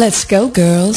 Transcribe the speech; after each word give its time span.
Let's 0.00 0.24
go, 0.24 0.50
girls. 0.50 0.96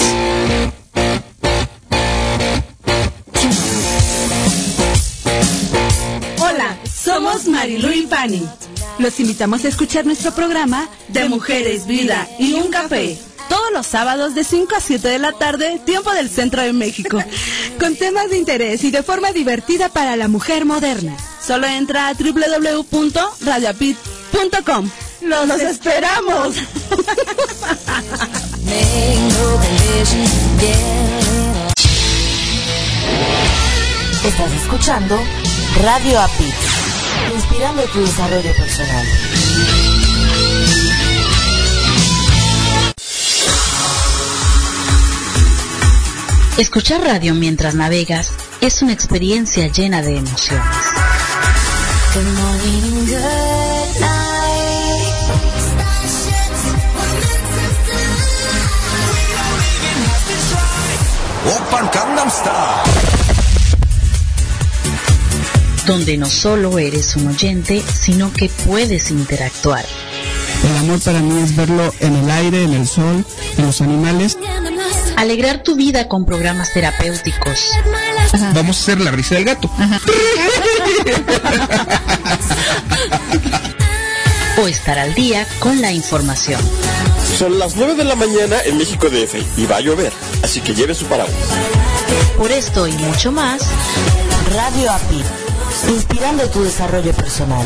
Hola, 6.39 6.79
somos 6.89 7.45
Marilu 7.49 7.91
y 7.91 8.07
Fanny. 8.07 8.47
Los 8.99 9.19
invitamos 9.19 9.65
a 9.65 9.67
escuchar 9.67 10.05
nuestro 10.05 10.33
programa 10.33 10.87
de 11.09 11.27
Mujeres, 11.27 11.85
Vida 11.85 12.29
y 12.39 12.53
un 12.53 12.69
Café. 12.69 13.17
Todos 13.49 13.73
los 13.73 13.85
sábados 13.85 14.35
de 14.35 14.45
5 14.45 14.73
a 14.73 14.79
7 14.79 15.05
de 15.05 15.19
la 15.19 15.33
tarde, 15.33 15.81
tiempo 15.85 16.13
del 16.13 16.29
centro 16.29 16.61
de 16.61 16.71
México. 16.71 17.21
Con 17.81 17.97
temas 17.97 18.29
de 18.29 18.37
interés 18.37 18.85
y 18.85 18.91
de 18.91 19.03
forma 19.03 19.33
divertida 19.33 19.89
para 19.89 20.15
la 20.15 20.29
mujer 20.29 20.63
moderna. 20.63 21.17
Solo 21.45 21.67
entra 21.67 22.07
a 22.07 22.13
www.radiopit.com. 22.13 24.89
¡Los, 25.23 25.47
los 25.49 25.59
esperamos! 25.59 26.55
Estás 34.25 34.53
escuchando 34.53 35.19
Radio 35.81 36.19
API, 36.19 36.53
inspirando 37.35 37.83
tu 37.83 37.99
desarrollo 38.01 38.51
personal. 38.55 39.05
Escuchar 46.57 47.01
radio 47.01 47.33
mientras 47.33 47.75
navegas 47.75 48.31
es 48.61 48.81
una 48.81 48.93
experiencia 48.93 49.67
llena 49.67 50.01
de 50.01 50.17
emociones. 50.17 50.77
Open 61.45 61.89
Gangnam 61.93 62.29
Style. 62.29 63.13
donde 65.85 66.17
no 66.17 66.27
solo 66.27 66.79
eres 66.79 67.17
un 67.17 67.27
oyente, 67.27 67.83
sino 67.93 68.31
que 68.31 68.49
puedes 68.65 69.11
interactuar. 69.11 69.85
El 70.63 70.77
amor 70.77 71.01
para 71.01 71.19
mí 71.19 71.41
es 71.41 71.53
verlo 71.55 71.93
en 71.99 72.15
el 72.15 72.31
aire, 72.31 72.63
en 72.63 72.73
el 72.73 72.87
sol, 72.87 73.25
en 73.57 73.65
los 73.65 73.81
animales. 73.81 74.37
Alegrar 75.17 75.61
tu 75.61 75.75
vida 75.75 76.07
con 76.07 76.25
programas 76.25 76.71
terapéuticos. 76.71 77.71
Vamos 78.53 78.77
a 78.77 78.81
hacer 78.81 79.01
la 79.01 79.11
risa 79.11 79.35
del 79.35 79.45
gato. 79.45 79.69
o 84.57 84.67
estar 84.67 84.99
al 84.99 85.13
día 85.13 85.47
con 85.59 85.81
la 85.81 85.91
información. 85.91 86.61
Son 87.37 87.57
las 87.57 87.75
9 87.75 87.95
de 87.95 88.03
la 88.03 88.15
mañana 88.15 88.57
en 88.63 88.77
México 88.77 89.09
DF 89.09 89.57
y 89.57 89.65
va 89.65 89.77
a 89.77 89.81
llover, 89.81 90.13
así 90.43 90.61
que 90.61 90.75
lleve 90.75 90.93
su 90.93 91.05
paraguas. 91.07 91.33
Por 92.37 92.51
esto 92.51 92.87
y 92.87 92.91
mucho 92.93 93.31
más, 93.31 93.63
Radio 94.53 94.91
API, 94.91 95.23
inspirando 95.89 96.47
tu 96.49 96.63
desarrollo 96.63 97.11
personal. 97.13 97.65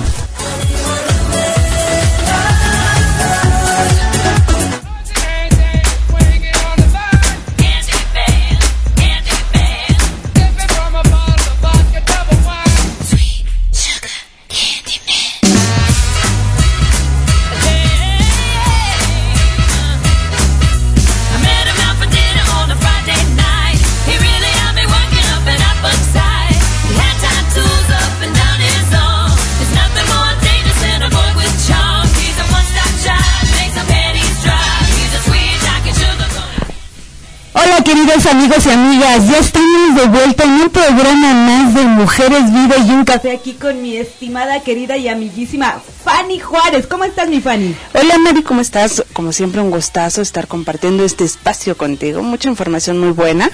Queridos 37.98 38.28
amigos 38.28 38.66
y 38.68 38.70
amigas, 38.70 39.28
ya 39.28 39.40
estamos 39.40 39.96
de 39.96 40.08
vuelta 40.08 40.44
en 40.44 40.52
un 40.52 40.70
programa 40.70 41.34
más 41.34 41.74
de 41.74 41.82
Mujeres 41.82 42.54
Vida 42.54 42.76
y 42.78 42.92
un 42.92 43.06
Café 43.06 43.32
aquí 43.32 43.54
con 43.54 43.82
mi 43.82 43.98
estimada, 43.98 44.60
querida 44.60 44.98
y 44.98 45.08
amiguísima 45.08 45.82
Fanny 46.04 46.40
Juárez. 46.40 46.86
¿Cómo 46.86 47.06
estás 47.06 47.28
mi 47.28 47.42
Fanny? 47.42 47.76
Hola 47.96 48.20
Mari, 48.20 48.44
¿cómo 48.44 48.62
estás? 48.62 49.04
Como 49.14 49.32
siempre 49.32 49.62
un 49.62 49.72
gustazo 49.72 50.22
estar 50.22 50.48
compartiendo 50.48 51.04
este 51.04 51.24
espacio 51.24 51.76
contigo, 51.76 52.22
mucha 52.22 52.50
información 52.50 53.00
muy 53.00 53.14
buena. 53.14 53.50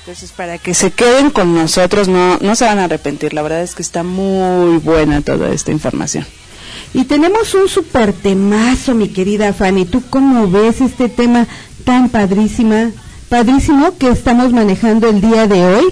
Entonces 0.00 0.30
para 0.30 0.58
que 0.58 0.74
se 0.74 0.90
queden 0.90 1.30
con 1.30 1.54
nosotros, 1.54 2.06
no, 2.06 2.36
no 2.42 2.54
se 2.54 2.66
van 2.66 2.78
a 2.78 2.84
arrepentir, 2.84 3.32
la 3.32 3.40
verdad 3.40 3.62
es 3.62 3.74
que 3.74 3.82
está 3.82 4.02
muy 4.02 4.76
buena 4.76 5.22
toda 5.22 5.48
esta 5.48 5.72
información. 5.72 6.26
Y 6.92 7.04
tenemos 7.04 7.54
un 7.54 7.66
super 7.66 8.12
temazo, 8.12 8.94
mi 8.94 9.08
querida 9.08 9.54
Fanny. 9.54 9.86
¿Tú 9.86 10.02
cómo 10.10 10.50
ves 10.50 10.82
este 10.82 11.08
tema 11.08 11.46
tan 11.84 12.10
padrísima, 12.10 12.90
padrísimo 13.28 13.96
que 13.98 14.08
estamos 14.08 14.52
manejando 14.52 15.08
el 15.08 15.20
día 15.20 15.46
de 15.46 15.64
hoy? 15.64 15.84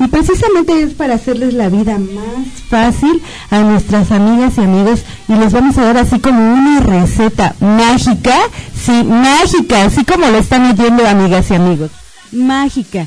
Y 0.00 0.08
precisamente 0.08 0.82
es 0.82 0.94
para 0.94 1.14
hacerles 1.14 1.54
la 1.54 1.68
vida 1.68 1.98
más 1.98 2.46
fácil 2.68 3.22
a 3.50 3.60
nuestras 3.60 4.10
amigas 4.10 4.54
y 4.58 4.62
amigos. 4.62 5.02
Y 5.28 5.34
les 5.34 5.52
vamos 5.52 5.78
a 5.78 5.84
dar 5.84 5.98
así 5.98 6.18
como 6.18 6.52
una 6.52 6.80
receta 6.80 7.54
mágica, 7.60 8.36
sí, 8.74 9.04
mágica, 9.04 9.84
así 9.84 10.04
como 10.04 10.26
lo 10.26 10.38
están 10.38 10.72
oyendo 10.72 11.06
amigas 11.06 11.50
y 11.50 11.54
amigos, 11.54 11.90
mágica, 12.32 13.06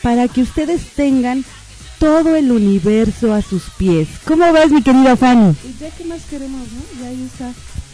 para 0.00 0.28
que 0.28 0.42
ustedes 0.42 0.80
tengan 0.94 1.44
todo 1.98 2.36
el 2.36 2.50
universo 2.52 3.32
a 3.34 3.42
sus 3.42 3.64
pies. 3.76 4.08
¿Cómo 4.24 4.52
ves, 4.52 4.70
mi 4.70 4.82
querida 4.82 5.16
Fanny? 5.16 5.54
Y 5.64 5.76
ya 5.80 5.90
que 5.90 6.04
más 6.04 6.22
queremos, 6.24 6.66
¿no? 6.72 7.02
Ya 7.02 7.08
ahí 7.08 7.22
está. 7.24 7.46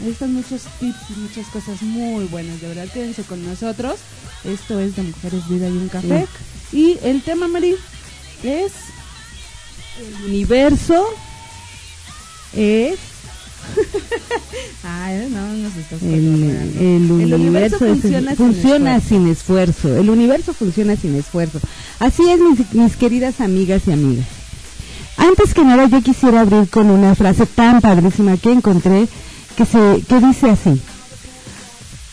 Ahí 0.03 0.11
están 0.11 0.35
muchos 0.35 0.63
tips 0.81 1.11
y 1.11 1.21
muchas 1.21 1.47
cosas 1.49 1.83
muy 1.83 2.25
buenas. 2.27 2.61
De 2.61 2.69
verdad, 2.69 2.89
quédense 2.93 3.23
con 3.23 3.45
nosotros. 3.45 3.97
Esto 4.45 4.79
es 4.81 4.97
de 4.97 5.03
Mujeres, 5.03 5.49
Vida 5.49 5.69
y 5.69 5.73
un 5.73 5.89
Café. 5.89 6.27
Y 6.73 6.99
el 7.03 7.23
tema, 7.23 7.49
Mari, 7.49 7.77
es... 8.43 8.73
El 9.99 10.27
universo 10.27 11.07
es... 12.53 12.99
Ay, 14.83 15.29
no, 15.31 15.47
nos 15.55 15.77
estás 15.77 16.03
El, 16.03 17.11
el 17.23 17.35
universo, 17.35 17.85
es- 17.87 18.01
funciona 18.01 18.35
sin 18.35 18.37
funciona 18.37 18.97
esfuerzo. 18.97 19.09
sin 19.09 19.29
esfuerzo. 19.29 19.97
El 19.97 20.11
universo 20.11 20.53
funciona 20.55 20.97
sin 20.97 21.15
esfuerzo. 21.17 21.59
Así 21.99 22.23
es, 22.29 22.39
mis, 22.41 22.75
mis 22.75 22.97
queridas 22.97 23.41
amigas 23.41 23.83
y 23.87 23.93
amigas. 23.93 24.27
Antes 25.17 25.55
que 25.55 25.63
nada, 25.65 25.87
yo 25.87 26.03
quisiera 26.03 26.41
abrir 26.43 26.69
con 26.69 26.91
una 26.91 27.15
frase 27.15 27.47
tan 27.47 27.81
padrísima 27.81 28.37
que 28.37 28.53
encontré 28.53 29.07
que, 29.57 29.65
se, 29.65 30.03
que 30.09 30.21
dice 30.21 30.51
así. 30.51 30.81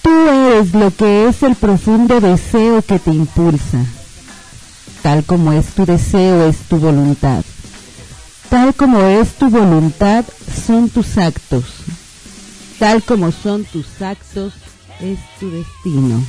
Tú 0.01 0.09
eres 0.11 0.73
lo 0.73 0.95
que 0.95 1.27
es 1.27 1.43
el 1.43 1.55
profundo 1.55 2.19
deseo 2.21 2.81
que 2.81 2.99
te 2.99 3.11
impulsa. 3.11 3.85
Tal 5.01 5.23
como 5.23 5.51
es 5.53 5.65
tu 5.67 5.85
deseo, 5.85 6.47
es 6.47 6.57
tu 6.69 6.77
voluntad. 6.77 7.43
Tal 8.51 8.73
como 8.73 9.01
es 9.01 9.35
tu 9.35 9.49
voluntad, 9.49 10.25
son 10.67 10.89
tus 10.89 11.17
actos. 11.17 11.63
Tal 12.79 13.01
como 13.01 13.31
son 13.31 13.63
tus 13.63 14.01
actos, 14.01 14.51
es 14.99 15.19
tu 15.39 15.49
destino. 15.49 16.21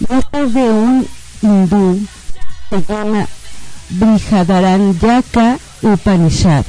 Es 0.00 0.54
de 0.54 0.70
un 0.70 1.06
hindú, 1.40 2.04
se 2.68 2.82
llama 2.82 3.28
Brihadaranyaka 3.90 5.58
Upanishad. 5.82 6.64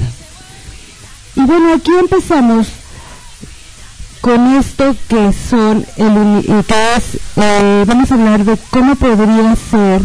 Y 1.34 1.40
bueno, 1.40 1.74
aquí 1.74 1.90
empezamos 1.98 2.68
con 4.20 4.54
esto 4.54 4.94
que 5.08 5.32
son 5.32 5.84
el 5.96 6.64
que 6.68 7.02
eh, 7.34 7.84
vamos 7.84 8.12
a 8.12 8.14
hablar 8.14 8.44
de 8.44 8.56
cómo 8.70 8.94
podría 8.94 9.56
ser 9.56 10.02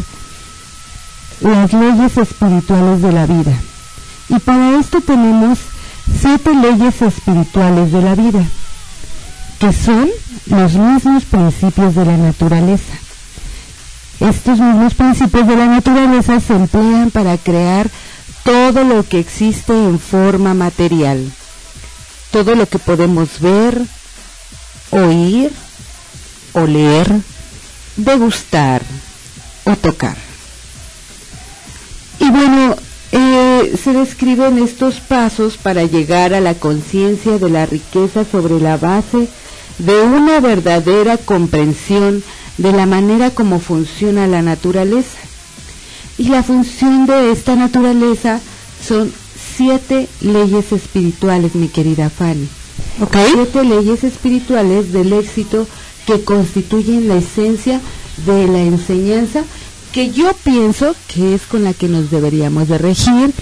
las 1.42 1.72
leyes 1.74 2.18
espirituales 2.18 3.04
de 3.04 3.12
la 3.12 3.28
vida. 3.28 3.54
Y 4.32 4.40
para 4.40 4.80
esto 4.80 5.02
tenemos 5.02 5.60
siete 6.22 6.56
leyes 6.56 7.02
espirituales 7.02 7.92
de 7.92 8.02
la 8.02 8.16
vida, 8.16 8.46
que 9.60 9.74
son 9.74 10.10
los 10.46 10.74
mismos 10.74 11.26
principios 11.26 11.96
de 11.96 12.06
la 12.06 12.16
naturaleza. 12.16 12.94
Estos 14.22 14.60
mismos 14.60 14.94
principios 14.94 15.48
de 15.48 15.58
la 15.58 15.66
naturaleza 15.66 16.40
se 16.40 16.54
emplean 16.54 17.12
para 17.12 17.38
crear 17.38 17.90
todo 18.46 18.86
lo 18.86 19.04
que 19.04 19.20
existe 19.20 19.74
en 19.74 20.00
forma 20.00 20.54
material, 20.54 21.30
todo 22.32 22.56
lo 22.56 22.70
que 22.70 22.80
podemos 22.80 23.42
ver, 23.42 23.82
oír, 24.92 25.52
oler, 26.54 27.12
degustar 27.98 28.82
o 29.66 29.76
tocar. 29.76 30.16
Y 32.20 32.30
bueno, 32.30 32.78
eh, 33.12 33.78
se 33.82 33.94
describen 33.94 34.58
estos 34.58 35.02
pasos 35.02 35.58
para 35.58 35.84
llegar 35.84 36.34
a 36.34 36.40
la 36.40 36.54
conciencia 36.54 37.38
de 37.38 37.50
la 37.50 37.66
riqueza 37.66 38.24
sobre 38.24 38.60
la 38.60 38.78
base 38.78 39.28
de 39.80 40.02
una 40.02 40.40
verdadera 40.40 41.18
comprensión 41.18 42.24
de 42.58 42.72
la 42.72 42.86
manera 42.86 43.32
como 43.32 43.60
funciona 43.60 44.28
la 44.28 44.42
naturaleza. 44.42 45.18
Y 46.18 46.30
la 46.30 46.44
función 46.44 47.06
de 47.06 47.32
esta 47.32 47.56
naturaleza 47.56 48.40
son 48.86 49.12
siete 49.58 50.08
leyes 50.22 50.72
espirituales, 50.72 51.56
mi 51.56 51.68
querida 51.68 52.10
Fanny. 52.10 52.48
Siete 53.12 53.64
leyes 53.64 54.04
espirituales 54.04 54.94
del 54.94 55.14
éxito 55.14 55.68
que 56.06 56.24
constituyen 56.24 57.08
la 57.08 57.18
esencia 57.18 57.82
de 58.26 58.48
la 58.48 58.60
enseñanza 58.60 59.44
que 59.92 60.12
yo 60.12 60.34
pienso 60.44 60.96
que 61.08 61.36
es 61.36 61.42
con 61.44 61.64
la 61.64 61.74
que 61.74 61.88
nos 61.88 62.10
deberíamos 62.12 62.68
de 62.68 62.78
regir, 62.78 63.34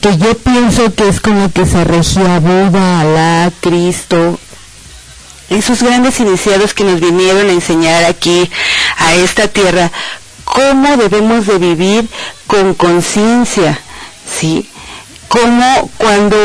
que 0.00 0.18
yo 0.18 0.36
pienso 0.36 0.94
que 0.94 1.08
es 1.08 1.20
con 1.20 1.38
la 1.38 1.48
que 1.48 1.66
se 1.66 1.82
regía 1.84 2.40
Buda, 2.40 3.00
Alá, 3.00 3.50
Cristo, 3.60 4.38
esos 5.48 5.82
grandes 5.82 6.20
iniciados 6.20 6.74
que 6.74 6.84
nos 6.84 7.00
vinieron 7.00 7.48
a 7.48 7.52
enseñar 7.52 8.04
aquí 8.04 8.50
a 8.98 9.14
esta 9.14 9.48
tierra 9.48 9.90
cómo 10.44 10.96
debemos 10.96 11.46
de 11.46 11.58
vivir 11.58 12.08
con 12.46 12.74
conciencia, 12.74 13.80
¿sí? 14.38 14.68
Cómo 15.28 15.90
cuando 15.96 16.36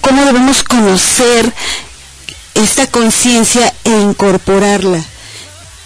cómo 0.00 0.24
debemos 0.24 0.62
conocer 0.62 1.52
esta 2.54 2.86
conciencia 2.86 3.72
e 3.84 3.90
incorporarla 3.90 5.04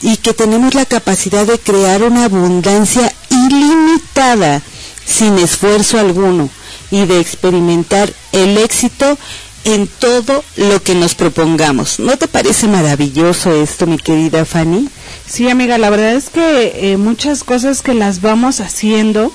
y 0.02 0.16
que 0.16 0.34
tenemos 0.34 0.74
la 0.74 0.84
capacidad 0.84 1.46
de 1.46 1.58
crear 1.58 2.02
una 2.02 2.24
abundancia 2.24 3.12
ilimitada 3.30 4.60
sin 5.06 5.38
esfuerzo 5.38 5.98
alguno 5.98 6.50
y 6.90 7.06
de 7.06 7.20
experimentar 7.20 8.12
el 8.32 8.58
éxito 8.58 9.16
en 9.64 9.86
todo 9.86 10.44
lo 10.56 10.82
que 10.82 10.94
nos 10.94 11.14
propongamos. 11.14 12.00
¿No 12.00 12.16
te 12.16 12.26
parece 12.26 12.66
maravilloso 12.66 13.52
esto, 13.52 13.86
mi 13.86 13.96
querida 13.96 14.44
Fanny? 14.44 14.88
Sí, 15.26 15.48
amiga, 15.48 15.78
la 15.78 15.90
verdad 15.90 16.14
es 16.14 16.30
que 16.30 16.92
eh, 16.92 16.96
muchas 16.96 17.44
cosas 17.44 17.80
que 17.80 17.94
las 17.94 18.20
vamos 18.20 18.60
haciendo 18.60 19.32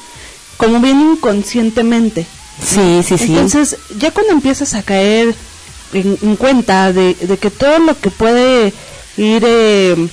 como 0.58 0.80
bien 0.81 1.00
inconscientemente. 1.00 2.25
Sí, 2.62 3.02
sí, 3.08 3.18
sí. 3.18 3.25
Entonces, 3.25 3.78
ya 3.98 4.12
cuando 4.12 4.34
empiezas 4.34 4.74
a 4.74 4.84
caer 4.84 5.34
en, 5.94 6.36
cuenta 6.36 6.92
de, 6.92 7.16
que 7.40 7.50
todo 7.50 7.80
lo 7.80 7.98
que 8.00 8.10
puede 8.10 8.74
ir 9.16 9.44
eh, 9.46 10.10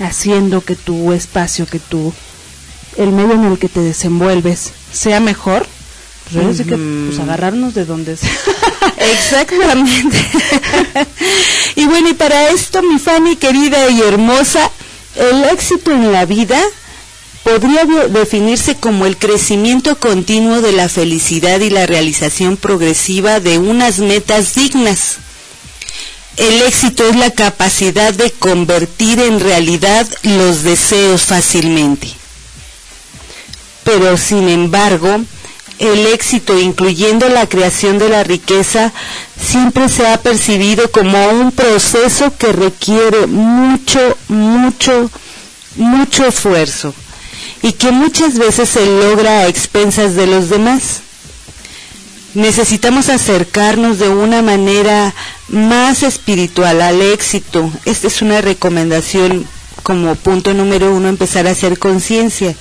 haciendo 0.00 0.60
que 0.62 0.76
tu 0.76 1.12
espacio, 1.12 1.66
que 1.66 1.78
tu 1.78 2.12
el 2.96 3.10
medio 3.10 3.34
en 3.34 3.44
el 3.44 3.58
que 3.58 3.68
te 3.68 3.80
desenvuelves 3.80 4.72
sea 4.92 5.20
mejor, 5.20 5.66
pues, 6.32 6.58
que 6.58 6.76
pues, 6.76 7.18
agarrarnos 7.18 7.74
de 7.74 7.84
donde 7.84 8.16
sea. 8.16 8.30
Exactamente. 8.96 10.18
y 11.76 11.86
bueno, 11.86 12.10
y 12.10 12.14
para 12.14 12.50
esto, 12.50 12.82
mi 12.82 12.98
Fanny 12.98 13.36
querida 13.36 13.88
y 13.90 14.00
hermosa, 14.02 14.70
el 15.16 15.44
éxito 15.44 15.92
en 15.92 16.12
la 16.12 16.24
vida 16.26 16.60
podría 17.42 17.84
definirse 17.84 18.76
como 18.76 19.06
el 19.06 19.16
crecimiento 19.16 19.96
continuo 19.98 20.60
de 20.60 20.72
la 20.72 20.88
felicidad 20.88 21.60
y 21.60 21.70
la 21.70 21.86
realización 21.86 22.56
progresiva 22.56 23.40
de 23.40 23.58
unas 23.58 23.98
metas 23.98 24.54
dignas. 24.54 25.18
El 26.36 26.62
éxito 26.62 27.06
es 27.06 27.16
la 27.16 27.30
capacidad 27.30 28.14
de 28.14 28.30
convertir 28.30 29.20
en 29.20 29.38
realidad 29.38 30.06
los 30.22 30.62
deseos 30.62 31.22
fácilmente. 31.22 32.08
Pero 33.84 34.16
sin 34.16 34.48
embargo, 34.48 35.20
el 35.78 36.06
éxito, 36.06 36.58
incluyendo 36.58 37.28
la 37.28 37.46
creación 37.48 37.98
de 37.98 38.08
la 38.08 38.24
riqueza, 38.24 38.92
siempre 39.38 39.88
se 39.88 40.06
ha 40.06 40.22
percibido 40.22 40.90
como 40.90 41.28
un 41.28 41.52
proceso 41.52 42.32
que 42.38 42.52
requiere 42.52 43.26
mucho, 43.26 44.16
mucho, 44.28 45.10
mucho 45.76 46.26
esfuerzo 46.26 46.94
y 47.62 47.72
que 47.72 47.90
muchas 47.90 48.38
veces 48.38 48.68
se 48.68 48.86
logra 48.86 49.40
a 49.40 49.48
expensas 49.48 50.14
de 50.14 50.26
los 50.26 50.48
demás. 50.48 51.00
Necesitamos 52.34 53.08
acercarnos 53.08 53.98
de 53.98 54.08
una 54.08 54.40
manera 54.40 55.14
más 55.52 56.02
espiritual 56.02 56.82
al 56.82 57.00
éxito. 57.00 57.70
Esta 57.84 58.08
es 58.08 58.22
una 58.22 58.40
recomendación 58.40 59.46
como 59.82 60.14
punto 60.16 60.54
número 60.54 60.94
uno, 60.94 61.08
empezar 61.08 61.46
a 61.46 61.50
hacer 61.50 61.78
conciencia. 61.78 62.54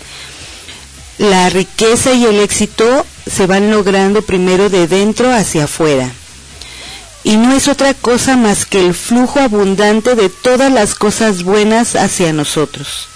La 1.17 1.49
riqueza 1.49 2.13
y 2.13 2.25
el 2.25 2.39
éxito 2.39 3.05
se 3.25 3.47
van 3.47 3.71
logrando 3.71 4.21
primero 4.21 4.69
de 4.69 4.87
dentro 4.87 5.31
hacia 5.31 5.63
afuera. 5.63 6.11
Y 7.23 7.37
no 7.37 7.53
es 7.53 7.67
otra 7.67 7.93
cosa 7.93 8.35
más 8.35 8.65
que 8.65 8.83
el 8.83 8.93
flujo 8.93 9.39
abundante 9.39 10.15
de 10.15 10.29
todas 10.29 10.71
las 10.71 10.95
cosas 10.95 11.43
buenas 11.43 11.95
hacia 11.95 12.33
nosotros. 12.33 13.07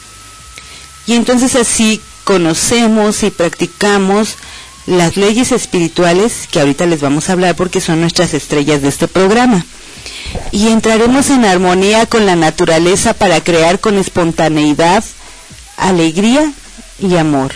Y 1.08 1.14
entonces 1.14 1.56
así 1.56 2.02
conocemos 2.24 3.24
y 3.24 3.32
practicamos 3.32 4.38
las 4.88 5.18
leyes 5.18 5.52
espirituales 5.52 6.48
que 6.52 6.60
ahorita 6.60 6.86
les 6.86 7.02
vamos 7.02 7.30
a 7.30 7.34
hablar 7.34 7.56
porque 7.56 7.82
son 7.82 8.02
nuestras 8.02 8.34
estrellas 8.34 8.82
de 8.82 8.90
este 8.90 9.08
programa. 9.08 9.66
Y 10.52 10.68
entraremos 10.68 11.30
en 11.30 11.46
armonía 11.46 12.06
con 12.06 12.26
la 12.26 12.36
naturaleza 12.36 13.14
para 13.14 13.42
crear 13.42 13.80
con 13.80 13.98
espontaneidad, 13.98 15.04
alegría 15.78 16.52
y 17.00 17.16
amor. 17.16 17.54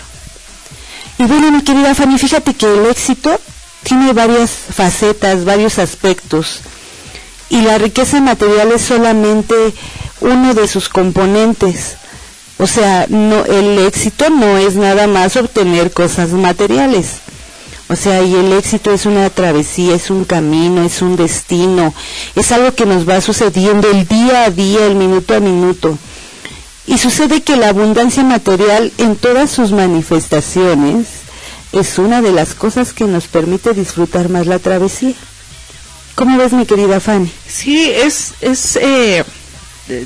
Y 1.17 1.23
bueno, 1.23 1.51
mi 1.51 1.61
querida 1.63 1.93
Fanny, 1.93 2.17
fíjate 2.17 2.53
que 2.53 2.65
el 2.65 2.85
éxito 2.85 3.39
tiene 3.83 4.13
varias 4.13 4.51
facetas, 4.51 5.45
varios 5.45 5.77
aspectos. 5.77 6.61
Y 7.49 7.61
la 7.61 7.77
riqueza 7.77 8.21
material 8.21 8.71
es 8.71 8.81
solamente 8.83 9.55
uno 10.21 10.53
de 10.53 10.67
sus 10.67 10.87
componentes. 10.87 11.97
O 12.59 12.67
sea, 12.67 13.05
no, 13.07 13.45
el 13.45 13.79
éxito 13.79 14.29
no 14.29 14.57
es 14.57 14.75
nada 14.75 15.07
más 15.07 15.37
obtener 15.37 15.91
cosas 15.91 16.31
materiales. 16.31 17.21
O 17.87 17.95
sea, 17.95 18.21
y 18.21 18.35
el 18.35 18.51
éxito 18.51 18.93
es 18.93 19.05
una 19.05 19.29
travesía, 19.29 19.95
es 19.95 20.11
un 20.11 20.25
camino, 20.25 20.83
es 20.83 21.01
un 21.01 21.15
destino, 21.15 21.93
es 22.35 22.51
algo 22.51 22.75
que 22.75 22.85
nos 22.85 23.07
va 23.07 23.21
sucediendo 23.21 23.89
el 23.89 24.07
día 24.07 24.43
a 24.43 24.51
día, 24.51 24.85
el 24.85 24.95
minuto 24.95 25.33
a 25.33 25.39
minuto. 25.39 25.97
Y 26.85 26.97
sucede 26.97 27.41
que 27.41 27.55
la 27.55 27.69
abundancia 27.69 28.23
material 28.23 28.91
en 28.97 29.15
todas 29.15 29.49
sus 29.49 29.71
manifestaciones 29.71 31.07
es 31.71 31.97
una 31.97 32.21
de 32.21 32.31
las 32.31 32.55
cosas 32.55 32.93
que 32.93 33.05
nos 33.05 33.27
permite 33.27 33.73
disfrutar 33.73 34.27
más 34.29 34.47
la 34.47 34.59
travesía. 34.59 35.13
¿Cómo 36.15 36.37
ves, 36.37 36.51
mi 36.51 36.65
querida 36.65 36.99
Fanny? 36.99 37.31
Sí, 37.47 37.89
es, 37.89 38.33
es 38.41 38.75
eh, 38.75 39.23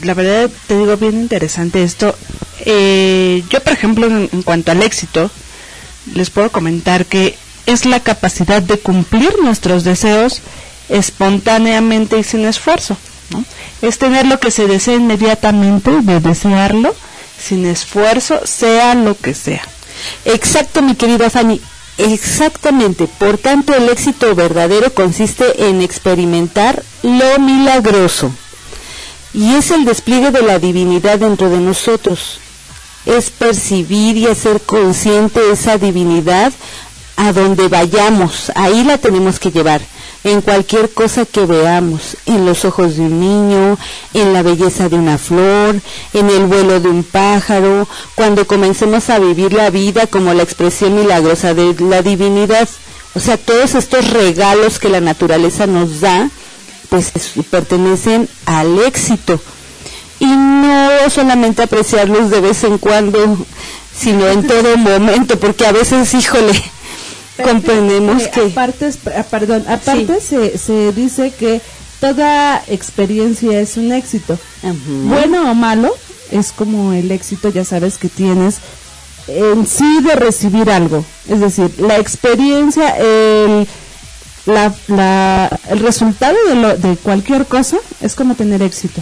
la 0.03 0.13
verdad 0.13 0.49
te 0.67 0.77
digo 0.77 0.97
bien 0.97 1.15
interesante 1.15 1.83
esto. 1.83 2.15
Eh, 2.65 3.43
yo, 3.49 3.59
por 3.61 3.73
ejemplo, 3.73 4.07
en, 4.07 4.41
cuanto 4.43 4.71
al 4.71 4.81
éxito, 4.81 5.29
les 6.13 6.29
puedo 6.29 6.51
comentar 6.51 7.05
que 7.05 7.37
es 7.65 7.85
la 7.85 7.99
capacidad 7.99 8.61
de 8.61 8.79
cumplir 8.79 9.35
nuestros 9.41 9.83
deseos 9.83 10.41
espontáneamente 10.89 12.17
y 12.17 12.23
sin 12.23 12.45
esfuerzo. 12.45 12.97
Es 13.81 13.97
tener 13.97 14.25
lo 14.27 14.39
que 14.39 14.51
se 14.51 14.67
desea 14.67 14.95
inmediatamente, 14.95 15.91
de 16.01 16.19
desearlo, 16.19 16.93
sin 17.41 17.65
esfuerzo, 17.65 18.41
sea 18.45 18.93
lo 18.95 19.17
que 19.17 19.33
sea. 19.33 19.63
Exacto, 20.25 20.81
mi 20.81 20.95
querida 20.95 21.29
Fanny. 21.29 21.59
Exactamente. 21.97 23.07
Por 23.07 23.37
tanto, 23.37 23.75
el 23.75 23.89
éxito 23.89 24.33
verdadero 24.35 24.93
consiste 24.93 25.67
en 25.67 25.81
experimentar 25.81 26.83
lo 27.01 27.39
milagroso 27.39 28.31
y 29.33 29.55
es 29.55 29.71
el 29.71 29.85
despliegue 29.85 30.31
de 30.31 30.41
la 30.41 30.59
divinidad 30.59 31.19
dentro 31.19 31.49
de 31.49 31.57
nosotros. 31.57 32.39
Es 33.05 33.29
percibir 33.29 34.17
y 34.17 34.27
hacer 34.27 34.61
consciente 34.61 35.51
esa 35.51 35.77
divinidad 35.77 36.53
a 37.15 37.31
donde 37.31 37.67
vayamos, 37.67 38.51
ahí 38.55 38.83
la 38.83 38.97
tenemos 38.97 39.39
que 39.39 39.51
llevar, 39.51 39.81
en 40.23 40.41
cualquier 40.41 40.89
cosa 40.91 41.25
que 41.25 41.45
veamos, 41.45 42.17
en 42.25 42.45
los 42.45 42.65
ojos 42.65 42.95
de 42.95 43.01
un 43.01 43.19
niño, 43.19 43.77
en 44.13 44.33
la 44.33 44.41
belleza 44.41 44.89
de 44.89 44.95
una 44.95 45.17
flor, 45.17 45.79
en 46.13 46.29
el 46.29 46.45
vuelo 46.45 46.79
de 46.79 46.89
un 46.89 47.03
pájaro, 47.03 47.87
cuando 48.15 48.47
comencemos 48.47 49.09
a 49.09 49.19
vivir 49.19 49.53
la 49.53 49.69
vida 49.69 50.07
como 50.07 50.33
la 50.33 50.43
expresión 50.43 50.95
milagrosa 50.95 51.53
de 51.53 51.75
la 51.79 52.01
divinidad. 52.01 52.67
O 53.15 53.19
sea, 53.19 53.37
todos 53.37 53.75
estos 53.75 54.09
regalos 54.09 54.79
que 54.79 54.89
la 54.89 55.01
naturaleza 55.01 55.67
nos 55.67 55.99
da, 55.99 56.29
pues 56.93 57.11
pertenecen 57.49 58.29
al 58.45 58.77
éxito 58.77 59.41
y 60.19 60.27
no 60.27 61.09
solamente 61.09 61.63
apreciarlos 61.63 62.29
de 62.29 62.39
vez 62.39 62.63
en 62.65 62.77
cuando, 62.77 63.35
sino 63.97 64.27
en 64.27 64.45
todo 64.45 64.77
momento, 64.77 65.39
porque 65.39 65.65
a 65.65 65.71
veces, 65.71 66.13
híjole, 66.13 66.53
comprendemos 67.43 68.27
que... 68.27 68.41
Aparte, 68.41 68.91
ah, 69.17 69.23
perdón, 69.23 69.65
aparte 69.67 70.21
se, 70.21 70.55
se 70.59 70.93
dice 70.93 71.31
que 71.31 71.61
toda 71.99 72.63
experiencia 72.67 73.59
es 73.59 73.75
un 73.77 73.91
éxito. 73.91 74.37
Bueno 74.85 75.49
o 75.49 75.55
malo, 75.55 75.95
es 76.29 76.51
como 76.51 76.93
el 76.93 77.11
éxito, 77.11 77.49
ya 77.49 77.65
sabes, 77.65 77.97
que 77.97 78.09
tienes 78.09 78.57
en 79.27 79.65
sí 79.65 80.03
de 80.03 80.13
recibir 80.13 80.69
algo. 80.69 81.03
Es 81.27 81.39
decir, 81.39 81.71
la 81.79 81.97
experiencia, 81.97 82.89
el 82.97 83.67
la, 84.45 84.73
la, 84.87 85.59
el 85.69 85.79
resultado 85.79 86.35
de, 86.49 86.55
lo, 86.55 86.77
de 86.77 86.95
cualquier 86.97 87.45
cosa 87.45 87.77
es 88.01 88.15
como 88.15 88.35
tener 88.35 88.61
éxito. 88.61 89.01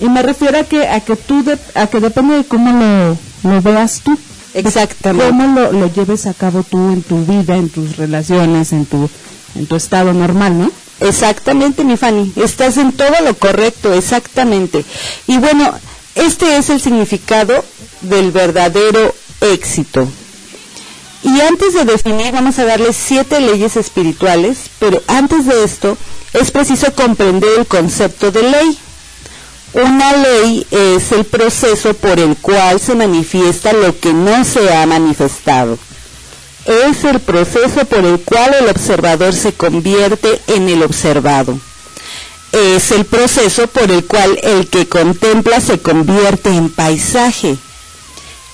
Y 0.00 0.08
me 0.08 0.22
refiero 0.22 0.58
a 0.58 0.64
que 0.64 0.86
a 0.86 1.00
que 1.00 1.16
tú 1.16 1.42
de- 1.42 1.58
a 1.74 1.86
que 1.88 1.98
depende 2.00 2.36
de 2.36 2.44
cómo 2.44 2.70
lo, 2.72 3.50
lo 3.50 3.62
veas 3.62 4.00
tú. 4.04 4.16
Exactamente. 4.54 5.26
Cómo 5.28 5.46
lo, 5.60 5.72
lo 5.72 5.92
lleves 5.92 6.26
a 6.26 6.34
cabo 6.34 6.62
tú 6.62 6.78
en 6.92 7.02
tu 7.02 7.24
vida, 7.24 7.56
en 7.56 7.68
tus 7.68 7.96
relaciones, 7.96 8.72
en 8.72 8.86
tu 8.86 9.08
en 9.56 9.66
tu 9.66 9.76
estado 9.76 10.12
normal, 10.12 10.58
¿no? 10.58 10.70
Exactamente, 11.00 11.84
mi 11.84 11.96
Fanny. 11.96 12.32
Estás 12.36 12.76
en 12.76 12.92
todo 12.92 13.10
lo 13.24 13.34
correcto, 13.34 13.92
exactamente. 13.92 14.84
Y 15.26 15.38
bueno, 15.38 15.72
este 16.14 16.56
es 16.56 16.70
el 16.70 16.80
significado 16.80 17.64
del 18.02 18.30
verdadero 18.32 19.14
éxito. 19.40 20.06
Y 21.22 21.40
antes 21.40 21.74
de 21.74 21.84
definir, 21.84 22.32
vamos 22.32 22.58
a 22.58 22.64
darle 22.64 22.92
siete 22.92 23.40
leyes 23.40 23.76
espirituales, 23.76 24.70
pero 24.78 25.02
antes 25.06 25.46
de 25.46 25.64
esto 25.64 25.96
es 26.32 26.50
preciso 26.50 26.92
comprender 26.94 27.50
el 27.58 27.66
concepto 27.66 28.30
de 28.30 28.42
ley. 28.42 28.78
Una 29.74 30.16
ley 30.16 30.66
es 30.70 31.12
el 31.12 31.24
proceso 31.24 31.94
por 31.94 32.18
el 32.18 32.36
cual 32.36 32.80
se 32.80 32.94
manifiesta 32.94 33.72
lo 33.72 33.98
que 33.98 34.12
no 34.12 34.44
se 34.44 34.74
ha 34.74 34.86
manifestado 34.86 35.78
es 36.68 37.02
el 37.04 37.20
proceso 37.20 37.86
por 37.86 38.04
el 38.04 38.20
cual 38.20 38.54
el 38.60 38.68
observador 38.68 39.32
se 39.32 39.54
convierte 39.54 40.40
en 40.48 40.68
el 40.68 40.82
observado. 40.82 41.58
Es 42.52 42.90
el 42.90 43.06
proceso 43.06 43.66
por 43.68 43.90
el 43.90 44.04
cual 44.04 44.38
el 44.42 44.68
que 44.68 44.86
contempla 44.86 45.60
se 45.60 45.78
convierte 45.78 46.50
en 46.50 46.68
paisaje. 46.68 47.56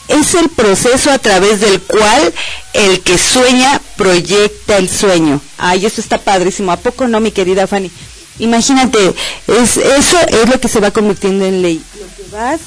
Es 0.08 0.34
el 0.34 0.48
proceso 0.50 1.10
a 1.10 1.18
través 1.18 1.60
del 1.60 1.80
cual 1.80 2.32
el 2.72 3.00
que 3.00 3.16
sueña 3.16 3.80
proyecta 3.96 4.76
el 4.76 4.88
sueño. 4.88 5.40
Ay, 5.58 5.86
eso 5.86 6.00
está 6.00 6.18
padrísimo. 6.18 6.72
¿A 6.72 6.76
poco 6.76 7.06
no, 7.06 7.20
mi 7.20 7.30
querida 7.30 7.66
Fanny? 7.66 7.90
Imagínate, 8.38 9.14
es, 9.46 9.76
eso 9.76 10.18
es 10.28 10.48
lo 10.48 10.60
que 10.60 10.68
se 10.68 10.80
va 10.80 10.90
convirtiendo 10.90 11.44
en 11.44 11.62
ley. 11.62 11.82
Lo 11.98 12.06
que 12.16 12.30
vas 12.36 12.60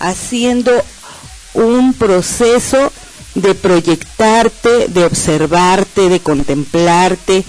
haciendo 0.00 0.72
un 1.54 1.94
proceso 1.94 2.92
de 3.34 3.54
proyectarte, 3.54 4.88
de 4.88 5.04
observarte, 5.04 6.08
de 6.08 6.20
contemplarte. 6.20 7.44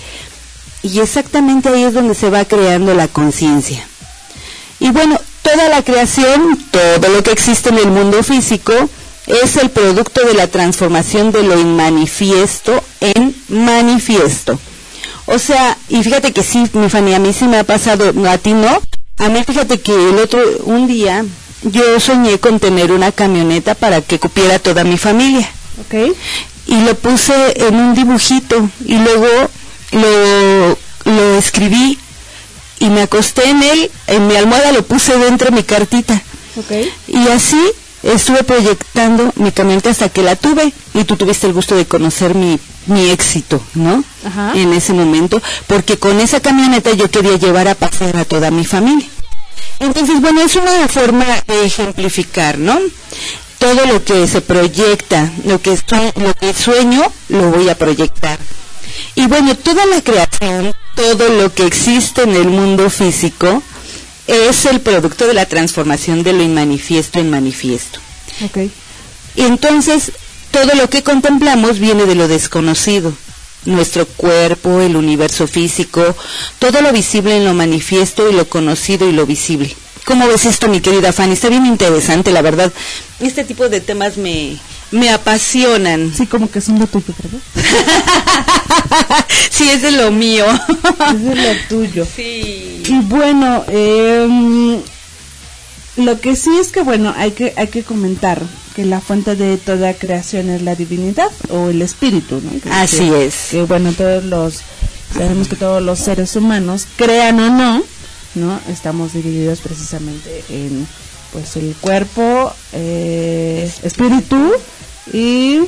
Y 0.83 1.00
exactamente 1.00 1.69
ahí 1.69 1.83
es 1.83 1.93
donde 1.93 2.15
se 2.15 2.29
va 2.29 2.45
creando 2.45 2.93
la 2.93 3.07
conciencia. 3.07 3.85
Y 4.79 4.91
bueno, 4.91 5.19
toda 5.41 5.69
la 5.69 5.81
creación, 5.81 6.59
todo 6.71 7.09
lo 7.09 7.23
que 7.23 7.31
existe 7.31 7.69
en 7.69 7.77
el 7.77 7.88
mundo 7.88 8.21
físico, 8.23 8.73
es 9.27 9.58
el 9.58 9.70
producto 9.70 10.25
de 10.25 10.34
la 10.34 10.48
transformación 10.48 11.32
de 11.32 11.44
lo 11.44 11.60
inmanifiesto 11.60 12.84
en 13.00 13.36
manifiesto. 13.50 14.60
O 15.25 15.39
sea, 15.39 15.77
y 15.89 16.03
fíjate 16.03 16.34
que 16.34 16.44
sí, 16.44 16.65
mi 16.74 16.89
Fanny, 16.89 17.13
a 17.13 17.20
mí 17.20 17.32
sí 17.32 17.46
me 17.46 17.58
ha 17.58 17.63
pasado, 17.63 18.13
a 18.27 18.38
ti 18.38 18.53
no. 18.53 18.82
A 19.18 19.30
mí 19.30 19.44
fíjate 19.44 19.80
que 19.80 19.94
el 19.94 20.18
otro, 20.20 20.42
un 20.65 20.88
día, 20.88 21.24
yo 21.63 22.00
soñé 22.00 22.39
con 22.39 22.60
tener 22.60 22.92
una 22.92 23.12
camioneta 23.12 23.75
para 23.75 24.01
que 24.01 24.20
cupiera 24.20 24.60
toda 24.60 24.84
mi 24.84 24.98
familia. 24.98 25.50
¿Ok? 25.82 26.15
Y 26.68 26.82
lo 26.82 26.96
puse 26.96 27.34
en 27.68 27.75
un 27.75 27.94
dibujito 27.94 28.70
y 28.86 28.98
luego 28.98 29.27
lo, 29.92 30.77
lo 31.12 31.38
escribí 31.38 31.98
y 32.80 32.89
me 32.89 33.03
acosté 33.03 33.50
en 33.50 33.63
él, 33.63 33.92
en 34.08 34.27
mi 34.27 34.36
almohada 34.36 34.72
lo 34.74 34.84
puse 34.84 35.18
dentro 35.18 35.50
de 35.50 35.56
mi 35.56 35.63
cartita. 35.63 36.22
¿Ok? 36.58 36.72
Y 37.08 37.27
así 37.30 37.62
estuve 38.03 38.43
proyectando 38.43 39.31
mi 39.36 39.51
camioneta 39.51 39.89
hasta 39.89 40.10
que 40.10 40.22
la 40.22 40.36
tuve 40.36 40.74
y 40.93 41.03
tú 41.05 41.15
tuviste 41.15 41.48
el 41.48 41.53
gusto 41.53 41.75
de 41.75 41.86
conocer 41.86 42.36
mi, 42.36 42.60
mi 42.88 43.10
éxito, 43.10 43.62
¿no? 43.75 44.03
Ajá. 44.25 44.51
En 44.55 44.74
ese 44.74 44.93
momento, 44.93 45.41
porque 45.67 45.98
con 45.98 46.19
esa 46.19 46.39
camioneta 46.39 46.91
yo 46.93 47.10
quería 47.10 47.38
llevar 47.38 47.67
a 47.67 47.75
pasear 47.75 48.17
a 48.17 48.25
toda 48.25 48.51
mi 48.51 48.65
familia. 48.65 49.07
Entonces, 49.79 50.22
bueno, 50.22 50.41
es 50.41 50.55
una 50.55 50.88
forma 50.88 51.25
de 51.48 51.65
ejemplificar, 51.65 52.57
¿no? 52.57 52.79
Todo 53.57 53.86
lo 53.86 54.03
que 54.03 54.27
se 54.27 54.41
proyecta, 54.41 55.31
lo 55.45 55.62
que, 55.62 55.77
lo 56.15 56.33
que 56.33 56.53
sueño, 56.53 57.03
lo 57.29 57.51
voy 57.51 57.69
a 57.69 57.77
proyectar. 57.77 58.38
Y 59.15 59.27
bueno, 59.27 59.55
toda 59.55 59.86
la 59.86 60.01
creación, 60.01 60.75
todo 60.95 61.29
lo 61.29 61.53
que 61.53 61.65
existe 61.65 62.24
en 62.24 62.36
el 62.36 62.48
mundo 62.48 62.89
físico, 62.89 63.63
es 64.27 64.65
el 64.65 64.82
producto 64.82 65.27
de 65.27 65.34
la 65.34 65.46
transformación 65.46 66.24
de 66.24 66.34
lo 66.34 66.44
inmanifiesto 66.44 67.20
en 67.20 67.30
manifiesto. 67.30 68.00
Ok. 68.44 68.70
Y 69.36 69.42
entonces, 69.42 70.12
todo 70.51 70.75
lo 70.75 70.89
que 70.89 71.03
contemplamos 71.03 71.80
viene 71.80 72.06
de 72.06 72.15
lo 72.15 72.27
desconocido. 72.27 73.13
Nuestro 73.65 74.06
cuerpo, 74.06 74.82
el 74.82 74.96
universo 74.96 75.48
físico, 75.48 76.15
todo 76.60 76.82
lo 76.82 76.92
visible 76.92 77.38
en 77.38 77.46
lo 77.46 77.53
manifiesto 77.53 78.30
y 78.30 78.34
lo 78.34 78.50
conocido 78.50 79.08
y 79.08 79.13
lo 79.13 79.25
visible. 79.25 79.74
¿Cómo 80.06 80.27
ves 80.27 80.46
esto, 80.46 80.68
mi 80.68 80.82
querida 80.82 81.13
Fanny? 81.13 81.34
Está 81.34 81.48
bien 81.48 81.65
interesante, 81.65 82.32
la 82.32 82.42
verdad. 82.42 82.74
Este 83.22 83.46
tipo 83.46 83.70
de 83.70 83.80
temas 83.80 84.18
me, 84.18 84.58
me 84.93 85.09
apasionan. 85.09 86.13
Sí, 86.15 86.25
como 86.27 86.50
que 86.50 86.62
son 86.62 86.79
lo 86.79 86.88
tuyo, 86.88 87.13
¿verdad? 87.21 87.39
sí, 89.50 89.69
es 89.69 89.81
de 89.81 89.91
lo 89.91 90.12
mío. 90.12 90.45
Es 91.13 91.23
de 91.23 91.35
lo 91.35 91.50
tuyo. 91.69 92.05
Sí. 92.15 92.83
Y 92.88 93.00
bueno, 93.01 93.63
em, 93.67 94.79
lo 95.97 96.19
que 96.21 96.35
sí 96.35 96.50
es 96.59 96.69
que 96.71 96.81
bueno, 96.81 97.13
hay 97.17 97.31
que 97.31 97.53
hay 97.57 97.67
que 97.67 97.83
comentar 97.83 98.41
que 98.75 98.85
la 98.85 99.01
fuente 99.01 99.35
de 99.35 99.57
toda 99.57 99.93
creación 99.93 100.50
es 100.50 100.62
la 100.63 100.75
divinidad 100.75 101.29
o 101.50 101.69
el 101.69 101.81
espíritu, 101.81 102.41
¿no? 102.43 102.59
Que- 102.59 102.69
Así 102.71 103.09
que- 103.09 103.25
es. 103.27 103.35
Que 103.51 103.63
bueno, 103.63 103.91
todos 103.93 104.23
los 104.23 104.62
sabemos 105.13 105.47
que 105.47 105.55
todos 105.55 105.81
los 105.81 106.00
seres 106.00 106.35
humanos, 106.35 106.88
crean 106.95 107.39
o 107.39 107.50
no, 107.50 107.83
¿no? 108.35 108.59
Estamos 108.69 109.13
divididos 109.13 109.59
precisamente 109.59 110.43
en 110.50 110.88
pues 111.31 111.55
el 111.55 111.75
cuerpo, 111.81 112.53
eh, 112.73 113.71
espíritu 113.83 114.51
y 115.12 115.60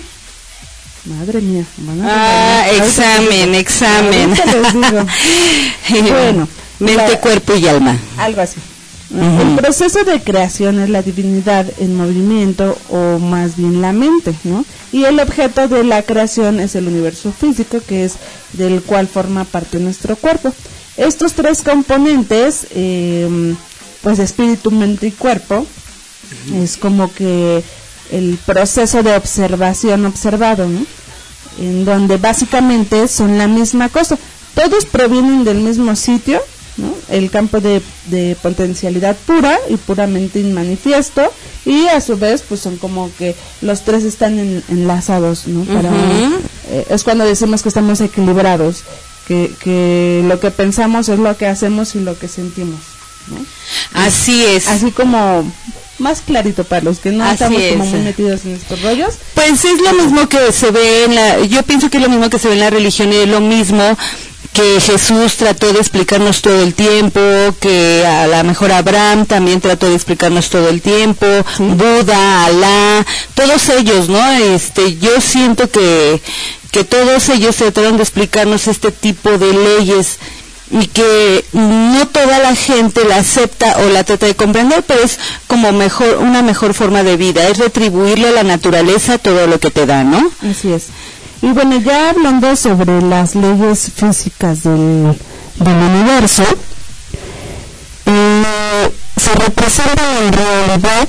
madre 1.05 1.41
mía, 1.41 1.65
van 1.79 2.01
a 2.01 2.61
Ah, 2.63 2.69
examen, 2.71 3.55
examen. 3.55 4.33
Bueno, 5.89 6.47
mente, 6.79 7.09
la- 7.11 7.19
cuerpo 7.19 7.55
y 7.55 7.67
alma. 7.67 7.97
algo 8.17 8.41
así. 8.41 8.57
El 9.15 9.55
proceso 9.55 10.03
de 10.03 10.19
creación 10.21 10.79
es 10.79 10.89
la 10.89 11.03
divinidad 11.03 11.65
en 11.79 11.95
movimiento 11.95 12.75
o 12.89 13.19
más 13.19 13.55
bien 13.55 13.79
la 13.79 13.93
mente, 13.93 14.33
¿no? 14.43 14.65
Y 14.91 15.05
el 15.05 15.19
objeto 15.19 15.67
de 15.67 15.83
la 15.83 16.01
creación 16.01 16.59
es 16.59 16.73
el 16.75 16.87
universo 16.87 17.31
físico, 17.31 17.79
que 17.87 18.03
es 18.05 18.13
del 18.53 18.81
cual 18.81 19.07
forma 19.07 19.43
parte 19.45 19.77
nuestro 19.79 20.15
cuerpo. 20.15 20.51
Estos 20.97 21.33
tres 21.33 21.61
componentes, 21.61 22.65
eh, 22.71 23.53
pues 24.01 24.17
espíritu, 24.17 24.71
mente 24.71 25.07
y 25.07 25.11
cuerpo, 25.11 25.67
es 26.55 26.75
como 26.75 27.13
que 27.13 27.63
el 28.11 28.37
proceso 28.45 29.03
de 29.03 29.15
observación 29.15 30.05
observado, 30.05 30.67
¿no? 30.67 30.85
En 31.59 31.85
donde 31.85 32.17
básicamente 32.17 33.07
son 33.07 33.37
la 33.37 33.47
misma 33.47 33.89
cosa. 33.89 34.17
Todos 34.53 34.85
provienen 34.85 35.43
del 35.43 35.57
mismo 35.57 35.95
sitio, 35.95 36.41
¿no? 36.77 36.93
El 37.09 37.29
campo 37.31 37.59
de, 37.61 37.81
de 38.07 38.35
potencialidad 38.41 39.15
pura 39.25 39.57
y 39.69 39.77
puramente 39.77 40.39
inmanifiesto 40.39 41.31
y 41.65 41.87
a 41.87 42.01
su 42.01 42.17
vez 42.17 42.43
pues 42.47 42.59
son 42.61 42.77
como 42.77 43.09
que 43.17 43.35
los 43.61 43.81
tres 43.83 44.03
están 44.03 44.37
en- 44.39 44.63
enlazados, 44.69 45.47
¿no? 45.47 45.63
Para, 45.63 45.89
eh, 46.69 46.85
es 46.89 47.03
cuando 47.03 47.23
decimos 47.25 47.61
que 47.63 47.69
estamos 47.69 48.01
equilibrados, 48.01 48.83
que, 49.27 49.51
que 49.63 50.23
lo 50.27 50.39
que 50.39 50.51
pensamos 50.51 51.09
es 51.09 51.17
lo 51.19 51.35
que 51.37 51.47
hacemos 51.47 51.95
y 51.95 51.99
lo 52.01 52.17
que 52.19 52.27
sentimos, 52.27 52.79
¿no? 53.29 53.37
Así 53.93 54.43
es. 54.45 54.67
Así 54.67 54.91
como 54.91 55.49
más 55.99 56.21
clarito 56.21 56.63
para 56.63 56.81
los 56.81 56.99
que 56.99 57.11
no 57.11 57.23
Así 57.23 57.33
estamos 57.33 57.61
como 57.71 57.85
muy 57.85 57.99
metidos 57.99 58.45
en 58.45 58.55
estos 58.55 58.81
rollos. 58.81 59.15
Pues 59.33 59.63
es 59.65 59.81
lo 59.81 59.93
mismo 59.93 60.27
que 60.27 60.51
se 60.51 60.71
ve 60.71 61.05
en 61.05 61.15
la, 61.15 61.39
yo 61.45 61.63
pienso 61.63 61.89
que 61.89 61.97
es 61.97 62.03
lo 62.03 62.09
mismo 62.09 62.29
que 62.29 62.39
se 62.39 62.47
ve 62.47 62.55
en 62.55 62.59
la 62.59 62.69
religión 62.69 63.11
y 63.13 63.17
es 63.17 63.27
lo 63.27 63.39
mismo 63.39 63.97
que 64.55 64.79
Jesús 64.79 65.35
trató 65.35 65.73
de 65.73 65.79
explicarnos 65.79 66.41
todo 66.41 66.61
el 66.61 66.73
tiempo, 66.73 67.19
que 67.59 68.05
a 68.05 68.25
lo 68.25 68.43
mejor 68.45 68.71
Abraham 68.71 69.25
también 69.25 69.59
trató 69.59 69.89
de 69.89 69.95
explicarnos 69.95 70.49
todo 70.49 70.69
el 70.69 70.81
tiempo, 70.81 71.25
Buda, 71.57 72.45
Alá, 72.45 73.05
todos 73.33 73.67
ellos, 73.67 74.07
¿no? 74.07 74.31
Este, 74.31 74.97
yo 74.97 75.19
siento 75.19 75.69
que, 75.69 76.21
que 76.71 76.85
todos 76.85 77.27
ellos 77.29 77.57
trataron 77.57 77.97
de 77.97 78.03
explicarnos 78.03 78.67
este 78.69 78.91
tipo 78.91 79.37
de 79.37 79.51
leyes 79.51 80.19
y 80.71 80.87
que 80.87 81.45
no 81.53 82.07
toda 82.07 82.39
la 82.39 82.55
gente 82.55 83.05
la 83.05 83.17
acepta 83.17 83.77
o 83.79 83.89
la 83.89 84.03
trata 84.03 84.25
de 84.25 84.35
comprender, 84.35 84.83
pero 84.87 85.03
es 85.03 85.19
como 85.47 85.71
mejor 85.71 86.17
una 86.17 86.41
mejor 86.41 86.73
forma 86.73 87.03
de 87.03 87.17
vida, 87.17 87.47
es 87.47 87.57
retribuirle 87.57 88.29
a 88.29 88.31
la 88.31 88.43
naturaleza 88.43 89.17
todo 89.17 89.45
lo 89.47 89.59
que 89.59 89.71
te 89.71 89.85
da, 89.85 90.03
¿no? 90.03 90.31
Así 90.49 90.71
es. 90.71 90.87
Y 91.41 91.47
bueno, 91.47 91.79
ya 91.79 92.09
hablando 92.09 92.55
sobre 92.55 93.01
las 93.01 93.35
leyes 93.35 93.91
físicas 93.95 94.63
del, 94.63 95.15
del 95.59 95.75
universo, 95.75 96.43
eh, 98.07 98.91
se 99.17 99.35
representa 99.35 100.19
en 100.23 100.33
realidad 100.33 101.07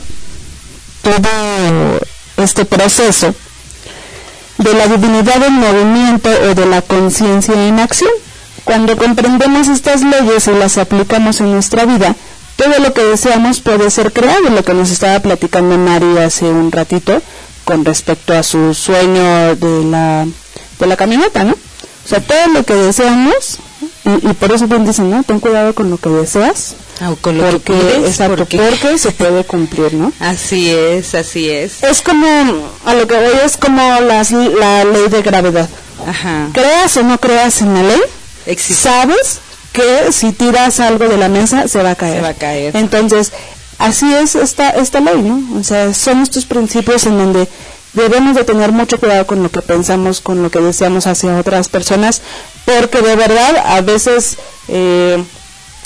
todo 1.03 2.01
este 2.37 2.65
proceso 2.65 3.35
de 4.59 4.73
la 4.75 4.87
divinidad 4.87 5.43
en 5.43 5.53
movimiento 5.55 6.29
o 6.29 6.55
de 6.55 6.67
la 6.67 6.83
conciencia 6.83 7.55
en 7.55 7.79
acción. 7.81 8.11
Cuando 8.67 8.97
comprendemos 8.97 9.69
estas 9.69 10.03
leyes 10.03 10.47
y 10.49 10.51
las 10.51 10.77
aplicamos 10.77 11.41
en 11.41 11.53
nuestra 11.53 11.87
vida, 11.87 12.15
todo 12.57 12.79
lo 12.81 12.93
que 12.93 13.03
deseamos 13.05 13.61
puede 13.61 13.91
ser 13.91 14.13
creado, 14.13 14.51
lo 14.51 14.63
que 14.65 14.75
nos 14.75 14.91
estaba 14.91 15.21
platicando 15.21 15.79
Mari 15.79 16.19
hace 16.19 16.45
un 16.47 16.71
ratito 16.73 17.23
con 17.65 17.85
respecto 17.85 18.37
a 18.37 18.43
su 18.43 18.75
sueño 18.75 19.55
de 19.57 19.85
la, 19.85 20.27
de 20.81 20.87
la 20.87 20.97
camioneta, 20.97 21.45
¿no? 21.45 21.53
O 21.53 22.09
sea, 22.09 22.21
todo 22.21 22.47
lo 22.53 22.65
que 22.65 22.75
deseamos, 22.75 23.59
y, 24.05 24.31
y 24.31 24.33
por 24.35 24.53
eso 24.53 24.67
bien 24.67 24.85
dicen, 24.85 25.11
¿no? 25.11 25.23
Ten 25.23 25.39
cuidado 25.41 25.75
con 25.75 25.89
lo 25.91 25.97
que 25.99 26.09
deseas, 26.09 26.75
Ah, 27.01 27.11
o 27.11 27.17
con 27.17 27.37
lo 27.37 27.45
porque, 27.45 27.73
que 27.75 28.07
exacto, 28.07 28.37
porque- 28.37 28.59
porque 28.59 28.99
se 28.99 29.11
puede 29.13 29.45
cumplir, 29.45 29.95
¿no? 29.95 30.13
Así 30.19 30.71
es, 30.71 31.15
así 31.15 31.49
es. 31.51 31.83
Es 31.85 32.01
como, 32.03 32.27
a 32.85 32.95
lo 32.95 33.07
que 33.07 33.15
voy 33.15 33.39
es 33.45 33.57
como 33.57 34.01
las, 34.01 34.33
la 34.33 34.85
ley 34.85 35.09
de 35.09 35.23
gravedad. 35.23 35.69
Ajá. 36.07 36.49
Creas 36.53 36.97
o 36.97 37.03
no 37.05 37.19
creas 37.19 37.61
en 37.63 37.75
la 37.75 37.83
ley, 37.83 38.01
Existe. 38.47 38.83
sabes 38.83 39.41
que 39.73 40.13
si 40.13 40.33
tiras 40.33 40.81
algo 40.81 41.09
de 41.09 41.17
la 41.17 41.29
mesa 41.29 41.69
se 41.69 41.83
va 41.83 41.91
a 41.91 41.95
caer. 41.95 42.17
Se 42.17 42.23
va 42.23 42.29
a 42.29 42.35
caer. 42.35 42.77
Entonces, 42.77 43.33
así 43.79 44.13
es 44.15 44.35
esta, 44.35 44.71
esta 44.71 45.01
ley, 45.01 45.21
¿no? 45.21 45.59
O 45.59 45.65
sea, 45.65 45.93
son 45.93 46.23
estos 46.23 46.47
principios 46.47 47.05
en 47.07 47.19
donde 47.19 47.49
debemos 47.93 48.37
de 48.37 48.45
tener 48.45 48.73
mucho 48.73 48.99
cuidado 48.99 49.27
con 49.27 49.43
lo 49.43 49.51
que 49.51 49.63
pensamos, 49.63 50.21
con 50.21 50.43
lo 50.43 50.51
que 50.51 50.61
deseamos 50.61 51.07
hacia 51.07 51.39
otras 51.39 51.69
personas, 51.69 52.23
porque 52.65 53.01
de 53.01 53.17
verdad 53.17 53.57
a 53.65 53.81
veces 53.81 54.37
eh, 54.69 55.23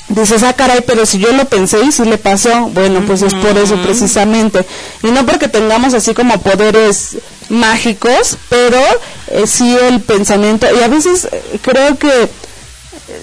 dices, 0.08 0.42
ah, 0.42 0.52
caray, 0.52 0.82
pero 0.86 1.06
si 1.06 1.18
yo 1.18 1.32
lo 1.32 1.44
pensé 1.46 1.82
y 1.84 1.92
si 1.92 2.04
le 2.04 2.18
pasó, 2.18 2.68
bueno, 2.68 3.02
pues 3.06 3.22
es 3.22 3.34
por 3.34 3.56
eso 3.56 3.76
precisamente. 3.82 4.66
Y 5.02 5.08
no 5.08 5.24
porque 5.24 5.48
tengamos 5.48 5.94
así 5.94 6.12
como 6.14 6.40
poderes 6.40 7.18
mágicos, 7.48 8.36
pero 8.48 8.80
eh, 9.28 9.46
sí 9.46 9.76
el 9.76 10.00
pensamiento, 10.00 10.66
y 10.76 10.82
a 10.82 10.88
veces 10.88 11.28
eh, 11.30 11.58
creo 11.62 11.96
que 11.98 12.28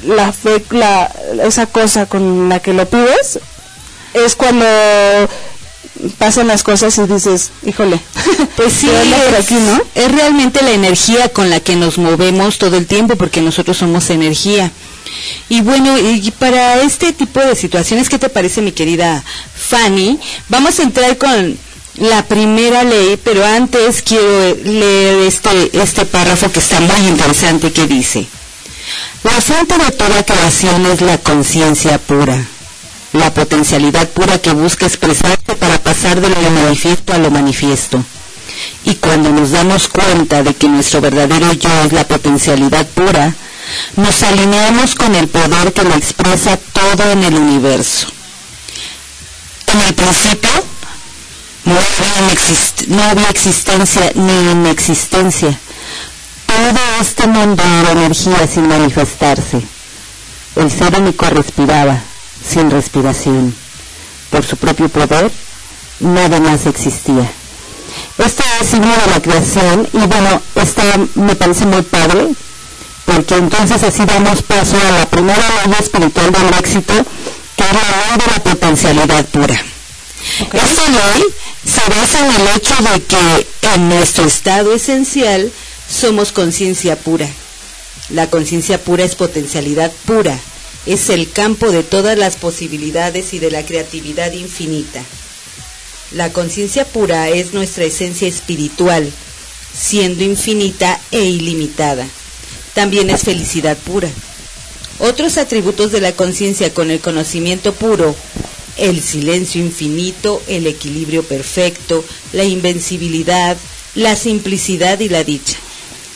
la 0.03 0.31
fe, 0.31 0.63
la, 0.71 1.11
esa 1.43 1.65
cosa 1.65 2.05
con 2.05 2.49
la 2.49 2.59
que 2.59 2.73
lo 2.73 2.87
pides, 2.87 3.39
es 4.13 4.35
cuando 4.35 4.65
pasan 6.17 6.47
las 6.47 6.63
cosas 6.63 6.97
y 6.97 7.05
dices, 7.07 7.51
híjole, 7.65 7.99
Pues 8.55 8.73
sí, 8.73 8.87
¿qué 8.87 8.97
onda 8.97 9.17
por 9.17 9.33
es, 9.35 9.45
aquí, 9.45 9.53
no? 9.55 9.81
es 9.95 10.11
realmente 10.11 10.61
la 10.63 10.71
energía 10.71 11.29
con 11.29 11.49
la 11.49 11.59
que 11.59 11.75
nos 11.75 11.97
movemos 11.97 12.57
todo 12.57 12.77
el 12.77 12.87
tiempo, 12.87 13.15
porque 13.15 13.41
nosotros 13.41 13.77
somos 13.77 14.09
energía. 14.09 14.71
Y 15.49 15.61
bueno, 15.61 15.97
y 15.97 16.31
para 16.31 16.81
este 16.81 17.13
tipo 17.13 17.39
de 17.39 17.55
situaciones, 17.55 18.09
¿qué 18.09 18.19
te 18.19 18.29
parece, 18.29 18.61
mi 18.61 18.71
querida 18.71 19.23
Fanny? 19.55 20.19
Vamos 20.49 20.79
a 20.79 20.83
entrar 20.83 21.17
con 21.17 21.57
la 21.97 22.23
primera 22.25 22.83
ley, 22.83 23.19
pero 23.23 23.45
antes 23.45 24.01
quiero 24.01 24.55
leer 24.63 25.27
este, 25.27 25.77
este 25.79 26.05
párrafo 26.05 26.51
que 26.51 26.59
está 26.59 26.79
muy 26.79 27.07
interesante 27.07 27.71
que 27.71 27.87
dice, 27.87 28.27
la 29.23 29.41
fuente 29.41 29.77
de 29.77 29.91
toda 29.91 30.23
creación 30.25 30.85
es 30.85 31.01
la 31.01 31.17
conciencia 31.17 31.97
pura, 31.97 32.37
la 33.13 33.33
potencialidad 33.33 34.07
pura 34.09 34.39
que 34.39 34.51
busca 34.51 34.85
expresarse 34.85 35.55
para 35.59 35.79
pasar 35.79 36.21
de 36.21 36.29
lo 36.29 36.49
manifiesto 36.49 37.13
a 37.13 37.17
lo 37.17 37.31
manifiesto. 37.31 38.03
Y 38.85 38.95
cuando 38.95 39.29
nos 39.29 39.51
damos 39.51 39.87
cuenta 39.87 40.43
de 40.43 40.53
que 40.53 40.67
nuestro 40.67 41.01
verdadero 41.01 41.53
yo 41.53 41.69
es 41.85 41.93
la 41.93 42.07
potencialidad 42.07 42.87
pura, 42.87 43.33
nos 43.95 44.23
alineamos 44.23 44.95
con 44.95 45.13
el 45.15 45.27
poder 45.27 45.73
que 45.73 45.83
lo 45.83 45.95
expresa 45.95 46.57
todo 46.73 47.11
en 47.11 47.23
el 47.23 47.35
universo. 47.35 48.07
En 49.73 49.81
el 49.81 49.93
principio 49.93 50.49
no 52.87 53.03
había 53.03 53.29
existencia 53.29 54.11
ni 54.15 54.51
inexistencia. 54.51 55.59
Todo 56.47 56.79
este 57.01 57.27
mundo 57.27 57.63
era 57.63 57.91
energía 57.91 58.47
sin 58.47 58.67
manifestarse. 58.67 59.61
El 60.55 60.71
ser 60.71 60.97
único 60.99 61.25
respiraba, 61.27 61.99
sin 62.43 62.71
respiración. 62.71 63.53
Por 64.31 64.43
su 64.43 64.57
propio 64.57 64.89
poder, 64.89 65.31
nada 65.99 66.39
más 66.39 66.65
existía. 66.65 67.29
Este 68.17 68.43
es 68.59 68.67
signo 68.69 68.87
de 68.87 69.11
la 69.11 69.21
creación 69.21 69.87
y 69.93 69.99
bueno, 69.99 70.41
esta 70.55 70.81
me 71.15 71.35
parece 71.35 71.65
muy 71.65 71.83
padre 71.83 72.27
porque 73.05 73.35
entonces 73.35 73.81
así 73.83 74.05
damos 74.05 74.41
paso 74.41 74.75
a 74.75 74.99
la 74.99 75.05
primera 75.05 75.47
ley 75.65 75.75
espiritual 75.79 76.31
del 76.31 76.59
éxito 76.59 76.93
que 77.55 77.63
es 77.63 77.73
la 77.73 77.79
ley 77.79 78.17
de 78.17 78.31
la 78.31 78.43
potencialidad 78.43 79.25
pura. 79.25 79.63
Esta 80.51 80.89
ley 80.89 81.23
se 81.65 81.89
basa 81.89 82.19
en 82.19 82.41
el 82.41 82.55
hecho 82.55 82.75
de 82.75 83.03
que 83.03 83.47
en 83.73 83.89
nuestro 83.89 84.25
estado 84.25 84.73
esencial 84.73 85.51
somos 85.89 86.31
conciencia 86.31 86.95
pura. 86.95 87.29
La 88.09 88.29
conciencia 88.29 88.81
pura 88.81 89.03
es 89.03 89.15
potencialidad 89.15 89.91
pura, 90.05 90.39
es 90.85 91.09
el 91.09 91.31
campo 91.31 91.71
de 91.71 91.83
todas 91.83 92.17
las 92.17 92.37
posibilidades 92.37 93.33
y 93.33 93.39
de 93.39 93.51
la 93.51 93.65
creatividad 93.65 94.31
infinita. 94.31 95.03
La 96.11 96.31
conciencia 96.31 96.85
pura 96.85 97.29
es 97.29 97.53
nuestra 97.53 97.83
esencia 97.83 98.27
espiritual, 98.27 99.11
siendo 99.77 100.23
infinita 100.23 100.99
e 101.11 101.25
ilimitada. 101.25 102.07
También 102.73 103.09
es 103.09 103.23
felicidad 103.23 103.77
pura. 103.77 104.09
Otros 104.99 105.37
atributos 105.37 105.91
de 105.91 105.99
la 105.99 106.13
conciencia 106.13 106.73
con 106.73 106.91
el 106.91 106.99
conocimiento 107.01 107.73
puro, 107.73 108.15
el 108.77 109.01
silencio 109.01 109.61
infinito, 109.61 110.41
el 110.47 110.65
equilibrio 110.65 111.23
perfecto, 111.23 112.05
la 112.31 112.45
invencibilidad, 112.45 113.57
la 113.95 114.15
simplicidad 114.15 114.99
y 115.01 115.09
la 115.09 115.23
dicha. 115.23 115.57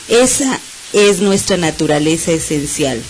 Esa 0.08 0.58
es 0.92 1.20
nuestra 1.20 1.56
naturaleza 1.56 2.32
esencial, 2.32 3.02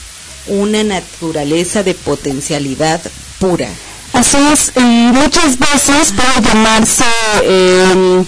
una 0.46 0.84
naturaleza 0.84 1.82
de 1.82 1.94
potencialidad 1.94 3.00
pura. 3.38 3.68
Así 4.12 4.36
es, 4.52 4.72
y 4.76 4.80
muchas 4.80 5.58
veces 5.58 6.12
puede 6.12 6.48
llamarse 6.48 7.04
eh, 7.42 8.24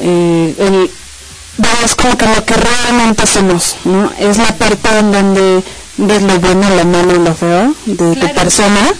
eh, 0.00 0.54
el, 0.58 0.90
vamos, 1.58 1.94
como 1.94 2.16
que 2.16 2.26
lo 2.26 2.44
que 2.44 2.54
realmente 2.54 3.26
somos, 3.26 3.76
¿no? 3.84 4.10
Es 4.18 4.38
la 4.38 4.56
parte 4.56 4.98
en 4.98 5.12
donde 5.12 5.62
ves 5.98 6.22
lo 6.22 6.40
bueno, 6.40 6.68
lo 6.76 6.84
malo 6.86 7.14
y 7.14 7.18
lo 7.18 7.34
feo 7.34 7.74
de 7.84 8.16
tu 8.16 8.34
persona. 8.34 8.94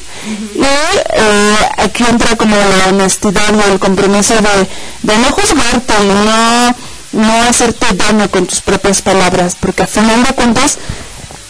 Y 0.54 0.62
eh, 0.62 1.56
aquí 1.78 2.04
entra 2.08 2.36
como 2.36 2.54
la 2.54 2.90
honestidad 2.90 3.54
y 3.54 3.72
el 3.72 3.78
compromiso 3.78 4.34
de, 4.34 4.68
de 5.02 5.18
no 5.18 5.32
juzgarte 5.32 5.94
no, 6.04 6.76
no 7.12 7.42
hacerte 7.42 7.86
daño 7.94 8.30
con 8.30 8.46
tus 8.46 8.60
propias 8.60 9.02
palabras, 9.02 9.56
porque 9.58 9.82
al 9.82 9.88
final 9.88 10.22
de 10.24 10.32
cuentas, 10.34 10.78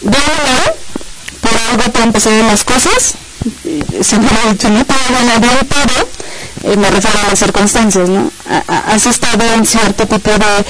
de 0.01 0.09
un 0.09 0.13
lado, 0.15 0.75
por 1.41 1.51
algo 1.71 1.91
te 1.91 2.01
han 2.01 2.11
pasado 2.13 2.43
las 2.43 2.63
cosas, 2.63 3.13
y 3.65 4.03
siempre 4.03 4.35
he 4.45 4.51
dicho, 4.53 4.69
no 4.69 4.85
todo 4.85 4.97
gana 5.09 5.39
bien, 5.39 5.59
pero 5.67 6.07
eh, 6.73 6.77
me 6.77 6.89
refiero 6.89 7.19
a 7.25 7.29
las 7.29 7.39
circunstancias, 7.39 8.07
¿no? 8.09 8.31
A- 8.49 8.63
a- 8.67 8.93
Has 8.93 9.05
estado 9.05 9.43
en 9.53 9.65
cierto 9.65 10.07
tipo 10.07 10.31
de, 10.31 10.65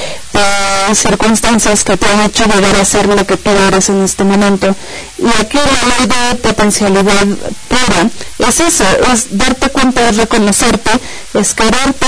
circunstancias 0.95 1.83
que 1.83 1.97
te 1.97 2.05
han 2.07 2.21
hecho 2.21 2.45
llegar 2.45 2.75
a 2.75 2.85
ser 2.85 3.07
lo 3.07 3.25
que 3.25 3.37
tú 3.37 3.49
eres 3.51 3.89
en 3.89 4.03
este 4.03 4.23
momento. 4.23 4.75
Y 5.17 5.27
aquí 5.41 5.57
la 5.57 5.97
ley 5.97 6.07
de 6.07 6.35
potencialidad 6.35 7.25
pura 7.67 8.09
es 8.49 8.59
eso, 8.59 8.83
es 9.13 9.37
darte 9.37 9.69
cuenta, 9.69 10.09
es 10.09 10.17
reconocerte, 10.17 10.91
es 11.33 11.53
quererte 11.53 12.07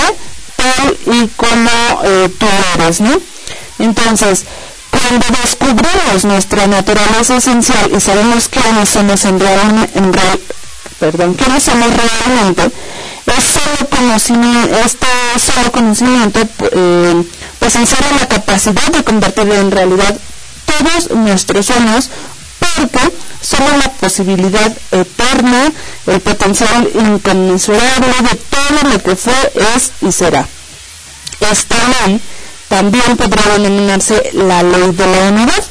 tal 0.56 0.96
y 1.14 1.28
como 1.36 1.70
eh, 2.04 2.30
tú 2.38 2.46
eres, 2.74 3.00
¿no? 3.00 3.20
Entonces, 3.78 4.44
cuando 4.90 5.26
descubrimos 5.42 6.24
nuestra 6.24 6.66
naturaleza 6.66 7.36
esencial 7.36 7.90
y 7.94 8.00
sabemos 8.00 8.48
quiénes 8.48 8.88
somos 8.88 9.24
en 9.24 9.38
real, 9.40 10.40
perdón, 10.98 11.34
quiénes 11.34 11.62
somos 11.62 11.88
realmente, 11.88 12.70
es 13.26 13.44
solo 13.44 13.90
conocimiento, 13.90 14.76
este 14.84 15.06
solo 15.38 15.72
conocimiento 15.72 16.40
eh, 16.72 17.24
pues 17.58 17.76
encierra 17.76 18.06
la 18.20 18.28
capacidad 18.28 18.86
de 18.86 19.04
convertir 19.04 19.50
en 19.50 19.70
realidad 19.70 20.16
todos 20.66 21.10
nuestros 21.10 21.66
sueños 21.66 22.10
porque 22.76 23.12
somos 23.40 23.76
la 23.78 23.90
posibilidad 23.92 24.76
eterna, 24.90 25.72
el 26.06 26.20
potencial 26.20 26.88
inconmensurable 26.94 28.14
de 28.30 28.36
todo 28.50 28.92
lo 28.92 29.02
que 29.02 29.16
fue, 29.16 29.52
es 29.74 29.92
y 30.00 30.12
será. 30.12 30.46
Esta 31.40 31.76
ley 32.06 32.20
también 32.68 33.16
podrá 33.16 33.58
denominarse 33.58 34.30
la 34.32 34.62
ley 34.62 34.90
de 34.92 35.06
la 35.06 35.28
unidad, 35.28 35.64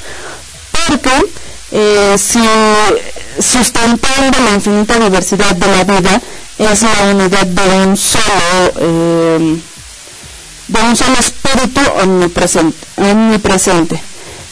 porque 0.72 1.32
eh, 1.72 2.16
si 2.18 2.40
sustentando 3.40 4.40
la 4.44 4.52
infinita 4.52 4.98
diversidad 4.98 5.56
de 5.56 5.68
la 5.68 5.84
vida 5.84 6.22
es 6.58 6.82
la 6.84 7.10
unidad 7.12 7.46
de 7.46 7.86
un 7.86 7.98
solo 7.98 8.24
eh, 8.80 9.60
de 10.68 10.82
un 10.82 10.96
solo 10.96 11.18
espíritu 11.20 11.82
omnipresente, 12.02 12.78
omnipresente. 12.98 14.02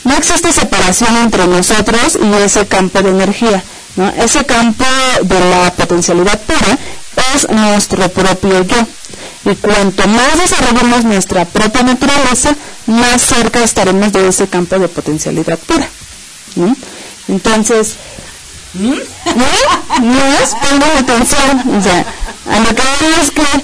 No 0.03 0.15
existe 0.15 0.51
separación 0.51 1.15
entre 1.17 1.47
nosotros 1.47 2.17
y 2.21 2.33
ese 2.43 2.67
campo 2.67 3.01
de 3.01 3.09
energía. 3.09 3.63
¿no? 3.95 4.09
Ese 4.09 4.45
campo 4.45 4.85
de 5.21 5.39
la 5.39 5.71
potencialidad 5.73 6.39
pura 6.41 6.77
es 7.35 7.49
nuestro 7.49 8.09
propio 8.09 8.63
yo. 8.63 8.77
Y 9.45 9.55
cuanto 9.55 10.07
más 10.07 10.37
desarrollemos 10.39 11.03
nuestra 11.05 11.45
propia 11.45 11.83
naturaleza, 11.83 12.55
más 12.87 13.21
cerca 13.21 13.63
estaremos 13.63 14.11
de 14.11 14.27
ese 14.27 14.47
campo 14.47 14.77
de 14.77 14.87
potencialidad 14.87 15.59
pura. 15.59 15.87
¿no? 16.55 16.75
Entonces. 17.27 17.95
¿No? 18.73 18.95
No 20.01 20.25
es 20.41 20.49
pongan 20.55 20.97
atención. 20.97 21.77
O 21.77 21.81
sea, 21.81 22.05
a 22.49 22.59
lo 22.59 22.75
que 22.75 23.21
es 23.21 23.31
que 23.31 23.63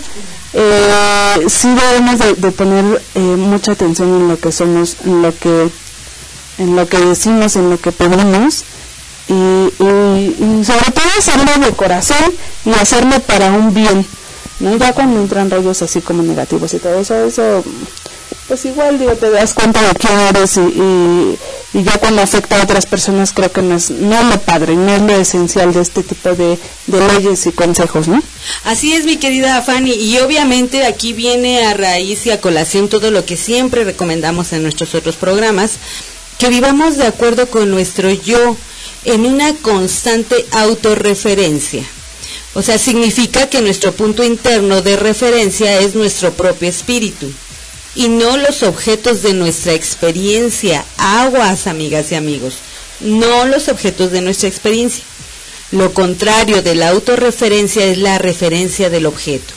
eh, 0.54 1.46
sí 1.48 1.68
debemos 1.68 2.20
de, 2.20 2.34
de 2.36 2.52
poner 2.52 3.02
eh, 3.16 3.20
mucha 3.20 3.74
atención 3.74 4.10
en 4.10 4.28
lo 4.30 4.40
que 4.40 4.52
somos, 4.52 4.98
en 5.06 5.22
lo 5.22 5.38
que, 5.38 5.70
en 6.60 6.76
lo 6.76 6.88
que 6.88 6.98
decimos, 7.00 7.56
en 7.56 7.70
lo 7.70 7.80
que 7.80 7.92
pedimos 7.92 8.64
y, 9.28 9.34
y, 9.34 10.64
sobre 10.64 10.92
todo 10.92 11.06
hacerlo 11.18 11.66
de 11.66 11.72
corazón 11.74 12.34
y 12.66 12.72
hacerlo 12.72 13.20
para 13.22 13.52
un 13.52 13.74
bien. 13.74 14.06
¿no? 14.60 14.76
Ya 14.76 14.94
cuando 14.94 15.20
entran 15.20 15.50
rollos 15.50 15.82
así 15.82 16.02
como 16.02 16.22
negativos 16.22 16.74
y 16.74 16.80
todo 16.80 17.00
eso, 17.00 17.16
eso 17.26 17.64
pues 18.50 18.66
igual 18.66 18.98
digo, 18.98 19.14
te 19.14 19.30
das 19.30 19.54
cuenta 19.54 19.80
de 19.80 19.94
quién 19.94 20.20
eres 20.20 20.58
y, 20.58 21.38
y, 21.78 21.84
ya 21.84 22.00
cuando 22.00 22.24
afecta 22.24 22.60
a 22.60 22.64
otras 22.64 22.88
personas 22.88 23.32
creo 23.32 23.52
que 23.52 23.62
no 23.62 23.76
es, 23.76 23.92
no 23.92 24.24
lo 24.24 24.40
padre, 24.42 24.76
no 24.76 24.92
es 24.92 25.02
lo 25.04 25.16
esencial 25.16 25.72
de 25.72 25.82
este 25.82 26.02
tipo 26.02 26.34
de, 26.34 26.58
de 26.88 27.08
leyes 27.14 27.46
y 27.46 27.52
consejos, 27.52 28.08
¿no? 28.08 28.22
Así 28.64 28.94
es, 28.94 29.06
mi 29.06 29.18
querida 29.18 29.62
Fanny, 29.62 29.94
y 29.94 30.18
obviamente 30.18 30.88
aquí 30.88 31.14
viene 31.14 31.68
a 31.68 31.76
raíz 31.76 32.26
y 32.26 32.32
a 32.32 32.42
colación 32.42 32.90
todo 32.90 33.12
lo 33.12 33.24
que 33.24 33.38
siempre 33.38 33.84
recomendamos 33.84 34.52
en 34.52 34.64
nuestros 34.64 34.96
otros 34.96 35.16
programas, 35.16 35.74
que 36.40 36.50
vivamos 36.50 36.98
de 36.98 37.06
acuerdo 37.06 37.48
con 37.48 37.70
nuestro 37.70 38.10
yo 38.10 38.58
en 39.06 39.26
una 39.26 39.54
constante 39.56 40.46
autorreferencia. 40.52 41.84
O 42.56 42.62
sea, 42.62 42.80
significa 42.80 43.50
que 43.50 43.62
nuestro 43.62 43.92
punto 43.92 44.24
interno 44.24 44.82
de 44.82 44.96
referencia 44.96 45.80
es 45.80 45.96
nuestro 45.96 46.34
propio 46.34 46.70
espíritu 46.70 47.32
y 47.94 48.08
no 48.08 48.38
los 48.38 48.64
objetos 48.64 49.22
de 49.22 49.34
nuestra 49.34 49.74
experiencia. 49.74 50.86
Aguas, 50.98 51.68
amigas 51.68 52.12
y 52.12 52.16
amigos, 52.16 52.56
no 53.02 53.46
los 53.46 53.68
objetos 53.68 54.12
de 54.12 54.22
nuestra 54.22 54.48
experiencia. 54.48 55.04
Lo 55.72 55.94
contrario 55.94 56.64
de 56.64 56.74
la 56.74 56.90
autorreferencia 56.90 57.86
es 57.86 57.98
la 57.98 58.18
referencia 58.18 58.90
del 58.90 59.06
objeto. 59.06 59.54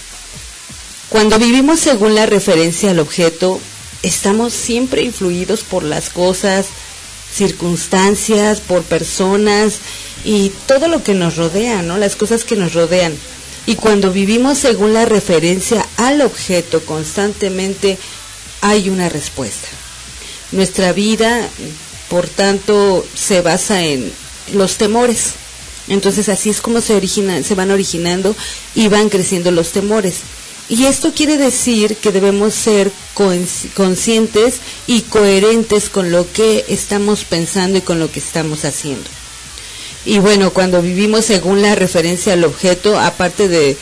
Cuando 1.08 1.38
vivimos 1.38 1.80
según 1.80 2.14
la 2.14 2.26
referencia 2.26 2.90
al 2.90 2.98
objeto, 2.98 3.60
estamos 4.02 4.52
siempre 4.52 5.02
influidos 5.02 5.62
por 5.62 5.82
las 5.82 6.10
cosas, 6.10 6.66
circunstancias, 7.32 8.60
por 8.60 8.82
personas 8.82 9.74
y 10.24 10.52
todo 10.66 10.88
lo 10.88 11.02
que 11.02 11.14
nos 11.14 11.36
rodea, 11.36 11.82
¿no? 11.82 11.98
Las 11.98 12.16
cosas 12.16 12.44
que 12.44 12.56
nos 12.56 12.74
rodean. 12.74 13.14
Y 13.66 13.76
cuando 13.76 14.12
vivimos 14.12 14.58
según 14.58 14.92
la 14.92 15.04
referencia 15.04 15.86
al 15.96 16.20
objeto 16.20 16.84
constantemente, 16.84 17.96
hay 18.60 18.88
una 18.90 19.08
respuesta. 19.08 19.68
Nuestra 20.50 20.92
vida, 20.92 21.48
por 22.08 22.28
tanto, 22.28 23.06
se 23.14 23.40
basa 23.40 23.82
en 23.82 24.12
los 24.52 24.76
temores. 24.76 25.34
Entonces 25.88 26.28
así 26.28 26.50
es 26.50 26.60
como 26.60 26.80
se, 26.80 26.94
origina, 26.94 27.42
se 27.42 27.54
van 27.54 27.70
originando 27.70 28.34
y 28.74 28.88
van 28.88 29.08
creciendo 29.08 29.50
los 29.50 29.70
temores. 29.70 30.16
Y 30.72 30.86
esto 30.86 31.12
quiere 31.12 31.36
decir 31.36 31.96
que 31.96 32.12
debemos 32.12 32.54
ser 32.54 32.90
conscientes 33.74 34.54
y 34.86 35.02
coherentes 35.02 35.90
con 35.90 36.10
lo 36.10 36.32
que 36.32 36.64
estamos 36.66 37.24
pensando 37.24 37.76
y 37.76 37.82
con 37.82 38.00
lo 38.00 38.10
que 38.10 38.20
estamos 38.20 38.64
haciendo. 38.64 39.04
Y 40.06 40.18
bueno, 40.18 40.50
cuando 40.54 40.80
vivimos 40.80 41.26
según 41.26 41.60
la 41.60 41.74
referencia 41.74 42.32
al 42.32 42.44
objeto, 42.44 42.98
aparte 42.98 43.48
de, 43.48 43.76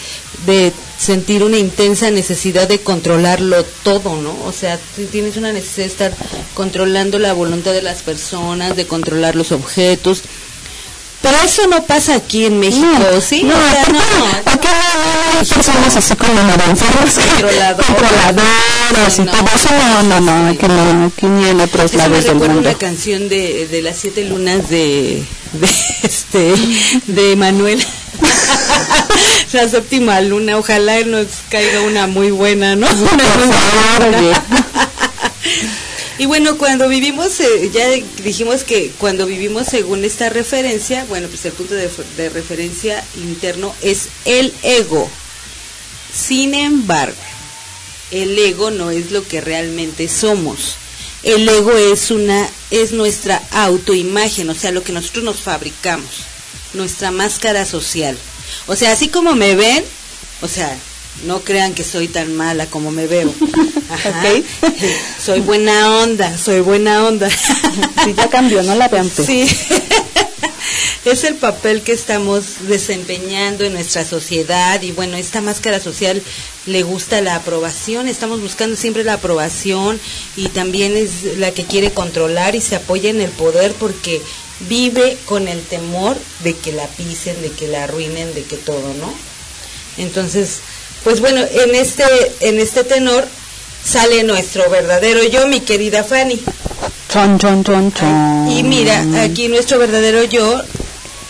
sentir 0.98 1.44
una 1.44 1.58
intensa 1.58 2.10
necesidad 2.10 2.66
de 2.66 2.80
controlarlo 2.80 3.64
todo, 3.84 4.20
¿no? 4.20 4.36
O 4.44 4.50
sea, 4.50 4.76
tienes 5.12 5.36
una 5.36 5.52
necesidad 5.52 5.86
de 5.86 5.92
estar 5.92 6.14
controlando 6.54 7.20
la 7.20 7.32
voluntad 7.34 7.72
de 7.72 7.82
las 7.82 8.02
personas, 8.02 8.74
de 8.74 8.88
controlar 8.88 9.36
los 9.36 9.52
objetos. 9.52 10.24
Pero 11.22 11.36
eso 11.44 11.66
no 11.66 11.82
pasa 11.84 12.14
aquí 12.14 12.46
en 12.46 12.58
México, 12.58 12.86
No, 12.86 13.20
¿sí? 13.20 13.42
no, 13.42 13.54
o 13.54 13.58
sea, 13.70 13.84
no. 13.92 14.50
Acá 14.52 14.70
somos 15.44 15.94
así 15.96 16.16
como 16.16 16.32
naranjeros, 16.32 17.14
Controlador. 17.14 17.84
controladoras 17.84 19.18
y 19.18 19.22
No, 19.22 19.32
todo 19.32 19.44
eso. 19.54 19.68
No, 19.70 20.02
no, 20.04 20.20
no, 20.20 20.48
aquí 20.48 20.66
no, 20.66 21.06
aquí 21.06 21.26
ni 21.26 21.48
en 21.50 21.60
otros 21.60 21.92
lados 21.94 22.24
del 22.24 22.36
mundo. 22.36 22.58
una 22.60 22.74
canción 22.74 23.28
de, 23.28 23.68
de 23.68 23.82
las 23.82 23.98
siete 23.98 24.24
lunas 24.24 24.70
de, 24.70 25.22
de 25.52 25.68
este 26.02 26.54
de 27.06 27.36
Manuel. 27.36 27.84
la 29.52 29.68
séptima 29.68 30.20
luna, 30.22 30.56
ojalá 30.56 31.00
nos 31.04 31.26
caiga 31.50 31.82
una 31.82 32.06
muy 32.06 32.30
buena, 32.30 32.76
¿no? 32.76 32.86
Una 32.86 34.08
muy 34.08 34.16
oye. 34.18 34.32
Y 36.20 36.26
bueno, 36.26 36.58
cuando 36.58 36.86
vivimos, 36.86 37.40
eh, 37.40 37.70
ya 37.72 37.88
dijimos 38.22 38.62
que 38.62 38.90
cuando 38.98 39.24
vivimos 39.24 39.66
según 39.68 40.04
esta 40.04 40.28
referencia, 40.28 41.06
bueno, 41.08 41.28
pues 41.28 41.46
el 41.46 41.52
punto 41.52 41.72
de, 41.72 41.88
de 42.18 42.28
referencia 42.28 43.02
interno 43.16 43.74
es 43.80 44.08
el 44.26 44.52
ego. 44.62 45.08
Sin 46.12 46.52
embargo, 46.52 47.16
el 48.10 48.38
ego 48.38 48.70
no 48.70 48.90
es 48.90 49.12
lo 49.12 49.26
que 49.26 49.40
realmente 49.40 50.08
somos. 50.08 50.74
El 51.22 51.48
ego 51.48 51.74
es 51.74 52.10
una 52.10 52.50
es 52.70 52.92
nuestra 52.92 53.40
autoimagen, 53.52 54.50
o 54.50 54.54
sea, 54.54 54.72
lo 54.72 54.84
que 54.84 54.92
nosotros 54.92 55.24
nos 55.24 55.40
fabricamos, 55.40 56.10
nuestra 56.74 57.10
máscara 57.10 57.64
social. 57.64 58.18
O 58.66 58.76
sea, 58.76 58.92
así 58.92 59.08
como 59.08 59.34
me 59.34 59.54
ven, 59.54 59.82
o 60.42 60.48
sea, 60.48 60.78
no 61.24 61.40
crean 61.40 61.74
que 61.74 61.84
soy 61.84 62.08
tan 62.08 62.34
mala 62.36 62.66
como 62.66 62.90
me 62.90 63.06
veo. 63.06 63.32
Ajá. 63.90 64.22
Soy 65.24 65.40
buena 65.40 65.98
onda, 65.98 66.38
soy 66.38 66.60
buena 66.60 67.06
onda. 67.06 67.28
Sí, 68.04 68.14
ya 68.16 68.30
cambió, 68.30 68.62
no 68.62 68.74
la 68.74 68.88
vean. 68.88 69.10
Sí. 69.10 69.46
es 71.04 71.24
el 71.24 71.34
papel 71.34 71.82
que 71.82 71.92
estamos 71.92 72.68
desempeñando 72.68 73.64
en 73.64 73.74
nuestra 73.74 74.04
sociedad 74.06 74.80
y 74.80 74.92
bueno, 74.92 75.16
esta 75.16 75.40
máscara 75.40 75.80
social 75.80 76.22
le 76.66 76.82
gusta 76.82 77.20
la 77.20 77.34
aprobación, 77.34 78.08
estamos 78.08 78.40
buscando 78.40 78.76
siempre 78.76 79.04
la 79.04 79.14
aprobación 79.14 80.00
y 80.36 80.48
también 80.48 80.96
es 80.96 81.36
la 81.36 81.50
que 81.50 81.64
quiere 81.64 81.90
controlar 81.90 82.54
y 82.54 82.60
se 82.60 82.76
apoya 82.76 83.10
en 83.10 83.20
el 83.20 83.30
poder 83.30 83.74
porque 83.74 84.22
vive 84.68 85.18
con 85.26 85.48
el 85.48 85.62
temor 85.62 86.16
de 86.42 86.54
que 86.54 86.72
la 86.72 86.86
pisen, 86.86 87.40
de 87.42 87.50
que 87.50 87.68
la 87.68 87.84
arruinen, 87.84 88.32
de 88.34 88.44
que 88.44 88.56
todo, 88.56 88.94
¿no? 88.94 89.12
Entonces, 89.96 90.60
pues 91.04 91.20
bueno, 91.20 91.40
en 91.40 91.74
este 91.74 92.04
en 92.40 92.58
este 92.58 92.84
tenor 92.84 93.26
sale 93.84 94.22
nuestro 94.24 94.68
verdadero 94.70 95.22
yo, 95.24 95.46
mi 95.46 95.60
querida 95.60 96.04
Fanny. 96.04 96.40
Chon, 97.08 97.38
chon, 97.38 97.64
chon, 97.64 97.92
chon. 97.92 98.48
Y 98.50 98.62
mira, 98.62 99.04
aquí 99.22 99.48
nuestro 99.48 99.78
verdadero 99.78 100.22
yo 100.24 100.62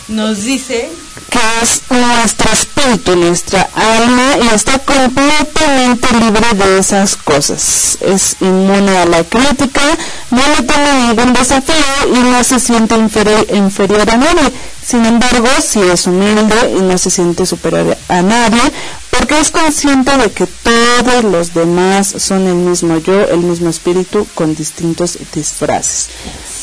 nos 0.09 0.43
dice 0.43 0.89
que 1.31 1.39
es 1.63 1.81
nuestro 1.89 2.51
espíritu, 2.51 3.15
nuestra 3.15 3.69
alma 3.73 4.35
y 4.43 4.53
está 4.53 4.77
completamente 4.79 6.07
libre 6.19 6.45
de 6.53 6.77
esas 6.77 7.15
cosas. 7.15 7.97
Es 8.01 8.35
inmune 8.41 8.97
a 8.97 9.05
la 9.05 9.23
crítica, 9.23 9.81
no 10.29 10.41
le 10.55 10.63
toma 10.63 11.07
ningún 11.07 11.31
desafío 11.31 11.73
y 12.13 12.19
no 12.19 12.43
se 12.43 12.59
siente 12.59 12.95
inferior, 12.97 14.09
a 14.09 14.17
nadie. 14.17 14.51
Sin 14.85 15.05
embargo, 15.05 15.47
sí 15.65 15.79
es 15.79 16.05
humilde 16.05 16.75
y 16.77 16.81
no 16.81 16.97
se 16.97 17.09
siente 17.09 17.45
superior 17.45 17.97
a 18.09 18.21
nadie 18.21 18.61
porque 19.09 19.39
es 19.39 19.51
consciente 19.51 20.17
de 20.17 20.31
que 20.31 20.47
todos 20.47 21.23
los 21.23 21.53
demás 21.53 22.13
son 22.17 22.45
el 22.47 22.55
mismo 22.55 22.97
yo, 22.97 23.21
el 23.29 23.39
mismo 23.39 23.69
espíritu 23.69 24.27
con 24.35 24.53
distintos 24.53 25.17
disfraces. 25.33 26.09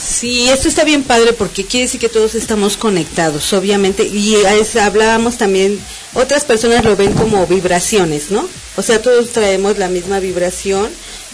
Sí, 0.08 0.48
esto 0.48 0.68
está 0.68 0.84
bien 0.84 1.02
padre 1.02 1.34
porque 1.34 1.64
quiere 1.64 1.84
decir 1.84 2.00
que 2.00 2.08
todos 2.08 2.34
estamos 2.34 2.76
conectados, 2.78 3.52
obviamente, 3.52 4.04
y 4.04 4.36
hablábamos 4.80 5.36
también, 5.36 5.78
otras 6.14 6.44
personas 6.44 6.84
lo 6.84 6.96
ven 6.96 7.12
como 7.12 7.46
vibraciones, 7.46 8.30
¿no? 8.30 8.48
O 8.76 8.82
sea, 8.82 9.02
todos 9.02 9.32
traemos 9.32 9.76
la 9.76 9.88
misma 9.88 10.18
vibración 10.18 10.88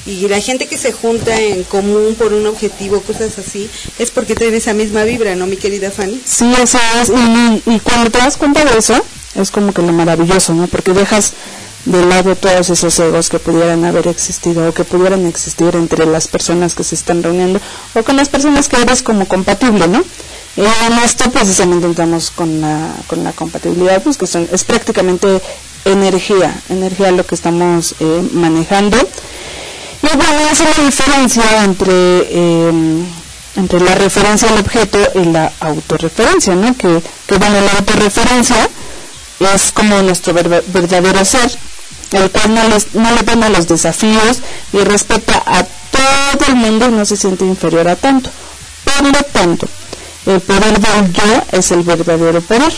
y 0.06 0.26
la 0.28 0.40
gente 0.40 0.66
que 0.66 0.76
se 0.76 0.92
junta 0.92 1.40
en 1.40 1.62
común 1.64 2.16
por 2.18 2.32
un 2.32 2.46
objetivo, 2.46 3.00
cosas 3.00 3.38
así, 3.38 3.70
es 3.98 4.10
porque 4.10 4.34
traen 4.34 4.54
esa 4.54 4.74
misma 4.74 5.04
vibra, 5.04 5.36
¿no, 5.36 5.46
mi 5.46 5.56
querida 5.56 5.90
Fanny? 5.90 6.20
Sí, 6.26 6.52
eso 6.60 6.78
es. 7.00 7.10
Y 7.66 7.78
cuando 7.78 8.10
te 8.10 8.18
das 8.18 8.36
cuenta 8.36 8.64
de 8.64 8.76
eso, 8.76 9.00
es 9.36 9.50
como 9.50 9.72
que 9.72 9.82
lo 9.82 9.92
maravilloso, 9.92 10.52
¿no? 10.52 10.66
Porque 10.66 10.92
dejas 10.92 11.32
de 11.84 12.06
lado 12.06 12.34
todos 12.34 12.70
esos 12.70 12.98
egos 12.98 13.28
que 13.28 13.38
pudieran 13.38 13.84
haber 13.84 14.08
existido 14.08 14.68
o 14.68 14.72
que 14.72 14.84
pudieran 14.84 15.26
existir 15.26 15.74
entre 15.76 16.06
las 16.06 16.28
personas 16.28 16.74
que 16.74 16.82
se 16.84 16.94
están 16.94 17.22
reuniendo 17.22 17.60
o 17.94 18.02
con 18.02 18.16
las 18.16 18.28
personas 18.28 18.68
que 18.68 18.80
eres 18.80 19.02
como 19.02 19.26
compatible, 19.28 19.86
¿no? 19.88 20.02
Y 20.56 20.60
en 20.62 20.98
esto 21.04 21.30
precisamente 21.30 21.86
entramos 21.86 22.30
con 22.30 22.60
la, 22.60 22.94
con 23.08 23.22
la 23.24 23.32
compatibilidad, 23.32 24.02
pues 24.02 24.16
que 24.16 24.26
son, 24.26 24.48
es 24.52 24.64
prácticamente 24.64 25.40
energía, 25.84 26.54
energía 26.70 27.10
lo 27.10 27.26
que 27.26 27.34
estamos 27.34 27.96
eh, 28.00 28.28
manejando. 28.32 28.96
Y 30.02 30.16
bueno, 30.16 30.48
es 30.52 30.60
la 30.60 30.84
diferencia 30.84 31.64
entre, 31.64 31.92
eh, 31.92 32.72
entre 33.56 33.80
la 33.80 33.94
referencia 33.96 34.48
al 34.48 34.58
objeto 34.60 34.98
y 35.16 35.24
la 35.24 35.52
autorreferencia, 35.60 36.54
¿no? 36.54 36.74
Que, 36.76 37.02
que 37.26 37.36
bueno, 37.36 37.60
la 37.60 37.72
autorreferencia 37.78 38.68
es 39.54 39.72
como 39.72 40.00
nuestro 40.02 40.32
verda- 40.34 40.62
verdadero 40.68 41.24
ser, 41.24 41.50
el 42.14 42.30
cual 42.30 42.54
no, 42.54 42.68
les- 42.68 42.94
no 42.94 43.10
le 43.12 43.22
toma 43.22 43.48
los 43.50 43.66
desafíos 43.68 44.38
y 44.72 44.78
respeta 44.78 45.42
a 45.46 45.64
todo 45.64 46.46
el 46.48 46.56
mundo 46.56 46.86
y 46.88 46.92
no 46.92 47.04
se 47.04 47.16
siente 47.16 47.44
inferior 47.44 47.88
a 47.88 47.96
tanto. 47.96 48.30
Por 48.84 49.06
lo 49.06 49.22
tanto, 49.24 49.68
el 50.26 50.40
poder 50.40 50.78
del 50.80 51.12
yo 51.12 51.42
es 51.52 51.70
el 51.70 51.82
verdadero 51.82 52.40
poder. 52.40 52.72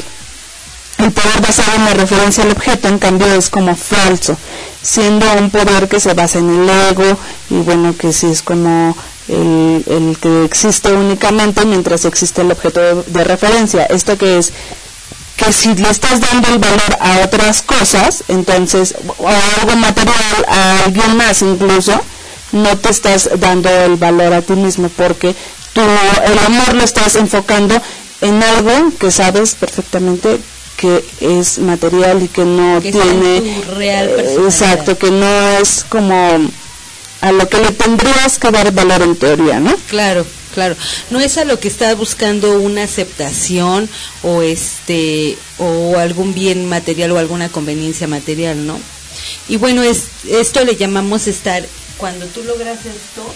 El 0.99 1.13
poder 1.13 1.41
basado 1.43 1.73
en 1.77 1.85
la 1.85 1.93
referencia 1.95 2.43
al 2.43 2.53
objeto, 2.53 2.89
en 2.89 2.99
cambio, 2.99 3.27
es 3.35 3.51
como 3.51 3.77
falso, 3.77 4.37
siendo 4.83 5.27
un 5.35 5.51
poder 5.51 5.89
que 5.89 6.01
se 6.01 6.15
basa 6.15 6.39
en 6.39 6.49
el 6.49 6.69
ego 6.71 7.19
y 7.51 7.57
bueno, 7.57 7.95
que 7.99 8.13
sí 8.15 8.27
es 8.29 8.41
como 8.43 8.97
el, 9.29 9.85
el 9.89 10.17
que 10.19 10.45
existe 10.47 10.93
únicamente 10.93 11.67
mientras 11.67 12.07
existe 12.07 12.41
el 12.41 12.51
objeto 12.51 12.81
de 13.07 13.25
referencia. 13.25 13.85
Esto 13.85 14.17
que 14.17 14.39
es 14.39 14.53
que 15.37 15.53
si 15.53 15.75
le 15.75 15.91
estás 15.91 16.21
dando 16.21 16.49
el 16.49 16.59
valor 16.59 16.97
a 17.01 17.19
otras 17.25 17.63
cosas, 17.63 18.25
entonces, 18.29 18.95
o 19.19 19.29
a 19.29 19.35
algo 19.61 19.77
material, 19.77 20.47
a 20.49 20.85
alguien 20.85 21.17
más 21.17 21.43
incluso, 21.43 22.01
no 22.53 22.77
te 22.79 22.91
estás 22.91 23.29
dando 23.39 23.69
el 23.69 23.97
valor 23.97 24.33
a 24.33 24.43
ti 24.43 24.55
mismo 24.55 24.89
porque 24.89 25.35
tú 25.73 25.81
el 25.81 26.39
amor 26.39 26.75
lo 26.75 26.85
estás 26.85 27.17
enfocando 27.17 27.81
en 28.21 28.43
algo 28.43 28.93
que 28.99 29.11
sabes 29.11 29.55
perfectamente 29.55 30.39
que 30.77 31.05
es 31.21 31.59
material 31.59 32.23
y 32.23 32.29
que 32.29 32.45
no 32.45 32.81
Que 32.81 32.93
tiene 32.93 33.61
tu 33.65 33.75
real 33.75 34.11
exacto 34.47 34.97
que 34.97 35.11
no 35.11 35.49
es 35.59 35.85
como 35.89 36.49
a 37.21 37.33
lo 37.33 37.49
que 37.49 37.59
le 37.59 37.73
tendrías 37.73 38.39
que 38.39 38.51
dar 38.51 38.73
valor 38.73 39.03
en 39.03 39.17
teoría 39.17 39.59
no 39.59 39.75
Claro, 39.89 40.27
claro. 40.57 40.75
No 41.11 41.21
es 41.21 41.37
a 41.37 41.45
lo 41.45 41.61
que 41.61 41.69
está 41.69 41.95
buscando 41.95 42.59
una 42.59 42.85
aceptación 42.85 43.91
o 44.23 44.41
este 44.41 45.37
o 45.59 45.99
algún 45.99 46.33
bien 46.33 46.67
material 46.67 47.13
o 47.13 47.19
alguna 47.19 47.51
conveniencia 47.51 48.09
material, 48.09 48.67
¿no? 48.67 48.81
Y 49.51 49.57
bueno, 49.57 49.83
es 49.83 50.05
esto 50.27 50.65
le 50.65 50.77
llamamos 50.77 51.27
estar 51.27 51.63
cuando 51.99 52.25
tú 52.27 52.43
logras 52.43 52.79
esto, 52.79 53.35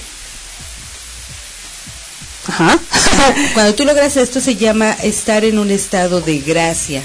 ajá 2.47 2.81
cuando 3.55 3.75
tú 3.75 3.85
logras 3.85 4.17
esto 4.17 4.41
se 4.41 4.57
llama 4.57 4.93
estar 5.03 5.45
en 5.45 5.59
un 5.59 5.71
estado 5.71 6.23
de 6.23 6.39
gracia. 6.39 7.03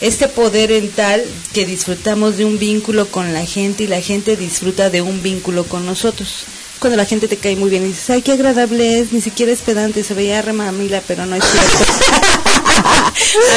Este 0.00 0.28
poder 0.28 0.70
en 0.70 0.88
tal 0.90 1.24
que 1.52 1.66
disfrutamos 1.66 2.36
de 2.36 2.44
un 2.44 2.60
vínculo 2.60 3.08
con 3.08 3.32
la 3.32 3.44
gente 3.44 3.84
y 3.84 3.86
la 3.88 4.00
gente 4.00 4.36
disfruta 4.36 4.88
de 4.88 5.02
un 5.02 5.20
vínculo 5.20 5.64
con 5.64 5.84
nosotros. 5.84 6.44
Cuando 6.80 6.96
la 6.96 7.04
gente 7.04 7.26
te 7.28 7.36
cae 7.36 7.56
muy 7.56 7.70
bien 7.70 7.84
y 7.84 7.88
dices, 7.88 8.10
ay, 8.10 8.22
qué 8.22 8.32
agradable 8.32 9.00
es, 9.00 9.12
ni 9.12 9.20
siquiera 9.20 9.50
es 9.50 9.60
pedante, 9.62 10.04
se 10.04 10.14
veía 10.14 10.42
re 10.42 10.52
mamila, 10.52 11.02
pero 11.06 11.26
no 11.26 11.34
es 11.34 11.44
cierto. 11.44 11.92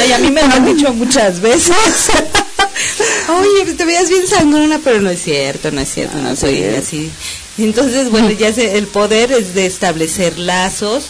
ay, 0.00 0.12
a 0.12 0.18
mí 0.18 0.30
me 0.30 0.42
lo 0.42 0.52
han 0.52 0.64
dicho 0.64 0.92
muchas 0.92 1.40
veces. 1.40 1.76
Oye, 3.28 3.74
te 3.74 3.84
veías 3.84 4.08
bien 4.08 4.26
sangrona, 4.26 4.80
pero 4.82 5.00
no 5.00 5.10
es 5.10 5.22
cierto, 5.22 5.70
no 5.70 5.80
es 5.80 5.92
cierto, 5.92 6.18
no 6.18 6.34
soy 6.34 6.64
así. 6.64 7.10
Entonces, 7.58 8.10
bueno, 8.10 8.30
ya 8.30 8.52
se, 8.52 8.76
el 8.76 8.86
poder 8.88 9.30
es 9.30 9.54
de 9.54 9.66
establecer 9.66 10.38
lazos 10.38 11.04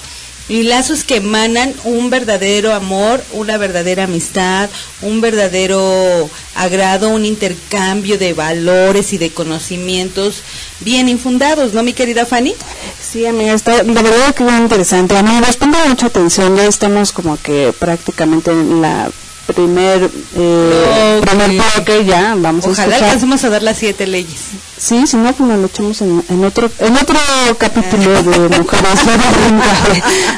y 0.49 0.65
lazos 0.65 1.05
que 1.05 1.17
emanan 1.17 1.75
un 1.85 2.11
verdadero 2.11 2.75
amor, 2.75 3.23
una 3.33 3.57
verdadera 3.57 4.05
amistad, 4.05 4.69
un 5.01 5.21
verdadero 5.21 6.29
agrado, 6.55 7.11
un 7.11 7.25
intercambio 7.25 8.19
de 8.19 8.35
valores 8.35 9.13
y 9.13 9.19
de 9.19 9.31
conocimientos 9.31 10.43
bien 10.81 11.09
infundados, 11.09 11.73
¿no, 11.75 11.83
mi 11.83 11.93
querida 11.93 12.27
Fanny? 12.27 12.55
Sí, 13.01 13.27
amiga, 13.27 13.53
está, 13.53 13.83
la 13.83 14.03
verdad 14.03 14.35
que 14.35 14.45
bien 14.45 14.63
interesante. 14.63 15.17
A 15.17 15.23
mí 15.23 15.31
me 15.33 15.41
responde 15.41 15.79
mucha 15.87 16.07
atención, 16.07 16.57
ya 16.57 16.67
estamos 16.67 17.13
como 17.13 17.37
que 17.37 17.73
prácticamente 17.79 18.51
en 18.51 18.81
la 18.81 19.11
primer, 19.47 20.11
eh, 20.37 21.19
Ok. 21.21 21.27
primer 21.29 21.51
bloque 21.51 22.05
ya, 22.05 22.35
vamos 22.37 22.65
a 22.65 22.71
Ojalá 22.71 22.97
alcancemos 22.97 23.43
a 23.45 23.51
dar 23.51 23.63
las 23.63 23.77
siete 23.79 24.07
leyes. 24.07 24.39
Sí, 24.79 25.07
si 25.07 25.17
no, 25.17 25.33
pues 25.33 25.49
nos 25.49 25.59
lo 25.59 25.67
echamos 25.67 26.01
en, 26.01 26.25
en 26.29 26.45
otro 26.45 26.71
en 26.79 26.97
otro 26.97 27.19
capítulo 27.59 28.23
de 28.23 28.49
Mujeres 28.59 28.83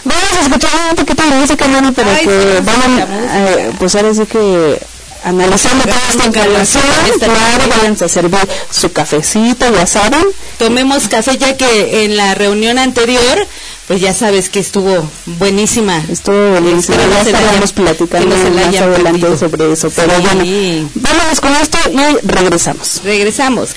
Vamos 0.04 0.32
a 0.36 0.40
escuchar 0.42 0.70
un 0.90 0.96
poquito 0.96 1.22
de 1.22 1.30
música, 1.36 1.66
Nani, 1.68 1.92
para 1.92 2.10
Ay, 2.14 2.26
que 2.26 2.30
sí, 2.30 2.64
vayan, 2.64 2.90
música. 3.10 3.48
eh, 3.50 3.72
pues 3.78 3.94
ahora 3.94 4.14
sí 4.14 4.26
que 4.26 4.78
analizando 5.24 5.84
toda 5.84 5.96
esta 6.10 6.26
información, 6.26 6.82
claro, 7.18 7.64
váyanse 7.76 8.04
a 8.04 8.08
servir 8.08 8.46
su 8.70 8.92
cafecito, 8.92 9.72
ya 9.72 9.86
saben. 9.86 10.24
Tomemos 10.58 11.08
café 11.08 11.38
ya 11.38 11.56
que 11.56 12.04
en 12.04 12.16
la 12.16 12.34
reunión 12.34 12.78
anterior, 12.78 13.46
pues 13.86 14.00
ya 14.00 14.12
sabes 14.14 14.48
que 14.48 14.60
estuvo 14.60 15.08
buenísima. 15.38 16.02
Estuvo 16.10 16.36
no 16.60 16.70
ya 16.80 17.20
estaremos 17.22 17.72
platicando 17.72 18.36
no 18.36 18.50
más 18.50 18.76
adelante 18.76 19.36
sobre 19.36 19.72
eso, 19.72 19.90
pero 19.94 20.12
Sí. 20.16 20.22
bueno, 20.22 20.90
vámonos 20.94 21.40
con 21.40 21.52
esto 21.56 21.78
y 21.92 22.26
regresamos. 22.26 23.00
Regresamos. 23.04 23.74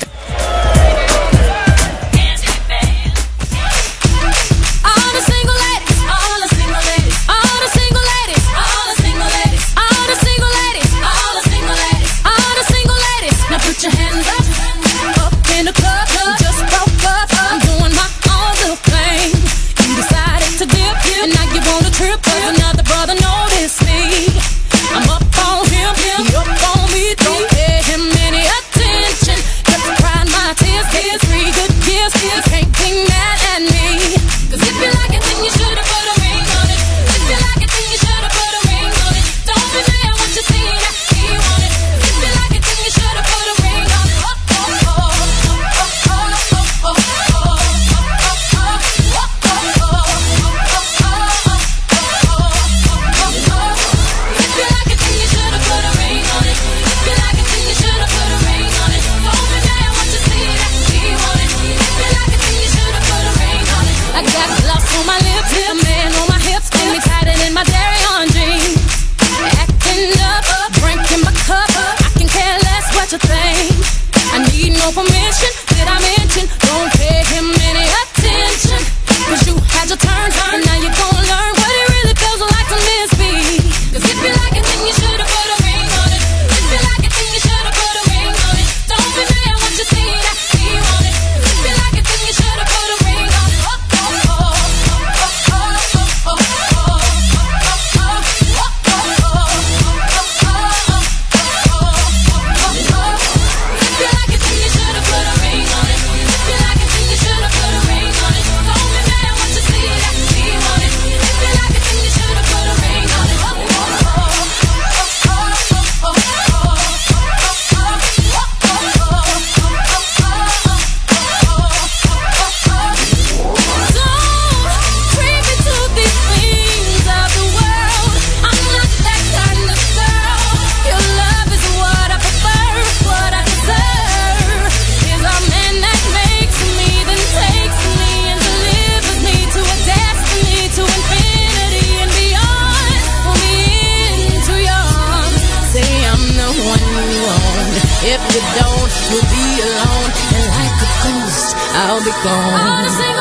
I'll 151.80 152.04
be 152.04 152.12
gone. 152.24 153.17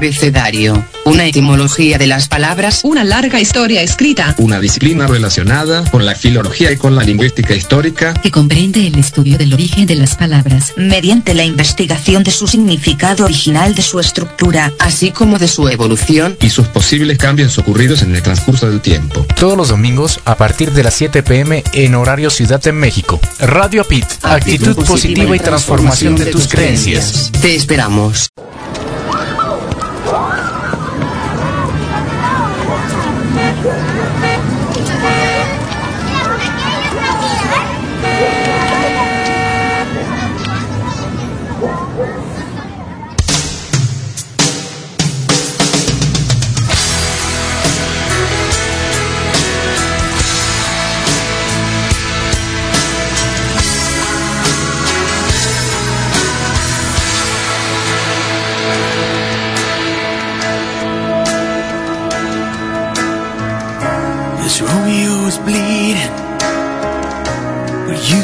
Abecedario. 0.00 0.82
Una 1.04 1.26
etimología 1.26 1.98
de 1.98 2.06
las 2.06 2.26
palabras. 2.26 2.80
Una 2.84 3.04
larga 3.04 3.38
historia 3.38 3.82
escrita. 3.82 4.34
Una 4.38 4.58
disciplina 4.58 5.06
relacionada 5.06 5.84
con 5.90 6.06
la 6.06 6.14
filología 6.14 6.72
y 6.72 6.78
con 6.78 6.96
la 6.96 7.02
lingüística 7.02 7.54
histórica. 7.54 8.14
Que 8.14 8.30
comprende 8.30 8.86
el 8.86 8.98
estudio 8.98 9.36
del 9.36 9.52
origen 9.52 9.84
de 9.84 9.96
las 9.96 10.14
palabras. 10.14 10.72
Mediante 10.78 11.34
la 11.34 11.44
investigación 11.44 12.22
de 12.22 12.30
su 12.30 12.46
significado 12.46 13.26
original, 13.26 13.74
de 13.74 13.82
su 13.82 14.00
estructura. 14.00 14.72
Así 14.78 15.10
como 15.10 15.38
de 15.38 15.48
su 15.48 15.68
evolución. 15.68 16.34
Y 16.40 16.48
sus 16.48 16.68
posibles 16.68 17.18
cambios 17.18 17.58
ocurridos 17.58 18.00
en 18.00 18.16
el 18.16 18.22
transcurso 18.22 18.70
del 18.70 18.80
tiempo. 18.80 19.26
Todos 19.38 19.58
los 19.58 19.68
domingos 19.68 20.20
a 20.24 20.38
partir 20.38 20.72
de 20.72 20.82
las 20.82 20.94
7 20.94 21.22
pm 21.22 21.62
en 21.74 21.94
horario 21.94 22.30
Ciudad 22.30 22.62
de 22.62 22.72
México. 22.72 23.20
Radio 23.38 23.84
PIT. 23.84 24.06
Actitud, 24.22 24.76
positiva, 24.76 25.36
y 25.36 25.40
transformación 25.40 26.16
de 26.16 26.24
tus 26.24 26.48
creencias. 26.48 27.30
Te 27.42 27.54
esperamos. 27.54 28.30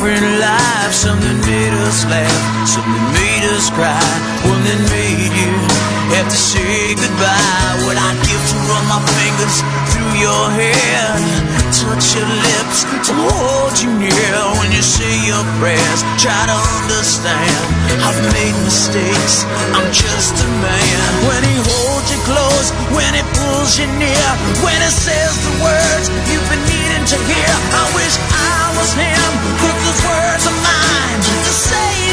different 0.00 0.40
life. 0.40 0.92
Something 0.92 1.36
made 1.44 1.72
us 1.84 2.04
laugh, 2.08 2.66
something 2.66 3.06
made 3.12 3.44
us 3.52 3.68
cry, 3.68 4.00
one 4.48 4.64
that 4.64 4.80
made 4.88 5.28
you 5.28 5.52
have 6.16 6.24
to 6.24 6.40
say 6.40 6.96
goodbye. 6.96 7.84
What 7.84 8.00
I'd 8.00 8.16
give 8.24 8.40
to 8.40 8.56
run 8.64 8.84
my 8.88 9.00
fingers 9.04 9.60
through 9.92 10.24
your 10.24 10.44
hair, 10.56 11.04
touch 11.76 12.16
your 12.16 12.32
lips 12.32 12.88
to 13.08 13.12
hold 13.12 13.76
you 13.76 13.92
near 14.00 14.40
when 14.56 14.72
you 14.72 14.80
say 14.80 15.12
your 15.28 15.44
prayers. 15.60 16.00
Try 16.16 16.48
to 16.48 16.56
understand, 16.80 17.60
I've 18.00 18.20
made 18.32 18.56
mistakes. 18.64 19.44
I'm 19.76 19.92
just 19.92 20.32
a 20.40 20.48
man. 20.64 21.08
When 21.28 21.42
he 21.44 21.56
holds 21.60 21.89
close, 22.60 22.70
when 22.94 23.14
it 23.14 23.24
pulls 23.36 23.78
you 23.78 23.86
near, 23.98 24.28
when 24.64 24.76
it 24.82 24.92
says 24.92 25.32
the 25.44 25.54
words 25.64 26.08
you've 26.28 26.48
been 26.48 26.64
needing 26.68 27.04
to 27.06 27.16
hear. 27.24 27.52
I 27.72 27.84
wish 27.94 28.14
I 28.32 28.74
was 28.76 28.92
him, 28.92 29.30
but 29.60 29.74
those 29.80 30.00
words 30.04 30.44
are 30.46 30.58
mine 30.60 31.20
to 31.20 31.52
say 31.52 32.09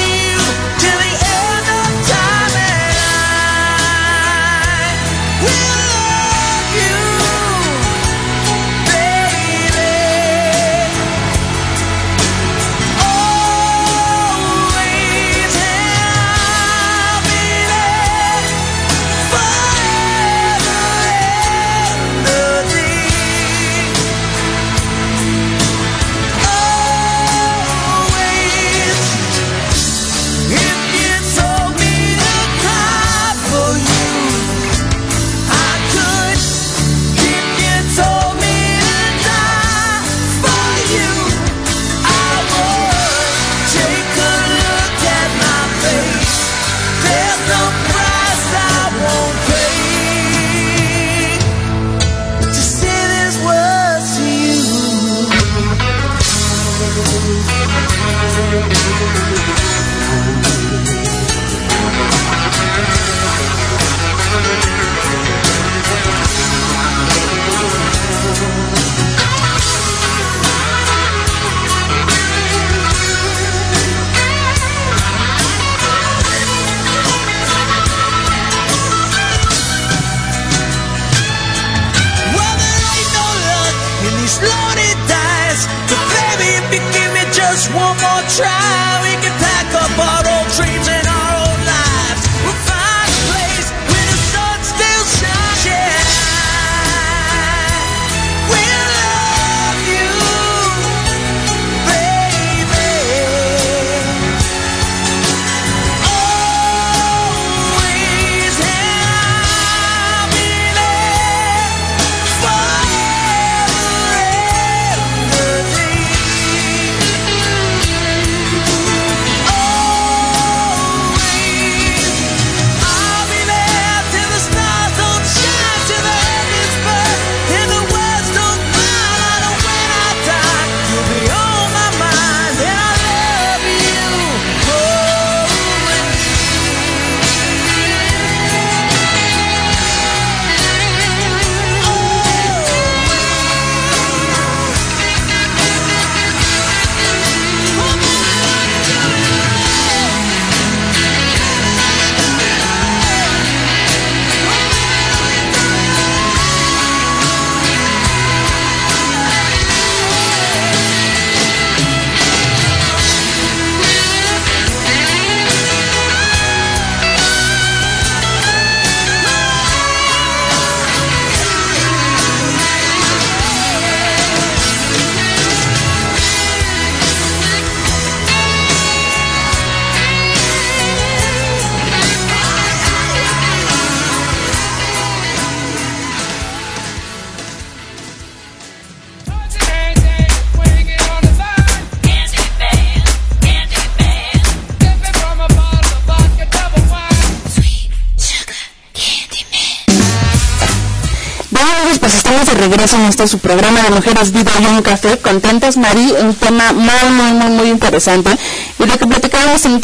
su 203.26 203.40
programa 203.40 203.82
de 203.82 203.90
Mujeres 203.92 204.32
Vida 204.32 204.52
y 204.62 204.66
un 204.66 204.82
Café. 204.82 205.18
Contentas, 205.18 205.78
Mari, 205.78 206.14
un 206.22 206.36
tema 206.36 206.74
muy, 206.74 207.10
muy, 207.12 207.32
muy, 207.32 207.50
muy 207.52 207.70
interesante. 207.70 208.30
Y 208.78 208.86
lo 208.86 208.98
que 208.98 209.08
platicábamos 209.08 209.66
eh, 209.66 209.80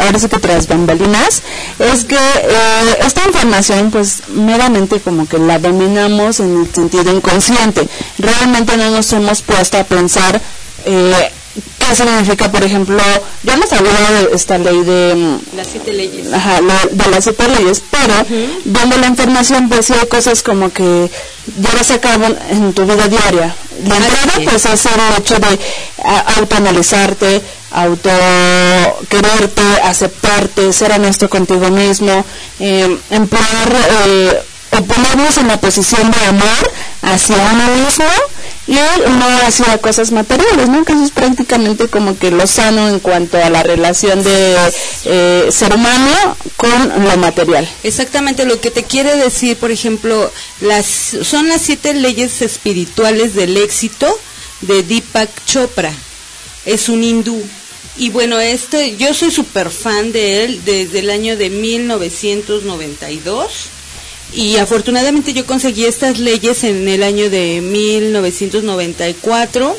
ahora 0.00 0.18
sí 0.18 0.28
que 0.28 0.38
tras 0.38 0.66
bambalinas 0.68 1.42
es 1.78 2.04
que 2.04 2.16
eh, 2.16 2.98
esta 3.06 3.22
información, 3.24 3.90
pues 3.90 4.22
meramente 4.28 5.00
como 5.00 5.26
que 5.28 5.38
la 5.38 5.58
dominamos 5.58 6.40
en 6.40 6.62
el 6.62 6.74
sentido 6.74 7.10
inconsciente. 7.14 7.88
Realmente 8.18 8.76
no 8.76 8.90
nos 8.90 9.12
hemos 9.12 9.40
puesto 9.42 9.78
a 9.78 9.84
pensar. 9.84 10.40
Eh, 10.84 11.30
¿Qué 11.78 11.94
significa, 11.94 12.50
por 12.50 12.64
ejemplo, 12.64 12.98
ya 13.44 13.54
hemos 13.54 13.72
hablado 13.72 14.26
de 14.28 14.34
esta 14.34 14.58
ley 14.58 14.82
de, 14.82 15.14
mm, 15.14 15.56
Las 15.56 15.68
siete 15.68 15.92
leyes. 15.92 16.32
Ajá, 16.32 16.60
la- 16.60 16.88
de 16.90 17.10
las 17.10 17.22
siete 17.24 17.46
leyes, 17.48 17.80
pero 17.90 18.14
viendo 18.64 18.96
la 18.98 19.06
información, 19.06 19.68
pues 19.68 19.88
hay 19.92 20.04
cosas 20.08 20.42
como 20.42 20.72
que 20.72 21.08
llevas 21.58 21.90
a 21.90 22.00
cabo 22.00 22.26
en 22.50 22.72
tu 22.72 22.84
vida 22.84 23.08
diaria. 23.08 23.54
La 23.86 23.96
entrada, 23.96 24.32
pues 24.44 24.64
es 24.66 24.86
el 24.86 25.00
hecho 25.18 25.38
de 25.38 25.58
a- 26.04 26.24
autoanalizarte, 26.38 27.42
auto 27.72 28.10
quererte, 29.08 29.62
aceptarte, 29.82 30.72
ser 30.72 30.92
honesto 30.92 31.28
contigo 31.28 31.68
mismo, 31.70 32.24
eh, 32.60 32.98
emplear 33.10 33.72
eh, 34.06 34.42
o 34.72 34.82
ponernos 34.84 35.36
en 35.38 35.48
la 35.48 35.56
posición 35.58 36.10
de 36.10 36.26
amor 36.26 36.72
hacia 37.02 37.36
uno 37.36 37.84
mismo 37.84 38.04
y 38.66 38.72
no 38.72 39.26
hacia 39.46 39.78
cosas 39.78 40.10
materiales, 40.10 40.68
¿no? 40.68 40.84
Que 40.84 40.92
eso 40.92 41.04
es 41.04 41.10
prácticamente 41.10 41.88
como 41.88 42.18
que 42.18 42.30
lo 42.30 42.46
sano 42.46 42.88
en 42.88 43.00
cuanto 43.00 43.36
a 43.36 43.50
la 43.50 43.62
relación 43.62 44.22
de 44.22 44.56
eh, 45.04 45.48
ser 45.50 45.74
humano 45.74 46.36
con 46.56 47.04
lo 47.04 47.16
material. 47.18 47.68
Exactamente 47.82 48.46
lo 48.46 48.60
que 48.60 48.70
te 48.70 48.84
quiere 48.84 49.16
decir, 49.16 49.56
por 49.56 49.70
ejemplo, 49.70 50.30
las 50.60 50.86
son 50.86 51.48
las 51.48 51.62
siete 51.62 51.94
leyes 51.94 52.42
espirituales 52.42 53.34
del 53.34 53.56
éxito 53.56 54.18
de 54.62 54.82
Deepak 54.82 55.30
Chopra. 55.46 55.92
Es 56.64 56.88
un 56.88 57.04
hindú. 57.04 57.42
Y 57.96 58.10
bueno, 58.10 58.40
este, 58.40 58.96
yo 58.96 59.14
soy 59.14 59.30
súper 59.30 59.70
fan 59.70 60.10
de 60.10 60.44
él 60.44 60.64
desde 60.64 60.98
el 61.00 61.10
año 61.10 61.36
de 61.36 61.50
1992. 61.50 63.50
Y 64.32 64.56
afortunadamente 64.56 65.32
yo 65.32 65.46
conseguí 65.46 65.84
estas 65.84 66.18
leyes 66.18 66.64
en 66.64 66.88
el 66.88 67.02
año 67.02 67.30
de 67.30 67.60
1994. 67.60 69.76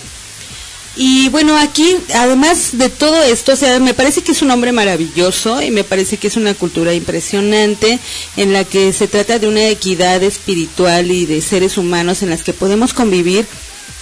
Y 0.98 1.28
bueno, 1.28 1.58
aquí, 1.58 1.98
además 2.14 2.78
de 2.78 2.90
todo 2.90 3.22
esto, 3.22 3.52
o 3.52 3.56
sea, 3.58 3.80
me 3.80 3.94
parece 3.94 4.22
que 4.22 4.32
es 4.32 4.42
un 4.42 4.52
hombre 4.52 4.72
maravilloso 4.72 5.62
y 5.62 5.70
me 5.70 5.84
parece 5.84 6.16
que 6.16 6.28
es 6.28 6.38
una 6.38 6.54
cultura 6.54 6.94
impresionante 6.94 8.00
en 8.38 8.54
la 8.54 8.64
que 8.64 8.94
se 8.94 9.10
trata 9.10 9.38
de 9.38 9.50
una 9.50 9.68
equidad 9.68 10.24
espiritual 10.24 11.12
y 11.12 11.26
de 11.26 11.42
seres 11.42 11.78
humanos 11.78 12.24
en 12.24 12.30
las 12.30 12.44
que 12.44 12.54
podemos 12.54 12.94
convivir 12.94 13.46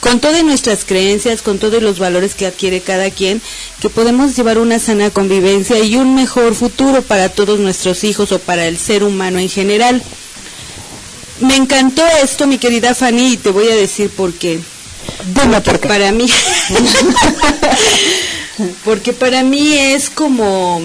con 0.01 0.19
todas 0.19 0.43
nuestras 0.43 0.83
creencias, 0.83 1.41
con 1.41 1.59
todos 1.59 1.81
los 1.81 1.97
valores 1.97 2.35
que 2.35 2.45
adquiere 2.45 2.81
cada 2.81 3.09
quien, 3.09 3.41
que 3.81 3.89
podemos 3.89 4.35
llevar 4.35 4.57
una 4.57 4.77
sana 4.77 5.09
convivencia 5.09 5.79
y 5.79 5.95
un 5.95 6.13
mejor 6.13 6.55
futuro 6.55 7.01
para 7.01 7.29
todos 7.29 7.59
nuestros 7.59 8.03
hijos 8.03 8.33
o 8.33 8.39
para 8.39 8.67
el 8.67 8.77
ser 8.77 9.03
humano 9.03 9.39
en 9.39 9.49
general. 9.49 10.03
Me 11.43 11.57
encantó 11.57 12.05
esto, 12.23 12.47
mi 12.47 12.57
querida 12.57 12.95
Fanny, 12.95 13.33
y 13.33 13.37
te 13.37 13.49
voy 13.49 13.67
a 13.67 13.75
decir 13.75 14.09
por 14.09 14.33
qué. 14.33 14.61
Porque 15.65 15.87
Para 15.87 16.11
mí, 16.13 16.25
porque 18.85 19.11
para 19.11 19.43
mí 19.43 19.77
es 19.77 20.09
como, 20.09 20.81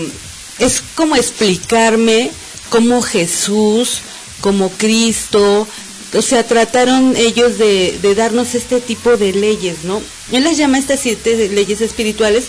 es 0.59 0.83
como 0.97 1.15
explicarme 1.15 2.33
cómo 2.71 3.03
Jesús, 3.03 4.01
como 4.41 4.71
Cristo, 4.71 5.69
o 6.15 6.23
sea, 6.23 6.45
trataron 6.45 7.15
ellos 7.17 7.59
de, 7.59 7.97
de 8.03 8.15
darnos 8.17 8.57
este 8.57 8.81
tipo 8.81 9.17
de 9.17 9.33
leyes, 9.33 9.85
¿no? 9.85 10.03
Él 10.33 10.43
les 10.43 10.57
llama 10.57 10.79
estas 10.79 11.01
siete 11.01 11.49
leyes 11.51 11.81
espirituales. 11.81 12.47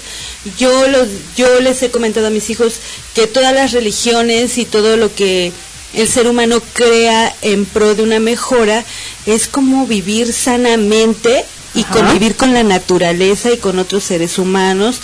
Yo 0.57 0.87
los, 0.87 1.07
yo 1.37 1.59
les 1.59 1.83
he 1.83 1.91
comentado 1.91 2.27
a 2.27 2.31
mis 2.31 2.49
hijos 2.49 2.75
que 3.13 3.27
todas 3.27 3.53
las 3.53 3.71
religiones 3.71 4.57
y 4.57 4.65
todo 4.65 4.97
lo 4.97 5.13
que 5.13 5.51
el 5.93 6.07
ser 6.07 6.27
humano 6.27 6.61
crea 6.73 7.35
en 7.41 7.65
pro 7.65 7.95
de 7.95 8.03
una 8.03 8.19
mejora 8.19 8.85
es 9.25 9.47
como 9.47 9.87
vivir 9.87 10.31
sanamente 10.33 11.45
y 11.73 11.83
Ajá. 11.83 11.93
convivir 11.93 12.35
con 12.35 12.53
la 12.53 12.63
naturaleza 12.63 13.51
y 13.51 13.57
con 13.57 13.79
otros 13.79 14.03
seres 14.03 14.37
humanos, 14.37 15.01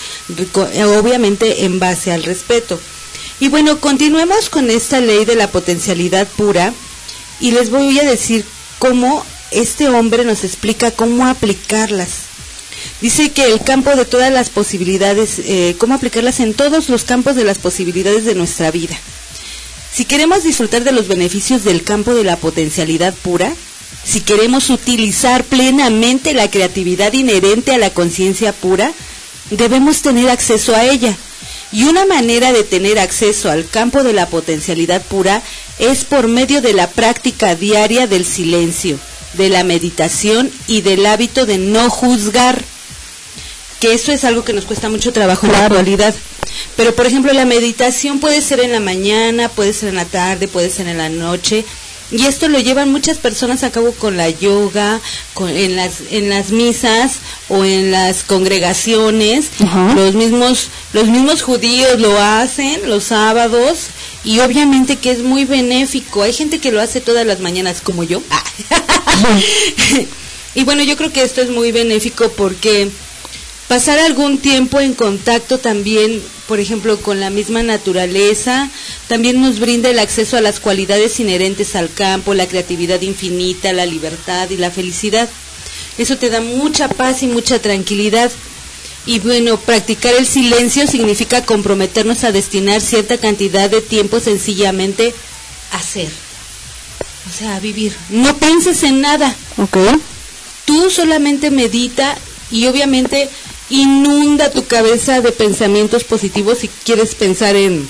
obviamente 0.98 1.66
en 1.66 1.80
base 1.80 2.12
al 2.12 2.24
respeto. 2.24 2.80
Y 3.40 3.50
bueno, 3.50 3.80
continuemos 3.80 4.50
con 4.50 4.70
esta 4.70 5.00
ley 5.02 5.26
de 5.26 5.36
la 5.36 5.50
potencialidad 5.50 6.28
pura 6.28 6.74
y 7.40 7.52
les 7.52 7.70
voy 7.70 8.00
a 8.00 8.04
decir 8.04 8.46
cómo 8.80 9.26
este 9.52 9.90
hombre 9.90 10.24
nos 10.24 10.44
explica 10.44 10.92
cómo 10.92 11.28
aplicarlas. 11.28 12.10
Dice 13.02 13.32
que 13.32 13.46
el 13.46 13.62
campo 13.62 13.96
de 13.96 14.06
todas 14.06 14.32
las 14.32 14.50
posibilidades, 14.50 15.40
eh, 15.40 15.76
cómo 15.78 15.96
aplicarlas 15.96 16.40
en 16.40 16.54
todos 16.54 16.90
los 16.90 17.04
campos 17.04 17.36
de 17.36 17.44
las 17.44 17.58
posibilidades 17.58 18.26
de 18.26 18.36
nuestra 18.36 18.72
vida. 18.72 18.98
Si 19.96 20.04
queremos 20.04 20.44
disfrutar 20.44 20.84
de 20.84 20.92
los 20.92 21.08
beneficios 21.08 21.64
del 21.64 21.82
campo 21.82 22.14
de 22.14 22.26
la 22.26 22.36
potencialidad 22.36 23.14
pura, 23.14 23.56
si 24.04 24.20
queremos 24.20 24.70
utilizar 24.70 25.46
plenamente 25.46 26.34
la 26.34 26.52
creatividad 26.52 27.14
inherente 27.14 27.74
a 27.74 27.78
la 27.78 27.92
conciencia 27.92 28.52
pura, 28.52 28.92
debemos 29.52 30.02
tener 30.02 30.30
acceso 30.30 30.76
a 30.76 30.84
ella. 30.84 31.16
Y 31.72 31.86
una 31.86 32.06
manera 32.06 32.52
de 32.52 32.66
tener 32.66 33.00
acceso 33.00 33.50
al 33.50 33.70
campo 33.70 34.04
de 34.04 34.12
la 34.12 34.28
potencialidad 34.28 35.02
pura 35.02 35.42
es 35.80 36.04
por 36.04 36.28
medio 36.28 36.62
de 36.62 36.74
la 36.74 36.90
práctica 36.90 37.56
diaria 37.56 38.06
del 38.06 38.26
silencio, 38.26 39.00
de 39.36 39.48
la 39.48 39.64
meditación 39.64 40.52
y 40.68 40.82
del 40.82 41.06
hábito 41.06 41.46
de 41.46 41.58
no 41.58 41.90
juzgar 41.90 42.66
que 43.86 43.94
eso 43.94 44.12
es 44.12 44.24
algo 44.24 44.44
que 44.44 44.54
nos 44.54 44.66
cuesta 44.66 44.90
mucho 44.90 45.14
trabajo 45.14 45.46
en 45.46 45.52
la 45.52 45.66
actualidad. 45.66 46.16
Pero, 46.76 46.96
por 46.96 47.06
ejemplo, 47.06 47.32
la 47.34 47.46
meditación 47.46 48.20
puede 48.20 48.42
ser 48.42 48.60
en 48.60 48.72
la 48.72 48.80
mañana, 48.80 49.48
puede 49.48 49.74
ser 49.74 49.90
en 49.90 49.96
la 49.96 50.06
tarde, 50.06 50.48
puede 50.48 50.72
ser 50.72 50.88
en 50.88 50.98
la 50.98 51.10
noche. 51.10 51.64
Y 52.12 52.26
esto 52.26 52.48
lo 52.48 52.60
llevan 52.60 52.92
muchas 52.92 53.20
personas 53.20 53.64
a 53.64 53.72
cabo 53.72 53.92
con 53.92 54.18
la 54.18 54.28
yoga, 54.28 55.00
con, 55.36 55.50
en, 55.50 55.76
las, 55.76 56.02
en 56.10 56.30
las 56.30 56.50
misas 56.50 57.18
o 57.48 57.64
en 57.64 57.92
las 57.92 58.24
congregaciones. 58.24 59.50
Los 59.96 60.16
mismos 60.16 60.70
los 60.94 61.06
mismos 61.06 61.44
judíos 61.44 62.00
lo 62.00 62.20
hacen 62.20 62.90
los 62.90 63.04
sábados 63.04 63.90
y 64.24 64.40
obviamente 64.40 64.96
que 64.96 65.12
es 65.12 65.20
muy 65.20 65.46
benéfico. 65.46 66.24
Hay 66.24 66.34
gente 66.34 66.58
que 66.58 66.72
lo 66.72 66.82
hace 66.82 67.02
todas 67.02 67.26
las 67.26 67.40
mañanas 67.40 67.82
como 67.82 68.04
yo. 68.04 68.24
y 70.56 70.64
bueno, 70.64 70.82
yo 70.82 70.98
creo 70.98 71.14
que 71.14 71.22
esto 71.22 71.42
es 71.42 71.52
muy 71.52 71.72
benéfico 71.72 72.30
porque 72.30 72.90
pasar 73.68 74.00
algún 74.00 74.38
tiempo 74.38 74.80
en 74.80 74.94
contacto 74.94 75.58
también, 75.58 76.22
por 76.48 76.60
ejemplo, 76.60 76.98
con 77.02 77.20
la 77.20 77.30
misma 77.30 77.64
naturaleza, 77.64 78.70
también 79.08 79.42
nos 79.42 79.60
brinda 79.60 79.90
el 79.90 80.00
acceso 80.00 80.38
a 80.38 80.42
las 80.42 80.60
cualidades 80.60 81.20
inherentes 81.20 81.76
al 81.76 81.92
campo, 81.92 82.34
la 82.34 82.48
creatividad 82.48 83.02
infinita, 83.02 83.74
la 83.74 83.86
libertad 83.86 84.50
y 84.50 84.58
la 84.58 84.72
felicidad. 84.72 85.30
Eso 85.98 86.18
te 86.18 86.30
da 86.30 86.42
mucha 86.42 86.88
paz 86.90 87.24
y 87.24 87.28
mucha 87.28 87.60
tranquilidad. 87.60 88.32
Y 89.06 89.20
bueno, 89.20 89.58
practicar 89.58 90.14
el 90.16 90.26
silencio 90.26 90.88
significa 90.88 91.46
comprometernos 91.46 92.24
a 92.24 92.32
destinar 92.32 92.82
cierta 92.82 93.18
cantidad 93.18 93.70
de 93.70 93.82
tiempo 93.82 94.20
sencillamente 94.20 95.14
a 95.72 95.82
ser. 95.82 96.10
O 97.30 97.38
sea, 97.38 97.56
a 97.56 97.60
vivir. 97.60 97.96
No 98.10 98.38
pienses 98.38 98.84
en 98.84 99.02
nada. 99.02 99.36
Ok. 99.58 99.78
Tú 100.66 100.90
solamente 100.90 101.52
medita 101.52 102.18
y 102.52 102.66
obviamente 102.68 103.30
inunda 103.70 104.52
tu 104.52 104.66
cabeza 104.66 105.22
de 105.22 105.32
pensamientos 105.32 106.04
positivos 106.04 106.60
si 106.60 106.68
quieres 106.68 107.16
pensar 107.16 107.56
en 107.56 107.90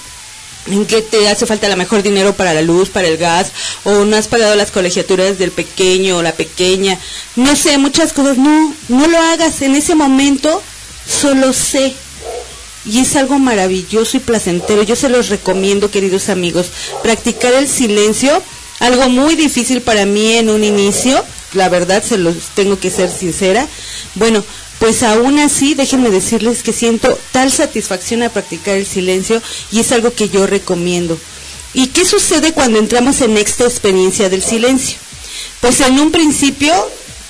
en 0.68 0.86
que 0.86 1.02
te 1.02 1.28
hace 1.30 1.46
falta 1.46 1.70
la 1.70 1.76
mejor 1.76 2.04
dinero 2.04 2.34
para 2.34 2.54
la 2.54 2.62
luz, 2.62 2.90
para 2.90 3.08
el 3.08 3.18
gas, 3.18 3.52
o 3.84 4.06
no 4.06 4.16
has 4.16 4.28
pagado 4.28 4.56
las 4.56 4.72
colegiaturas 4.72 5.38
del 5.38 5.52
pequeño 5.52 6.18
o 6.18 6.22
la 6.22 6.34
pequeña, 6.34 7.00
no 7.36 7.56
sé, 7.56 7.78
muchas 7.78 8.14
cosas, 8.14 8.38
no, 8.38 8.74
no 8.88 9.08
lo 9.08 9.18
hagas. 9.18 9.62
En 9.62 9.76
ese 9.76 9.96
momento, 9.96 10.62
solo 11.08 11.54
sé. 11.54 11.94
Y 12.86 13.00
es 13.00 13.16
algo 13.16 13.40
maravilloso 13.40 14.18
y 14.18 14.20
placentero, 14.20 14.84
yo 14.84 14.96
se 14.96 15.10
los 15.10 15.30
recomiendo, 15.30 15.90
queridos 15.90 16.30
amigos, 16.30 16.68
practicar 17.02 17.54
el 17.54 17.68
silencio, 17.68 18.42
algo 18.80 19.10
muy 19.10 19.36
difícil 19.36 19.82
para 19.82 20.06
mí 20.06 20.34
en 20.34 20.50
un 20.50 20.64
inicio, 20.64 21.24
la 21.54 21.70
verdad 21.70 22.04
se 22.04 22.20
los 22.20 22.36
tengo 22.54 22.80
que 22.80 22.92
ser 22.92 23.10
sincera. 23.10 23.68
Bueno, 24.14 24.44
pues 24.86 25.02
aún 25.02 25.40
así, 25.40 25.74
déjenme 25.74 26.12
decirles 26.12 26.62
que 26.62 26.72
siento 26.72 27.18
tal 27.32 27.52
satisfacción 27.52 28.22
a 28.22 28.30
practicar 28.30 28.78
el 28.78 28.86
silencio 28.86 29.42
y 29.72 29.80
es 29.80 29.92
algo 29.92 30.14
que 30.14 30.30
yo 30.30 30.46
recomiendo. 30.46 31.18
¿Y 31.74 31.88
qué 31.88 32.06
sucede 32.06 32.54
cuando 32.54 32.78
entramos 32.78 33.20
en 33.22 33.36
esta 33.36 33.64
experiencia 33.64 34.30
del 34.30 34.44
silencio? 34.44 35.00
Pues 35.60 35.82
en 35.82 36.00
un 36.00 36.12
principio, 36.12 36.72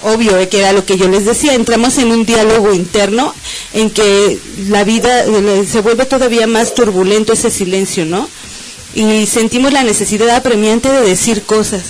obvio 0.03 0.37
eh, 0.37 0.49
que 0.49 0.59
era 0.59 0.73
lo 0.73 0.85
que 0.85 0.97
yo 0.97 1.07
les 1.07 1.23
decía, 1.23 1.53
entramos 1.53 1.97
en 1.97 2.11
un 2.11 2.25
diálogo 2.25 2.73
interno 2.73 3.33
en 3.71 3.89
que 3.89 4.37
la 4.67 4.83
vida 4.83 5.23
eh, 5.23 5.65
se 5.65 5.79
vuelve 5.79 6.05
todavía 6.05 6.47
más 6.47 6.73
turbulento 6.73 7.31
ese 7.31 7.49
silencio, 7.49 8.05
¿no? 8.05 8.29
Y 8.95 9.27
sentimos 9.27 9.71
la 9.71 9.83
necesidad 9.83 10.29
apremiante 10.31 10.91
de 10.91 10.99
decir 11.03 11.43
cosas. 11.43 11.83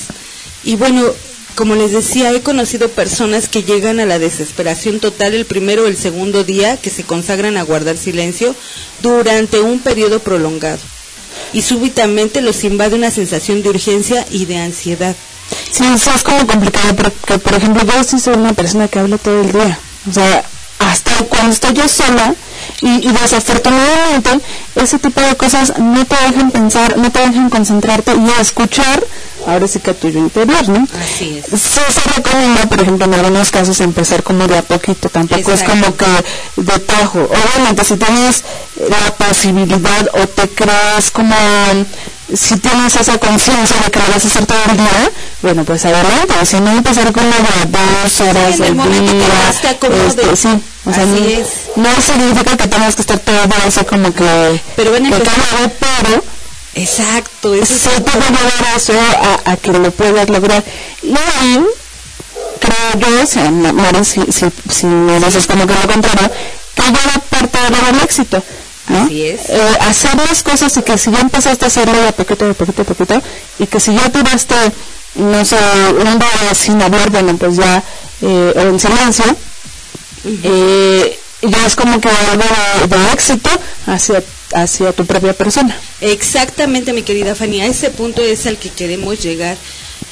Y 0.63 0.75
bueno, 0.75 1.11
como 1.55 1.75
les 1.75 1.91
decía, 1.91 2.31
he 2.31 2.41
conocido 2.41 2.89
personas 2.89 3.47
que 3.47 3.63
llegan 3.63 3.99
a 3.99 4.05
la 4.05 4.19
desesperación 4.19 4.99
total 4.99 5.33
el 5.33 5.45
primero 5.45 5.83
o 5.83 5.87
el 5.87 5.95
segundo 5.95 6.43
día 6.43 6.77
que 6.77 6.89
se 6.89 7.03
consagran 7.03 7.57
a 7.57 7.63
guardar 7.63 7.97
silencio 7.97 8.53
durante 9.01 9.61
un 9.61 9.79
periodo 9.79 10.19
prolongado. 10.19 10.79
Y 11.53 11.61
súbitamente 11.61 12.41
los 12.41 12.63
invade 12.63 12.95
una 12.95 13.11
sensación 13.11 13.63
de 13.63 13.69
urgencia 13.69 14.25
y 14.31 14.45
de 14.45 14.57
ansiedad. 14.57 15.15
Sí, 15.71 15.83
es 15.85 16.23
como 16.23 16.45
complicado, 16.45 16.95
porque 16.95 17.39
por 17.39 17.53
ejemplo 17.53 17.83
yo 17.85 18.03
sí 18.03 18.19
soy 18.19 18.35
una 18.35 18.53
persona 18.53 18.87
que 18.87 18.99
habla 18.99 19.17
todo 19.17 19.41
el 19.41 19.51
día. 19.51 19.79
O 20.09 20.13
sea, 20.13 20.43
hasta 20.79 21.11
cuando 21.29 21.51
estoy 21.51 21.73
yo 21.73 21.87
sola 21.87 22.33
y, 22.81 23.07
y 23.07 23.11
desafortunadamente 23.11 24.39
ese 24.75 24.99
tipo 24.99 25.21
de 25.21 25.35
cosas 25.35 25.73
no 25.77 26.05
te 26.05 26.15
dejan 26.15 26.51
pensar, 26.51 26.97
no 26.97 27.11
te 27.11 27.19
dejan 27.19 27.49
concentrarte 27.49 28.13
y 28.15 28.41
escuchar 28.41 29.03
ahora 29.47 29.67
sí 29.67 29.79
que 29.79 29.91
a 29.91 29.93
tuyo 29.93 30.19
interior, 30.19 30.67
¿no? 30.69 30.87
Así 31.01 31.37
es. 31.37 31.61
Sí 31.61 31.79
se 31.89 32.09
recomienda, 32.15 32.65
por 32.67 32.81
ejemplo, 32.81 33.05
en 33.05 33.13
algunos 33.13 33.51
casos 33.51 33.79
empezar 33.81 34.23
como 34.23 34.47
de 34.47 34.57
a 34.57 34.61
poquito, 34.61 35.09
tampoco 35.09 35.51
es 35.51 35.63
como 35.63 35.95
que 35.95 36.05
de 36.57 36.79
tajo. 36.79 37.19
Obviamente, 37.19 37.83
si 37.83 37.97
tienes 37.97 38.43
la 38.89 39.13
posibilidad 39.13 40.09
o 40.13 40.27
te 40.27 40.49
creas 40.49 41.11
como, 41.11 41.35
si 42.33 42.57
tienes 42.57 42.95
esa 42.95 43.17
conciencia 43.17 43.75
de 43.83 43.91
que 43.91 43.99
lo 43.99 44.05
vas 44.13 44.23
a 44.23 44.27
hacer 44.27 44.45
todo 44.45 44.57
el 44.71 44.77
día, 44.77 45.11
bueno, 45.41 45.63
pues 45.63 45.85
adelante, 45.85 46.33
si 46.45 46.59
no 46.59 46.71
empezar 46.71 47.11
como 47.13 47.27
de 47.27 47.33
a 47.33 47.65
dos 48.03 48.21
horas 48.21 48.35
en 48.47 48.51
el 48.53 48.59
del 48.59 48.75
momento 48.75 49.11
que 49.11 49.17
día, 49.17 49.27
más 49.45 49.61
te 49.61 49.67
acomode. 49.69 50.07
este, 50.07 50.35
sí, 50.35 50.49
o 50.85 50.93
sea, 50.93 51.03
Así 51.03 51.11
no, 51.11 51.27
es. 51.27 51.47
no 51.75 52.01
significa 52.01 52.57
que 52.57 52.67
tengas 52.67 52.95
que 52.95 53.01
estar 53.01 53.19
todo 53.19 53.35
día 53.45 53.55
así 53.67 53.85
como 53.85 54.13
que, 54.13 54.59
Pero 54.75 54.91
van 54.91 55.05
a 55.05 55.09
que 55.17 55.23
cada 55.23 55.69
pero 55.79 56.23
Exacto, 56.77 57.53
eso 57.55 57.73
es 57.73 57.79
sí 57.81 57.89
te 57.89 58.17
va 58.19 58.25
a 58.25 58.29
llevar 58.29 58.75
eso 58.75 58.93
a, 59.45 59.51
a 59.51 59.55
que 59.57 59.71
lo 59.71 59.91
puedas 59.91 60.27
lograr. 60.29 60.61
Y 61.01 61.11
ahí, 61.11 61.65
creo 62.59 62.99
yo, 63.09 63.23
o 63.23 63.25
sea, 63.25 63.49
Ma- 63.49 63.71
Mari, 63.71 64.03
si, 64.03 64.21
si, 64.29 64.45
si 64.69 64.85
me 64.87 65.17
dices 65.21 65.47
como 65.47 65.65
que 65.65 65.73
lo 65.73 65.87
contrario, 65.93 66.29
que 66.75 66.81
ya 66.83 66.91
la 67.13 67.19
parte 67.29 67.57
de 67.61 67.69
lograr 67.69 67.93
el 67.95 68.01
éxito. 68.01 68.43
¿No? 68.87 69.03
Así 69.03 69.27
es. 69.27 69.49
Eh, 69.49 69.77
hacer 69.81 70.15
las 70.15 70.43
cosas 70.43 70.75
y 70.77 70.81
que 70.81 70.97
si 70.97 71.11
ya 71.11 71.19
empezaste 71.19 71.65
a 71.65 71.67
hacerlo 71.67 72.01
de 72.01 72.11
poquito, 72.13 72.47
de 72.47 72.53
poquito, 72.53 72.83
de 72.83 72.93
poquito, 72.93 73.21
y 73.59 73.67
que 73.67 73.79
si 73.79 73.93
ya 73.93 74.11
tuviste, 74.11 74.55
no 75.15 75.45
sé, 75.45 75.57
un 75.99 76.19
día 76.19 76.53
sin 76.53 76.81
hablar, 76.81 77.09
bueno, 77.09 77.37
pues 77.37 77.57
ya, 77.57 77.83
eh, 78.21 78.53
o 78.55 78.59
en 78.61 78.79
silencio, 78.79 79.25
eh, 80.43 81.19
ya 81.41 81.65
es 81.65 81.75
como 81.75 81.99
que 82.01 82.09
algo 82.09 82.43
de, 82.87 82.95
de 82.95 83.11
éxito 83.13 83.49
hacia, 83.87 84.23
hacia 84.53 84.91
tu 84.93 85.05
propia 85.05 85.33
persona. 85.33 85.77
Exactamente, 86.01 86.93
mi 86.93 87.03
querida 87.03 87.35
Fanny, 87.35 87.61
a 87.61 87.65
ese 87.65 87.89
punto 87.89 88.21
es 88.21 88.45
al 88.45 88.57
que 88.57 88.69
queremos 88.69 89.21
llegar, 89.21 89.57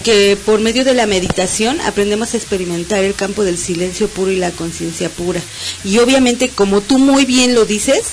que 0.04 0.38
por 0.46 0.60
medio 0.60 0.84
de 0.84 0.94
la 0.94 1.06
meditación 1.06 1.80
aprendemos 1.82 2.34
a 2.34 2.38
experimentar 2.38 3.04
el 3.04 3.16
campo 3.16 3.44
del 3.44 3.58
silencio 3.58 4.08
puro 4.10 4.32
y 4.32 4.38
la 4.38 4.52
conciencia 4.52 5.10
pura. 5.10 5.42
Y 5.84 6.00
obviamente, 6.00 6.50
como 6.50 6.82
tú 6.82 7.00
muy 7.00 7.26
bien 7.26 7.56
lo 7.56 7.66
dices, 7.66 8.04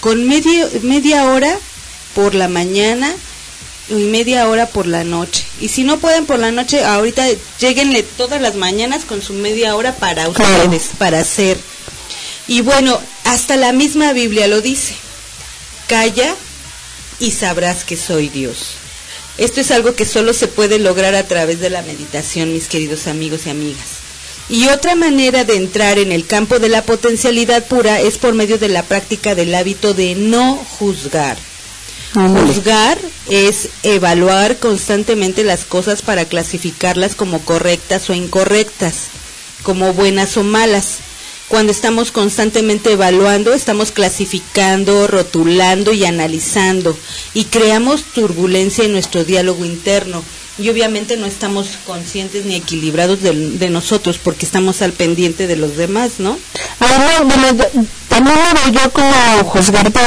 con 0.00 0.26
medio, 0.26 0.68
media 0.82 1.24
hora 1.26 1.56
por 2.14 2.34
la 2.34 2.48
mañana 2.48 3.12
y 3.88 3.94
media 3.94 4.48
hora 4.48 4.66
por 4.66 4.86
la 4.86 5.04
noche. 5.04 5.44
Y 5.60 5.68
si 5.68 5.84
no 5.84 5.98
pueden 5.98 6.26
por 6.26 6.38
la 6.38 6.52
noche, 6.52 6.84
ahorita 6.84 7.24
lleguenle 7.58 8.02
todas 8.02 8.40
las 8.40 8.54
mañanas 8.54 9.04
con 9.04 9.20
su 9.22 9.32
media 9.34 9.74
hora 9.76 9.94
para 9.96 10.26
Claro. 10.30 10.64
ustedes, 10.64 10.90
para 10.98 11.20
hacer. 11.20 11.58
Y 12.48 12.60
bueno, 12.62 13.00
hasta 13.24 13.56
la 13.56 13.72
misma 13.72 14.12
Biblia 14.12 14.46
lo 14.46 14.60
dice. 14.60 14.94
Calla 15.88 16.34
y 17.18 17.32
sabrás 17.32 17.84
que 17.84 17.96
soy 17.96 18.28
Dios. 18.28 18.74
Esto 19.38 19.60
es 19.60 19.70
algo 19.70 19.94
que 19.94 20.04
solo 20.04 20.32
se 20.34 20.46
puede 20.48 20.78
lograr 20.78 21.14
a 21.14 21.26
través 21.26 21.60
de 21.60 21.70
la 21.70 21.82
meditación, 21.82 22.52
mis 22.52 22.68
queridos 22.68 23.06
amigos 23.06 23.42
y 23.46 23.50
amigas. 23.50 23.86
Y 24.50 24.66
otra 24.66 24.96
manera 24.96 25.44
de 25.44 25.54
entrar 25.54 25.98
en 25.98 26.10
el 26.10 26.26
campo 26.26 26.58
de 26.58 26.68
la 26.68 26.82
potencialidad 26.82 27.64
pura 27.66 28.00
es 28.00 28.18
por 28.18 28.34
medio 28.34 28.58
de 28.58 28.68
la 28.68 28.82
práctica 28.82 29.36
del 29.36 29.54
hábito 29.54 29.94
de 29.94 30.16
no 30.16 30.56
juzgar. 30.56 31.36
Juzgar 32.14 32.98
es 33.28 33.68
evaluar 33.84 34.56
constantemente 34.56 35.44
las 35.44 35.64
cosas 35.64 36.02
para 36.02 36.24
clasificarlas 36.24 37.14
como 37.14 37.38
correctas 37.44 38.10
o 38.10 38.14
incorrectas, 38.14 39.04
como 39.62 39.92
buenas 39.92 40.36
o 40.36 40.42
malas. 40.42 40.98
Cuando 41.50 41.72
estamos 41.72 42.12
constantemente 42.12 42.92
evaluando, 42.92 43.52
estamos 43.52 43.90
clasificando, 43.90 45.08
rotulando 45.08 45.92
y 45.92 46.04
analizando 46.04 46.96
y 47.34 47.46
creamos 47.46 48.04
turbulencia 48.04 48.84
en 48.84 48.92
nuestro 48.92 49.24
diálogo 49.24 49.64
interno. 49.64 50.22
Y 50.58 50.68
obviamente 50.68 51.16
no 51.16 51.26
estamos 51.26 51.70
conscientes 51.86 52.44
ni 52.44 52.54
equilibrados 52.54 53.20
de, 53.22 53.68
nosotros 53.68 54.18
porque 54.22 54.46
estamos 54.46 54.80
al 54.80 54.92
pendiente 54.92 55.48
de 55.48 55.56
los 55.56 55.76
demás, 55.76 56.20
¿no? 56.20 56.38
Ahora, 56.78 57.20
bueno, 57.24 57.64
también 58.08 58.36
lo 58.54 58.70
yo 58.70 58.92
como 58.92 59.44
juzgarte, 59.46 60.00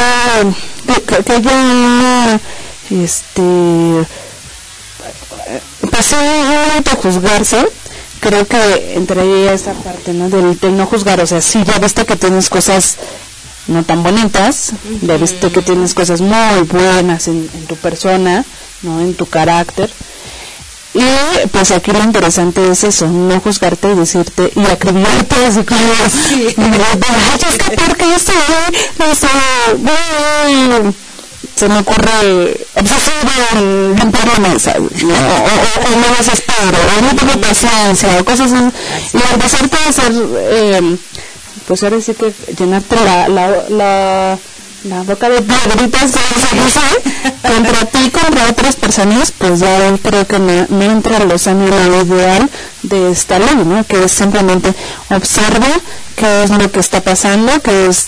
que, 1.06 1.24
que, 1.26 1.34
haya, 1.34 2.40
este, 2.90 3.42
pues 5.92 6.06
sí, 6.06 6.16
un 6.16 6.72
autojuzgarse, 6.78 7.68
creo 8.24 8.48
que 8.48 8.94
entre 8.96 9.54
esa 9.54 9.74
parte, 9.74 10.14
¿no? 10.14 10.30
Del, 10.30 10.58
del 10.60 10.78
no 10.78 10.86
juzgar, 10.86 11.20
o 11.20 11.28
sea, 11.28 11.42
sí, 11.42 11.62
ya 11.66 11.78
viste 11.80 12.06
que 12.06 12.16
tienes 12.16 12.50
cosas 12.50 12.96
no 13.68 13.84
tan 13.84 14.02
bonitas, 14.04 14.72
ya 15.02 15.18
viste 15.18 15.52
que 15.52 15.62
tienes 15.62 15.94
cosas 15.94 16.22
muy 16.22 16.62
buenas 16.70 17.28
en, 17.28 17.50
en 17.54 17.66
tu 17.68 17.76
persona, 17.76 18.44
¿no? 18.82 19.02
En 19.02 19.14
tu 19.16 19.26
carácter. 19.26 19.90
Y 20.96 21.48
pues 21.52 21.72
aquí 21.72 21.92
lo 21.92 22.04
interesante 22.04 22.70
es 22.70 22.84
eso, 22.84 23.08
no 23.08 23.40
juzgarte 23.40 23.92
y 23.92 23.96
decirte 23.96 24.52
y 24.56 24.66
acribillarte 24.66 25.36
así 25.48 25.64
como. 25.64 25.80
Ay, 25.82 26.56
es 27.50 27.58
que 27.58 27.76
porque 27.76 28.16
estoy, 28.16 28.36
o 29.00 29.16
sea, 29.16 29.76
muy- 29.78 30.94
se 31.56 31.68
me 31.70 31.80
ocurre 31.80 32.66
obsesivo 32.76 33.32
en 33.56 33.96
limpiar 33.96 34.28
la 34.28 34.50
mesa, 34.50 34.74
¿no? 34.80 34.86
o, 34.86 34.88
o, 34.88 35.94
o 35.94 36.00
no 36.00 36.16
desespero, 36.18 36.78
o 36.98 37.02
no 37.02 37.16
tengo 37.16 37.42
paciencia, 37.42 38.18
o 38.20 38.26
cosas 38.26 38.52
así. 38.52 38.72
Y 39.14 39.34
empezarte 39.34 39.78
a 39.78 39.90
hacer, 39.90 40.12
eh, 40.38 40.98
pues 41.68 41.84
ahora 41.84 42.02
sí 42.02 42.14
que 42.14 42.34
llenarte 42.58 42.96
la, 42.96 43.28
la, 43.30 43.64
la, 43.70 44.38
la 44.84 45.02
boca 45.04 45.30
de 45.30 45.42
piedritas 45.42 46.12
contra 47.42 47.86
ti, 47.86 48.10
contra 48.12 48.50
otras 48.50 48.76
personas, 48.76 49.32
pues 49.38 49.60
ya 49.60 49.90
yo 49.90 49.98
creo 49.98 50.28
que 50.28 50.40
no, 50.40 50.68
no 50.70 50.82
entra 50.84 51.18
en 51.18 51.30
los 51.30 51.48
años 51.48 51.70
lo 51.70 52.02
ideal 52.04 52.50
de 52.84 53.12
esta 53.12 53.40
ley, 53.40 53.56
¿no? 53.66 53.86
Que 53.86 54.04
es 54.04 54.12
simplemente 54.12 54.74
observa 55.10 55.68
qué 56.18 56.44
es 56.44 56.50
lo 56.50 56.72
que 56.72 56.80
está 56.80 57.02
pasando, 57.02 57.62
qué 57.62 57.88
es 57.88 58.08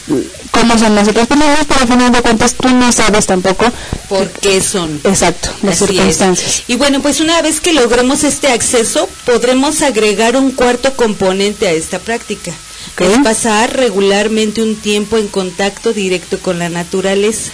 cómo 0.52 0.78
son 0.78 0.96
las 0.96 1.08
otras 1.08 1.28
personas, 1.28 1.60
pero 1.68 1.82
al 1.82 1.88
final 1.88 2.12
de 2.12 2.22
cuentas 2.22 2.54
tú 2.56 2.70
no 2.70 2.92
sabes 2.92 3.26
tampoco 3.26 3.66
por 4.10 4.30
qué 4.30 4.62
son. 4.62 5.00
Exacto, 5.04 5.50
las 5.62 5.82
Así 5.82 5.84
es. 5.86 5.90
circunstancias. 5.92 6.64
Y 6.68 6.76
bueno, 6.76 7.02
pues 7.02 7.20
una 7.20 7.42
vez 7.42 7.60
que 7.62 7.74
logremos 7.74 8.24
este 8.24 8.50
acceso, 8.50 9.10
podremos 9.26 9.82
agregar 9.82 10.36
un 10.36 10.52
cuarto 10.52 10.94
componente 10.96 11.68
a 11.68 11.72
esta 11.72 12.00
práctica. 12.00 12.52
Es 13.00 13.18
pasar 13.24 13.76
regularmente 13.76 14.64
un 14.64 14.78
tiempo 14.78 15.18
en 15.18 15.28
contacto 15.28 15.92
directo 15.92 16.40
con 16.40 16.60
la 16.60 16.70
naturaleza. 16.70 17.52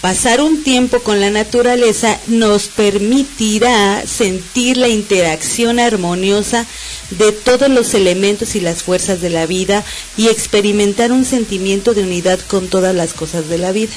Pasar 0.00 0.40
un 0.40 0.64
tiempo 0.64 1.00
con 1.00 1.20
la 1.20 1.30
naturaleza 1.30 2.18
nos 2.26 2.64
permitirá 2.64 4.02
sentir 4.06 4.78
la 4.78 4.88
interacción 4.88 5.78
armoniosa 5.78 6.66
de 7.10 7.32
todos 7.32 7.68
los 7.68 7.94
elementos 7.94 8.56
y 8.56 8.60
las 8.60 8.82
fuerzas 8.82 9.20
de 9.20 9.30
la 9.30 9.46
vida 9.46 9.84
y 10.16 10.28
experimentar 10.28 11.12
un 11.12 11.24
sentimiento 11.24 11.92
de 11.94 12.02
unidad 12.02 12.40
con 12.48 12.68
todas 12.68 12.94
las 12.94 13.12
cosas 13.12 13.48
de 13.48 13.58
la 13.58 13.72
vida. 13.72 13.92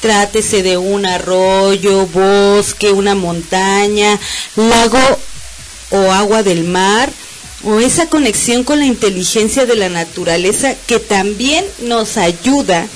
Trátese 0.00 0.62
de 0.62 0.78
un 0.78 1.04
arroyo, 1.04 2.06
bosque, 2.06 2.92
una 2.92 3.14
montaña, 3.14 4.18
lago 4.56 5.18
o 5.90 6.12
agua 6.12 6.42
del 6.42 6.64
mar, 6.64 7.10
o 7.64 7.80
esa 7.80 8.08
conexión 8.08 8.64
con 8.64 8.78
la 8.78 8.86
inteligencia 8.86 9.66
de 9.66 9.76
la 9.76 9.88
naturaleza 9.88 10.74
que 10.86 10.98
también 10.98 11.64
nos 11.82 12.16
ayuda 12.16 12.86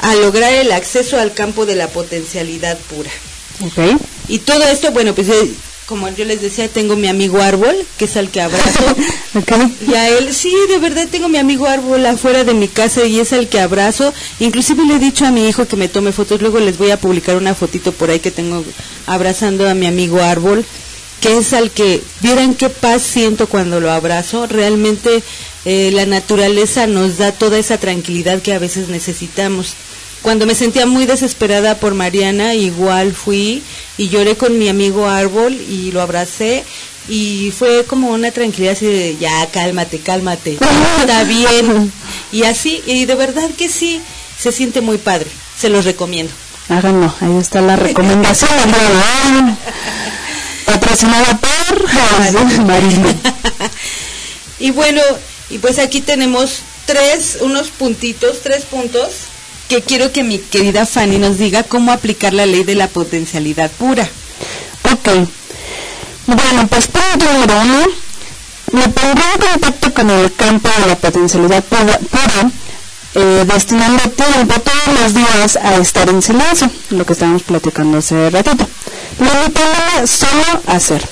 a 0.00 0.14
lograr 0.14 0.52
el 0.52 0.72
acceso 0.72 1.18
al 1.18 1.32
campo 1.32 1.66
de 1.66 1.74
la 1.74 1.88
potencialidad 1.88 2.78
pura. 2.78 3.10
Okay. 3.68 3.96
Y 4.28 4.38
todo 4.40 4.62
esto, 4.64 4.92
bueno, 4.92 5.14
pues 5.14 5.28
eh, 5.30 5.50
como 5.86 6.08
yo 6.08 6.24
les 6.24 6.42
decía, 6.42 6.68
tengo 6.68 6.96
mi 6.96 7.06
amigo 7.06 7.40
árbol, 7.40 7.74
que 7.96 8.06
es 8.06 8.16
al 8.16 8.30
que 8.30 8.40
abrazo. 8.40 8.84
Y 9.86 9.94
a 9.94 10.08
él, 10.08 10.34
sí, 10.34 10.52
de 10.68 10.78
verdad 10.78 11.06
tengo 11.10 11.28
mi 11.28 11.38
amigo 11.38 11.66
árbol 11.66 12.04
afuera 12.06 12.42
de 12.42 12.54
mi 12.54 12.68
casa 12.68 13.04
y 13.04 13.20
es 13.20 13.32
al 13.32 13.48
que 13.48 13.60
abrazo. 13.60 14.12
Inclusive 14.40 14.84
le 14.84 14.94
he 14.94 14.98
dicho 14.98 15.26
a 15.26 15.30
mi 15.30 15.46
hijo 15.46 15.66
que 15.66 15.76
me 15.76 15.88
tome 15.88 16.12
fotos, 16.12 16.40
luego 16.40 16.58
les 16.58 16.78
voy 16.78 16.90
a 16.90 16.98
publicar 16.98 17.36
una 17.36 17.54
fotito 17.54 17.92
por 17.92 18.10
ahí 18.10 18.18
que 18.18 18.30
tengo 18.30 18.64
abrazando 19.06 19.68
a 19.68 19.74
mi 19.74 19.86
amigo 19.86 20.20
árbol, 20.22 20.64
que 21.20 21.38
es 21.38 21.52
al 21.52 21.70
que, 21.70 22.02
vieran 22.20 22.54
qué 22.54 22.68
paz 22.68 23.02
siento 23.02 23.46
cuando 23.48 23.80
lo 23.80 23.90
abrazo. 23.90 24.46
Realmente 24.46 25.22
eh, 25.64 25.90
la 25.92 26.06
naturaleza 26.06 26.86
nos 26.86 27.18
da 27.18 27.32
toda 27.32 27.58
esa 27.58 27.78
tranquilidad 27.78 28.42
que 28.42 28.52
a 28.52 28.58
veces 28.58 28.88
necesitamos. 28.88 29.74
Cuando 30.22 30.46
me 30.46 30.54
sentía 30.54 30.86
muy 30.86 31.06
desesperada 31.06 31.76
por 31.76 31.94
Mariana, 31.94 32.54
igual 32.54 33.12
fui 33.12 33.62
y 33.96 34.08
lloré 34.08 34.36
con 34.36 34.58
mi 34.58 34.68
amigo 34.68 35.08
árbol 35.08 35.52
y 35.52 35.92
lo 35.92 36.02
abracé 36.02 36.64
y 37.08 37.52
fue 37.56 37.84
como 37.84 38.10
una 38.10 38.32
tranquilidad 38.32 38.72
así 38.72 38.86
de 38.86 39.16
ya 39.16 39.46
cálmate, 39.46 40.00
cálmate, 40.00 40.58
está 41.00 41.24
bien. 41.24 41.92
Y 42.32 42.42
así, 42.42 42.82
y 42.86 43.04
de 43.04 43.14
verdad 43.14 43.48
que 43.56 43.68
sí, 43.68 44.00
se 44.36 44.50
siente 44.50 44.80
muy 44.80 44.98
padre, 44.98 45.30
se 45.56 45.68
los 45.68 45.84
recomiendo. 45.84 46.32
Háganlo, 46.68 47.14
ahí 47.20 47.36
está 47.38 47.60
la 47.60 47.76
recomendación. 47.76 48.50
Patrocinada 50.66 51.38
por 51.38 52.64
Marino. 52.66 53.08
Y 54.58 54.70
bueno, 54.70 55.02
y 55.50 55.58
pues 55.58 55.78
aquí 55.78 56.00
tenemos 56.00 56.60
tres, 56.86 57.38
unos 57.42 57.68
puntitos, 57.68 58.40
tres 58.42 58.64
puntos 58.64 59.08
que 59.68 59.82
quiero 59.82 60.12
que 60.12 60.22
mi 60.22 60.38
querida 60.38 60.86
Fanny 60.86 61.18
nos 61.18 61.38
diga 61.38 61.62
cómo 61.62 61.92
aplicar 61.92 62.32
la 62.32 62.46
ley 62.46 62.64
de 62.64 62.74
la 62.74 62.88
potencialidad 62.88 63.70
pura. 63.72 64.08
Ok. 64.84 65.28
Bueno, 66.26 66.66
pues 66.68 66.88
uno, 67.62 67.86
me 68.72 68.88
pondré 68.88 69.24
en 69.34 69.40
contacto 69.40 69.94
con 69.94 70.10
el 70.10 70.34
campo 70.34 70.68
de 70.80 70.86
la 70.86 70.96
potencialidad 70.96 71.62
pura, 71.64 71.98
pura, 71.98 72.50
eh, 73.16 73.44
destinando 73.46 74.02
tiempo 74.10 74.54
todos 74.60 75.00
los 75.00 75.14
días 75.14 75.56
a 75.56 75.76
estar 75.76 76.08
en 76.08 76.20
silencio, 76.20 76.70
lo 76.90 77.04
que 77.06 77.14
estábamos 77.14 77.42
platicando 77.42 77.98
hace 77.98 78.30
ratito. 78.30 78.66
Limitándome 79.18 80.06
solo 80.06 80.62
a 80.66 80.72
hacer. 80.72 81.02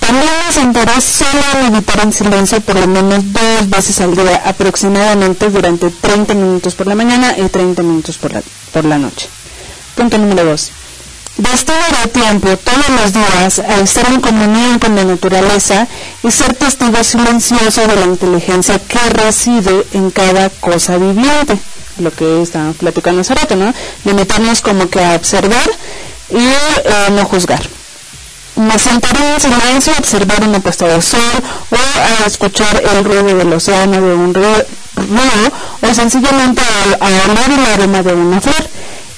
También 0.00 0.32
me 0.46 0.52
sentaré 0.52 1.00
solo 1.00 1.40
a 1.52 1.70
meditar 1.70 2.00
en 2.00 2.12
silencio 2.12 2.60
por 2.60 2.76
lo 2.76 2.86
menos 2.86 3.32
dos 3.32 3.70
veces 3.70 4.00
al 4.00 4.14
día, 4.14 4.42
aproximadamente 4.44 5.48
durante 5.50 5.90
30 5.90 6.34
minutos 6.34 6.74
por 6.74 6.86
la 6.88 6.94
mañana 6.94 7.34
y 7.38 7.48
30 7.48 7.82
minutos 7.82 8.18
por 8.18 8.32
la, 8.32 8.42
por 8.72 8.84
la 8.84 8.98
noche. 8.98 9.28
Punto 9.94 10.18
número 10.18 10.44
2 10.44 10.70
Destinará 11.38 12.06
tiempo 12.06 12.56
todos 12.56 12.88
los 12.88 13.12
días 13.12 13.58
a 13.58 13.80
estar 13.80 14.10
en 14.10 14.22
comunión 14.22 14.78
con 14.78 14.96
la 14.96 15.04
naturaleza 15.04 15.86
y 16.22 16.30
ser 16.30 16.54
testigo 16.54 17.04
silencioso 17.04 17.86
de 17.86 17.94
la 17.94 18.06
inteligencia 18.06 18.78
que 18.78 18.98
reside 19.10 19.86
en 19.92 20.10
cada 20.10 20.48
cosa 20.48 20.96
viviente. 20.96 21.58
Lo 21.98 22.10
que 22.10 22.40
estábamos 22.40 22.76
platicando 22.76 23.20
hace 23.20 23.34
rato, 23.34 23.54
¿no? 23.54 23.74
Limitarnos 24.04 24.62
como 24.62 24.88
que 24.88 25.04
a 25.04 25.14
observar 25.14 25.70
y 26.30 26.38
eh, 26.38 27.10
no 27.10 27.26
juzgar. 27.26 27.60
Me 28.56 28.78
sentaré 28.78 29.34
en 29.34 29.40
silencio 29.40 29.92
a 29.92 29.98
observar 29.98 30.42
una 30.42 30.60
puesta 30.60 30.88
de 30.88 31.02
sol 31.02 31.20
o 31.70 31.76
a 31.76 32.26
escuchar 32.26 32.82
el 32.82 33.04
ruido 33.04 33.24
del 33.24 33.52
océano 33.52 34.00
de 34.00 34.14
un 34.14 34.32
río, 34.32 34.66
o 35.82 35.94
sencillamente 35.94 36.62
a, 36.98 37.04
a 37.04 37.08
el 37.10 37.66
aroma 37.74 38.02
de 38.02 38.14
una 38.14 38.40
flor 38.40 38.66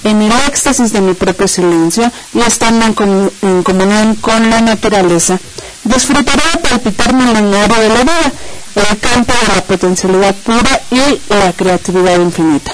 en 0.04 0.22
el 0.22 0.32
éxtasis 0.46 0.92
de 0.92 1.00
mi 1.00 1.14
propio 1.14 1.48
silencio 1.48 2.10
y 2.34 2.40
estando 2.40 2.86
en, 2.86 2.94
com- 2.94 3.30
en 3.42 3.62
comunión 3.62 4.14
con 4.16 4.48
la 4.50 4.60
naturaleza, 4.60 5.38
disfrutaré 5.84 6.42
de 6.52 6.58
palpitarme 6.68 7.30
el 7.32 7.54
aire 7.54 7.80
de 7.80 7.88
la 7.88 8.02
vida, 8.02 8.32
el 8.76 8.98
campo 8.98 9.32
de 9.32 9.54
la 9.56 9.62
potencialidad 9.62 10.34
pura 10.36 10.80
y 10.90 11.20
la 11.34 11.52
creatividad 11.52 12.18
infinita. 12.20 12.72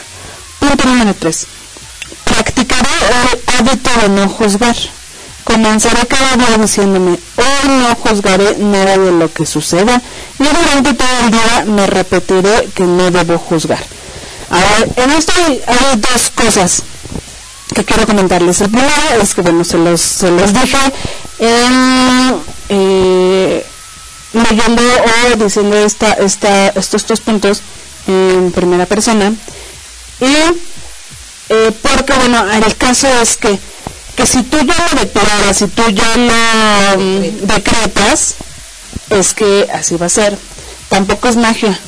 Punto 0.59 0.85
número 0.87 1.15
3. 1.19 1.47
Practicaré 2.25 2.89
el 3.09 3.41
hábito 3.69 3.91
de 4.03 4.09
no 4.11 4.29
juzgar. 4.29 4.77
Comenzaré 5.45 6.07
cada 6.07 6.37
día 6.37 6.57
diciéndome, 6.59 7.19
hoy 7.37 7.69
no 7.69 7.95
juzgaré 7.97 8.57
nada 8.59 8.97
de 8.97 9.13
lo 9.13 9.31
que 9.33 9.45
suceda 9.45 10.01
y 10.39 10.43
durante 10.45 10.95
todo 10.95 11.09
el 11.25 11.31
día 11.31 11.65
me 11.67 11.87
repetiré 11.87 12.69
que 12.75 12.85
no 12.85 13.11
debo 13.11 13.39
juzgar. 13.39 13.83
Ahora, 14.49 14.87
en 14.97 15.11
esto 15.11 15.33
hay 15.37 15.61
dos 15.97 16.31
cosas 16.35 16.83
que 17.75 17.85
quiero 17.85 18.07
comentarles. 18.07 18.61
El 18.61 18.71
primero 18.71 18.93
es 19.21 19.35
que, 19.35 19.43
bueno, 19.43 19.65
se 19.65 19.77
los, 19.79 20.01
se 20.01 20.31
los 20.31 20.53
dije 20.53 20.79
en, 21.39 22.41
eh, 22.69 23.67
leyendo 24.33 24.83
o 24.83 25.37
diciendo 25.37 25.77
esta, 25.77 26.13
esta, 26.15 26.69
estos 26.69 27.07
dos 27.07 27.21
puntos 27.21 27.61
en 28.07 28.53
primera 28.53 28.87
persona. 28.87 29.33
Y 30.21 30.35
eh, 31.49 31.73
porque, 31.83 32.13
bueno, 32.15 32.51
el 32.53 32.77
caso 32.77 33.09
es 33.21 33.37
que, 33.37 33.59
que 34.17 34.27
si 34.27 34.43
tú 34.45 34.59
ya 34.59 34.75
lo 34.91 35.01
declaras, 35.01 35.57
si 35.59 35.67
tú 35.69 35.83
ya 35.91 36.17
lo 36.17 37.01
mm, 37.01 37.47
decretas, 37.47 38.37
es 39.11 39.35
que 39.35 39.69
así 39.73 39.97
va 39.97 40.07
a 40.07 40.11
ser. 40.11 40.39
Tampoco 40.89 41.29
es 41.29 41.37
magia, 41.37 41.79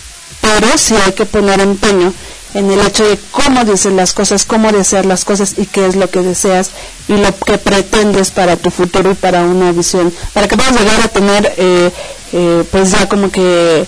pero 0.41 0.76
sí 0.76 0.95
hay 0.97 1.12
que 1.12 1.26
poner 1.26 1.61
empeño 1.61 2.12
en 2.57 2.71
el 2.71 2.81
hecho 2.87 3.07
de 3.07 3.19
cómo 3.31 3.65
dices 3.65 3.93
las 3.93 4.15
cosas, 4.15 4.45
cómo 4.45 4.73
deseas 4.73 5.05
las 5.05 5.25
cosas 5.25 5.55
y 5.59 5.67
qué 5.67 5.87
es 5.87 5.95
lo 5.97 6.09
que 6.11 6.21
deseas 6.23 6.71
y 7.07 7.13
lo 7.17 7.37
que 7.39 7.59
pretendes 7.59 8.31
para 8.31 8.57
tu 8.57 8.71
futuro 8.71 9.11
y 9.11 9.15
para 9.15 9.43
una 9.43 9.73
visión, 9.73 10.13
para 10.33 10.49
que 10.49 10.57
puedas 10.57 10.73
llegar 10.79 11.01
a 11.03 11.09
tener 11.09 11.53
eh, 11.59 11.91
eh, 12.33 12.65
pues 12.71 12.91
ya 12.93 13.09
como 13.09 13.31
que 13.31 13.87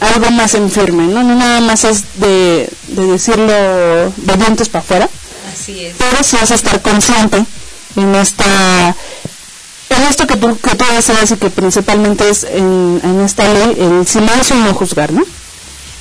algo 0.00 0.30
más 0.32 0.54
en 0.54 0.70
firme, 0.70 1.06
¿no? 1.06 1.22
No 1.22 1.34
nada 1.36 1.60
más 1.60 1.84
es 1.84 2.02
de, 2.16 2.68
de 2.88 3.06
decirlo 3.06 3.46
de 3.46 4.36
dientes 4.38 4.68
para 4.68 4.82
afuera, 4.84 5.08
Así 5.52 5.84
es. 5.86 5.94
pero 5.96 6.22
sí 6.24 6.36
vas 6.40 6.50
a 6.50 6.54
estar 6.56 6.82
consciente 6.82 7.44
en 7.96 8.14
esta 8.16 8.96
en 9.90 10.02
esto 10.10 10.26
que 10.26 10.36
tú, 10.36 10.58
que 10.58 10.74
tú 10.74 10.84
deseas 10.96 11.30
y 11.30 11.36
que 11.36 11.48
principalmente 11.50 12.28
es 12.28 12.42
en, 12.42 13.00
en 13.04 13.20
esta 13.20 13.44
ley 13.52 13.76
el 13.78 14.04
silencio 14.06 14.56
y 14.56 14.62
no 14.62 14.74
juzgar, 14.74 15.12
¿no? 15.12 15.22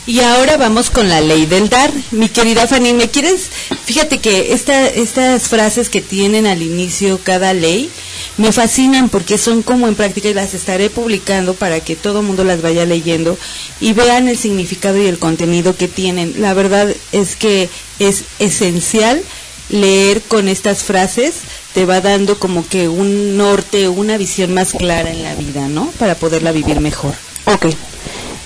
Y 0.06 0.20
ahora 0.20 0.58
vamos 0.58 0.90
con 0.90 1.08
la 1.08 1.22
ley 1.22 1.46
del 1.46 1.70
dar. 1.70 1.92
Mi 2.12 2.28
querida 2.28 2.68
Fanny, 2.68 2.94
¿me 2.94 3.10
quieres? 3.10 3.50
Fíjate 3.86 4.18
que 4.18 4.54
esta, 4.54 4.88
estas 4.88 5.48
frases 5.48 5.90
que 5.90 6.02
tienen 6.02 6.46
al 6.46 6.62
inicio 6.62 7.20
cada 7.24 7.54
ley 7.54 7.90
me 8.38 8.52
fascinan 8.52 9.08
porque 9.08 9.38
son 9.38 9.62
como 9.62 9.88
en 9.88 9.96
práctica 9.96 10.28
y 10.28 10.34
las 10.34 10.54
estaré 10.54 10.90
publicando 10.90 11.54
para 11.54 11.80
que 11.80 11.96
todo 11.96 12.20
el 12.20 12.26
mundo 12.26 12.44
las 12.44 12.62
vaya 12.62 12.86
leyendo 12.86 13.38
y 13.80 13.94
vean 13.94 14.28
el 14.28 14.38
significado 14.38 15.02
y 15.02 15.08
el 15.08 15.20
contenido 15.20 15.78
que 15.78 15.88
tienen. 15.88 16.36
La 16.42 16.54
verdad 16.54 16.94
es 17.14 17.38
que 17.38 17.70
es 18.00 18.24
esencial 18.40 19.24
leer 19.70 20.22
con 20.22 20.50
estas 20.50 20.84
frases, 20.84 21.36
te 21.74 21.86
va 21.86 22.02
dando 22.02 22.38
como 22.38 22.68
que 22.68 22.90
un 22.90 23.38
norte, 23.38 23.88
una 23.88 24.18
visión 24.18 24.54
más 24.54 24.74
clara 24.74 25.12
en 25.12 25.24
la 25.24 25.36
vida, 25.36 25.68
¿no? 25.70 25.88
Para 25.98 26.16
poderla 26.16 26.52
vivir 26.52 26.82
mejor. 26.82 27.14
Ok. 27.46 27.68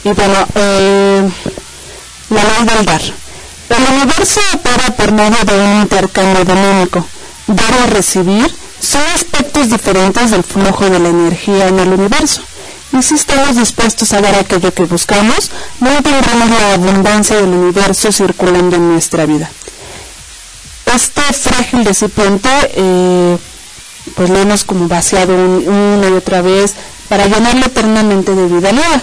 Y 0.08 0.12
bueno, 0.14 0.36
eh, 0.56 1.30
la 2.30 2.44
ley 2.44 2.76
del 2.76 2.86
dar. 2.86 3.02
El 3.02 3.94
universo 3.96 4.40
opera 4.54 4.96
por 4.96 5.12
medio 5.12 5.44
de 5.44 5.60
un 5.60 5.82
intercambio 5.82 6.46
dinámico. 6.46 7.06
Dar 7.48 7.74
o 7.84 7.88
recibir 7.94 8.50
son 8.80 9.02
aspectos 9.14 9.70
diferentes 9.70 10.32
del 10.32 10.44
flujo 10.46 10.90
de 10.90 11.00
la 11.00 11.10
energía 11.10 11.68
en 11.68 11.80
el 11.80 11.90
universo. 11.90 12.42
Y 12.98 13.04
si 13.04 13.16
estamos 13.16 13.58
dispuestos 13.58 14.14
a 14.14 14.22
dar 14.22 14.36
aquello 14.36 14.74
que 14.74 14.86
buscamos, 14.86 15.52
no 15.82 15.90
tendremos 16.02 16.50
la 16.52 16.74
abundancia 16.76 17.36
del 17.36 17.50
universo 17.50 18.10
circulando 18.14 18.78
en 18.78 18.94
nuestra 18.94 19.26
vida. 19.26 19.52
Este 20.96 21.22
frágil 21.34 21.84
recipiente, 21.84 22.50
eh, 22.76 23.38
pues 24.16 24.30
lo 24.30 24.38
hemos 24.40 24.64
como 24.64 24.88
vaciado 24.88 25.34
un- 25.36 25.68
una 25.68 26.08
y 26.08 26.14
otra 26.14 26.42
vez 26.42 26.76
para 27.10 27.26
llenarlo 27.28 27.66
eternamente 27.66 28.34
de 28.34 28.46
vida 28.48 28.72
nueva. 28.72 29.02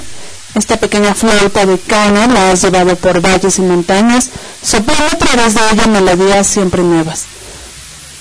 Esta 0.54 0.76
pequeña 0.76 1.14
flauta 1.14 1.66
de 1.66 1.78
caña 1.80 2.26
la 2.28 2.52
has 2.52 2.62
llevado 2.62 2.94
por 2.96 3.20
valles 3.20 3.58
y 3.58 3.62
montañas, 3.62 4.30
soplando 4.62 5.04
a 5.06 5.18
través 5.18 5.54
de 5.54 5.60
ella 5.72 5.86
melodías 5.88 6.46
siempre 6.46 6.82
nuevas. 6.82 7.24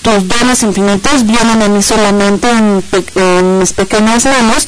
Tus 0.02 0.28
dones 0.28 0.64
infinitos 0.64 1.26
vienen 1.26 1.62
a 1.62 1.68
mí 1.70 1.82
solamente 1.84 2.50
en, 2.50 3.60
mis 3.60 3.74
pequeñas 3.74 4.26
manos, 4.26 4.68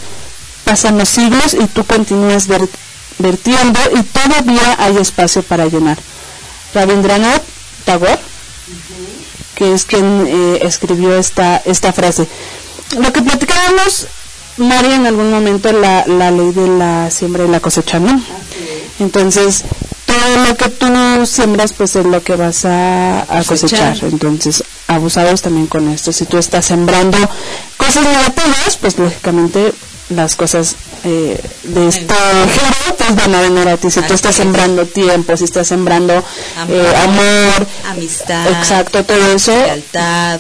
pasan 0.64 0.98
los 1.00 1.10
siglos 1.10 1.54
y 1.56 1.66
tú 1.68 1.84
continúas 1.86 2.48
ver- 2.48 2.70
vertiendo 3.18 3.80
y 3.96 4.04
todavía 4.04 4.76
hay 4.80 4.98
espacio 4.98 5.42
para 5.44 5.66
llenar. 5.66 5.98
Rabindranath 6.74 7.42
Tagore, 7.84 8.20
que 9.56 9.74
es 9.74 9.86
quien 9.86 10.26
eh, 10.28 10.60
escribió 10.62 11.18
esta, 11.18 11.58
esta 11.66 11.92
frase. 11.94 12.28
Lo 12.98 13.12
que 13.12 13.22
platicábamos, 13.22 14.08
María, 14.58 14.96
en 14.96 15.06
algún 15.06 15.32
momento, 15.32 15.72
la, 15.72 16.06
la 16.08 16.32
ley 16.32 16.52
de 16.52 16.68
la 16.68 17.12
siembra 17.12 17.44
y 17.46 17.48
la 17.48 17.60
cosecha, 17.60 18.00
¿no? 18.00 18.22
Entonces, 19.00 19.64
todo 20.06 20.46
lo 20.48 20.56
que 20.56 20.70
tú 20.70 21.26
siembras, 21.26 21.74
pues 21.74 21.96
es 21.96 22.06
lo 22.06 22.24
que 22.24 22.36
vas 22.36 22.66
a, 22.66 23.22
a 23.24 23.44
Cosechar. 23.44 23.90
cosechar. 23.92 24.10
Entonces, 24.10 24.64
abusados 24.88 25.42
también 25.42 25.68
con 25.68 25.90
esto. 25.90 26.12
Si 26.14 26.26
tú 26.26 26.38
estás 26.38 26.66
sembrando 26.66 27.18
cosas 27.78 28.04
negativas, 28.04 28.78
pues 28.80 28.98
lógicamente 28.98 29.74
las 30.10 30.36
cosas 30.36 30.76
eh, 31.04 31.40
de 31.64 31.88
este 31.88 32.14
género 32.14 32.96
pues 32.98 33.16
van 33.16 33.36
a 33.36 33.42
venir 33.42 33.68
a 33.68 33.78
ti. 33.78 33.90
Si 33.90 34.02
tú 34.02 34.14
estás 34.14 34.36
sembrando 34.36 34.86
tiempo, 34.86 35.36
si 35.36 35.46
estás 35.46 35.68
sembrando 35.68 36.14
eh, 36.70 36.94
amor, 37.04 37.68
amistad, 37.90 38.48
exacto, 38.50 39.04
todo 39.04 39.32
eso, 39.34 39.52
lealtad, 39.52 40.40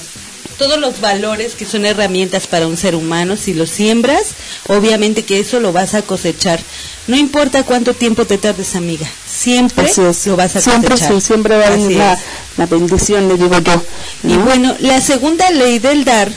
todos 0.57 0.79
los 0.79 1.01
valores 1.01 1.55
que 1.55 1.65
son 1.65 1.85
herramientas 1.85 2.47
para 2.47 2.67
un 2.67 2.77
ser 2.77 2.95
humano, 2.95 3.37
si 3.37 3.53
los 3.53 3.69
siembras, 3.69 4.35
obviamente 4.67 5.23
que 5.23 5.39
eso 5.39 5.59
lo 5.59 5.73
vas 5.73 5.93
a 5.93 6.01
cosechar. 6.01 6.59
No 7.07 7.15
importa 7.15 7.63
cuánto 7.63 7.93
tiempo 7.93 8.25
te 8.25 8.37
tardes, 8.37 8.75
amiga, 8.75 9.07
siempre 9.27 9.91
lo 9.95 10.35
vas 10.35 10.55
a 10.55 10.61
siempre 10.61 10.91
cosechar. 10.91 11.13
sí, 11.13 11.21
siempre 11.21 11.57
va 11.57 11.67
a 11.67 11.69
venir 11.71 11.97
la, 11.97 12.65
bendición, 12.65 13.27
le 13.27 13.35
digo 13.35 13.59
yo. 13.59 13.81
Y 14.23 14.33
¿no? 14.33 14.45
bueno, 14.45 14.75
la 14.79 15.01
segunda 15.01 15.49
ley 15.51 15.79
del 15.79 16.05
dar, 16.05 16.31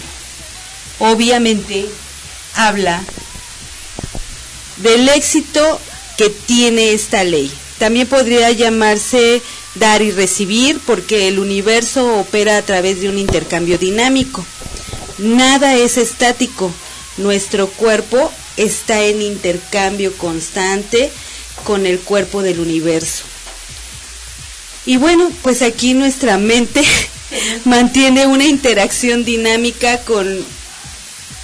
obviamente, 0.98 1.86
habla 2.54 3.02
del 4.78 5.08
éxito 5.08 5.80
que 6.16 6.30
tiene 6.30 6.92
esta 6.92 7.24
ley. 7.24 7.50
También 7.78 8.06
podría 8.08 8.50
llamarse 8.50 9.40
dar 9.74 10.02
y 10.02 10.10
recibir 10.10 10.80
porque 10.86 11.28
el 11.28 11.38
universo 11.38 12.18
opera 12.18 12.56
a 12.56 12.62
través 12.62 13.00
de 13.00 13.08
un 13.08 13.18
intercambio 13.18 13.78
dinámico. 13.78 14.44
Nada 15.18 15.74
es 15.74 15.96
estático. 15.96 16.72
Nuestro 17.16 17.68
cuerpo 17.68 18.32
está 18.56 19.02
en 19.04 19.22
intercambio 19.22 20.12
constante 20.16 21.10
con 21.64 21.86
el 21.86 21.98
cuerpo 22.00 22.42
del 22.42 22.60
universo. 22.60 23.24
Y 24.86 24.96
bueno, 24.96 25.30
pues 25.42 25.62
aquí 25.62 25.94
nuestra 25.94 26.38
mente 26.38 26.82
mantiene 27.64 28.26
una 28.26 28.46
interacción 28.46 29.24
dinámica 29.24 29.98
con, 30.00 30.44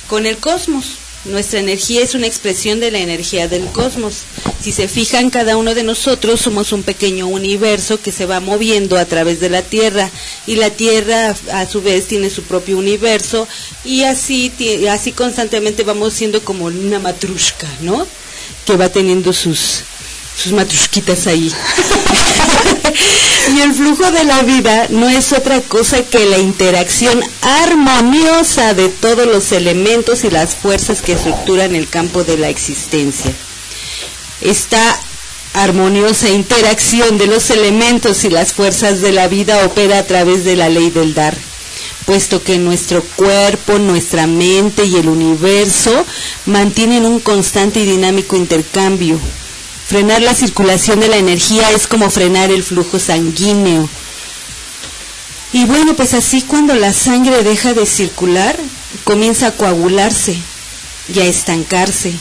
con 0.09 0.27
el 0.27 0.39
cosmos. 0.39 1.03
Nuestra 1.25 1.59
energía 1.59 2.03
es 2.03 2.14
una 2.14 2.27
expresión 2.27 2.81
de 2.81 2.91
la 2.91 2.99
energía 2.99 3.49
del 3.49 3.64
cosmos. 3.66 4.25
Si 4.61 4.72
se 4.72 4.89
fijan, 4.89 5.31
cada 5.31 5.57
uno 5.57 5.75
de 5.75 5.83
nosotros 5.83 6.41
somos 6.41 6.72
un 6.72 6.83
pequeño 6.83 7.27
universo 7.27 8.01
que 8.01 8.12
se 8.12 8.27
va 8.27 8.41
moviendo 8.41 8.99
a 8.99 9.07
través 9.07 9.41
de 9.41 9.49
la 9.49 9.62
Tierra 9.62 10.11
y 10.47 10.57
la 10.57 10.70
Tierra 10.70 11.35
a 11.53 11.66
su 11.66 11.81
vez 11.81 12.07
tiene 12.07 12.29
su 12.29 12.43
propio 12.43 12.77
universo 12.77 13.49
y 13.85 14.03
así 14.03 14.53
así 14.91 15.12
constantemente 15.12 15.83
vamos 15.83 16.12
siendo 16.12 16.45
como 16.45 16.66
una 16.66 16.99
matrushka, 16.99 17.68
¿no? 17.81 18.07
Que 18.66 18.77
va 18.77 18.91
teniendo 18.91 19.33
sus 19.33 19.83
sus 20.37 20.53
matrusquitas 20.53 21.26
ahí. 21.26 21.53
y 23.57 23.61
el 23.61 23.74
flujo 23.74 24.11
de 24.11 24.24
la 24.24 24.43
vida 24.43 24.87
no 24.91 25.09
es 25.09 25.32
otra 25.32 25.61
cosa 25.61 26.03
que 26.03 26.24
la 26.26 26.39
interacción 26.39 27.22
armoniosa 27.43 28.74
de 28.74 28.89
todos 28.89 29.26
los 29.26 29.53
elementos 29.53 30.24
y 30.24 30.30
las 30.30 30.57
fuerzas 30.57 31.03
que 31.03 31.12
estructuran 31.12 31.74
el 31.74 31.89
campo 31.89 32.24
de 32.24 32.39
la 32.39 32.49
existencia. 32.49 33.32
Esta 34.41 34.99
armoniosa 35.55 36.28
interacción 36.28 37.16
de 37.16 37.28
los 37.28 37.51
elementos 37.51 38.24
y 38.24 38.30
las 38.30 38.53
fuerzas 38.53 39.01
de 39.01 39.12
la 39.12 39.28
vida 39.28 39.64
opera 39.64 39.99
a 39.99 40.07
través 40.07 40.45
de 40.45 40.57
la 40.57 40.68
ley 40.68 40.91
del 40.91 41.14
dar, 41.14 41.37
puesto 42.07 42.43
que 42.43 42.59
nuestro 42.59 43.03
cuerpo, 43.03 43.78
nuestra 43.78 44.26
mente 44.26 44.85
y 44.85 44.97
el 44.97 45.09
universo 45.09 46.05
mantienen 46.47 47.07
un 47.07 47.20
constante 47.20 47.80
y 47.80 47.85
dinámico 47.85 48.37
intercambio. 48.37 49.18
Frenar 49.87 50.22
la 50.22 50.35
circulación 50.35 51.01
de 51.01 51.09
la 51.09 51.16
energía 51.18 51.70
es 51.70 51.87
como 51.87 52.11
frenar 52.11 52.51
el 52.51 52.62
flujo 52.62 52.99
sanguíneo. 52.99 53.89
Y 55.53 55.66
bueno, 55.66 55.95
pues 55.95 56.14
así 56.14 56.43
cuando 56.43 56.74
la 56.74 56.93
sangre 56.93 57.43
deja 57.43 57.74
de 57.74 57.87
circular, 57.87 58.59
comienza 59.05 59.49
a 59.49 59.53
coagularse 59.53 60.37
y 61.14 61.20
a 61.20 61.26
estancarse. 61.26 62.14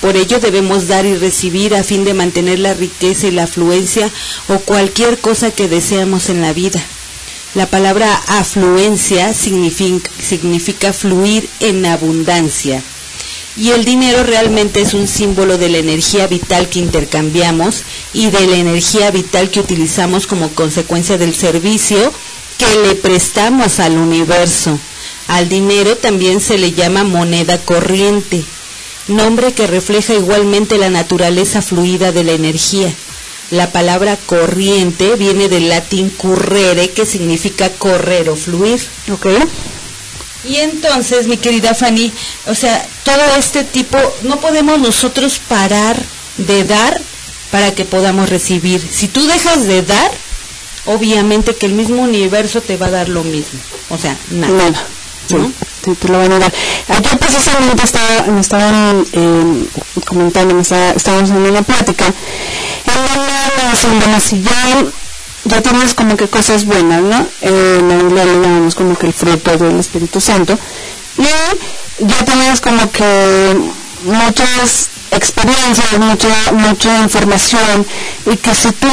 Por 0.00 0.16
ello 0.16 0.38
debemos 0.38 0.88
dar 0.88 1.06
y 1.06 1.16
recibir 1.16 1.74
a 1.74 1.84
fin 1.84 2.04
de 2.04 2.12
mantener 2.12 2.58
la 2.58 2.74
riqueza 2.74 3.28
y 3.28 3.30
la 3.30 3.44
afluencia 3.44 4.10
o 4.48 4.58
cualquier 4.58 5.18
cosa 5.18 5.50
que 5.50 5.68
deseamos 5.68 6.28
en 6.28 6.40
la 6.40 6.52
vida. 6.52 6.82
La 7.54 7.66
palabra 7.66 8.14
afluencia 8.26 9.32
significa, 9.32 10.10
significa 10.20 10.92
fluir 10.92 11.48
en 11.60 11.86
abundancia. 11.86 12.82
Y 13.56 13.70
el 13.70 13.84
dinero 13.84 14.22
realmente 14.22 14.80
es 14.80 14.94
un 14.94 15.06
símbolo 15.06 15.58
de 15.58 15.68
la 15.68 15.78
energía 15.78 16.26
vital 16.26 16.68
que 16.70 16.78
intercambiamos 16.78 17.82
y 18.14 18.30
de 18.30 18.46
la 18.46 18.56
energía 18.56 19.10
vital 19.10 19.50
que 19.50 19.60
utilizamos 19.60 20.26
como 20.26 20.48
consecuencia 20.54 21.18
del 21.18 21.34
servicio 21.34 22.12
que 22.56 22.88
le 22.88 22.94
prestamos 22.94 23.78
al 23.78 23.98
universo. 23.98 24.78
Al 25.28 25.48
dinero 25.48 25.96
también 25.96 26.40
se 26.40 26.56
le 26.58 26.72
llama 26.72 27.04
moneda 27.04 27.58
corriente, 27.58 28.42
nombre 29.08 29.52
que 29.52 29.66
refleja 29.66 30.14
igualmente 30.14 30.78
la 30.78 30.90
naturaleza 30.90 31.60
fluida 31.60 32.10
de 32.10 32.24
la 32.24 32.32
energía. 32.32 32.92
La 33.50 33.70
palabra 33.70 34.16
corriente 34.16 35.14
viene 35.16 35.48
del 35.48 35.68
latín 35.68 36.08
currere, 36.08 36.90
que 36.90 37.04
significa 37.04 37.68
correr 37.68 38.30
o 38.30 38.36
fluir. 38.36 38.80
Y 40.44 40.56
entonces, 40.56 41.26
mi 41.28 41.36
querida 41.36 41.74
Fanny, 41.74 42.12
o 42.46 42.54
sea, 42.54 42.84
todo 43.04 43.36
este 43.38 43.62
tipo, 43.64 43.96
no 44.22 44.40
podemos 44.40 44.78
nosotros 44.80 45.40
parar 45.48 45.96
de 46.36 46.64
dar 46.64 47.00
para 47.50 47.72
que 47.74 47.84
podamos 47.84 48.28
recibir. 48.28 48.80
Si 48.90 49.08
tú 49.08 49.24
dejas 49.26 49.66
de 49.66 49.82
dar, 49.82 50.10
obviamente 50.86 51.54
que 51.54 51.66
el 51.66 51.74
mismo 51.74 52.02
universo 52.02 52.60
te 52.60 52.76
va 52.76 52.86
a 52.86 52.90
dar 52.90 53.08
lo 53.08 53.22
mismo. 53.22 53.60
O 53.90 53.98
sea, 53.98 54.16
nada. 54.30 54.52
Nada. 54.52 54.86
Sí, 55.28 55.36
sí, 55.84 55.92
te 55.94 56.08
lo 56.08 56.18
van 56.18 56.32
a 56.32 56.38
dar. 56.40 56.52
Ayer 56.88 57.18
precisamente 57.18 57.84
estaba, 57.84 58.26
me 58.26 58.40
estaban 58.40 59.06
eh, 59.12 59.64
comentando, 60.04 60.54
me 60.54 60.62
estaba- 60.62 60.90
estábamos 60.90 61.30
en 61.30 61.36
una 61.36 61.62
plática, 61.62 62.06
en 62.06 63.98
bueno, 64.00 64.20
si 64.20 64.42
ya, 64.42 64.84
ya 65.44 65.60
tienes 65.60 65.94
como 65.94 66.16
que 66.16 66.28
cosas 66.28 66.64
buenas, 66.64 67.02
¿no? 67.02 67.26
Eh, 67.40 67.76
en 67.80 67.88
la 67.88 67.96
Biblia 67.96 68.24
le 68.24 68.40
llamamos 68.40 68.74
como 68.74 68.96
que 68.96 69.06
el 69.06 69.12
fruto 69.12 69.56
del 69.56 69.78
Espíritu 69.78 70.20
Santo, 70.20 70.58
y 71.18 72.04
ya 72.04 72.24
tienes 72.24 72.60
como 72.60 72.90
que 72.90 73.56
muchas 74.04 74.88
experiencias, 75.10 75.98
mucha, 75.98 76.52
mucha 76.52 76.98
información, 76.98 77.86
y 78.26 78.36
que 78.36 78.54
si 78.54 78.72
tú 78.72 78.88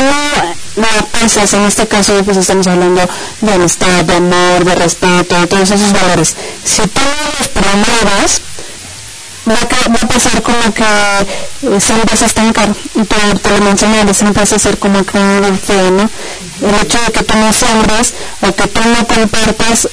la 0.75 0.87
piensas, 1.17 1.53
en 1.53 1.61
este 1.61 1.87
caso 1.87 2.13
pues 2.23 2.37
estamos 2.37 2.67
hablando 2.67 3.01
de 3.41 3.53
amistad, 3.53 4.03
de 4.03 4.15
amor, 4.15 4.65
de 4.65 4.75
respeto, 4.75 5.39
de 5.39 5.47
todos 5.47 5.71
esos 5.71 5.93
valores, 5.93 6.35
si 6.63 6.81
tú 6.81 7.01
los 7.37 7.47
promuevas, 7.47 8.41
va 9.53 9.59
a, 9.59 9.89
va 9.89 10.07
pasar 10.07 10.41
como 10.41 10.73
que 10.73 10.83
eh, 10.83 11.79
se 11.79 12.25
estancar, 12.25 12.69
y 12.95 13.03
te 13.03 13.49
lo 13.49 13.65
mencionabas, 13.65 14.17
se 14.17 14.25
empieza 14.25 14.55
a 14.55 14.57
hacer 14.57 14.77
como 14.77 15.03
que 15.03 15.19
¿no? 15.19 16.09
El 16.67 16.75
hecho 16.81 16.97
de 17.05 17.11
que 17.11 17.23
tú 17.23 17.37
no 17.37 17.53
siembras 17.53 18.13
o 18.41 18.53
que 18.53 18.67
tú 18.67 18.81
no 18.81 19.07
compartas 19.07 19.89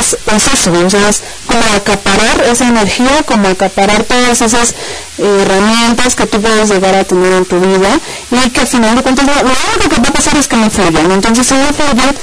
es, 0.00 0.16
es 0.34 0.46
eso, 0.52 0.72
o 0.72 0.90
sea, 0.90 1.08
es 1.08 1.22
como 1.46 1.62
acaparar 1.76 2.44
esa 2.50 2.68
energía, 2.68 3.22
como 3.24 3.48
acaparar 3.48 4.02
todas 4.04 4.40
esas 4.40 4.72
eh, 5.18 5.42
herramientas 5.42 6.16
que 6.16 6.26
tú 6.26 6.40
puedes 6.40 6.68
llegar 6.70 6.94
a 6.94 7.04
tener 7.04 7.32
en 7.32 7.44
tu 7.44 7.60
vida 7.60 8.00
y 8.30 8.50
que 8.50 8.60
al 8.60 8.66
final 8.66 8.96
de 8.96 9.02
cuentas 9.02 9.26
lo 9.26 9.32
único 9.32 9.88
que 9.88 10.00
va 10.00 10.08
a 10.08 10.12
pasar 10.12 10.36
es 10.36 10.48
que 10.48 10.56
no 10.56 10.70
fluyan, 10.70 11.10
entonces 11.12 11.46
si 11.46 11.54
no 11.54 11.72
fluyen, 11.72 12.16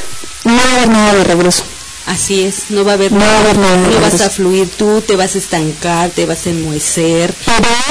no 0.43 0.55
va 0.55 0.61
a 0.61 0.75
haber 0.75 0.89
nada 0.89 1.13
de 1.13 1.23
regreso. 1.23 1.63
Así 2.07 2.43
es, 2.43 2.69
no 2.69 2.85
va 2.85 2.91
a 2.91 2.93
haber 2.93 3.11
No 3.11 3.19
nada, 3.19 3.53
no 3.53 4.01
vas 4.01 4.21
a 4.21 4.29
fluir 4.29 4.69
tú, 4.69 5.01
te 5.01 5.17
vas 5.17 5.35
a 5.35 5.39
estancar, 5.39 6.09
te 6.09 6.25
vas 6.25 6.45
a 6.45 6.51
enmohecer, 6.51 7.33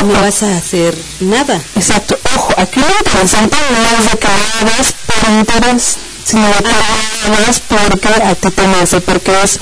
no 0.07 0.21
vas 0.23 0.43
a 0.43 0.57
hacer 0.57 0.97
nada. 1.21 1.63
Exacto, 1.75 2.19
ojo, 2.35 2.55
aquí 2.57 2.81
lo 2.81 2.87
interesante 2.99 3.57
no 3.71 3.99
es 3.99 4.05
de 4.05 4.27
hagas 4.27 4.95
por 5.07 5.31
interés, 5.31 5.97
sino 6.25 6.47
de 6.47 7.35
hagas 7.37 7.61
porque 7.61 8.09
a 8.09 8.35
ti 8.35 8.51
te 8.51 8.67
nace, 8.67 9.01
porque 9.03 9.33
es, 9.45 9.61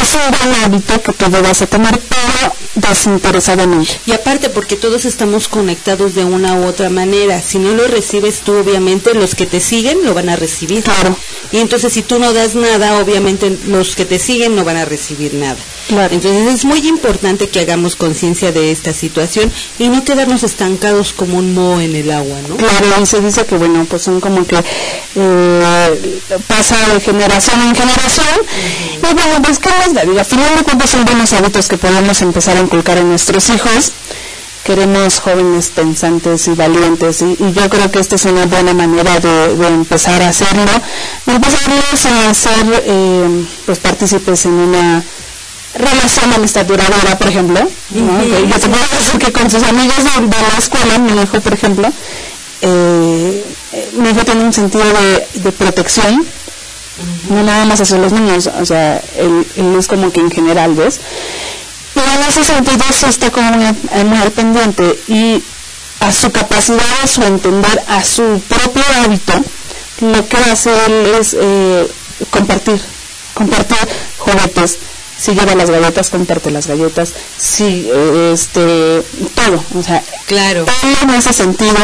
es 0.00 0.14
un 0.14 0.20
buen 0.50 0.64
hábito 0.64 1.02
que 1.02 1.12
tú 1.12 1.30
debas 1.30 1.62
a 1.62 1.66
tener, 1.66 1.98
pero 2.08 2.54
desinteresadamente. 2.74 4.00
Y 4.06 4.12
aparte 4.12 4.50
porque 4.50 4.76
todos 4.76 5.04
estamos 5.04 5.48
conectados 5.48 6.14
de 6.14 6.24
una 6.24 6.54
u 6.54 6.66
otra 6.66 6.90
manera, 6.90 7.40
si 7.42 7.58
no 7.58 7.72
lo 7.72 7.86
recibes 7.86 8.40
tú 8.40 8.52
obviamente 8.52 9.14
los 9.14 9.34
que 9.34 9.46
te 9.46 9.60
siguen 9.60 10.04
lo 10.04 10.14
van 10.14 10.28
a 10.28 10.36
recibir. 10.36 10.82
Claro. 10.82 11.16
Y 11.52 11.58
entonces 11.58 11.92
si 11.92 12.02
tú 12.02 12.18
no 12.18 12.32
das 12.32 12.54
nada, 12.54 12.98
obviamente 12.98 13.56
los 13.66 13.96
que 13.96 14.04
te 14.04 14.18
siguen 14.18 14.54
no 14.56 14.64
van 14.64 14.76
a 14.76 14.84
recibir 14.84 15.34
nada. 15.34 15.56
Claro. 15.88 16.14
Entonces 16.14 16.54
es 16.54 16.64
muy 16.64 16.86
importante 16.86 17.48
que 17.48 17.60
hagamos 17.60 17.96
conciencia 17.96 18.52
de 18.52 18.70
esta 18.70 18.92
situación 18.92 19.50
y 19.78 19.88
no 19.88 20.04
quedarnos 20.04 20.42
estancados 20.42 21.12
como 21.12 21.38
un 21.38 21.54
moho 21.54 21.80
en 21.80 21.94
el 21.94 22.10
agua, 22.10 22.38
¿no? 22.48 22.56
Claro, 22.56 23.02
y 23.02 23.06
se 23.06 23.20
dice 23.20 23.46
que, 23.46 23.56
bueno, 23.56 23.86
pues 23.88 24.02
son 24.02 24.20
como 24.20 24.46
que 24.46 24.56
eh, 24.56 26.20
pasa 26.46 26.76
de 26.92 27.00
generación 27.00 27.60
en 27.62 27.74
generación. 27.74 28.26
Y 28.96 29.14
bueno, 29.14 29.42
pues, 29.42 29.58
¿qué 29.58 29.70
Al 29.94 30.24
final 30.24 30.56
de 30.56 30.64
cuentas 30.64 30.90
son 30.90 31.04
buenos 31.04 31.32
hábitos 31.32 31.68
que 31.68 31.76
podemos 31.78 32.20
empezar 32.20 32.56
a 32.56 32.60
inculcar 32.60 32.98
en 32.98 33.08
nuestros 33.08 33.48
hijos. 33.50 33.92
Queremos 34.64 35.20
jóvenes 35.20 35.68
pensantes 35.68 36.48
y 36.48 36.54
valientes, 36.54 37.22
y, 37.22 37.36
y 37.38 37.52
yo 37.52 37.68
creo 37.70 37.88
que 37.92 38.00
esta 38.00 38.16
es 38.16 38.24
una 38.24 38.46
buena 38.46 38.74
manera 38.74 39.20
de, 39.20 39.54
de 39.54 39.68
empezar 39.68 40.20
a 40.22 40.30
hacerlo. 40.30 40.64
De 41.24 41.34
empezarlos 41.34 42.04
a 42.06 42.34
ser, 42.34 42.82
eh, 42.84 43.44
pues, 43.64 43.78
partícipes 43.78 44.46
en 44.46 44.54
una 44.54 45.04
relación 45.74 46.32
amistad 46.32 46.66
duradera, 46.66 47.16
por 47.16 47.28
ejemplo. 47.28 47.60
¿no? 47.90 48.18
Que 48.18 48.48
yo 48.48 48.58
te 48.58 48.68
puedo 48.68 48.84
decir 48.98 49.20
que 49.20 49.32
con 49.32 49.48
sus 49.48 49.62
amigos 49.62 49.98
de, 49.98 50.26
de 50.26 50.42
la 50.52 50.58
escuela, 50.58 50.98
mi 50.98 51.22
hijo, 51.22 51.40
por 51.40 51.52
ejemplo, 51.54 51.88
eh, 52.62 53.44
eh, 53.72 53.90
mi 53.98 54.08
hijo 54.10 54.24
tiene 54.24 54.42
un 54.42 54.52
sentido 54.52 54.82
de, 54.84 55.40
de 55.42 55.52
protección, 55.52 56.26
no 57.28 57.42
nada 57.42 57.64
más 57.64 57.80
hacia 57.80 57.98
los 57.98 58.12
niños, 58.12 58.46
o 58.46 58.64
sea, 58.66 59.02
él, 59.16 59.46
él 59.56 59.76
es 59.78 59.86
como 59.86 60.10
que 60.12 60.20
en 60.20 60.30
general, 60.30 60.74
¿ves? 60.74 61.00
Y 61.94 61.98
en 61.98 62.28
ese 62.28 62.44
sentido 62.44 62.84
sí 62.92 63.06
está 63.06 63.30
como 63.30 63.50
muy, 63.52 63.66
eh, 63.66 64.04
muy 64.04 64.18
al 64.18 64.30
pendiente 64.30 64.98
y 65.08 65.42
a 66.00 66.12
su 66.12 66.30
capacidad, 66.30 66.84
a 67.02 67.06
su 67.06 67.22
entender, 67.22 67.82
a 67.88 68.04
su 68.04 68.40
propio 68.48 68.82
hábito, 69.02 69.32
lo 70.00 70.28
que 70.28 70.36
hace 70.36 70.70
él 70.86 71.14
es 71.18 71.36
eh, 71.38 71.90
compartir, 72.30 72.80
compartir 73.34 73.78
juguetes, 74.18 74.78
si 75.18 75.32
lleva 75.32 75.54
las 75.54 75.70
galletas, 75.70 76.10
comparte 76.10 76.50
las 76.50 76.66
galletas, 76.66 77.12
si 77.36 77.88
eh, 77.92 78.30
este, 78.32 79.02
todo, 79.34 79.64
o 79.74 79.82
sea, 79.82 80.02
claro. 80.26 80.66
en 81.02 81.10
ese 81.10 81.32
sentido, 81.32 81.76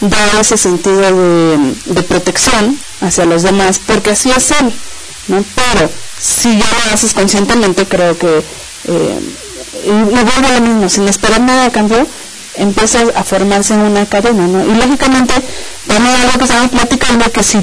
da 0.00 0.40
ese 0.40 0.56
sentido 0.56 1.00
de, 1.00 1.74
de 1.86 2.02
protección 2.02 2.78
hacia 3.00 3.24
los 3.24 3.42
demás, 3.42 3.80
porque 3.86 4.10
así 4.10 4.30
es 4.30 4.50
él, 4.50 4.72
¿no? 5.28 5.44
Pero 5.54 5.90
si 6.18 6.58
ya 6.58 6.66
lo 6.86 6.94
haces 6.94 7.14
conscientemente, 7.14 7.86
creo 7.86 8.16
que 8.18 8.42
eh, 8.86 9.20
y 9.84 9.88
lo 9.88 10.60
mismo, 10.60 10.88
sin 10.88 11.08
esperar 11.08 11.40
nada 11.40 11.66
a 11.66 11.70
cambio, 11.70 12.06
empieza 12.56 13.00
a 13.14 13.24
formarse 13.24 13.74
una 13.74 14.06
cadena, 14.06 14.46
¿no? 14.46 14.64
Y 14.64 14.74
lógicamente, 14.74 15.34
también 15.86 16.14
algo 16.16 16.38
que 16.38 16.44
estamos 16.44 16.70
platicando, 16.70 17.30
que 17.30 17.42
si 17.42 17.58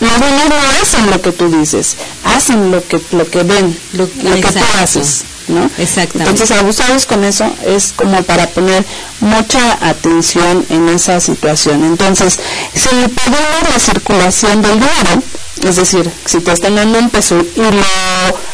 niños 0.00 0.48
no 0.48 0.56
hacen 0.82 1.10
lo 1.10 1.20
que 1.22 1.32
tú 1.32 1.48
dices, 1.48 1.96
hacen 2.24 2.70
lo 2.70 2.86
que, 2.86 3.00
lo 3.12 3.28
que 3.28 3.42
ven, 3.42 3.78
lo, 3.92 4.04
lo 4.04 4.34
que 4.34 4.42
tú 4.42 4.64
haces, 4.82 5.24
¿no? 5.48 5.70
Exactamente. 5.78 6.30
Entonces, 6.30 6.50
abusados 6.56 7.06
con 7.06 7.24
eso 7.24 7.52
es 7.64 7.92
como 7.94 8.22
para 8.22 8.48
poner 8.48 8.84
mucha 9.20 9.78
atención 9.80 10.64
en 10.70 10.88
esa 10.88 11.20
situación. 11.20 11.84
Entonces, 11.84 12.38
si 12.74 12.88
pedimos 12.88 13.70
la 13.72 13.78
circulación 13.78 14.62
del 14.62 14.74
dinero, 14.74 15.22
es 15.64 15.76
decir, 15.76 16.10
si 16.24 16.40
te 16.40 16.52
están 16.52 16.76
dando 16.76 16.98
un 16.98 17.10
peso 17.10 17.36
y 17.54 17.60
lo 17.60 17.82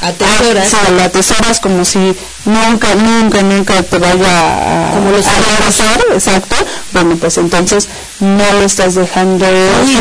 Atesoras. 0.01 0.73
ah, 0.73 0.79
sí, 0.87 0.93
lo 0.95 1.03
atesoras 1.03 1.61
como 1.61 1.85
si 1.85 1.99
nunca, 2.45 2.95
nunca, 2.95 3.43
nunca 3.43 3.83
te 3.83 3.99
vaya 3.99 4.89
a, 4.89 4.91
Como 4.93 5.11
los 5.11 5.27
a 5.27 5.31
regresar, 5.31 6.01
exacto, 6.13 6.57
bueno, 6.93 7.17
pues 7.17 7.39
entonces 7.39 7.89
no 8.21 8.53
lo 8.53 8.63
estás 8.63 8.95
dejando 8.95 9.47
ir, 9.47 10.01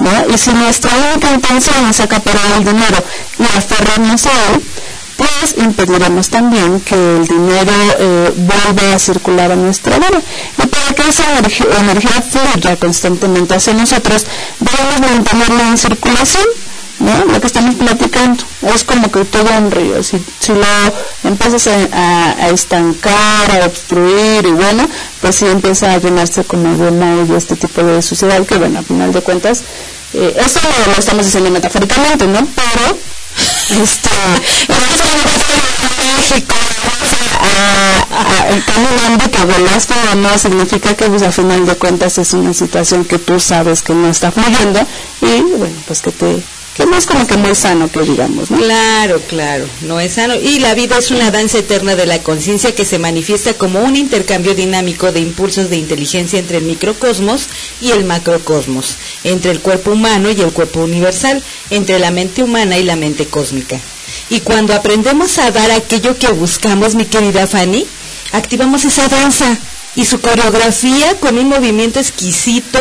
¿no? 0.00 0.34
Y 0.34 0.38
si 0.38 0.52
nuestra 0.52 0.90
única 1.12 1.32
intención 1.32 1.86
es 1.88 2.00
acaparar 2.00 2.42
el 2.58 2.64
dinero 2.64 3.04
y 3.38 3.56
aferrarnos 3.56 4.26
a 4.26 4.30
él, 4.30 4.62
pues 5.16 5.54
impediremos 5.56 6.28
también 6.28 6.80
que 6.80 6.94
el 6.94 7.26
dinero 7.26 7.72
eh, 7.98 8.32
vuelva 8.36 8.94
a 8.94 8.98
circular 8.98 9.50
a 9.52 9.56
nuestra 9.56 9.98
vida. 9.98 10.20
Y 10.62 10.66
para 10.66 10.92
que 10.94 11.08
esa 11.08 11.24
energía, 11.38 12.22
fluya 12.22 12.76
constantemente 12.76 13.54
hacia 13.54 13.74
nosotros, 13.74 14.26
debemos 14.60 15.00
mantenerla 15.10 15.68
en 15.68 15.78
circulación. 15.78 16.44
¿no? 16.98 17.24
Lo 17.30 17.38
que 17.40 17.46
estamos 17.46 17.74
platicando 17.74 18.42
es 18.74 18.82
como 18.84 19.10
que 19.10 19.24
todo 19.26 19.44
un 19.58 19.70
río. 19.70 20.02
Si, 20.02 20.18
si 20.38 20.52
lo 20.52 20.64
empiezas 21.24 21.66
a, 21.66 22.32
a- 22.42 22.48
estancar, 22.48 23.60
a 23.62 23.66
obstruir 23.66 24.46
y 24.46 24.52
bueno, 24.52 24.88
pues 25.20 25.36
sí 25.36 25.46
empieza 25.46 25.92
a 25.92 25.98
llenarse 25.98 26.44
como 26.44 26.74
de 26.82 26.90
moho 26.90 27.26
y 27.30 27.36
este 27.36 27.54
tipo 27.56 27.82
de 27.82 28.00
suciedad 28.00 28.44
que 28.46 28.56
bueno, 28.56 28.78
a 28.78 28.82
final 28.82 29.12
de 29.12 29.20
cuentas, 29.20 29.62
eh, 30.14 30.36
eso 30.44 30.60
lo, 30.62 30.92
lo 30.92 30.98
estamos 30.98 31.24
diciendo 31.24 31.50
metafóricamente, 31.50 32.26
¿no? 32.26 32.46
Pero 32.54 32.98
este 33.82 34.08
México 36.16 36.54
caminando 38.66 39.30
que 39.30 39.44
volaste 39.44 39.94
o 40.12 40.16
no 40.16 40.38
significa 40.38 40.94
que 40.94 41.06
pues 41.06 41.22
a 41.22 41.32
final 41.32 41.66
de 41.66 41.74
cuentas 41.76 42.18
es 42.18 42.32
una 42.32 42.54
situación 42.54 43.04
que 43.04 43.18
tú 43.18 43.38
sabes 43.40 43.82
que 43.82 43.92
no 43.94 44.08
está 44.08 44.30
fluyendo 44.30 44.80
y 45.20 45.40
bueno 45.42 45.76
pues 45.86 46.00
que 46.00 46.12
te 46.12 46.42
que 46.76 46.84
no 46.84 46.96
es 46.96 47.06
como 47.06 47.26
que 47.26 47.36
muy 47.36 47.54
sano 47.54 47.90
que 47.90 48.02
digamos 48.02 48.50
¿no? 48.50 48.58
Claro, 48.58 49.20
claro, 49.26 49.66
no 49.80 49.98
es 49.98 50.12
sano. 50.14 50.34
Y 50.34 50.58
la 50.58 50.74
vida 50.74 50.98
es 50.98 51.10
una 51.10 51.30
danza 51.30 51.58
eterna 51.58 51.96
de 51.96 52.04
la 52.04 52.22
conciencia 52.22 52.74
que 52.74 52.84
se 52.84 52.98
manifiesta 52.98 53.54
como 53.54 53.80
un 53.80 53.96
intercambio 53.96 54.54
dinámico 54.54 55.10
de 55.10 55.20
impulsos 55.20 55.70
de 55.70 55.76
inteligencia 55.76 56.38
entre 56.38 56.58
el 56.58 56.64
microcosmos 56.64 57.48
y 57.80 57.92
el 57.92 58.04
macrocosmos, 58.04 58.96
entre 59.24 59.52
el 59.52 59.60
cuerpo 59.60 59.92
humano 59.92 60.30
y 60.30 60.40
el 60.40 60.52
cuerpo 60.52 60.80
universal, 60.80 61.42
entre 61.70 61.98
la 61.98 62.10
mente 62.10 62.42
humana 62.42 62.76
y 62.76 62.82
la 62.84 62.96
mente 62.96 63.26
cósmica. 63.26 63.80
Y 64.28 64.40
cuando 64.40 64.74
aprendemos 64.74 65.38
a 65.38 65.50
dar 65.50 65.70
aquello 65.70 66.18
que 66.18 66.28
buscamos, 66.28 66.94
mi 66.94 67.06
querida 67.06 67.46
Fanny, 67.46 67.86
activamos 68.32 68.84
esa 68.84 69.08
danza 69.08 69.58
y 69.96 70.04
su 70.04 70.20
coreografía 70.20 71.18
con 71.20 71.38
un 71.38 71.48
movimiento 71.48 71.98
exquisito, 71.98 72.78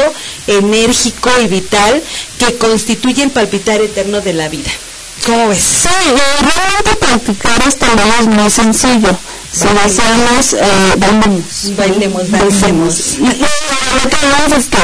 enérgico 0.47 1.30
y 1.41 1.47
vital 1.47 2.01
que 2.38 2.57
constituye 2.57 3.24
el 3.24 3.32
palpitar 3.32 3.82
eterno 3.82 4.22
de 4.22 4.34
la 4.34 4.49
vida. 4.49 4.70
¿Cómo 5.26 5.47
ves? 5.49 5.63
Sí, 5.63 5.89
realmente 6.41 6.95
practicar 6.99 7.68
esto 7.68 7.86
no 7.95 8.22
es 8.22 8.28
muy 8.28 8.49
sencillo. 8.51 9.18
Si 9.51 9.66
deseamos, 9.84 10.53
eh, 10.53 10.93
bailemos. 10.97 11.76
Bailemos, 11.78 12.30
dancemos. 12.32 13.13
Y- 13.18 13.24
y 13.24 13.45
Lo 14.03 14.09
que 14.09 14.18
vemos 14.26 14.57
es 14.59 14.66
que, 14.68 14.78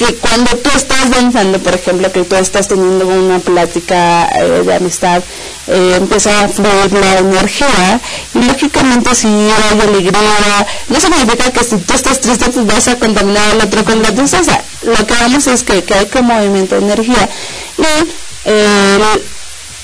que 0.00 0.14
cuando 0.14 0.56
tú 0.56 0.70
estás 0.74 1.10
danzando, 1.10 1.58
por 1.58 1.74
ejemplo, 1.74 2.10
que 2.10 2.24
tú 2.24 2.34
estás 2.34 2.66
teniendo 2.66 3.06
una 3.06 3.38
plática 3.38 4.30
eh, 4.30 4.62
de 4.64 4.74
amistad, 4.74 5.22
eh, 5.66 5.94
empieza 5.98 6.42
a 6.42 6.48
fluir 6.48 6.90
la 6.90 7.18
energía 7.18 8.00
y 8.34 8.44
lógicamente 8.44 9.14
si 9.14 9.28
hay 9.28 9.78
alegría, 9.78 10.66
no 10.88 10.98
significa 10.98 11.52
que 11.52 11.62
si 11.62 11.76
tú 11.76 11.92
estás 11.92 12.18
triste 12.18 12.46
pues 12.46 12.64
vas 12.64 12.88
a 12.88 12.98
contaminar 12.98 13.50
al 13.50 13.60
otro 13.60 13.84
con 13.84 14.00
la 14.00 14.14
tristeza. 14.14 14.62
Lo 14.84 15.06
que 15.06 15.12
vamos 15.20 15.46
es 15.46 15.62
que, 15.64 15.84
que 15.84 15.92
hay 15.92 16.06
como 16.06 16.32
movimiento 16.32 16.76
de 16.76 16.80
energía. 16.80 17.28
Y 17.76 18.08
eh, 18.46 18.98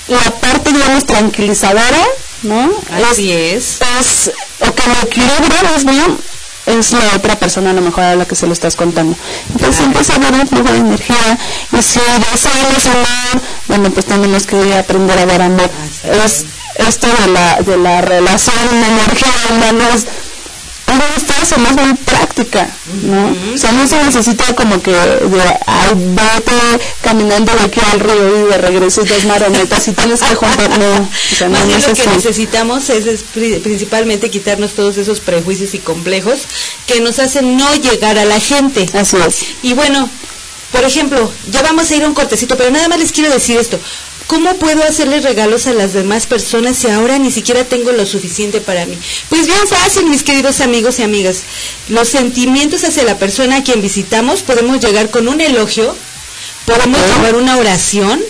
la 0.07 0.31
parte, 0.41 0.73
digamos, 0.73 1.05
tranquilizadora, 1.05 2.07
¿no? 2.41 2.71
Así 3.11 3.31
es. 3.31 3.77
Es, 3.99 4.31
o 4.61 4.73
que 4.73 4.83
lo 4.87 4.95
equilibra 5.03 5.61
más 5.71 5.85
bien, 5.85 6.17
es 6.67 6.91
la 6.91 7.15
otra 7.15 7.39
persona 7.39 7.71
a 7.71 7.73
lo 7.73 7.81
mejor 7.81 8.03
a 8.03 8.15
la 8.15 8.25
que 8.25 8.35
se 8.35 8.45
lo 8.45 8.53
estás 8.53 8.75
contando. 8.75 9.15
Entonces 9.49 9.85
empieza 9.85 10.13
a 10.13 10.15
haber 10.17 10.33
un 10.33 10.47
flujo 10.47 10.71
de 10.71 10.77
energía 10.77 11.39
y 11.71 11.81
si 11.81 11.99
deseamos 12.31 12.85
amor, 12.87 13.41
bueno, 13.67 13.89
pues 13.91 14.05
tenemos 14.05 14.45
que 14.45 14.75
aprender 14.75 15.17
a 15.17 15.25
dar 15.25 15.41
amor. 15.41 15.69
Es 16.03 16.45
esto 16.75 17.07
de 17.07 17.27
la, 17.31 17.61
de 17.61 17.77
la 17.77 18.01
relación 18.01 18.55
de 18.69 18.87
energía 18.87 19.33
humana 19.49 19.89
es 19.95 20.05
una 20.87 21.03
fase 21.35 21.57
más 21.57 21.75
bien 21.75 21.97
práctica, 21.97 22.69
¿no? 23.03 23.35
O 23.53 23.57
sea, 23.57 23.71
no 23.73 23.87
se 23.87 24.01
necesita 24.03 24.55
como 24.55 24.81
que 24.81 24.91
de, 24.91 25.57
ay, 25.65 25.91
vete 25.95 26.83
caminando 27.01 27.51
de 27.53 27.61
aquí 27.65 27.79
al 27.91 27.99
río 27.99 28.45
y 28.45 28.49
de 28.49 28.57
regreso 28.57 29.01
y 29.03 29.07
dos 29.07 29.25
marometas 29.25 29.87
y 29.87 29.91
tienes 29.93 30.21
que 30.21 30.35
juntar, 30.35 30.69
no, 30.79 30.85
o 31.03 31.35
sea, 31.35 31.49
no, 31.49 31.57
Más 31.57 31.67
bien 31.67 31.79
no 31.79 31.85
lo 31.87 31.91
es 31.93 31.99
que 31.99 32.01
así. 32.07 32.09
necesitamos 32.17 32.89
es, 32.89 33.05
es 33.05 33.23
pri- 33.23 33.59
principalmente 33.59 34.29
quitarnos 34.29 34.73
todos 34.73 34.97
esos 34.97 35.19
prejuicios 35.19 35.73
y 35.73 35.79
complejos 35.79 36.39
que 36.85 36.99
nos 37.01 37.19
hacen 37.19 37.57
no 37.57 37.73
llegar 37.75 38.17
a 38.17 38.25
la 38.25 38.39
gente. 38.39 38.85
Así 38.93 39.17
es. 39.27 39.45
Y 39.63 39.73
bueno, 39.73 40.09
por 40.71 40.83
ejemplo, 40.83 41.31
ya 41.51 41.61
vamos 41.63 41.89
a 41.91 41.95
ir 41.95 42.03
a 42.03 42.07
un 42.07 42.13
cortecito, 42.13 42.55
pero 42.57 42.71
nada 42.71 42.87
más 42.87 42.99
les 42.99 43.11
quiero 43.11 43.29
decir 43.31 43.57
esto. 43.57 43.79
¿Cómo 44.27 44.55
puedo 44.55 44.83
hacerles 44.83 45.23
regalos 45.23 45.67
a 45.67 45.73
las 45.73 45.93
demás 45.93 46.27
personas 46.27 46.75
si 46.77 46.89
ahora 46.89 47.17
ni 47.17 47.31
siquiera 47.31 47.63
tengo 47.63 47.93
lo 47.93 48.05
suficiente 48.05 48.59
para 48.59 48.85
mí? 48.85 48.97
Pues 49.29 49.47
bien 49.47 49.65
fácil, 49.69 50.07
mis 50.07 50.23
queridos 50.23 50.59
amigos 50.59 50.99
y 50.99 51.03
amigas. 51.03 51.43
Los 51.87 52.09
sentimientos 52.09 52.83
hacia 52.83 53.05
la 53.05 53.17
persona 53.17 53.57
a 53.57 53.63
quien 53.63 53.81
visitamos 53.81 54.41
podemos 54.41 54.81
llegar 54.81 55.09
con 55.11 55.29
un 55.29 55.39
elogio, 55.39 55.95
podemos 56.67 56.99
llevar 56.99 57.35
una 57.35 57.57
oración, 57.57 58.21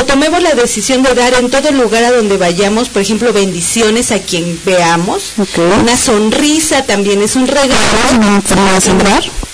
o 0.00 0.04
tomemos 0.06 0.42
la 0.42 0.54
decisión 0.54 1.02
de 1.02 1.14
dar 1.14 1.34
en 1.34 1.50
todo 1.50 1.70
lugar 1.72 2.02
a 2.04 2.10
donde 2.10 2.38
vayamos, 2.38 2.88
por 2.88 3.02
ejemplo, 3.02 3.32
bendiciones 3.34 4.10
a 4.12 4.18
quien 4.20 4.58
veamos, 4.64 5.34
una 5.82 5.94
sonrisa 5.96 6.84
también 6.86 7.20
es 7.22 7.36
un 7.36 7.46
regalo. 7.46 7.74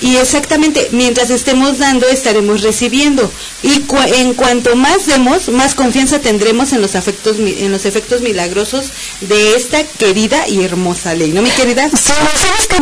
Y 0.01 0.17
exactamente, 0.19 0.89
mientras 0.93 1.31
estemos 1.31 1.79
dando, 1.79 2.07
estaremos 2.07 2.63
recibiendo. 2.63 3.29
Y 3.63 3.83
en 4.15 4.35
cuanto 4.35 4.77
más 4.77 5.07
demos, 5.07 5.49
más 5.49 5.75
confianza 5.75 6.21
tendremos 6.21 6.73
en 6.75 6.83
los, 6.83 6.95
afectos, 6.95 7.39
mi- 7.39 7.57
en 7.61 7.73
los 7.73 7.87
efectos 7.87 8.21
milagrosos 8.21 8.93
de 9.23 9.57
esta 9.57 9.83
querida 9.85 10.47
y 10.49 10.63
hermosa 10.63 11.15
ley, 11.15 11.33
¿no, 11.33 11.43
mi 11.43 11.51
querida? 11.51 11.89
Sí, 11.89 12.13
¿sabes 12.13 12.69
qué? 12.69 12.77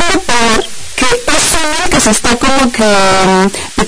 Que 0.95 1.05
es 1.05 1.89
que 1.89 1.99
se 1.99 2.11
está 2.11 2.37
como 2.37 2.71
que 2.71 2.83
mm, 2.83 3.81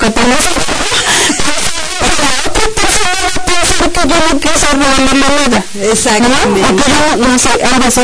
que 3.93 4.01
yo 4.07 4.15
no 4.33 4.39
quiero 4.39 4.57
robarle 4.73 5.05
la 5.05 5.27
moneda. 5.27 5.63
Exactamente. 5.91 6.61
¿No? 6.61 6.67
O 6.69 6.75
que 6.75 6.91
yo, 6.91 7.27
no 7.27 7.39
sé, 7.39 7.49
algo 7.63 7.87
así. 7.87 8.01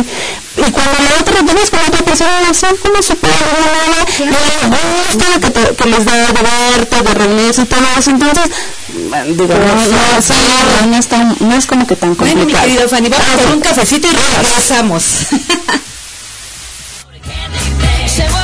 Y 0.55 0.71
cuando 0.71 0.91
la 1.03 1.19
otra 1.19 1.43
tienes 1.45 1.69
con 1.69 1.79
otra 1.79 2.05
persona, 2.05 2.41
no 2.47 2.53
sé 2.53 2.67
cómo 2.81 3.01
se 3.01 3.15
puede 3.15 3.33
no 4.19 4.25
les 4.25 4.69
gusta 4.69 5.25
que, 5.41 5.49
te- 5.49 5.75
que 5.75 5.85
les 5.89 6.05
da 6.05 6.13
de 6.13 6.41
verte, 6.77 7.01
de 7.01 7.13
reunirse 7.13 7.61
y 7.63 7.65
todo 7.65 7.79
eso. 7.97 8.09
Entonces, 8.11 8.43
bueno, 9.09 9.25
digo, 9.29 9.47
no, 9.47 9.75
no, 9.75 10.21
sí, 10.21 10.33
no, 10.81 10.87
no 10.87 10.97
es 10.97 11.07
tan- 11.07 11.35
no 11.39 11.55
es 11.55 11.65
como 11.65 11.87
que 11.87 11.95
tan 11.95 12.15
Bueno, 12.15 12.33
complicado. 12.35 12.67
mi 12.67 12.73
querida 12.73 12.87
Fanny, 12.89 13.09
vamos 13.09 13.25
por 13.41 13.51
un 13.55 13.61
cafecito 13.61 14.07
y 14.07 14.11
regresamos. 14.11 15.03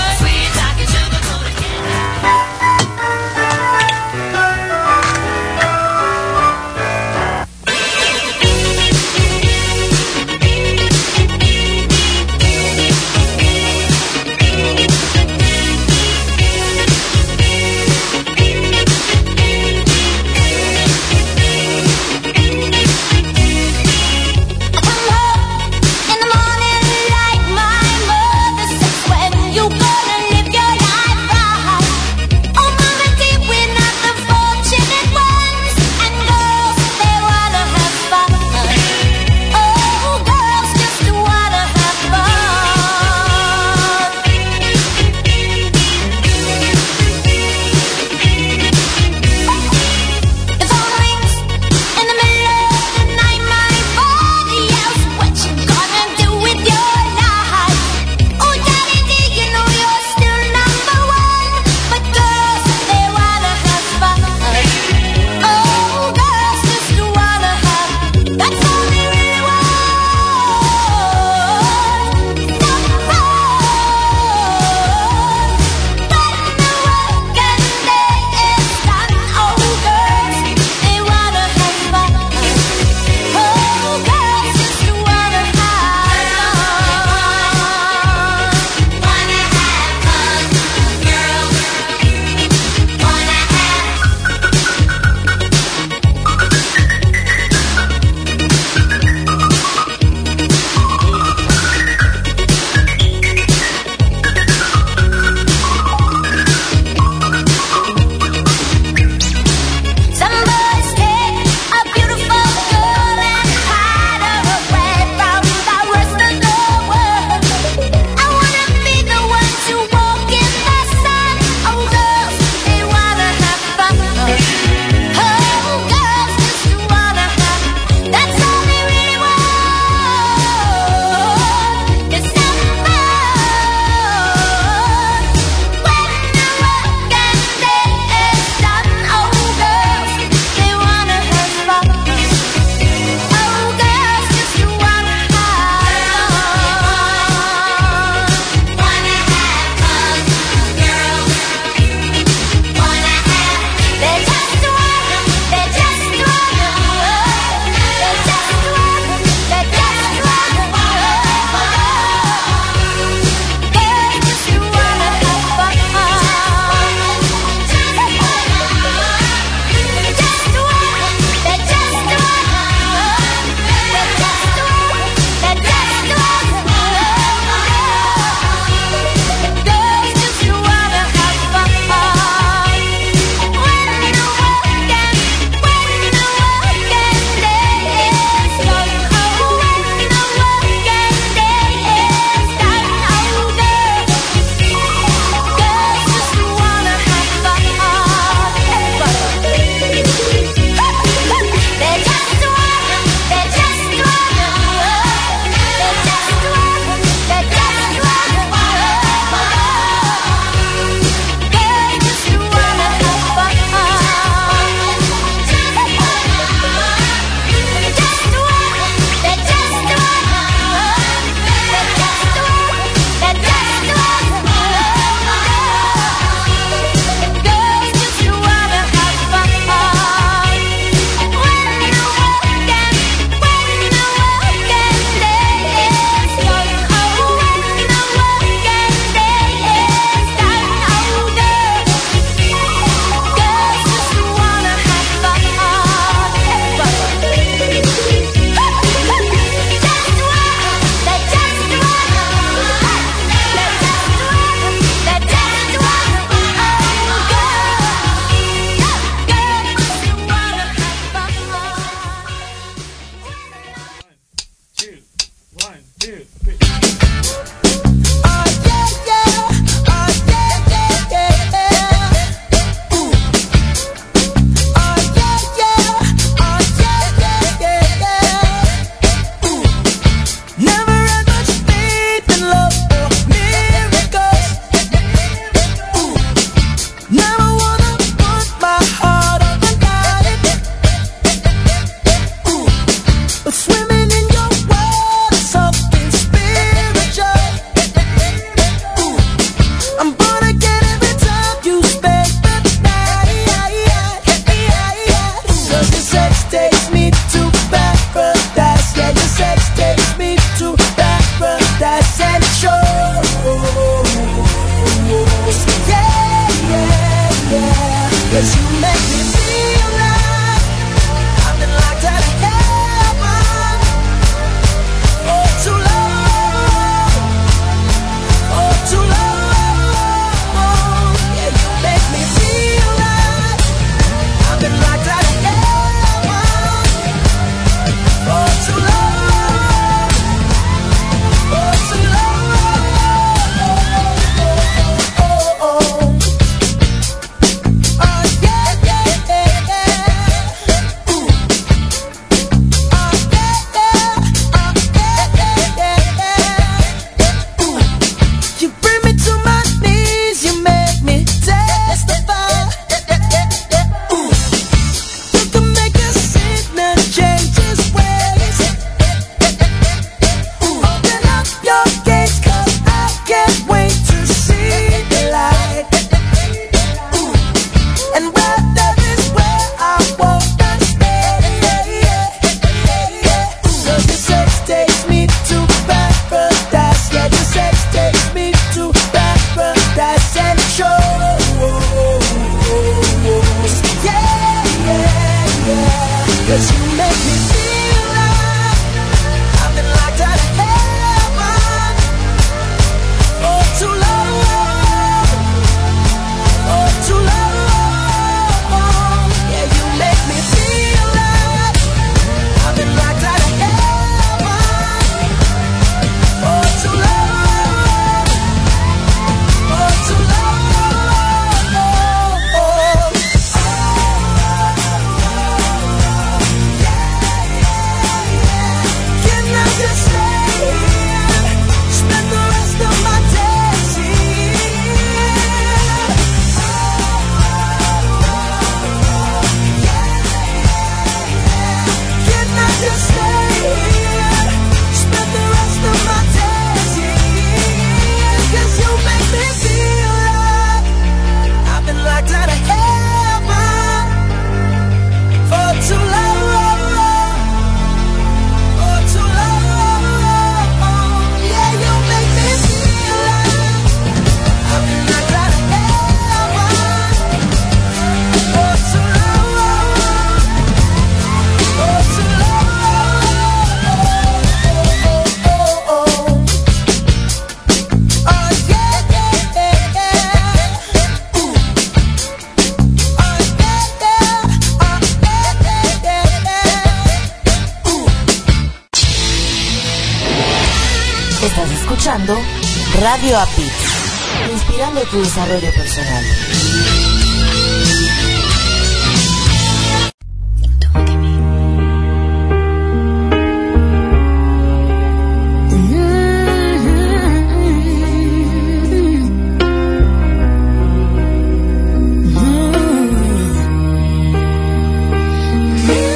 tu 495.12 495.20
desarrollo 495.22 495.72
personal. 495.72 496.24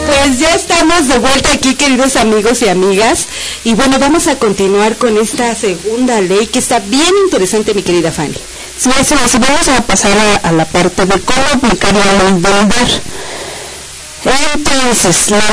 Pues 0.05 0.39
ya 0.39 0.53
estamos 0.55 1.07
de 1.07 1.17
vuelta 1.17 1.53
aquí, 1.53 1.75
queridos 1.75 2.15
amigos 2.15 2.61
y 2.61 2.69
amigas. 2.69 3.27
Y 3.63 3.73
bueno, 3.73 3.97
vamos 3.97 4.27
a 4.27 4.37
continuar 4.37 4.97
con 4.97 5.17
esta 5.17 5.55
segunda 5.55 6.21
ley 6.21 6.47
que 6.47 6.59
está 6.59 6.79
bien 6.79 7.13
interesante, 7.25 7.73
mi 7.73 7.81
querida 7.81 8.11
Fanny 8.11 8.52
si 8.91 9.37
vamos 9.37 9.69
a 9.69 9.81
pasar 9.83 10.11
a, 10.43 10.51
la 10.51 10.65
parte 10.65 11.05
de 11.05 11.21
cómo 11.21 11.41
aplicar 11.53 11.93
la 11.93 12.03
ley 12.03 12.33
del 12.33 12.41
dar. 12.41 12.67
Entonces, 14.55 15.29
la 15.31 15.37
ley 15.37 15.45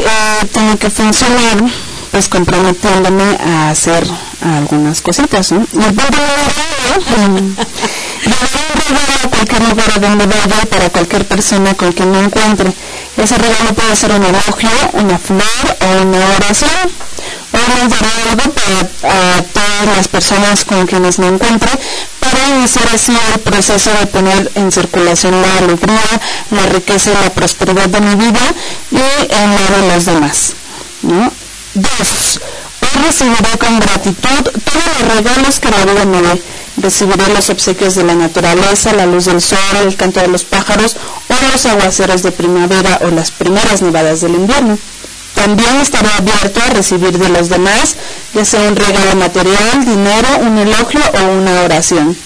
eh, 0.00 0.46
tiene 0.52 0.78
que 0.78 0.88
funcionar, 0.88 1.64
pues 2.12 2.28
comprometiéndome 2.28 3.36
a 3.44 3.70
hacer 3.70 4.06
algunas 4.42 5.00
cositas, 5.00 5.50
Me 5.50 5.58
¿no? 5.58 5.66
Me 5.72 5.86
eh, 5.86 5.90
regalo 8.24 9.12
a 9.24 9.28
cualquier 9.28 9.62
lugar 9.68 10.00
donde 10.00 10.26
vaya 10.26 10.66
para 10.70 10.90
cualquier 10.90 11.26
persona 11.26 11.74
con 11.74 11.92
quien 11.92 12.12
me 12.12 12.20
encuentre. 12.20 12.72
Ese 13.16 13.38
regalo 13.38 13.74
puede 13.74 13.96
ser 13.96 14.12
un 14.12 14.22
elogio, 14.24 14.70
una 14.92 15.18
flor 15.18 15.42
o 15.80 16.02
una 16.02 16.18
oración. 16.36 16.70
O 17.52 17.82
un 17.82 17.90
regalo 17.90 18.52
para 18.54 18.80
eh, 19.14 19.42
todas 19.52 19.96
las 19.96 20.08
personas 20.08 20.64
con 20.64 20.86
quienes 20.86 21.18
me 21.18 21.26
encuentre, 21.28 21.70
iniciar 22.68 22.94
así 22.94 23.16
el 23.32 23.40
proceso 23.40 23.90
de 23.98 24.06
poner 24.08 24.52
en 24.54 24.70
circulación 24.70 25.40
la 25.40 25.56
alegría, 25.56 26.20
la 26.50 26.66
riqueza 26.66 27.10
y 27.12 27.24
la 27.24 27.30
prosperidad 27.30 27.88
de 27.88 28.00
mi 28.00 28.14
vida 28.14 28.40
y 28.90 29.32
en 29.32 29.50
la 29.54 29.78
de 29.78 29.94
los 29.94 30.04
demás. 30.04 30.52
¿no? 31.00 31.32
Dos, 31.72 32.40
hoy 32.82 33.02
recibiré 33.06 33.56
con 33.58 33.80
gratitud 33.80 34.42
todos 34.42 35.00
los 35.00 35.14
regalos 35.16 35.60
que 35.60 35.70
la 35.70 35.84
vida 35.86 36.04
me 36.04 36.20
dé. 36.20 36.42
Recibiré 36.76 37.32
los 37.32 37.48
obsequios 37.48 37.94
de 37.94 38.04
la 38.04 38.14
naturaleza, 38.14 38.92
la 38.92 39.06
luz 39.06 39.24
del 39.24 39.40
sol, 39.40 39.58
el 39.82 39.96
canto 39.96 40.20
de 40.20 40.28
los 40.28 40.44
pájaros 40.44 40.96
o 41.28 41.52
los 41.52 41.64
aguaceros 41.64 42.22
de 42.22 42.32
primavera 42.32 43.00
o 43.02 43.10
las 43.10 43.30
primeras 43.30 43.80
nevadas 43.80 44.20
del 44.20 44.34
invierno. 44.34 44.78
También 45.34 45.76
estaré 45.80 46.08
abierto 46.18 46.60
a 46.60 46.74
recibir 46.74 47.16
de 47.18 47.30
los 47.30 47.48
demás, 47.48 47.96
ya 48.34 48.44
sea 48.44 48.60
un 48.68 48.76
regalo 48.76 49.16
material, 49.16 49.84
dinero, 49.86 50.28
un 50.42 50.58
elogio 50.58 51.00
o 51.14 51.32
una 51.32 51.62
oración. 51.62 52.16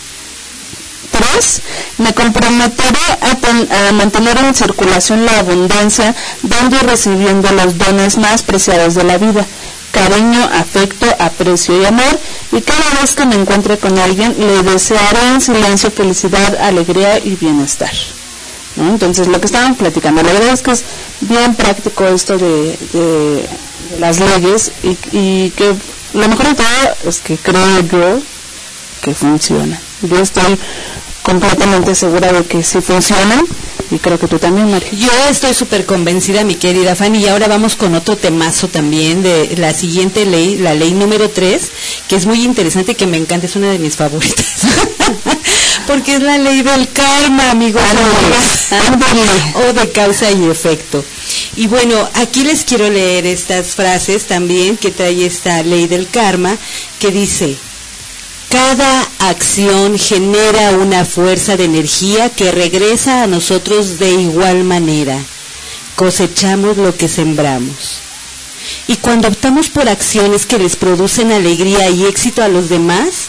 3. 1.13 1.63
Me 1.99 2.13
comprometeré 2.15 2.99
a, 3.21 3.35
ten- 3.37 3.69
a 3.71 3.93
mantener 3.93 4.39
en 4.39 4.55
circulación 4.55 5.25
la 5.25 5.39
abundancia, 5.41 6.15
dando 6.43 6.77
y 6.77 6.81
recibiendo 6.81 7.51
los 7.53 7.79
dones 7.79 8.17
más 8.19 8.43
preciados 8.43 8.95
de 8.95 9.05
la 9.05 9.19
vida, 9.19 9.45
cariño, 9.93 10.43
afecto, 10.55 11.07
aprecio 11.19 11.81
y 11.81 11.85
amor, 11.85 12.19
y 12.51 12.61
cada 12.63 13.01
vez 13.01 13.15
que 13.15 13.27
me 13.27 13.35
encuentre 13.37 13.79
con 13.79 13.99
alguien 13.99 14.35
le 14.39 14.63
desearé 14.63 15.29
en 15.35 15.41
silencio 15.41 15.91
felicidad, 15.91 16.57
alegría 16.61 17.19
y 17.19 17.37
bienestar. 17.37 17.93
Entonces, 18.77 19.27
lo 19.29 19.39
que 19.39 19.47
estaban 19.47 19.75
platicando, 19.75 20.23
la 20.23 20.33
verdad 20.33 20.49
es 20.55 20.63
que 20.63 20.71
es 20.71 20.83
bien 21.21 21.55
práctico 21.55 22.07
esto 22.07 22.39
de, 22.39 22.79
de- 22.93 23.49
de 23.91 23.99
las 24.01 24.19
leyes 24.19 24.73
y, 24.83 24.97
y 25.13 25.51
que 25.51 25.75
lo 26.15 26.29
mejor 26.29 26.47
de 26.47 26.55
todo 26.55 26.97
es 27.07 27.21
que 27.21 27.37
creo 27.37 27.81
yo 27.81 28.23
que 29.03 29.13
funciona. 29.15 29.79
Yo 30.01 30.19
estoy 30.21 30.59
completamente 31.23 31.95
segura 31.95 32.33
de 32.33 32.45
que 32.45 32.63
sí 32.63 32.81
funciona 32.81 33.43
y 33.93 33.99
creo 33.99 34.19
que 34.19 34.27
tú 34.27 34.39
también, 34.39 34.71
María. 34.71 34.89
Yo 34.93 35.11
estoy 35.29 35.53
súper 35.53 35.85
convencida, 35.85 36.45
mi 36.45 36.55
querida 36.55 36.97
Fanny, 36.97 37.19
y 37.19 37.29
ahora 37.29 37.47
vamos 37.47 37.77
con 37.77 37.95
otro 37.95 38.17
temazo 38.17 38.69
también 38.69 39.23
de 39.23 39.55
la 39.59 39.75
siguiente 39.75 40.25
ley, 40.25 40.57
la 40.57 40.75
ley 40.75 40.93
número 40.93 41.29
3, 41.29 41.71
que 42.09 42.17
es 42.17 42.25
muy 42.25 42.43
interesante, 42.43 42.95
que 42.95 43.07
me 43.07 43.19
encanta, 43.19 43.47
es 43.47 43.57
una 43.57 43.71
de 43.71 43.79
mis 43.79 43.97
favoritas. 43.97 44.47
Porque 45.87 46.15
es 46.15 46.23
la 46.23 46.39
ley 46.39 46.63
del 46.63 46.89
karma, 46.91 47.51
amigos. 47.51 47.83
o 49.55 49.73
de 49.75 49.91
causa 49.91 50.31
y 50.31 50.45
efecto. 50.49 51.05
Y 51.57 51.67
bueno, 51.67 52.09
aquí 52.15 52.45
les 52.45 52.65
quiero 52.65 52.89
leer 52.89 53.27
estas 53.27 53.75
frases 53.75 54.25
también 54.25 54.79
que 54.79 54.91
trae 54.91 55.27
esta 55.27 55.63
ley 55.63 55.87
del 55.87 56.09
karma, 56.09 56.57
que 56.99 57.11
dice, 57.11 57.57
cada 58.53 59.09
acción 59.31 59.99
genera 59.99 60.73
una 60.73 61.07
fuerza 61.07 61.57
de 61.57 61.65
energía 61.65 62.29
que 62.29 62.53
regresa 62.53 63.23
a 63.23 63.27
nosotros 63.27 63.99
de 63.99 64.11
igual 64.11 64.63
manera. 64.63 65.19
Cosechamos 65.97 66.77
lo 66.77 66.95
que 66.95 67.09
sembramos. 67.09 68.01
Y 68.89 68.97
cuando 68.97 69.29
optamos 69.29 69.71
por 69.71 69.89
acciones 69.89 70.45
que 70.45 70.59
les 70.59 70.77
producen 70.77 71.33
alegría 71.33 71.89
y 71.89 72.05
éxito 72.05 72.43
a 72.43 72.49
los 72.49 72.69
demás, 72.69 73.29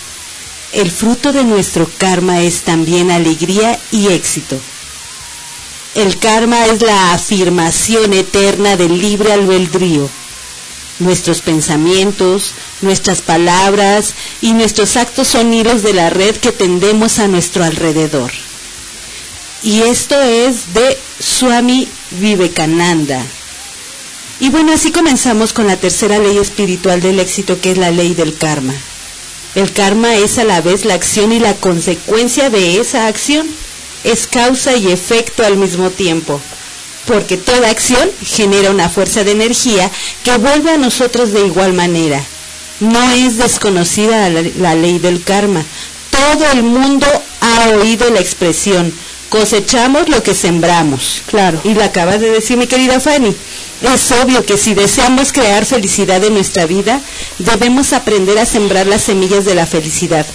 el 0.73 0.91
fruto 0.91 1.31
de 1.31 1.45
nuestro 1.45 1.89
karma 1.97 2.41
es 2.41 2.63
también 2.63 3.09
alegría 3.09 3.79
y 3.93 4.07
éxito. 4.07 4.59
El 5.95 6.19
karma 6.19 6.65
es 6.65 6.81
la 6.81 7.13
afirmación 7.13 8.11
eterna 8.11 8.75
del 8.75 8.99
libre 8.99 9.31
albedrío. 9.31 10.09
Nuestros 10.99 11.41
pensamientos, 11.41 12.53
nuestras 12.81 13.21
palabras 13.21 14.13
y 14.41 14.53
nuestros 14.53 14.95
actos 14.95 15.27
son 15.27 15.53
hilos 15.53 15.81
de 15.81 15.93
la 15.93 16.09
red 16.09 16.35
que 16.35 16.51
tendemos 16.51 17.19
a 17.19 17.27
nuestro 17.27 17.63
alrededor. 17.63 18.31
Y 19.63 19.81
esto 19.81 20.21
es 20.21 20.73
de 20.73 20.97
Swami 21.19 21.87
Vivekananda. 22.11 23.23
Y 24.39 24.49
bueno, 24.49 24.73
así 24.73 24.91
comenzamos 24.91 25.53
con 25.53 25.67
la 25.67 25.77
tercera 25.77 26.19
ley 26.19 26.37
espiritual 26.37 27.01
del 27.01 27.19
éxito, 27.19 27.59
que 27.59 27.71
es 27.71 27.77
la 27.77 27.91
ley 27.91 28.13
del 28.13 28.35
karma. 28.35 28.73
El 29.55 29.71
karma 29.71 30.15
es 30.15 30.37
a 30.37 30.43
la 30.43 30.61
vez 30.61 30.85
la 30.85 30.95
acción 30.95 31.31
y 31.31 31.39
la 31.39 31.55
consecuencia 31.55 32.49
de 32.49 32.79
esa 32.79 33.07
acción. 33.07 33.47
Es 34.03 34.27
causa 34.27 34.75
y 34.75 34.91
efecto 34.91 35.45
al 35.45 35.57
mismo 35.57 35.89
tiempo 35.89 36.41
porque 37.05 37.37
toda 37.37 37.69
acción 37.69 38.09
genera 38.25 38.71
una 38.71 38.89
fuerza 38.89 39.23
de 39.23 39.31
energía 39.31 39.89
que 40.23 40.37
vuelve 40.37 40.71
a 40.71 40.77
nosotros 40.77 41.31
de 41.31 41.45
igual 41.45 41.73
manera. 41.73 42.23
No 42.79 43.11
es 43.11 43.37
desconocida 43.37 44.29
la, 44.29 44.43
la 44.57 44.75
ley 44.75 44.99
del 44.99 45.23
karma. 45.23 45.63
Todo 46.09 46.51
el 46.51 46.63
mundo 46.63 47.07
ha 47.41 47.69
oído 47.79 48.09
la 48.09 48.19
expresión, 48.19 48.93
cosechamos 49.29 50.09
lo 50.09 50.21
que 50.23 50.33
sembramos. 50.33 51.21
Claro. 51.27 51.59
Y 51.63 51.73
lo 51.73 51.83
acabas 51.83 52.21
de 52.21 52.31
decir 52.31 52.57
mi 52.57 52.67
querida 52.67 52.99
Fanny. 52.99 53.35
Es 53.81 54.11
obvio 54.11 54.45
que 54.45 54.57
si 54.57 54.73
deseamos 54.73 55.33
crear 55.33 55.65
felicidad 55.65 56.23
en 56.23 56.33
nuestra 56.35 56.65
vida, 56.65 57.01
debemos 57.39 57.91
aprender 57.91 58.37
a 58.37 58.45
sembrar 58.45 58.87
las 58.87 59.01
semillas 59.01 59.43
de 59.43 59.55
la 59.55 59.65
felicidad. 59.65 60.25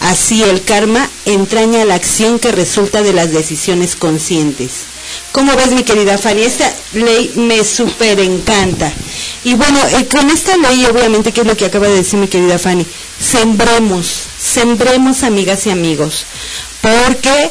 Así 0.00 0.42
el 0.42 0.62
karma 0.62 1.08
entraña 1.26 1.84
la 1.84 1.94
acción 1.94 2.38
que 2.38 2.52
resulta 2.52 3.02
de 3.02 3.12
las 3.12 3.32
decisiones 3.32 3.96
conscientes. 3.96 4.84
¿Cómo 5.32 5.54
ves, 5.56 5.72
mi 5.72 5.84
querida 5.84 6.18
Fanny? 6.18 6.42
Esta 6.42 6.72
ley 6.94 7.32
me 7.36 7.62
súper 7.64 8.18
encanta. 8.20 8.92
Y 9.44 9.54
bueno, 9.54 9.78
eh, 9.88 10.06
con 10.08 10.28
esta 10.30 10.56
ley, 10.56 10.84
obviamente, 10.86 11.32
¿qué 11.32 11.42
es 11.42 11.46
lo 11.46 11.56
que 11.56 11.66
acaba 11.66 11.86
de 11.86 11.96
decir 11.96 12.18
mi 12.18 12.28
querida 12.28 12.58
Fanny? 12.58 12.86
Sembremos, 13.20 14.24
sembremos, 14.38 15.22
amigas 15.22 15.66
y 15.66 15.70
amigos, 15.70 16.24
porque 16.80 17.50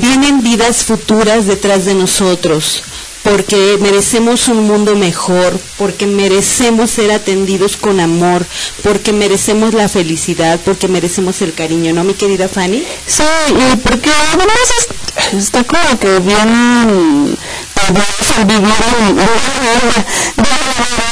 vienen 0.00 0.42
vidas 0.42 0.84
futuras 0.84 1.46
detrás 1.46 1.84
de 1.84 1.94
nosotros, 1.94 2.82
porque 3.28 3.76
merecemos 3.80 4.46
un 4.46 4.68
mundo 4.68 4.94
mejor, 4.94 5.58
porque 5.78 6.06
merecemos 6.06 6.90
ser 6.92 7.10
atendidos 7.10 7.76
con 7.76 7.98
amor, 7.98 8.46
porque 8.84 9.12
merecemos 9.12 9.74
la 9.74 9.88
felicidad, 9.88 10.60
porque 10.64 10.86
merecemos 10.86 11.42
el 11.42 11.52
cariño, 11.52 11.92
¿no, 11.92 12.04
mi 12.04 12.14
querida 12.14 12.48
Fanny? 12.48 12.84
Sí, 13.06 13.24
y 13.50 13.76
porque 13.78 14.10
además 14.32 14.56
es- 14.78 15.38
está 15.38 15.64
como 15.64 15.98
que 15.98 16.20
bien 16.20 17.36
perverso 17.74 18.34
el 18.38 18.44
vivir 18.46 18.74
en 19.08 19.12
una 19.12 19.24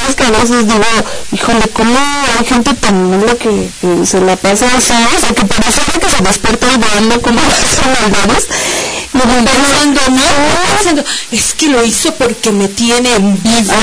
es 0.07 0.15
que 0.15 0.23
a 0.23 0.29
veces 0.31 0.67
digo, 0.67 0.83
híjole, 1.31 1.67
¿cómo 1.73 1.97
hay 2.39 2.45
gente 2.45 2.73
tan 2.75 3.09
mala 3.09 3.33
que, 3.35 3.69
que 3.81 4.05
se 4.05 4.21
la 4.21 4.35
pasa 4.35 4.67
así? 4.77 4.93
O 5.29 5.33
que 5.33 5.45
parece 5.45 5.81
que 5.99 6.09
se 6.09 6.23
despierta 6.23 6.67
igualando 6.71 7.21
como 7.21 7.39
las 7.41 8.01
maldades. 8.01 8.47
Y 8.47 8.84
Pensando, 9.23 10.01
¿no? 10.09 10.21
Pensando, 10.75 11.03
es 11.31 11.53
que 11.53 11.69
lo 11.69 11.83
hizo 11.83 12.13
porque 12.15 12.51
me 12.51 12.67
tiene 12.67 13.15
envidia. 13.15 13.73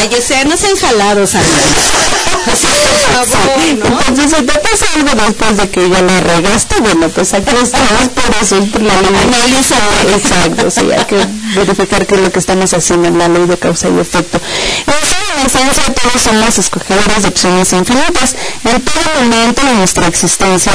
Ay, 0.00 0.10
o 0.18 0.22
sea, 0.22 0.44
no 0.44 0.56
sean 0.56 0.76
jalados. 0.76 1.34
Así, 1.34 2.66
por 3.14 3.26
favor, 3.26 3.90
¿no? 3.90 4.00
Entonces, 4.08 4.38
si 4.38 4.44
te 4.44 4.58
pasa 4.58 4.86
algo 4.94 5.10
después 5.26 5.56
de 5.56 5.70
que 5.70 5.88
ya 5.88 6.02
la 6.02 6.20
regaste, 6.20 6.80
bueno, 6.80 7.08
pues 7.08 7.32
aquí 7.34 7.54
estamos 7.62 8.52
es 8.52 8.70
por 8.70 8.82
la 8.82 9.00
ley. 9.02 9.16
Analiza. 9.22 9.76
Exacto, 10.16 10.70
sí, 10.70 10.90
hay 10.90 11.04
que 11.04 11.26
verificar 11.54 12.06
qué 12.06 12.14
es 12.16 12.20
lo 12.20 12.32
que 12.32 12.38
estamos 12.38 12.72
haciendo 12.74 13.08
en 13.08 13.18
la 13.18 13.28
ley 13.28 13.46
de 13.46 13.56
causa 13.56 13.88
y 13.88 13.98
efecto. 13.98 14.40
En 14.86 15.46
esencia, 15.46 15.94
todos 15.94 16.22
somos 16.22 16.58
escogedoras 16.58 17.22
de 17.22 17.28
opciones 17.28 17.72
infinitas. 17.72 18.34
En 18.64 18.80
todo 18.82 19.02
momento 19.20 19.64
de 19.64 19.74
nuestra 19.74 20.06
existencia, 20.06 20.72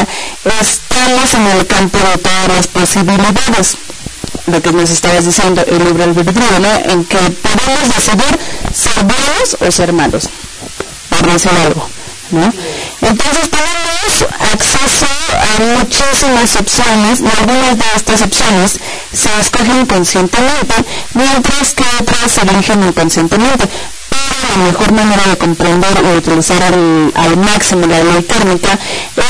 estamos 0.61 1.33
en 1.33 1.47
el 1.47 1.67
campo 1.67 1.97
de 1.97 2.17
todas 2.17 2.47
las 2.47 2.67
posibilidades 2.67 3.77
lo 4.47 4.61
que 4.61 4.71
nos 4.71 4.89
estabas 4.89 5.25
diciendo, 5.25 5.63
el 5.67 5.83
libre 5.83 6.03
albedrío, 6.05 6.59
¿no? 6.59 6.91
En 6.91 7.05
que 7.05 7.17
podemos 7.17 7.95
decidir 7.95 8.39
ser 8.73 9.03
buenos 9.03 9.57
o 9.59 9.71
ser 9.71 9.93
malos, 9.93 10.29
por 11.09 11.31
decir 11.31 11.51
algo, 11.65 11.87
¿no? 12.31 12.53
Entonces 13.01 13.49
tenemos 13.49 14.33
acceso 14.53 15.05
a 15.33 15.79
muchísimas 15.79 16.55
opciones 16.55 17.21
y 17.21 17.39
algunas 17.39 17.77
de 17.77 17.85
estas 17.95 18.21
opciones 18.21 18.79
se 19.13 19.29
escogen 19.39 19.85
conscientemente, 19.85 20.75
mientras 21.13 21.73
que 21.73 21.83
otras 22.01 22.31
se 22.31 22.41
eligen 22.41 22.83
inconscientemente. 22.83 23.67
La 24.57 24.63
mejor 24.63 24.91
manera 24.91 25.23
de 25.27 25.37
comprender 25.37 26.03
y 26.03 26.17
utilizar 26.17 26.61
al, 26.63 27.37
máximo 27.37 27.85
la 27.87 28.03
ley 28.03 28.23
kármica 28.23 28.77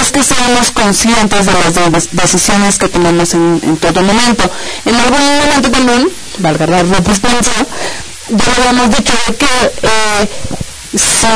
es 0.01 0.11
que 0.11 0.23
seamos 0.23 0.71
conscientes 0.71 1.45
de 1.45 1.53
las 1.53 1.73
de- 1.75 2.09
decisiones 2.21 2.77
que 2.77 2.87
tomamos 2.89 3.33
en, 3.33 3.77
todo 3.77 4.01
momento. 4.01 4.49
En 4.85 4.95
algún 4.95 5.19
momento 5.39 5.71
también, 5.71 6.09
valga 6.39 6.67
la 6.67 6.83
redundancia, 6.83 7.65
ya 8.29 8.53
habíamos 8.57 8.95
dicho 8.95 9.13
de 9.27 9.35
que 9.35 9.47
si, 10.97 11.27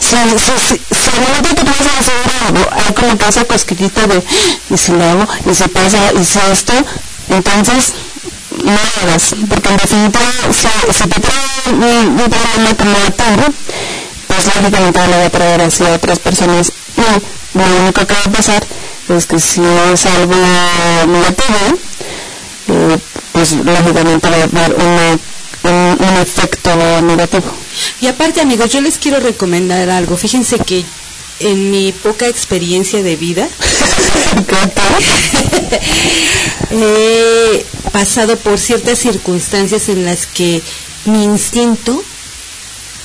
si, 0.00 0.16
si, 0.38 0.78
si, 0.94 1.10
tú 1.54 1.62
vas 1.64 1.80
a 1.80 2.00
hacer 2.00 2.46
algo, 2.46 2.68
hay 2.72 2.94
como 2.94 3.16
que 3.18 3.28
esa 3.28 3.44
cosquillita 3.44 4.06
de, 4.06 4.22
y 4.70 4.76
si 4.76 4.92
lo 4.92 5.04
hago, 5.04 5.26
y 5.50 5.54
si 5.54 5.68
pasa, 5.68 5.98
y 6.20 6.24
si 6.24 6.38
esto, 6.52 6.72
entonces 7.28 7.92
no 8.62 8.72
lo 8.72 9.02
hagas, 9.02 9.34
porque 9.48 9.68
en 9.68 9.76
definitiva, 9.76 10.24
si, 10.52 10.68
si 10.92 11.08
te 11.08 11.20
trae 11.20 11.72
un, 11.72 11.82
un 11.82 12.16
problema 12.16 12.74
como 12.76 13.44
pues 14.26 14.46
lógicamente 14.56 15.06
le 15.06 15.16
va 15.18 15.26
a 15.26 15.30
traer 15.30 15.60
así 15.62 15.84
a 15.84 15.92
otras 15.94 16.18
personas, 16.18 16.72
y 16.96 17.58
lo 17.58 17.82
único 17.82 18.06
que 18.06 18.14
va 18.14 18.20
a 18.24 18.30
pasar 18.30 18.64
es 19.08 19.26
que 19.26 19.38
si 19.38 19.62
es 19.92 20.06
algo 20.06 20.34
negativo, 21.06 21.78
eh, 22.68 22.98
pues 23.32 23.52
lógicamente 23.52 24.28
va 24.28 24.64
a 24.64 24.68
una 24.68 25.18
un, 25.64 25.96
un 25.98 26.16
efecto 26.20 26.70
negativo. 27.02 27.44
Y 28.00 28.06
aparte, 28.06 28.40
amigos, 28.40 28.70
yo 28.70 28.80
les 28.80 28.98
quiero 28.98 29.20
recomendar 29.20 29.88
algo. 29.90 30.16
Fíjense 30.16 30.58
que 30.58 30.84
en 31.40 31.70
mi 31.70 31.92
poca 31.92 32.28
experiencia 32.28 33.02
de 33.02 33.16
vida 33.16 33.48
he 36.70 37.64
pasado 37.92 38.36
por 38.36 38.58
ciertas 38.58 38.98
circunstancias 38.98 39.88
en 39.88 40.04
las 40.04 40.26
que 40.26 40.62
mi 41.04 41.24
instinto 41.24 42.02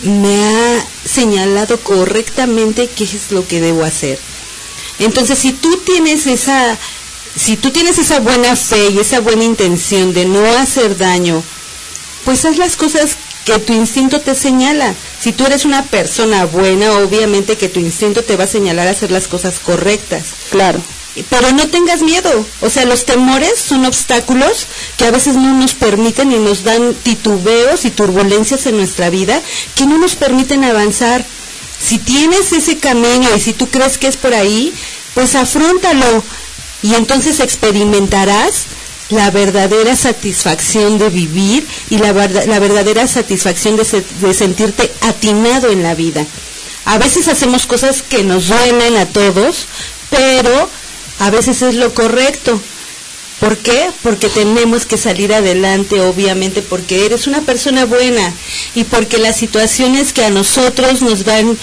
me 0.04 0.46
ha 0.46 0.86
señalado 1.06 1.80
correctamente 1.80 2.88
qué 2.88 3.04
es 3.04 3.32
lo 3.32 3.48
que 3.48 3.60
debo 3.60 3.84
hacer. 3.84 4.18
Entonces, 5.00 5.40
si 5.40 5.52
tú 5.52 5.78
tienes 5.78 6.28
esa 6.28 6.78
si 7.36 7.58
tú 7.58 7.72
tienes 7.72 8.00
esa 8.00 8.20
buena 8.20 8.56
fe 8.56 8.90
y 8.90 9.00
esa 9.00 9.20
buena 9.20 9.44
intención 9.44 10.14
de 10.14 10.26
no 10.26 10.44
hacer 10.58 10.98
daño, 10.98 11.44
pues 12.26 12.44
haz 12.44 12.58
las 12.58 12.76
cosas 12.76 13.18
que 13.54 13.60
tu 13.60 13.74
instinto 13.74 14.22
te 14.22 14.36
señala. 14.36 14.94
Si 15.20 15.32
tú 15.32 15.46
eres 15.46 15.66
una 15.66 15.84
persona 15.84 16.46
buena, 16.46 16.94
obviamente 17.00 17.58
que 17.58 17.70
tu 17.70 17.80
instinto 17.80 18.24
te 18.24 18.36
va 18.36 18.44
a 18.44 18.48
señalar 18.48 18.88
a 18.88 18.92
hacer 18.92 19.12
las 19.12 19.28
cosas 19.28 19.60
correctas. 19.60 20.26
Claro. 20.52 20.80
Pero 21.30 21.52
no 21.52 21.68
tengas 21.68 22.02
miedo. 22.02 22.46
O 22.62 22.70
sea, 22.70 22.86
los 22.86 23.06
temores 23.06 23.60
son 23.60 23.86
obstáculos 23.86 24.68
que 24.98 25.06
a 25.06 25.12
veces 25.12 25.36
no 25.36 25.54
nos 25.54 25.74
permiten 25.74 26.32
y 26.32 26.38
nos 26.38 26.64
dan 26.64 26.94
titubeos 26.94 27.86
y 27.86 27.92
turbulencias 27.92 28.66
en 28.68 28.78
nuestra 28.78 29.10
vida 29.10 29.42
que 29.76 29.86
no 29.86 29.98
nos 29.98 30.16
permiten 30.16 30.64
avanzar. 30.64 31.26
Si 31.82 31.98
tienes 31.98 32.54
ese 32.54 32.78
camino 32.78 33.28
y 33.36 33.40
si 33.40 33.54
tú 33.54 33.68
crees 33.68 33.98
que 33.98 34.08
es 34.08 34.18
por 34.18 34.34
ahí, 34.34 34.74
pues 35.14 35.36
afrontalo 35.36 36.24
y 36.82 36.94
entonces 36.94 37.40
experimentarás 37.40 38.66
la 39.10 39.32
verdadera 39.32 39.96
satisfacción 39.96 40.98
de 41.00 41.10
vivir 41.10 41.68
y 41.90 41.98
la, 41.98 42.14
la 42.14 42.60
verdadera 42.60 43.08
satisfacción 43.08 43.76
de, 43.76 44.04
de 44.22 44.34
sentirte 44.34 44.92
atinado 45.02 45.70
en 45.70 45.84
la 45.84 45.96
vida. 45.96 46.26
A 46.86 46.98
veces 46.98 47.28
hacemos 47.28 47.66
cosas 47.66 48.02
que 48.02 48.24
nos 48.24 48.48
duelen 48.48 48.98
a 48.98 49.06
todos, 49.08 49.66
pero 50.10 50.70
a 51.20 51.30
veces 51.30 51.62
es 51.62 51.76
lo 51.76 51.94
correcto. 51.94 52.60
¿Por 53.40 53.58
qué? 53.58 53.90
Porque 54.04 54.28
tenemos 54.28 54.86
que 54.86 54.98
salir 54.98 55.34
adelante, 55.34 56.02
obviamente, 56.02 56.62
porque 56.62 57.06
eres 57.06 57.26
una 57.26 57.42
persona 57.42 57.86
buena 57.86 58.34
y 58.76 58.84
porque 58.84 59.18
las 59.18 59.38
situaciones 59.38 60.12
que 60.14 60.26
a 60.26 60.30
nosotros 60.30 61.02
nos 61.02 61.24
van 61.24 61.58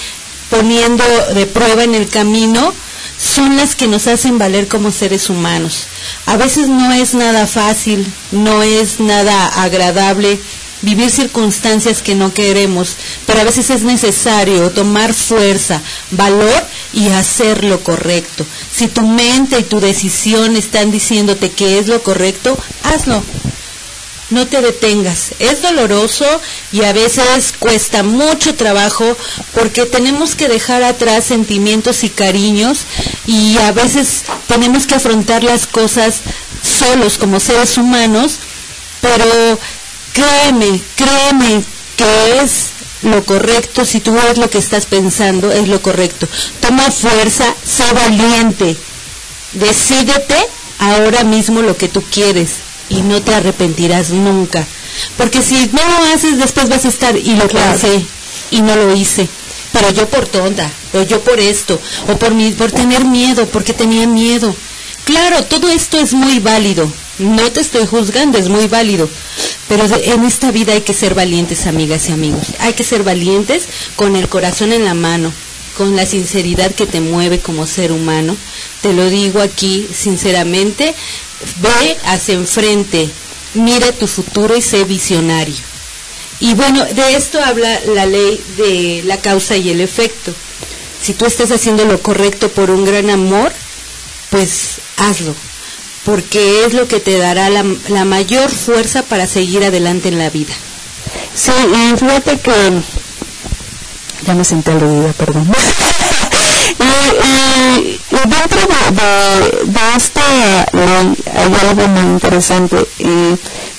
poniendo 0.50 1.04
de 1.34 1.46
prueba 1.46 1.84
en 1.84 1.94
el 1.94 2.08
camino 2.08 2.72
son 3.18 3.56
las 3.56 3.74
que 3.74 3.86
nos 3.86 4.06
hacen 4.06 4.38
valer 4.38 4.68
como 4.68 4.90
seres 4.90 5.30
humanos. 5.30 5.86
A 6.26 6.36
veces 6.36 6.68
no 6.68 6.92
es 6.92 7.14
nada 7.14 7.46
fácil, 7.46 8.06
no 8.32 8.62
es 8.62 9.00
nada 9.00 9.46
agradable 9.62 10.38
vivir 10.82 11.10
circunstancias 11.10 12.02
que 12.02 12.14
no 12.14 12.32
queremos, 12.32 12.96
pero 13.26 13.40
a 13.40 13.44
veces 13.44 13.70
es 13.70 13.82
necesario 13.82 14.70
tomar 14.70 15.14
fuerza, 15.14 15.82
valor 16.10 16.66
y 16.92 17.08
hacer 17.08 17.64
lo 17.64 17.82
correcto. 17.82 18.44
Si 18.72 18.88
tu 18.88 19.02
mente 19.06 19.58
y 19.58 19.64
tu 19.64 19.80
decisión 19.80 20.56
están 20.56 20.90
diciéndote 20.90 21.50
que 21.50 21.78
es 21.78 21.88
lo 21.88 22.02
correcto, 22.02 22.58
hazlo. 22.84 23.22
No 24.30 24.46
te 24.46 24.60
detengas. 24.60 25.32
Es 25.38 25.62
doloroso 25.62 26.24
y 26.72 26.82
a 26.82 26.92
veces 26.92 27.54
cuesta 27.58 28.02
mucho 28.02 28.56
trabajo 28.56 29.16
porque 29.54 29.86
tenemos 29.86 30.34
que 30.34 30.48
dejar 30.48 30.82
atrás 30.82 31.24
sentimientos 31.24 32.02
y 32.02 32.10
cariños 32.10 32.80
y 33.26 33.56
a 33.58 33.70
veces 33.70 34.24
tenemos 34.48 34.86
que 34.86 34.96
afrontar 34.96 35.44
las 35.44 35.68
cosas 35.68 36.22
solos 36.60 37.18
como 37.18 37.38
seres 37.38 37.78
humanos, 37.78 38.38
pero 39.00 39.58
créeme, 40.12 40.80
créeme 40.96 41.62
que 41.96 42.40
es 42.40 42.70
lo 43.02 43.24
correcto, 43.24 43.84
si 43.84 44.00
tú 44.00 44.12
ves 44.12 44.38
lo 44.38 44.50
que 44.50 44.58
estás 44.58 44.86
pensando, 44.86 45.52
es 45.52 45.68
lo 45.68 45.80
correcto. 45.80 46.26
Toma 46.60 46.90
fuerza, 46.90 47.44
sé 47.64 47.84
valiente, 47.92 48.76
decídete 49.52 50.36
ahora 50.80 51.22
mismo 51.22 51.62
lo 51.62 51.76
que 51.76 51.88
tú 51.88 52.02
quieres 52.10 52.65
y 52.88 53.02
no 53.02 53.22
te 53.22 53.34
arrepentirás 53.34 54.10
nunca. 54.10 54.66
Porque 55.16 55.42
si 55.42 55.54
no 55.72 55.82
lo 55.88 56.14
haces, 56.14 56.38
después 56.38 56.68
vas 56.68 56.84
a 56.84 56.88
estar 56.88 57.16
y 57.16 57.34
lo 57.36 57.46
pensé 57.48 58.04
y 58.50 58.62
no 58.62 58.74
lo 58.76 58.94
hice. 58.96 59.28
Pero 59.72 59.90
yo 59.90 60.08
por 60.08 60.26
tonta, 60.26 60.70
o 60.94 61.02
yo 61.02 61.20
por 61.20 61.38
esto, 61.38 61.78
o 62.08 62.16
por, 62.16 62.32
mi, 62.34 62.50
por 62.52 62.72
tener 62.72 63.04
miedo, 63.04 63.46
porque 63.46 63.72
tenía 63.74 64.06
miedo. 64.06 64.54
Claro, 65.04 65.44
todo 65.44 65.68
esto 65.68 65.98
es 66.00 66.14
muy 66.14 66.38
válido. 66.38 66.90
No 67.18 67.50
te 67.52 67.60
estoy 67.60 67.86
juzgando, 67.86 68.38
es 68.38 68.48
muy 68.48 68.66
válido. 68.68 69.08
Pero 69.68 69.86
de- 69.88 70.12
en 70.12 70.24
esta 70.24 70.50
vida 70.50 70.72
hay 70.72 70.80
que 70.80 70.94
ser 70.94 71.14
valientes, 71.14 71.66
amigas 71.66 72.08
y 72.08 72.12
amigos. 72.12 72.48
Hay 72.60 72.72
que 72.72 72.84
ser 72.84 73.02
valientes 73.02 73.64
con 73.96 74.16
el 74.16 74.28
corazón 74.28 74.72
en 74.72 74.84
la 74.84 74.94
mano, 74.94 75.32
con 75.76 75.94
la 75.94 76.06
sinceridad 76.06 76.74
que 76.74 76.86
te 76.86 77.00
mueve 77.00 77.38
como 77.40 77.66
ser 77.66 77.92
humano. 77.92 78.36
Te 78.80 78.92
lo 78.94 79.08
digo 79.10 79.40
aquí 79.40 79.86
sinceramente, 79.94 80.94
ve 81.60 81.96
hacia 82.04 82.34
enfrente, 82.34 83.08
mira 83.54 83.92
tu 83.92 84.06
futuro 84.06 84.56
y 84.56 84.62
sé 84.62 84.84
visionario. 84.84 85.56
Y 86.40 86.54
bueno, 86.54 86.84
de 86.84 87.16
esto 87.16 87.42
habla 87.42 87.80
la 87.94 88.06
ley 88.06 88.40
de 88.56 89.02
la 89.04 89.18
causa 89.18 89.56
y 89.56 89.70
el 89.70 89.80
efecto. 89.80 90.34
Si 91.00 91.14
tú 91.14 91.24
estás 91.24 91.50
haciendo 91.50 91.84
lo 91.84 92.00
correcto 92.00 92.50
por 92.50 92.70
un 92.70 92.84
gran 92.84 93.10
amor, 93.10 93.52
pues 94.30 94.78
hazlo, 94.98 95.34
porque 96.04 96.64
es 96.64 96.74
lo 96.74 96.88
que 96.88 97.00
te 97.00 97.16
dará 97.16 97.48
la, 97.48 97.64
la 97.88 98.04
mayor 98.04 98.50
fuerza 98.50 99.02
para 99.02 99.26
seguir 99.26 99.64
adelante 99.64 100.08
en 100.08 100.18
la 100.18 100.30
vida. 100.30 100.54
Sí, 101.34 101.52
y 101.52 101.96
fíjate 101.96 102.38
que 102.40 102.52
ya 104.26 104.34
me 104.34 104.44
senté 104.44 104.72
aludida, 104.72 105.12
perdón. 105.12 105.50
y, 106.78 106.82
y- 106.84 108.00
dentro 108.10 108.60
de, 108.60 108.90
de- 108.96 109.64
de 109.72 109.96
esta 109.96 110.66
ley 110.72 111.16
hay 111.34 111.68
algo 111.68 111.88
muy 111.88 112.12
interesante, 112.14 112.86
y 112.98 113.36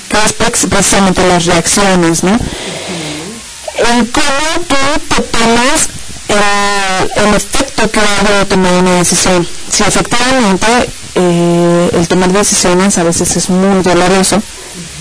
que 0.09 0.17
es 0.25 0.33
precisamente 0.67 1.27
las 1.27 1.45
reacciones, 1.45 2.23
¿no? 2.23 2.31
El 2.31 4.09
cómo 4.11 4.65
tú 4.67 4.75
te 5.09 5.21
tomas 5.23 5.89
el, 6.29 7.27
el 7.27 7.35
efecto 7.35 7.89
que 7.91 7.99
va 7.99 8.41
a 8.41 8.45
tomar 8.45 8.73
una 8.73 8.95
decisión. 8.95 9.47
Si 9.71 9.83
efectivamente 9.83 10.67
eh, 11.15 11.89
el 11.93 12.07
tomar 12.07 12.31
decisiones 12.31 12.97
a 12.97 13.03
veces 13.03 13.35
es 13.37 13.49
muy 13.49 13.83
doloroso, 13.83 14.41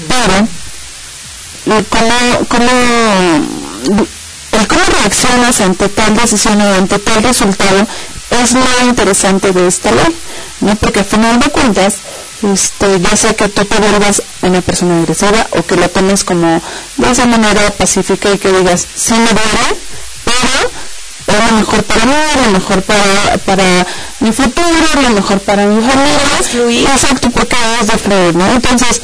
pero 0.09 0.49
cómo, 1.89 2.47
cómo, 2.49 4.07
el 4.59 4.69
cómo 4.69 4.83
reaccionas 5.03 5.61
ante 5.61 5.89
tal 5.89 6.17
decisión 6.17 6.61
o 6.61 6.75
ante 6.75 6.99
tal 6.99 7.23
resultado 7.23 7.87
es 8.31 8.53
lo 8.53 8.87
interesante 8.87 9.53
de 9.53 9.67
esta 9.67 9.91
ley, 9.93 10.17
¿no? 10.61 10.75
Porque 10.77 11.01
al 11.01 11.05
final 11.05 11.39
de 11.39 11.51
cuentas, 11.51 11.97
este, 12.43 13.01
ya 13.01 13.17
sea 13.17 13.35
que 13.35 13.49
tú 13.49 13.65
te 13.65 13.79
vuelvas 13.79 14.23
una 14.43 14.61
persona 14.61 14.99
agresiva 14.99 15.47
o 15.51 15.63
que 15.63 15.77
lo 15.77 15.89
tomes 15.91 16.25
como 16.25 16.61
de 16.97 17.11
esa 17.11 17.27
manera 17.27 17.71
pacífica 17.71 18.31
y 18.31 18.39
que 18.39 18.53
digas, 18.53 18.87
sí 18.95 19.15
me 19.15 19.29
duele, 19.29 19.81
pero 20.25 21.39
es 21.39 21.51
lo 21.51 21.57
mejor 21.57 21.83
para 21.85 22.05
mí, 22.05 22.15
lo 22.45 22.51
mejor 22.53 22.83
para, 22.83 23.39
para 23.45 23.87
mi 24.21 24.33
futuro, 24.33 25.03
lo 25.03 25.11
mejor 25.11 25.41
para 25.41 25.67
mi 25.67 25.81
familia. 25.81 26.93
Exacto, 26.93 27.31
porque 27.31 27.57
debes 27.57 27.87
de 27.89 27.99
fluir, 27.99 28.37
¿no? 28.37 28.47
Entonces, 28.53 29.03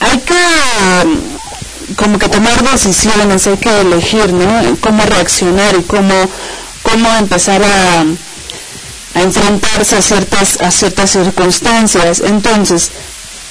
hay 0.00 0.18
que 0.20 0.34
como 1.96 2.18
que 2.18 2.28
tomar 2.28 2.62
decisiones, 2.70 3.46
hay 3.46 3.56
que 3.56 3.80
elegir, 3.80 4.32
¿no? 4.32 4.76
Cómo 4.80 5.02
reaccionar 5.04 5.76
y 5.78 5.82
cómo, 5.82 6.14
cómo 6.82 7.08
empezar 7.16 7.62
a, 7.62 8.04
enfrentarse 9.20 9.96
a 9.96 10.02
ciertas, 10.02 10.60
a 10.60 10.70
ciertas 10.70 11.10
circunstancias. 11.10 12.20
Entonces, 12.20 12.90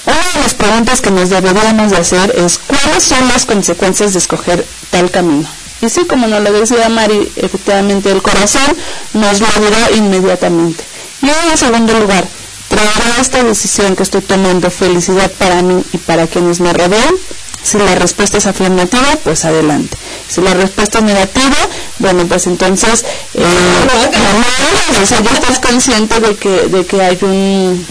una 0.05 0.33
de 0.33 0.41
las 0.41 0.53
preguntas 0.53 1.01
que 1.01 1.11
nos 1.11 1.29
deberíamos 1.29 1.91
de 1.91 1.97
hacer 1.97 2.33
es 2.37 2.59
cuáles 2.59 3.03
son 3.03 3.27
las 3.27 3.45
consecuencias 3.45 4.13
de 4.13 4.19
escoger 4.19 4.65
tal 4.91 5.11
camino. 5.11 5.47
Y 5.81 5.89
sí, 5.89 6.05
como 6.05 6.27
nos 6.27 6.41
lo 6.41 6.51
decía 6.53 6.89
Mari, 6.89 7.31
efectivamente 7.35 8.11
el 8.11 8.21
corazón 8.21 8.75
nos 9.13 9.39
lo 9.41 9.47
dirá 9.47 9.91
inmediatamente. 9.95 10.83
Y 11.21 11.29
en 11.29 11.57
segundo 11.57 11.99
lugar, 11.99 12.25
¿traerá 12.69 13.21
esta 13.21 13.43
decisión 13.43 13.95
que 13.95 14.03
estoy 14.03 14.21
tomando 14.21 14.71
felicidad 14.71 15.31
para 15.31 15.61
mí 15.61 15.83
y 15.93 15.97
para 15.97 16.27
quienes 16.27 16.59
me 16.59 16.73
rodean? 16.73 17.15
Si 17.63 17.77
la 17.77 17.95
respuesta 17.95 18.37
es 18.37 18.45
afirmativa, 18.45 19.17
pues 19.23 19.43
adelante. 19.43 19.97
Si 20.27 20.41
la 20.41 20.53
respuesta 20.53 20.99
es 20.99 21.03
negativa, 21.03 21.55
bueno, 21.99 22.25
pues 22.27 22.47
entonces, 22.47 23.03
eh, 23.33 23.43
no, 23.43 25.01
o 25.01 25.05
sea, 25.05 25.21
ya 25.21 25.31
estás 25.31 25.59
consciente 25.59 26.19
de 26.19 26.35
que, 26.35 26.49
de 26.49 26.85
que 26.85 27.01
hay 27.01 27.17
un, 27.21 27.85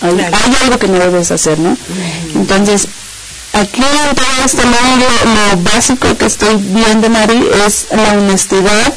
hay, 0.00 0.20
hay 0.20 0.56
algo 0.64 0.78
que 0.78 0.88
no 0.88 0.98
debes 0.98 1.30
hacer, 1.30 1.58
¿no? 1.58 1.76
Entonces, 2.34 2.88
aquí 3.52 3.82
en 3.82 4.14
todo 4.14 4.44
este 4.44 4.62
lado, 4.64 5.54
lo, 5.54 5.62
básico 5.62 6.16
que 6.16 6.26
estoy 6.26 6.56
viendo, 6.56 7.08
Mari, 7.10 7.48
es 7.66 7.86
la 7.90 8.18
honestidad 8.18 8.94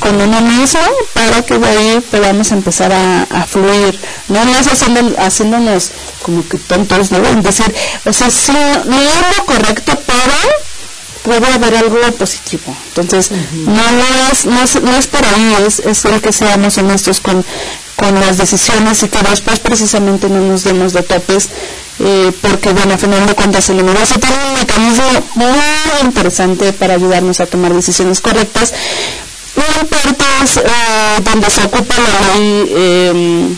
con 0.00 0.20
uno 0.20 0.40
mismo 0.40 0.80
para 1.12 1.42
que 1.42 1.58
de 1.58 1.68
ahí 1.68 2.00
podamos 2.10 2.50
empezar 2.52 2.92
a, 2.92 3.22
a 3.22 3.46
fluir. 3.46 3.98
No 4.28 4.44
no 4.44 4.58
es 4.58 4.66
haciendo, 4.66 5.14
haciéndonos 5.18 5.92
como 6.22 6.46
que 6.48 6.58
tontos, 6.58 7.10
¿no? 7.10 7.26
En 7.26 7.42
decir, 7.42 7.72
o 8.04 8.12
sea, 8.12 8.30
sí, 8.30 8.52
no 8.52 9.00
es 9.00 9.36
lo 9.36 9.44
correcto, 9.44 9.98
pero 10.06 10.34
puede 11.22 11.52
haber 11.52 11.76
algo 11.76 12.00
positivo. 12.12 12.76
Entonces, 12.88 13.30
no, 13.52 13.72
no, 13.72 14.32
es, 14.32 14.46
no, 14.46 14.62
es, 14.62 14.82
no 14.82 14.96
es 14.96 15.06
por 15.06 15.24
ahí, 15.24 15.56
es, 15.66 15.80
es 15.80 16.04
el 16.04 16.20
que 16.20 16.32
seamos 16.32 16.78
honestos 16.78 17.20
con, 17.20 17.44
con 17.98 18.14
las 18.20 18.38
decisiones 18.38 19.02
y 19.02 19.08
que 19.08 19.18
después 19.28 19.58
precisamente 19.58 20.28
no 20.28 20.40
nos 20.40 20.62
demos 20.62 20.92
de 20.92 21.02
topes, 21.02 21.48
eh, 21.98 22.30
porque 22.40 22.72
bueno, 22.72 22.92
al 22.92 22.98
final 22.98 23.26
de 23.26 23.34
cuentas 23.34 23.68
el 23.70 23.82
universo 23.82 24.14
tiene 24.20 24.36
un 24.36 24.54
mecanismo 24.54 25.04
muy 25.34 25.58
interesante 26.04 26.72
para 26.72 26.94
ayudarnos 26.94 27.40
a 27.40 27.46
tomar 27.46 27.74
decisiones 27.74 28.20
correctas. 28.20 28.72
Parte 29.90 30.24
es 30.44 30.58
eh, 30.58 30.62
donde 31.24 31.50
se 31.50 31.64
ocupa 31.64 31.94
la 31.96 32.34
ley, 32.38 32.64
eh, 32.70 33.48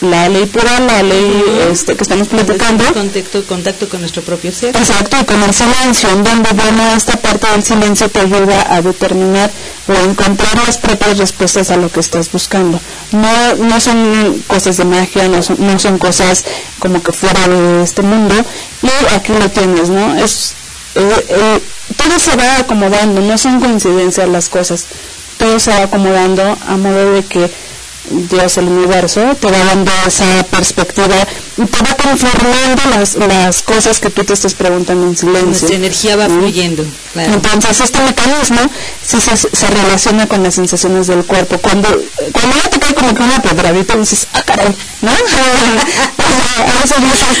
la 0.00 0.28
ley 0.28 0.46
pura, 0.46 0.80
la 0.80 1.02
ley 1.02 1.44
este, 1.70 1.94
que 1.94 2.02
estamos 2.02 2.28
platicando. 2.28 2.84
Contacto, 2.92 3.44
contacto 3.46 3.88
con 3.88 4.00
nuestro 4.00 4.22
propio 4.22 4.52
ser. 4.52 4.76
Exacto, 4.76 5.16
y 5.20 5.24
con 5.24 5.42
el 5.42 5.52
silencio, 5.52 6.08
en 6.10 6.24
donde 6.24 6.50
bueno, 6.52 6.82
esta 6.96 7.16
parte 7.16 7.48
del 7.50 7.62
silencio 7.62 8.08
te 8.08 8.20
ayuda 8.20 8.74
a 8.74 8.80
determinar 8.80 9.50
o 9.88 9.92
a 9.92 10.00
encontrar 10.02 10.56
las 10.66 10.78
propias 10.78 11.18
respuestas 11.18 11.70
a 11.70 11.76
lo 11.76 11.90
que 11.90 12.00
estás 12.00 12.30
buscando. 12.32 12.80
No, 13.12 13.54
no 13.56 13.80
son 13.80 14.42
cosas 14.46 14.76
de 14.78 14.84
magia, 14.84 15.28
no 15.28 15.42
son, 15.42 15.56
no 15.58 15.78
son 15.78 15.98
cosas 15.98 16.44
como 16.78 17.02
que 17.02 17.12
fuera 17.12 17.46
de 17.46 17.82
este 17.82 18.02
mundo, 18.02 18.34
y 18.82 19.14
aquí 19.14 19.32
lo 19.32 19.50
tienes, 19.50 19.90
¿no? 19.90 20.16
Es, 20.16 20.54
eh, 20.94 21.26
eh, 21.28 21.60
todo 21.96 22.18
se 22.18 22.36
va 22.36 22.58
acomodando, 22.58 23.20
no 23.20 23.36
son 23.36 23.60
coincidencias 23.60 24.28
las 24.28 24.48
cosas, 24.48 24.86
todo 25.36 25.60
se 25.60 25.70
va 25.70 25.82
acomodando 25.82 26.56
a 26.66 26.76
modo 26.76 27.12
de 27.12 27.24
que 27.24 27.50
Dios, 28.08 28.56
el 28.56 28.68
universo, 28.68 29.36
te 29.40 29.50
va 29.50 29.64
dando 29.64 29.92
esa 30.06 30.42
perspectiva 30.50 31.14
y 31.56 31.64
te 31.64 31.82
va 31.82 31.94
conformando 31.96 32.82
las, 32.96 33.14
las 33.16 33.62
cosas 33.62 34.00
que 34.00 34.10
tú 34.10 34.24
te 34.24 34.32
estás 34.32 34.54
preguntando 34.54 35.06
en 35.06 35.16
silencio. 35.16 35.46
Nuestra 35.46 35.76
energía 35.76 36.16
va 36.16 36.28
¿Mm? 36.28 36.38
fluyendo. 36.38 36.84
claro. 37.12 37.34
Entonces, 37.34 37.80
este 37.80 38.00
mecanismo 38.00 38.60
sí 39.04 39.20
se, 39.20 39.36
se 39.36 39.66
relaciona 39.66 40.26
con 40.26 40.42
las 40.42 40.54
sensaciones 40.54 41.06
del 41.06 41.24
cuerpo. 41.24 41.58
Cuando, 41.58 41.88
cuando 42.32 42.56
ya 42.56 42.70
te 42.70 42.78
cae 42.78 42.94
como 42.94 43.14
que 43.14 43.22
una 43.22 43.42
pedradita, 43.42 43.96
dices, 43.96 44.26
ah, 44.32 44.42
caray, 44.42 44.74
¿no? 45.02 45.10
a 46.60 46.80
veces 46.80 46.96
dices. 47.02 47.40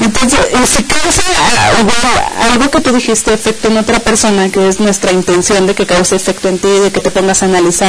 Entonces, 0.00 0.40
eh, 0.52 0.66
se 0.66 0.84
causa 0.84 1.22
ah, 1.58 1.72
bueno, 1.82 2.52
algo 2.52 2.70
que 2.70 2.80
tú 2.80 2.92
dijiste, 2.92 3.32
efecto 3.32 3.68
en 3.68 3.76
otra 3.76 3.98
persona, 3.98 4.48
que 4.50 4.68
es 4.68 4.80
nuestra 4.80 5.12
intención 5.12 5.66
de 5.66 5.74
que 5.74 5.86
cause 5.86 6.16
efecto 6.16 6.48
en 6.48 6.58
ti, 6.58 6.68
de 6.68 6.90
que 6.90 7.00
te 7.00 7.10
pongas 7.10 7.42
a 7.42 7.46
analizar 7.46 7.83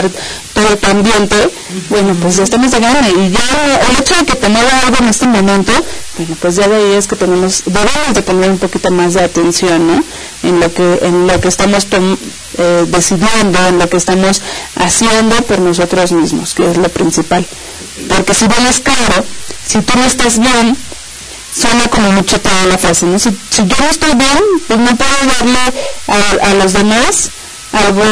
todo 0.54 0.78
tu 0.78 0.90
ambiente, 0.90 1.50
bueno, 1.90 2.16
pues 2.22 2.38
ya 2.38 2.44
estamos 2.44 2.72
de 2.72 2.80
gana. 2.80 3.10
Y 3.10 3.32
ya 3.32 3.82
el 3.90 4.00
hecho 4.00 4.16
de 4.16 4.26
que 4.26 4.36
te 4.36 4.46
algo 4.46 4.98
en 5.00 5.08
este 5.10 5.28
momento, 5.28 5.72
bueno, 6.18 6.36
pues 6.40 6.56
ya 6.56 6.68
de 6.68 6.76
ahí 6.76 6.94
es 6.94 7.08
que 7.08 7.16
tenemos, 7.16 7.64
debemos 7.66 8.14
de 8.14 8.22
poner 8.22 8.50
un 8.52 8.58
poquito 8.58 8.92
más 8.92 9.14
de 9.14 9.24
atención, 9.24 9.88
¿no? 9.88 10.04
En 10.44 10.60
lo 10.60 10.74
que, 10.74 11.00
en 11.02 11.28
lo 11.28 11.40
que 11.40 11.48
estamos 11.48 11.88
eh, 12.58 12.86
decidiendo, 12.88 13.60
en 13.68 13.80
lo 13.80 13.90
que 13.90 13.98
estamos 13.98 14.42
haciendo 14.76 15.36
por 15.44 15.60
nosotros 15.60 16.12
mismos, 16.12 16.54
que 16.54 16.70
es 16.70 16.78
lo 16.78 16.90
principal. 16.90 17.46
Porque 18.10 18.34
si 18.34 18.48
bien 18.48 18.66
es 18.68 18.80
claro, 18.80 19.24
si 19.66 19.82
tú 19.82 19.98
no 19.98 20.06
estás 20.06 20.40
bien, 20.40 20.78
suena 21.54 21.88
como 21.88 22.12
mucho 22.12 22.40
toda 22.40 22.66
la 22.66 22.78
frase, 22.78 23.06
¿no? 23.06 23.18
Si, 23.18 23.30
si 23.50 23.66
yo 23.66 23.76
no 23.80 23.90
estoy 23.90 24.14
bien, 24.16 24.40
pues 24.68 24.80
no 24.80 24.96
puedo 24.96 25.12
darle 25.40 25.60
a, 26.08 26.50
a 26.50 26.54
los 26.56 26.74
demás 26.74 27.32
algo, 27.72 28.04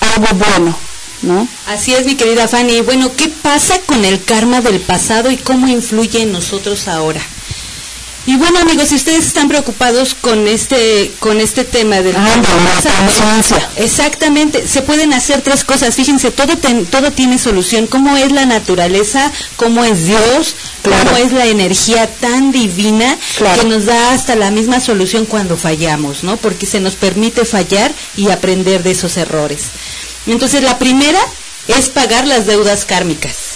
algo 0.00 0.26
bueno, 0.34 0.76
¿no? 1.22 1.46
Así 1.66 1.94
es, 1.94 2.04
mi 2.06 2.14
querida 2.16 2.48
Fanny. 2.48 2.80
Bueno, 2.82 3.10
¿qué 3.16 3.28
pasa 3.28 3.78
con 3.86 4.04
el 4.04 4.22
karma 4.24 4.60
del 4.60 4.80
pasado 4.80 5.30
y 5.30 5.36
cómo 5.36 5.68
influye 5.68 6.22
en 6.22 6.32
nosotros 6.32 6.88
ahora? 6.88 7.20
Y 8.26 8.36
bueno, 8.36 8.58
amigos, 8.58 8.88
si 8.88 8.94
ustedes 8.94 9.26
están 9.26 9.48
preocupados 9.48 10.14
con 10.14 10.48
este 10.48 11.12
con 11.18 11.40
este 11.40 11.62
tema 11.62 12.00
del 12.00 12.14
pasado, 12.14 12.96
exactamente, 13.76 14.66
se 14.66 14.80
pueden 14.80 15.12
hacer 15.12 15.42
tres 15.42 15.62
cosas. 15.62 15.94
Fíjense, 15.94 16.30
todo 16.30 16.56
ten- 16.56 16.86
todo 16.86 17.10
tiene 17.10 17.36
solución. 17.38 17.86
¿Cómo 17.86 18.16
es 18.16 18.32
la 18.32 18.46
naturaleza? 18.46 19.30
¿Cómo 19.56 19.84
es 19.84 20.06
Dios? 20.06 20.54
¿Cómo 20.82 21.18
es 21.18 21.32
la 21.32 21.44
energía 21.44 22.06
tan 22.06 22.50
divina 22.50 23.18
que 23.60 23.66
nos 23.66 23.84
da 23.84 24.12
hasta 24.14 24.36
la 24.36 24.50
misma 24.50 24.80
solución 24.80 25.26
cuando 25.26 25.58
fallamos, 25.58 26.24
¿no? 26.24 26.38
Porque 26.38 26.64
se 26.64 26.80
nos 26.80 26.94
permite 26.94 27.44
fallar 27.44 27.92
y 28.16 28.30
aprender 28.30 28.82
de 28.82 28.92
esos 28.92 29.18
errores. 29.18 29.64
Entonces, 30.26 30.62
la 30.62 30.78
primera 30.78 31.20
es 31.68 31.88
pagar 31.88 32.26
las 32.26 32.46
deudas 32.46 32.84
kármicas. 32.84 33.54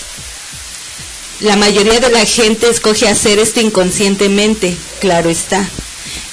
La 1.40 1.56
mayoría 1.56 2.00
de 2.00 2.10
la 2.10 2.24
gente 2.24 2.68
escoge 2.68 3.08
hacer 3.08 3.38
esto 3.38 3.60
inconscientemente, 3.60 4.76
claro 5.00 5.30
está. 5.30 5.68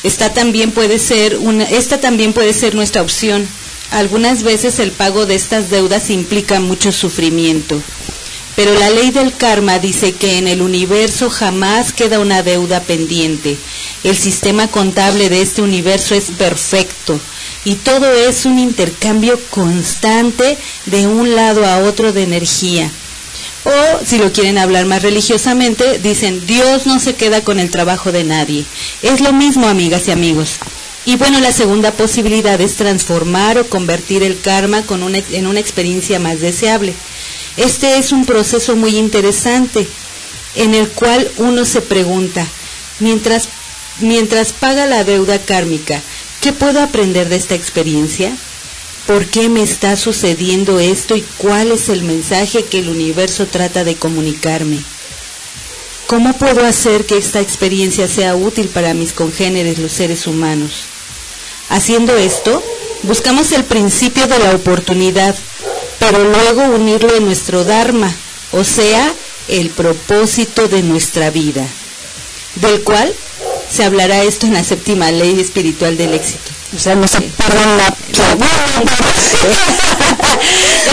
Esta 0.04 0.34
también 0.34 0.72
puede 0.72 1.00
ser 1.00 1.38
también 2.02 2.34
puede 2.34 2.54
ser 2.54 2.76
nuestra 2.76 3.02
opción. 3.02 3.48
Algunas 3.92 4.44
veces 4.44 4.80
el 4.80 4.92
pago 4.92 5.26
de 5.26 5.36
estas 5.36 5.70
deudas 5.70 6.10
implica 6.10 6.60
mucho 6.60 6.92
sufrimiento. 6.92 7.82
Pero 8.56 8.74
la 8.74 8.90
ley 8.90 9.12
del 9.12 9.36
karma 9.36 9.80
dice 9.80 10.14
que 10.14 10.38
en 10.38 10.48
el 10.48 10.62
universo 10.62 11.30
jamás 11.30 11.92
queda 11.92 12.20
una 12.20 12.42
deuda 12.42 12.82
pendiente. 12.82 13.58
El 14.04 14.16
sistema 14.16 14.68
contable 14.70 15.30
de 15.30 15.42
este 15.42 15.62
universo 15.62 16.16
es 16.16 16.32
perfecto 16.38 17.20
y 17.66 17.76
todo 17.76 18.14
es 18.14 18.46
un 18.46 18.60
intercambio 18.60 19.40
constante 19.50 20.58
de 20.86 21.08
un 21.08 21.36
lado 21.36 21.66
a 21.66 21.80
otro 21.80 22.14
de 22.14 22.24
energía. 22.24 22.90
O, 23.66 24.06
si 24.06 24.20
lo 24.20 24.32
quieren 24.32 24.60
hablar 24.60 24.86
más 24.86 25.02
religiosamente, 25.02 25.98
dicen, 25.98 26.46
Dios 26.46 26.86
no 26.86 27.00
se 27.00 27.16
queda 27.16 27.44
con 27.44 27.60
el 27.60 27.72
trabajo 27.72 28.12
de 28.12 28.24
nadie. 28.24 28.64
Es 29.02 29.20
lo 29.22 29.34
mismo, 29.34 29.68
amigas 29.68 30.08
y 30.08 30.12
amigos. 30.12 30.60
Y 31.06 31.16
bueno, 31.16 31.40
la 31.40 31.52
segunda 31.52 31.92
posibilidad 31.92 32.62
es 32.62 32.76
transformar 32.76 33.58
o 33.58 33.68
convertir 33.68 34.22
el 34.22 34.40
karma 34.40 34.84
con 34.84 35.04
en 35.16 35.48
una 35.48 35.60
experiencia 35.60 36.20
más 36.20 36.40
deseable. 36.40 36.94
Este 37.58 37.98
es 37.98 38.12
un 38.12 38.26
proceso 38.26 38.76
muy 38.76 38.98
interesante 38.98 39.88
en 40.56 40.76
el 40.76 40.90
cual 40.90 41.30
uno 41.38 41.66
se 41.66 41.82
pregunta, 41.82 42.46
mientras, 43.00 43.50
mientras 44.00 44.52
paga 44.52 44.86
la 44.86 45.04
deuda 45.04 45.40
kármica, 45.40 46.02
¿qué 46.46 46.54
puedo 46.54 46.80
aprender 46.80 47.28
de 47.28 47.38
esta 47.38 47.56
experiencia? 47.56 48.32
¿Por 49.08 49.26
qué 49.26 49.50
me 49.50 49.64
está 49.64 49.96
sucediendo 49.96 50.80
esto 50.80 51.16
y 51.16 51.26
cuál 51.40 51.72
es 51.72 51.90
el 51.90 52.04
mensaje 52.04 52.64
que 52.66 52.78
el 52.82 52.90
universo 52.90 53.48
trata 53.48 53.84
de 53.84 53.96
comunicarme? 53.96 54.78
¿Cómo 56.06 56.34
puedo 56.34 56.64
hacer 56.64 57.08
que 57.08 57.18
esta 57.18 57.42
experiencia 57.42 58.08
sea 58.08 58.36
útil 58.36 58.68
para 58.68 58.94
mis 58.94 59.12
congéneres, 59.12 59.80
los 59.80 59.92
seres 59.92 60.28
humanos? 60.28 60.84
Haciendo 61.70 62.16
esto, 62.16 62.64
buscamos 63.02 63.52
el 63.52 63.64
principio 63.64 64.28
de 64.28 64.38
la 64.38 64.52
oportunidad, 64.52 65.36
pero 65.98 66.26
luego 66.26 66.76
unirlo 66.76 67.16
en 67.16 67.26
nuestro 67.26 67.64
Dharma, 67.64 68.14
o 68.52 68.64
sea, 68.64 69.12
el 69.48 69.72
propósito 69.72 70.68
de 70.68 70.84
nuestra 70.84 71.32
vida, 71.32 71.66
del 72.58 72.84
cual 72.84 73.16
se 73.70 73.84
hablará 73.84 74.24
esto 74.24 74.46
en 74.46 74.54
la 74.54 74.64
séptima 74.64 75.12
ley 75.12 75.40
espiritual 75.40 75.98
del 75.98 76.14
éxito. 76.14 76.52
O 76.76 76.80
sea, 76.80 76.96
no 76.96 77.08
se 77.08 77.22
pierdan 77.22 77.78
la... 77.78 77.88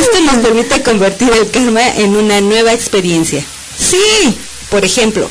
Esto 0.00 0.20
nos 0.20 0.36
permite 0.36 0.82
convertir 0.82 1.30
el 1.32 1.50
karma 1.50 1.86
en 1.96 2.16
una 2.16 2.40
nueva 2.40 2.72
experiencia. 2.72 3.44
Sí, 3.78 4.38
por 4.70 4.84
ejemplo, 4.84 5.28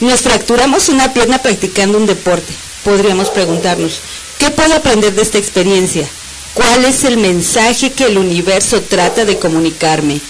nos 0.00 0.20
fracturamos 0.20 0.88
una 0.88 1.12
pierna 1.12 1.38
practicando 1.38 1.98
un 1.98 2.06
deporte. 2.06 2.52
Podríamos 2.84 3.30
preguntarnos, 3.30 4.00
¿qué 4.38 4.50
puedo 4.50 4.74
aprender 4.74 5.14
de 5.14 5.22
esta 5.22 5.38
experiencia? 5.38 6.08
¿Cuál 6.54 6.84
es 6.84 7.04
el 7.04 7.16
mensaje 7.18 7.92
que 7.92 8.06
el 8.06 8.18
universo 8.18 8.80
trata 8.82 9.24
de 9.24 9.38
comunicarme? 9.38 10.20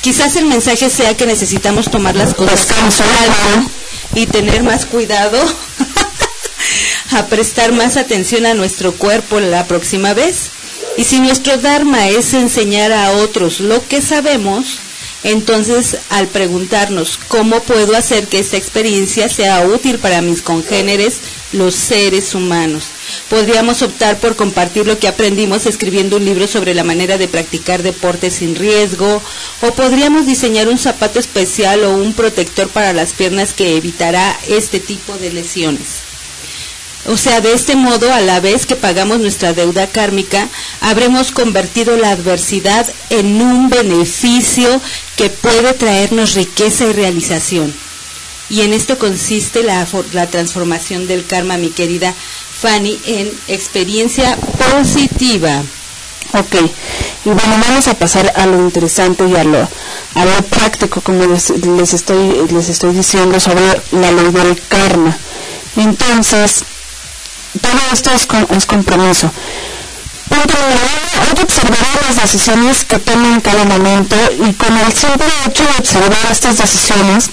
Quizás 0.00 0.36
el 0.36 0.46
mensaje 0.46 0.88
sea 0.88 1.16
que 1.16 1.26
necesitamos 1.26 1.90
tomar 1.90 2.14
las 2.16 2.34
cosas 2.34 2.66
con 2.66 2.90
calma 2.90 3.68
y 4.14 4.26
tener 4.26 4.62
más 4.62 4.86
cuidado 4.86 5.38
a 7.12 7.26
prestar 7.26 7.72
más 7.72 7.96
atención 7.96 8.46
a 8.46 8.54
nuestro 8.54 8.92
cuerpo 8.92 9.40
la 9.40 9.66
próxima 9.66 10.14
vez. 10.14 10.50
Y 10.96 11.04
si 11.04 11.20
nuestro 11.20 11.56
Dharma 11.58 12.08
es 12.08 12.34
enseñar 12.34 12.92
a 12.92 13.12
otros 13.12 13.60
lo 13.60 13.86
que 13.86 14.02
sabemos, 14.02 14.80
entonces 15.22 15.98
al 16.10 16.28
preguntarnos 16.28 17.18
cómo 17.28 17.60
puedo 17.60 17.96
hacer 17.96 18.26
que 18.26 18.38
esta 18.38 18.56
experiencia 18.56 19.28
sea 19.28 19.66
útil 19.66 19.98
para 19.98 20.22
mis 20.22 20.42
congéneres, 20.42 21.20
los 21.52 21.74
seres 21.74 22.34
humanos, 22.34 22.84
podríamos 23.30 23.82
optar 23.82 24.18
por 24.18 24.36
compartir 24.36 24.86
lo 24.86 24.98
que 24.98 25.08
aprendimos 25.08 25.66
escribiendo 25.66 26.16
un 26.16 26.24
libro 26.24 26.46
sobre 26.46 26.74
la 26.74 26.84
manera 26.84 27.18
de 27.18 27.28
practicar 27.28 27.82
deporte 27.82 28.30
sin 28.30 28.54
riesgo, 28.54 29.22
o 29.62 29.70
podríamos 29.72 30.26
diseñar 30.26 30.68
un 30.68 30.78
zapato 30.78 31.18
especial 31.18 31.84
o 31.84 31.96
un 31.96 32.12
protector 32.12 32.68
para 32.68 32.92
las 32.92 33.12
piernas 33.12 33.52
que 33.52 33.76
evitará 33.76 34.38
este 34.48 34.80
tipo 34.80 35.16
de 35.16 35.32
lesiones. 35.32 36.08
O 37.06 37.16
sea, 37.16 37.40
de 37.40 37.54
este 37.54 37.74
modo, 37.74 38.12
a 38.12 38.20
la 38.20 38.40
vez 38.40 38.66
que 38.66 38.76
pagamos 38.76 39.18
nuestra 39.18 39.54
deuda 39.54 39.86
kármica, 39.86 40.48
habremos 40.80 41.32
convertido 41.32 41.96
la 41.96 42.10
adversidad 42.10 42.86
en 43.08 43.40
un 43.40 43.70
beneficio 43.70 44.80
que 45.16 45.30
puede 45.30 45.72
traernos 45.72 46.34
riqueza 46.34 46.84
y 46.84 46.92
realización. 46.92 47.72
Y 48.50 48.62
en 48.62 48.72
esto 48.72 48.98
consiste 48.98 49.62
la, 49.62 49.86
la 50.12 50.26
transformación 50.26 51.06
del 51.06 51.26
karma, 51.26 51.58
mi 51.58 51.70
querida 51.70 52.14
Fanny, 52.60 52.98
en 53.04 53.30
experiencia 53.48 54.36
positiva. 54.36 55.62
Ok, 56.32 56.54
y 57.24 57.28
bueno, 57.30 57.56
vamos 57.68 57.88
a 57.88 57.94
pasar 57.94 58.32
a 58.36 58.44
lo 58.46 58.58
interesante 58.58 59.24
y 59.26 59.34
a 59.34 59.44
lo, 59.44 59.60
a 60.14 60.24
lo 60.26 60.42
práctico, 60.50 61.00
como 61.00 61.24
les, 61.24 61.48
les 61.50 61.94
estoy, 61.94 62.46
les 62.50 62.68
estoy 62.68 62.94
diciendo 62.94 63.40
sobre 63.40 63.62
la 63.92 64.12
ley 64.12 64.30
del 64.32 64.60
karma. 64.68 65.16
Entonces, 65.76 66.64
todo 67.62 67.80
esto 67.92 68.10
es, 68.12 68.26
con- 68.26 68.46
es 68.50 68.66
compromiso. 68.66 69.30
Punto 70.28 70.54
número 70.54 70.76
uno, 70.76 71.22
hay 71.28 71.34
que 71.34 71.42
observar 71.42 71.78
las 72.06 72.16
decisiones 72.22 72.84
que 72.84 72.98
tomo 72.98 73.26
en 73.34 73.40
cada 73.40 73.64
momento 73.64 74.16
y 74.46 74.52
con 74.52 74.76
el 74.76 74.92
simple 74.92 75.26
hecho 75.46 75.62
de 75.64 75.70
observar 75.78 76.18
estas 76.30 76.58
decisiones, 76.58 77.30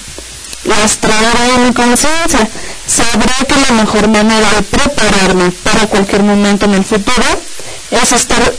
las 0.65 0.97
traeré 0.97 1.55
en 1.55 1.63
mi 1.65 1.73
conciencia. 1.73 2.47
Sabré 2.85 3.33
que 3.47 3.55
la 3.55 3.81
mejor 3.83 4.07
manera 4.07 4.47
de 4.51 4.61
prepararme 4.63 5.51
para 5.63 5.87
cualquier 5.87 6.23
momento 6.23 6.65
en 6.65 6.75
el 6.75 6.83
futuro 6.83 7.23
es 7.91 8.11
estar 8.11 8.53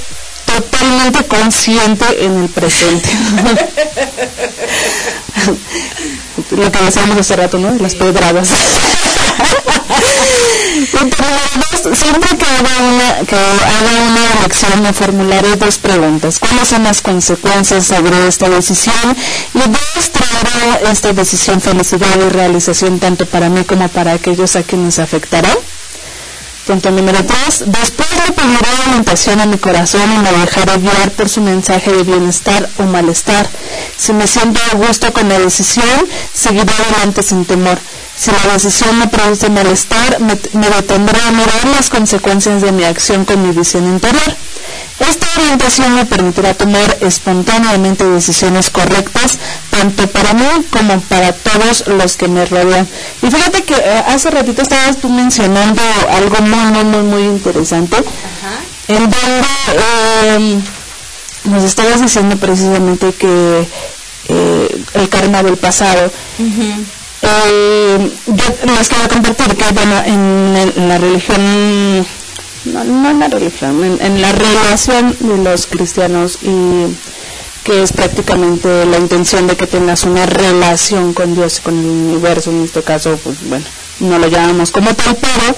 totalmente 0.61 1.25
consciente 1.27 2.25
en 2.25 2.43
el 2.43 2.49
presente. 2.49 3.09
Lo 6.51 6.73
que 6.73 6.79
decíamos 6.79 7.19
hace 7.19 7.37
rato, 7.37 7.59
¿no? 7.59 7.75
Las 7.75 7.95
pedradas. 7.95 8.51
Dos, 10.77 11.99
siempre 11.99 12.37
que 12.37 12.45
haga 12.45 12.71
una, 12.83 13.27
que 13.27 13.37
haga 13.37 13.91
una 14.09 14.41
elección 14.41 14.83
me 14.83 14.93
formularé 14.93 15.57
dos 15.57 15.79
preguntas. 15.79 16.39
¿Cuáles 16.39 16.69
son 16.69 16.85
las 16.85 17.01
consecuencias 17.01 17.87
sobre 17.87 18.29
esta 18.29 18.49
decisión? 18.49 19.17
Y 19.55 19.59
dos, 19.59 20.11
traerá 20.11 20.91
esta 20.91 21.13
decisión 21.13 21.61
felicidad 21.61 22.15
y 22.27 22.29
realización 22.29 22.99
tanto 22.99 23.25
para 23.27 23.49
mí 23.49 23.65
como 23.65 23.89
para 23.89 24.13
aquellos 24.13 24.55
a 24.57 24.63
quienes 24.63 24.99
afectará. 24.99 25.57
Punto 26.67 26.91
número 26.91 27.25
tres, 27.25 27.63
después 27.67 28.09
le 28.27 28.33
pediré 28.33 28.69
alimentación 28.83 29.41
a 29.41 29.47
mi 29.47 29.57
corazón 29.57 30.01
y 30.13 30.19
me 30.19 30.33
dejaré 30.33 30.79
guiar 30.79 31.13
por 31.13 31.29
su 31.29 31.41
mensaje 31.41 31.93
de 31.93 32.03
bienestar 32.03 32.69
o 32.79 32.83
malestar. 32.83 33.49
Si 33.97 34.13
me 34.13 34.27
siento 34.27 34.61
a 34.73 34.75
gusto 34.75 35.13
con 35.13 35.29
la 35.29 35.39
decisión, 35.39 36.09
seguiré 36.35 36.73
adelante 36.73 37.23
sin 37.23 37.45
temor. 37.45 37.79
Si 38.19 38.31
la 38.31 38.53
decisión 38.55 38.99
me 38.99 39.09
produce 39.09 39.51
malestar, 39.51 40.21
me, 40.21 40.39
me 40.55 40.71
detendré 40.71 41.21
a 41.21 41.31
mirar 41.33 41.65
las 41.75 41.91
consecuencias 41.91 42.63
de 42.63 42.73
mi 42.73 42.85
acción 42.85 43.25
con 43.25 43.43
mi 43.47 43.55
visión 43.55 43.85
interior. 43.87 44.37
Esta 44.99 45.27
orientación 45.39 45.95
me 45.95 46.07
permitirá 46.07 46.55
tomar 46.55 46.97
espontáneamente 47.03 48.05
decisiones 48.05 48.71
correctas, 48.71 49.39
tanto 49.71 50.07
para 50.09 50.33
mí 50.33 50.45
como 50.71 50.99
para 51.03 51.33
todos 51.33 51.87
los 51.89 52.17
que 52.17 52.29
me 52.29 52.47
rodean. 52.47 52.89
Y 53.23 53.31
fíjate 53.31 53.63
que 53.65 53.75
eh, 53.75 54.03
hace 54.07 54.31
ratito 54.31 54.63
estabas 54.63 54.97
tú 54.97 55.11
mencionando 55.11 55.83
algo 56.11 56.37
muy, 56.41 56.73
muy, 56.73 56.85
muy, 56.85 57.03
muy 57.03 57.23
interesante, 57.25 57.97
en 58.89 58.99
donde 58.99 59.19
eh, 59.75 60.59
nos 61.45 61.65
estabas 61.65 62.01
diciendo 62.01 62.37
precisamente 62.39 63.13
que 63.13 63.69
eh, 64.29 64.85
el 64.95 65.09
karma 65.11 65.43
del 65.43 65.59
pasado. 65.59 66.11
Eh, 67.23 68.13
yo 68.27 68.45
les 68.77 68.89
quiero 68.89 69.09
compartir 69.09 69.57
que, 69.57 69.73
bueno, 69.73 70.03
en, 70.05 70.89
la 70.89 70.99
religión, 70.99 72.07
no, 72.67 72.85
no 72.85 73.11
en 73.11 73.21
la 73.21 73.29
religión, 73.29 73.99
en, 74.01 74.21
la 74.21 74.33
relación 74.33 75.17
de 75.21 75.39
los 75.39 75.67
cristianos 75.67 76.39
y 76.43 76.87
que 77.65 77.83
es 77.83 77.93
prácticamente 77.93 78.85
la 78.85 78.99
intención 78.99 79.47
de 79.47 79.57
que 79.57 79.67
tengas 79.67 80.05
una 80.05 80.27
relación 80.27 81.15
con 81.15 81.35
Dios, 81.35 81.61
con 81.61 81.79
el 81.79 81.87
universo, 81.87 82.51
en 82.51 82.65
este 82.65 82.83
caso, 82.83 83.19
pues 83.25 83.39
bueno, 83.49 83.65
no 84.01 84.19
lo 84.19 84.29
llamamos 84.29 84.71
como 84.71 84.95
tal, 84.95 85.17
pero 85.17 85.57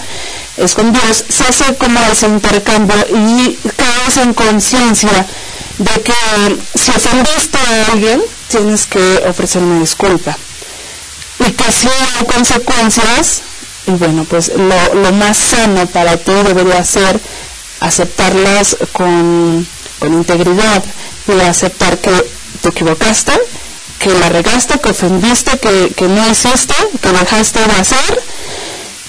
es 0.57 0.75
con 0.75 0.93
Dios, 0.93 1.25
se 1.29 1.45
hace 1.45 1.75
como 1.77 2.01
ese 2.11 2.29
intercambio 2.29 2.97
y 3.11 3.59
caes 3.77 4.17
en 4.17 4.33
conciencia 4.33 5.27
de 5.77 6.03
que 6.03 6.13
si 6.75 6.91
ofendiste 6.93 7.59
a 7.59 7.93
alguien, 7.93 8.23
tienes 8.49 8.87
que 8.87 9.23
ofrecer 9.27 9.63
una 9.63 9.81
disculpa 9.81 10.37
y 11.41 11.53
que 11.53 11.73
si 11.73 11.89
hay 11.89 12.27
consecuencias, 12.27 13.43
y 13.87 13.93
bueno, 13.93 14.25
pues 14.29 14.53
lo, 14.55 14.95
lo 14.95 15.13
más 15.13 15.37
sano 15.37 15.87
para 15.87 16.17
ti 16.17 16.33
debería 16.45 16.85
ser 16.85 17.21
aceptarlas 17.81 18.77
con, 18.93 19.67
con 19.99 20.13
integridad 20.15 20.85
y 21.27 21.41
aceptar 21.41 21.99
que 21.99 22.11
te 22.61 22.69
equivocaste, 22.71 23.33
que 23.99 24.11
la 24.11 24.29
regaste, 24.29 24.81
que 24.81 24.91
ofendiste, 24.91 25.59
que, 25.59 25.93
que 25.97 26.09
no 26.09 26.29
hiciste, 26.31 26.75
que 27.01 27.09
dejaste 27.11 27.61
de 27.61 27.73
hacer. 27.73 28.23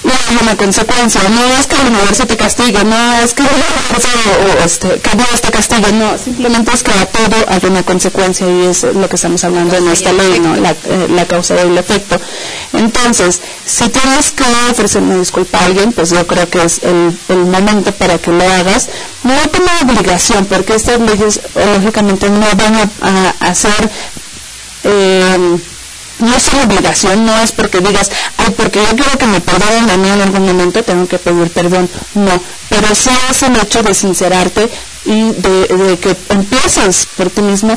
Y 0.02 0.08
hay 0.08 0.38
una 0.40 0.56
consecuencia, 0.56 1.20
no 1.28 1.44
es 1.58 1.66
que 1.66 1.76
el 1.76 1.88
universo 1.88 2.26
te 2.26 2.36
castigue, 2.36 2.84
no 2.84 3.12
es 3.22 3.34
que 3.34 3.42
el 3.42 3.48
universo 3.48 4.08
o, 4.40 4.64
este, 4.64 4.88
que 4.98 5.10
te 5.10 5.50
castigue, 5.50 5.92
no, 5.92 6.16
simplemente 6.16 6.72
es 6.72 6.82
que 6.82 6.92
a 6.92 7.04
todo 7.04 7.36
hay 7.48 7.60
una 7.64 7.82
consecuencia 7.82 8.46
y 8.46 8.66
es 8.66 8.82
lo 8.82 9.08
que 9.08 9.16
estamos 9.16 9.44
hablando 9.44 9.76
en 9.76 9.88
esta 9.88 10.12
ley, 10.12 10.40
¿no? 10.40 10.56
la, 10.56 10.70
eh, 10.70 11.06
la 11.10 11.26
causa 11.26 11.54
y 11.56 11.58
el 11.68 11.76
efecto. 11.76 12.18
Entonces, 12.72 13.42
si 13.66 13.88
tienes 13.90 14.30
que 14.30 14.44
ofrecer 14.70 15.02
una 15.02 15.16
disculpa 15.16 15.58
a 15.58 15.66
alguien, 15.66 15.92
pues 15.92 16.10
yo 16.10 16.26
creo 16.26 16.48
que 16.48 16.64
es 16.64 16.80
el, 16.82 17.18
el 17.28 17.44
momento 17.44 17.92
para 17.92 18.16
que 18.16 18.30
lo 18.30 18.42
hagas, 18.42 18.88
no 19.22 19.34
como 19.52 19.92
obligación, 19.92 20.46
porque 20.46 20.76
estas 20.76 20.98
leyes 21.00 21.40
eh, 21.56 21.74
lógicamente 21.74 22.30
no 22.30 22.46
van 22.56 22.90
a, 23.02 23.34
a 23.40 23.48
hacer 23.50 23.90
eh, 24.84 25.58
no 26.20 26.34
es 26.36 26.48
una 26.48 26.64
obligación, 26.64 27.24
no 27.26 27.36
es 27.42 27.52
porque 27.52 27.80
digas, 27.80 28.10
ay, 28.36 28.54
porque 28.56 28.80
yo 28.80 28.96
quiero 28.96 29.18
que 29.18 29.26
me 29.26 29.40
perdonen 29.40 29.90
a 29.90 29.96
mí 29.96 30.08
en 30.08 30.20
algún 30.20 30.46
momento, 30.46 30.82
tengo 30.82 31.06
que 31.08 31.18
pedir 31.18 31.50
perdón. 31.50 31.88
No, 32.14 32.42
pero 32.68 32.94
sí 32.94 33.10
es 33.30 33.42
el 33.42 33.56
hecho 33.56 33.82
de 33.82 33.94
sincerarte 33.94 34.68
y 35.06 35.32
de, 35.32 35.66
de 35.66 35.98
que 35.98 36.14
empieces 36.28 37.06
por 37.16 37.30
ti 37.30 37.40
mismo. 37.42 37.72
Eh, 37.72 37.76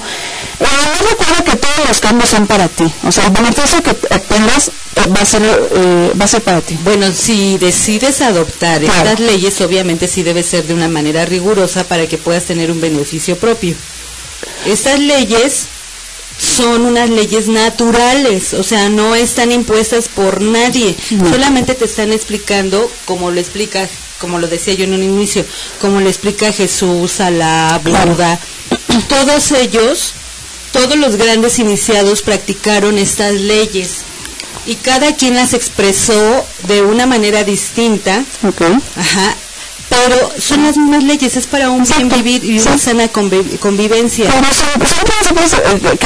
no 0.59 1.09
recuerda 1.09 1.43
que 1.43 1.55
todos 1.55 1.87
los 1.87 1.99
cambios 1.99 2.29
son 2.29 2.45
para 2.47 2.67
ti, 2.67 2.85
o 3.03 3.11
sea, 3.11 3.25
el 3.25 3.31
beneficio 3.31 3.81
que 3.81 3.91
obtengas 3.91 4.67
eh, 4.67 4.71
va 5.15 5.21
a 5.21 5.25
ser 5.25 5.41
eh, 5.43 6.11
va 6.19 6.25
a 6.25 6.27
ser 6.27 6.41
para 6.43 6.61
ti. 6.61 6.77
Bueno, 6.83 7.07
si 7.11 7.57
decides 7.57 8.21
adoptar 8.21 8.81
Claro. 8.81 8.93
estas 9.09 9.19
leyes, 9.21 9.59
obviamente 9.61 10.07
sí 10.07 10.21
debe 10.21 10.43
ser 10.43 10.65
de 10.67 10.73
una 10.73 10.89
manera 10.89 11.25
rigurosa 11.25 11.85
para 11.85 12.07
que 12.07 12.17
puedas 12.17 12.43
tener 12.43 12.69
un 12.71 12.81
beneficio 12.81 13.37
propio. 13.37 13.75
Estas 14.65 14.99
leyes 14.99 15.67
son 16.37 16.85
unas 16.85 17.09
leyes 17.09 17.47
naturales, 17.47 18.53
o 18.53 18.63
sea, 18.63 18.89
no 18.89 19.15
están 19.15 19.51
impuestas 19.51 20.07
por 20.07 20.41
nadie, 20.41 20.95
No. 21.11 21.29
solamente 21.29 21.73
te 21.75 21.85
están 21.85 22.11
explicando 22.11 22.89
como 23.05 23.31
lo 23.31 23.39
explica, 23.39 23.87
como 24.19 24.39
lo 24.39 24.47
decía 24.47 24.73
yo 24.73 24.83
en 24.85 24.93
un 24.93 25.03
inicio, 25.03 25.45
como 25.79 25.99
lo 26.01 26.09
explica 26.09 26.51
Jesús, 26.51 27.19
Alá, 27.19 27.79
Claro. 27.83 28.13
Buda, 28.13 28.39
todos 29.07 29.51
ellos, 29.51 30.13
todos 30.71 30.95
los 30.97 31.15
grandes 31.17 31.59
iniciados 31.59 32.21
practicaron 32.21 32.97
estas 32.97 33.33
leyes 33.33 33.97
y 34.65 34.75
cada 34.75 35.15
quien 35.15 35.35
las 35.35 35.53
expresó 35.53 36.45
de 36.67 36.81
una 36.81 37.05
manera 37.05 37.43
distinta. 37.43 38.23
Ajá. 38.95 39.35
Pero 39.93 40.31
son 40.39 40.63
las 40.63 40.75
mismas 40.77 41.03
leyes, 41.03 41.37
es 41.37 41.45
para 41.47 41.69
un 41.69 41.83
bien 41.83 42.09
vivir 42.09 42.43
y 42.43 42.59
una 42.59 42.77
sana 42.77 43.11
convi- 43.11 43.59
convivencia. 43.59 44.29
Pero 44.31 44.47
principios 45.05 45.53
eh, 45.53 45.97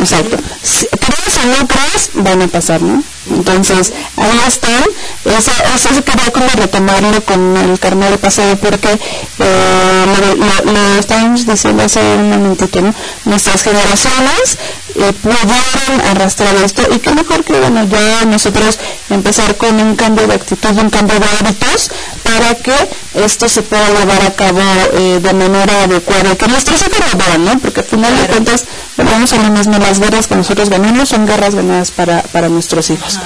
exacto. 0.00 0.36
Si 0.62 0.86
crees 0.86 1.36
o 1.38 1.46
no 1.46 1.66
crees, 1.68 2.10
van 2.14 2.42
a 2.42 2.48
pasar, 2.48 2.80
¿no? 2.82 3.02
Entonces, 3.28 3.92
ahí 4.16 4.40
están. 4.46 4.84
Eso, 5.24 5.50
eso 5.74 5.88
se 5.94 6.02
quería 6.04 6.30
como 6.32 6.46
retomarlo 6.54 7.24
con 7.24 7.56
el 7.56 7.76
carnal 7.80 8.16
pasado, 8.18 8.56
porque 8.56 8.88
eh, 8.92 10.06
lo, 10.06 10.36
lo, 10.36 10.72
lo 10.72 10.98
estábamos 11.00 11.44
diciendo 11.44 11.82
hace 11.82 11.98
un 12.00 12.30
momentito, 12.30 12.80
¿no? 12.82 12.94
Nuestras 13.24 13.62
generaciones 13.64 14.58
eh, 14.94 15.12
pudieron 15.20 16.06
arrastrar 16.08 16.54
esto, 16.64 16.82
y 16.94 17.00
qué 17.00 17.10
mejor 17.14 17.42
que, 17.42 17.58
bueno, 17.58 17.84
ya 17.88 18.24
nosotros 18.26 18.78
empezar 19.10 19.56
con 19.56 19.74
un 19.80 19.96
cambio 19.96 20.28
de 20.28 20.34
actitud, 20.34 20.70
un 20.78 20.90
cambio 20.90 21.18
de 21.18 21.26
hábitos, 21.40 21.90
para 22.22 22.54
que 22.54 22.72
esto 23.14 23.48
se 23.48 23.62
pueda 23.62 23.88
llevar 23.88 24.22
a 24.22 24.34
cabo 24.34 24.60
eh, 24.92 25.20
de 25.22 25.32
manera 25.32 25.84
adecuada, 25.84 26.36
que 26.36 26.46
nuestros 26.48 26.82
lo 26.82 27.18
vean, 27.18 27.44
¿no? 27.44 27.58
Porque 27.58 27.80
al 27.80 27.86
final 27.86 28.16
de 28.16 28.26
cuentas, 28.26 28.64
volvemos 28.96 29.32
a 29.32 29.36
lo 29.36 29.50
mismo, 29.50 29.78
las 29.78 29.98
guerras 30.00 30.26
que 30.26 30.36
nosotros 30.36 30.68
ganamos 30.70 31.08
son 31.08 31.26
guerras 31.26 31.54
ganadas 31.54 31.90
para, 31.90 32.22
para 32.22 32.48
nuestros 32.48 32.90
hijos. 32.90 33.18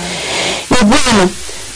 Y 0.71 0.85
bueno, 0.85 1.31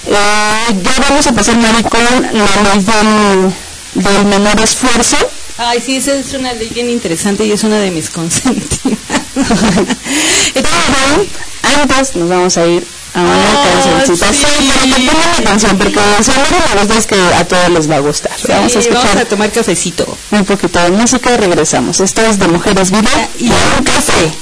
eh, 0.07 0.81
ya 0.83 1.09
vamos 1.09 1.27
a 1.27 1.33
pasar, 1.33 1.57
Mari, 1.57 1.83
con 1.85 2.01
la 2.01 2.33
ley 2.33 2.85
del, 2.85 4.05
del 4.05 4.25
menor 4.27 4.61
esfuerzo. 4.61 5.17
Ay, 5.57 5.81
sí, 5.81 5.97
esa 5.97 6.15
es 6.15 6.35
una 6.35 6.53
ley 6.53 6.69
bien 6.69 6.91
interesante 6.91 7.45
y 7.45 7.53
es 7.53 7.63
una 7.63 7.79
de 7.79 7.91
mis 7.91 8.11
consentidas. 8.11 8.97
Pero 10.55 10.69
antes 11.81 12.17
nos 12.17 12.29
vamos 12.29 12.57
a 12.57 12.67
ir 12.67 12.87
a 13.15 13.21
una 13.21 13.63
cancioncita. 13.63 14.33
Sí, 14.33 14.45
pero 14.83 14.97
que 14.97 15.03
pongan 15.03 15.31
la 15.39 15.51
canción, 15.51 15.79
porque 15.79 16.01
seguro 16.23 16.57
la 16.69 16.75
verdad 16.75 16.97
es 16.97 17.07
que 17.07 17.17
a 17.17 17.45
todos 17.47 17.71
les 17.71 17.91
va 17.91 17.97
a 17.97 18.01
gustar. 18.01 18.33
vamos 18.49 18.77
a 18.77 18.79
escuchar 18.79 19.05
vamos 19.05 19.23
a 19.23 19.25
tomar 19.25 19.51
cafecito. 19.51 20.19
un 20.31 20.45
poquito 20.45 20.79
de 20.81 20.91
música 20.91 21.33
y 21.33 21.37
regresamos. 21.37 22.01
Esto 22.01 22.23
es 22.23 22.39
de 22.39 22.49
Mujeres 22.49 22.91
Vida 22.91 23.29
y 23.39 23.49
un 23.49 23.85
café. 23.85 24.33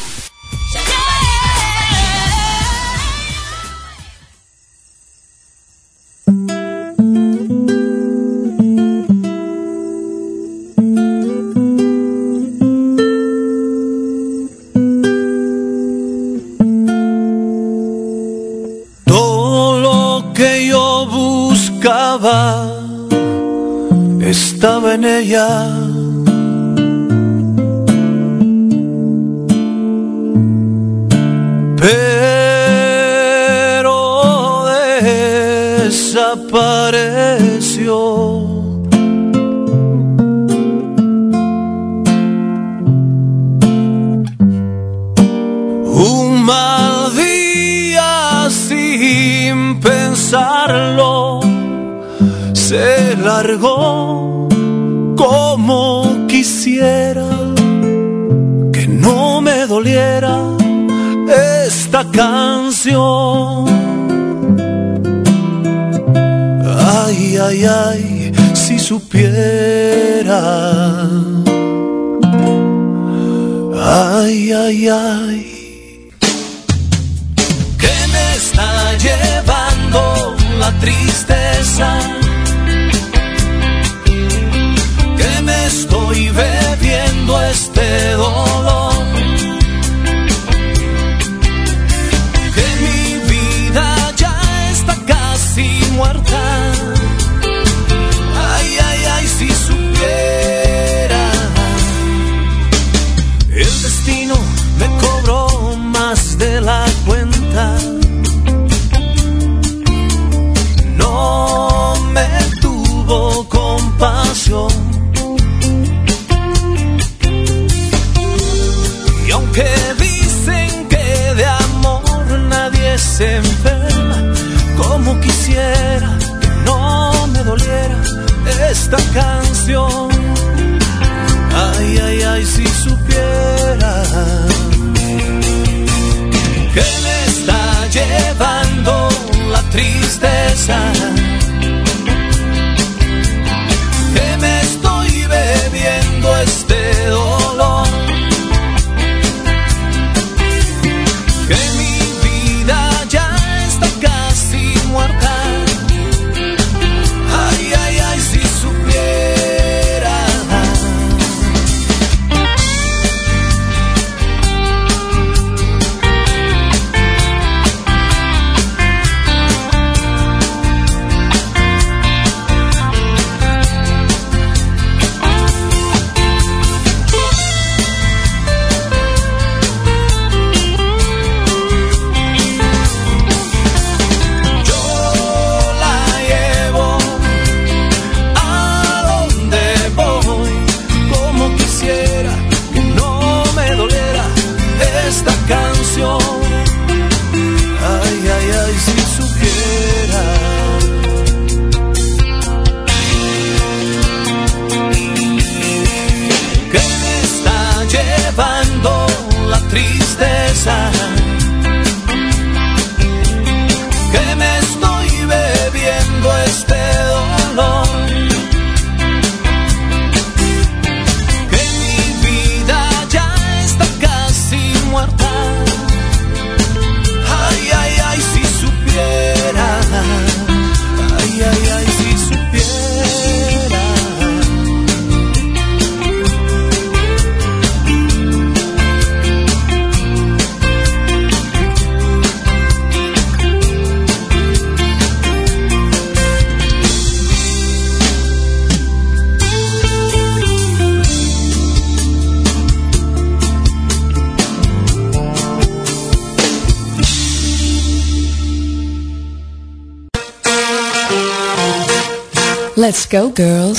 Go, 263.12 263.30
girls. 263.36 263.78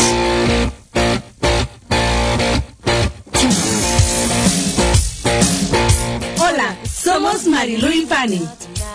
Hola, 6.37 6.77
somos 6.87 7.47
Marilu 7.47 7.89
y 7.89 8.05
Fanny. 8.05 8.47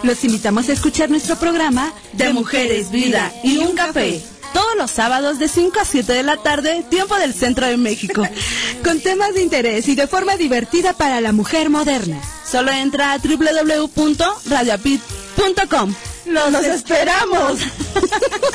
Los 0.05 0.23
invitamos 0.23 0.69
a 0.69 0.75
escuchar 0.75 1.11
nuestro 1.11 1.35
programa 1.37 1.93
de 2.13 2.33
Mujeres, 2.33 2.93
Vida 2.93 3.33
y 3.43 3.59
un 3.59 3.75
Café. 3.75 4.23
Todos 4.53 4.77
los 4.77 4.93
sábados 4.93 5.41
de 5.41 5.49
5 5.49 5.81
a 5.81 5.85
7 5.85 6.13
de 6.13 6.23
la 6.23 6.37
tarde, 6.37 6.85
tiempo 6.89 7.17
del 7.17 7.35
centro 7.35 7.67
de 7.67 7.77
México. 7.77 8.23
Con 8.85 9.01
temas 9.01 9.35
de 9.35 9.43
interés 9.43 9.89
y 9.89 9.97
de 9.97 10.07
forma 10.07 10.37
divertida 10.37 10.93
para 10.93 11.21
la 11.21 11.33
mujer 11.33 11.69
moderna. 11.69 12.21
Solo 12.49 12.71
entra 12.71 13.13
a 13.13 13.19
www.radioapit.com 13.19 15.19
radioapit.com. 15.39 15.95
¡Los, 16.27 16.65
esperamos! 16.65 17.59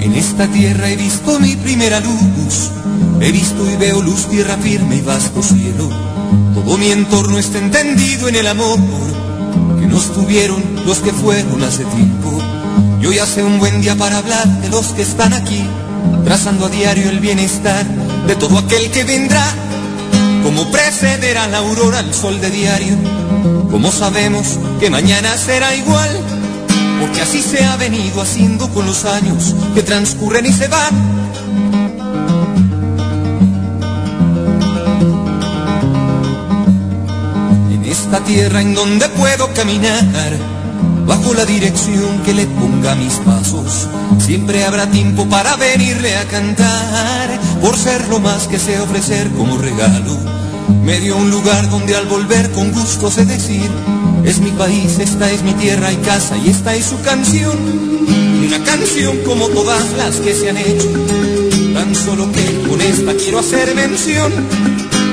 En 0.00 0.14
esta 0.14 0.46
tierra 0.48 0.90
he 0.90 0.96
visto 0.96 1.38
mi 1.38 1.54
primera 1.56 2.00
luz, 2.00 2.70
he 3.20 3.30
visto 3.30 3.70
y 3.70 3.76
veo 3.76 4.02
luz, 4.02 4.26
tierra 4.26 4.56
firme 4.56 4.96
y 4.96 5.00
vasto 5.02 5.42
cielo. 5.42 5.88
Todo 6.54 6.78
mi 6.78 6.90
entorno 6.90 7.38
está 7.38 7.58
entendido 7.58 8.28
en 8.28 8.36
el 8.36 8.46
amor 8.46 8.78
que 9.78 9.86
nos 9.86 10.12
tuvieron 10.12 10.62
los 10.86 10.98
que 10.98 11.12
fueron 11.12 11.62
hace 11.62 11.84
tiempo. 11.84 12.19
Y 13.00 13.06
hoy 13.06 13.18
hace 13.18 13.42
un 13.42 13.58
buen 13.58 13.80
día 13.80 13.96
para 13.96 14.18
hablar 14.18 14.46
de 14.60 14.68
los 14.68 14.88
que 14.88 15.02
están 15.02 15.32
aquí, 15.32 15.64
trazando 16.24 16.66
a 16.66 16.68
diario 16.68 17.08
el 17.08 17.20
bienestar 17.20 17.84
de 18.26 18.36
todo 18.36 18.58
aquel 18.58 18.90
que 18.90 19.04
vendrá. 19.04 19.46
Como 20.42 20.70
precederá 20.70 21.46
la 21.48 21.58
aurora 21.58 21.98
al 21.98 22.12
sol 22.14 22.40
de 22.40 22.50
diario, 22.50 22.96
como 23.70 23.90
sabemos 23.92 24.58
que 24.78 24.90
mañana 24.90 25.36
será 25.36 25.74
igual 25.74 26.10
porque 27.00 27.22
así 27.22 27.42
se 27.42 27.64
ha 27.64 27.76
venido 27.76 28.20
haciendo 28.20 28.68
con 28.68 28.84
los 28.84 29.04
años 29.06 29.54
que 29.74 29.82
transcurren 29.82 30.44
y 30.44 30.52
se 30.52 30.68
van. 30.68 30.94
En 37.72 37.84
esta 37.84 38.20
tierra 38.20 38.60
en 38.60 38.74
donde 38.74 39.08
puedo 39.08 39.52
caminar, 39.54 40.04
bajo 41.06 41.32
la 41.32 41.46
dirección 41.46 42.22
que 42.24 42.34
le 42.34 42.46
ponga 42.46 42.69
a 42.88 42.94
mis 42.94 43.14
pasos, 43.14 43.88
siempre 44.18 44.64
habrá 44.64 44.90
tiempo 44.90 45.28
para 45.28 45.56
venirle 45.56 46.16
a 46.16 46.24
cantar, 46.24 47.38
por 47.60 47.76
ser 47.76 48.08
lo 48.08 48.20
más 48.20 48.46
que 48.48 48.58
sé 48.58 48.80
ofrecer 48.80 49.28
como 49.30 49.58
regalo. 49.58 50.16
Me 50.84 50.98
dio 51.00 51.16
un 51.16 51.30
lugar 51.30 51.68
donde 51.70 51.96
al 51.96 52.06
volver 52.06 52.50
con 52.52 52.72
gusto 52.72 53.10
sé 53.10 53.24
decir, 53.24 53.68
es 54.24 54.38
mi 54.40 54.50
país, 54.50 54.98
esta 54.98 55.30
es 55.30 55.42
mi 55.42 55.52
tierra 55.54 55.92
y 55.92 55.96
casa 55.96 56.36
y 56.38 56.48
esta 56.48 56.74
es 56.74 56.86
su 56.86 57.00
canción. 57.02 57.58
Una 58.46 58.64
canción 58.64 59.18
como 59.26 59.48
todas 59.48 59.92
las 59.96 60.16
que 60.16 60.34
se 60.34 60.50
han 60.50 60.56
hecho. 60.56 60.88
Tan 61.74 61.94
solo 61.94 62.30
que 62.32 62.68
con 62.68 62.80
esta 62.80 63.14
quiero 63.14 63.40
hacer 63.40 63.74
mención 63.74 64.32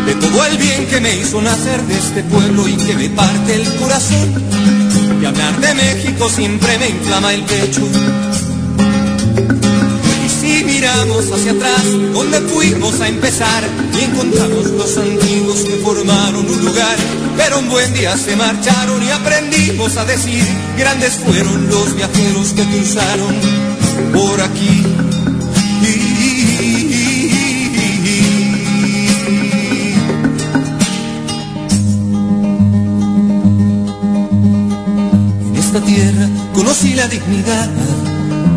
de 0.05 0.15
todo 0.15 0.45
el 0.45 0.57
bien 0.57 0.87
que 0.87 1.01
me 1.01 1.15
hizo 1.17 1.41
nacer 1.41 1.81
de 1.83 1.97
este 1.97 2.23
pueblo 2.23 2.67
y 2.67 2.77
que 2.77 2.95
me 2.95 3.09
parte 3.09 3.55
el 3.55 3.75
corazón. 3.75 4.86
Hablar 5.37 5.61
de 5.61 5.73
México 5.75 6.29
siempre 6.29 6.79
me 6.79 6.89
inflama 6.89 7.31
el 7.31 7.43
pecho. 7.43 7.81
Y 10.25 10.29
si 10.29 10.63
miramos 10.63 11.31
hacia 11.31 11.51
atrás, 11.51 11.83
donde 12.11 12.41
fuimos 12.41 12.99
a 13.01 13.07
empezar, 13.07 13.63
y 13.93 14.03
encontramos 14.03 14.65
los 14.71 14.97
antiguos 14.97 15.59
que 15.59 15.75
formaron 15.75 16.43
un 16.43 16.65
lugar, 16.65 16.95
pero 17.37 17.59
un 17.59 17.69
buen 17.69 17.93
día 17.93 18.17
se 18.17 18.35
marcharon 18.35 19.03
y 19.03 19.11
aprendimos 19.11 19.95
a 19.97 20.05
decir, 20.05 20.43
grandes 20.75 21.13
fueron 21.23 21.69
los 21.69 21.95
viajeros 21.95 22.53
que 22.53 22.63
cruzaron 22.63 23.35
por 24.13 24.41
aquí. 24.41 24.96
Dignidad 37.07 37.69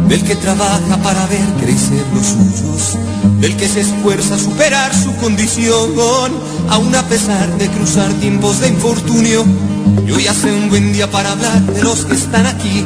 del 0.08 0.24
que 0.24 0.34
trabaja 0.36 0.96
para 1.02 1.26
ver 1.26 1.46
crecer 1.60 2.04
los 2.12 2.26
suyos, 2.26 2.98
del 3.40 3.56
que 3.56 3.68
se 3.68 3.80
esfuerza 3.80 4.34
a 4.34 4.38
superar 4.38 4.92
su 4.94 5.14
condición, 5.16 5.92
aun 6.68 6.94
a 6.94 7.06
pesar 7.06 7.56
de 7.58 7.68
cruzar 7.68 8.12
tiempos 8.14 8.60
de 8.60 8.68
infortunio. 8.68 9.44
Y 10.06 10.10
hoy 10.10 10.26
hace 10.26 10.52
un 10.52 10.68
buen 10.68 10.92
día 10.92 11.08
para 11.10 11.32
hablar 11.32 11.60
de 11.62 11.82
los 11.82 12.04
que 12.04 12.14
están 12.14 12.46
aquí, 12.46 12.84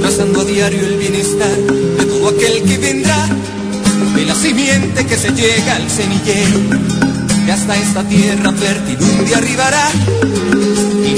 trazando 0.00 0.42
a 0.42 0.44
diario 0.44 0.80
el 0.80 0.96
bienestar 0.96 1.56
de 1.56 2.04
todo 2.04 2.28
aquel 2.28 2.62
que 2.62 2.78
vendrá, 2.78 3.26
de 4.14 4.24
la 4.24 4.34
simiente 4.34 5.04
que 5.06 5.16
se 5.16 5.30
llega 5.30 5.74
al 5.74 5.90
semillero, 5.90 6.60
que 7.44 7.52
hasta 7.52 7.76
esta 7.76 8.04
tierra 8.04 8.52
fértil 8.52 8.98
un 9.00 9.24
día 9.24 9.38
arribará. 9.38 9.90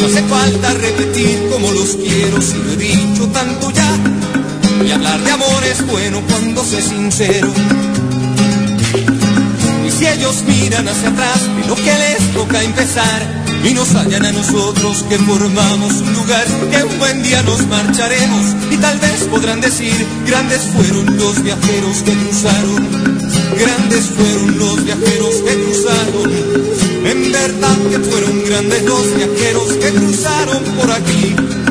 Y 0.02 0.04
no 0.04 0.08
hace 0.08 0.22
falta 0.24 0.74
repetir 0.74 1.48
como 1.48 1.70
los 1.70 1.94
quiero, 1.94 2.42
si 2.42 2.56
lo 2.56 2.72
he 2.72 2.76
dicho 2.76 3.28
tanto 3.28 3.70
ya. 3.70 3.88
Y 4.84 4.90
hablar 4.90 5.22
de 5.22 5.30
amor 5.30 5.62
es 5.62 5.86
bueno 5.86 6.20
cuando 6.28 6.64
sé 6.64 6.82
sincero. 6.82 7.52
Y 9.86 9.90
si 9.92 10.06
ellos 10.08 10.42
miran 10.48 10.88
hacia 10.88 11.08
atrás, 11.08 11.42
de 11.56 11.68
lo 11.68 11.76
que 11.76 11.84
les 11.84 12.34
toca 12.34 12.64
empezar, 12.64 13.44
y 13.62 13.74
nos 13.74 13.94
hallan 13.94 14.26
a 14.26 14.32
nosotros 14.32 15.04
que 15.08 15.18
formamos 15.18 15.92
un 15.92 16.12
lugar, 16.14 16.46
que 16.68 16.82
un 16.82 16.98
buen 16.98 17.22
día 17.22 17.40
nos 17.44 17.64
marcharemos, 17.68 18.56
y 18.72 18.78
tal 18.78 18.98
vez 18.98 19.28
podrán 19.30 19.60
decir, 19.60 19.94
grandes 20.26 20.62
fueron 20.74 21.16
los 21.16 21.40
viajeros 21.44 22.02
que 22.02 22.12
cruzaron, 22.12 23.11
grandes 23.58 24.10
fueron 24.16 24.58
los 24.58 24.84
viajeros 24.84 25.34
que 25.42 25.54
cruzaron. 25.62 26.30
En 27.06 27.32
verdad 27.32 27.78
que 27.90 27.98
fueron 27.98 28.44
grandes 28.44 28.82
los 28.84 29.14
viajeros 29.14 29.72
que 29.74 29.92
cruzaron 29.92 30.62
por 30.78 30.90
aquí. 30.90 31.61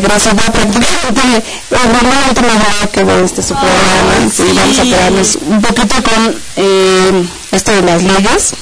regreso 0.00 0.30
ya 0.30 0.52
prácticamente 0.52 1.42
la 1.70 2.28
última 2.28 2.48
bloque 2.80 3.04
de 3.04 3.24
este 3.24 3.42
su 3.42 3.54
programa. 3.54 4.30
Sí, 4.34 4.44
vamos 4.54 4.78
a 4.78 4.82
quedarnos 4.82 5.38
un 5.46 5.60
poquito 5.62 5.94
con 6.02 6.40
eh, 6.56 7.28
esto 7.52 7.72
de 7.72 7.82
las 7.82 8.02
ligas. 8.02 8.54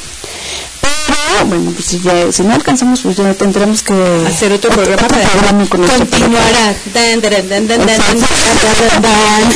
Pero, 0.80 1.46
bueno, 1.46 1.70
pues 1.72 1.86
si, 1.86 2.00
ya, 2.00 2.30
si 2.30 2.42
no 2.42 2.54
alcanzamos, 2.54 3.00
pues 3.00 3.16
ya 3.16 3.32
tendremos 3.34 3.82
que 3.82 3.94
hacer 4.26 4.52
otro 4.52 4.70
programa 4.70 5.06
otro 5.06 5.18
programa 5.18 5.66
con 5.66 5.86
Continuará. 5.86 6.74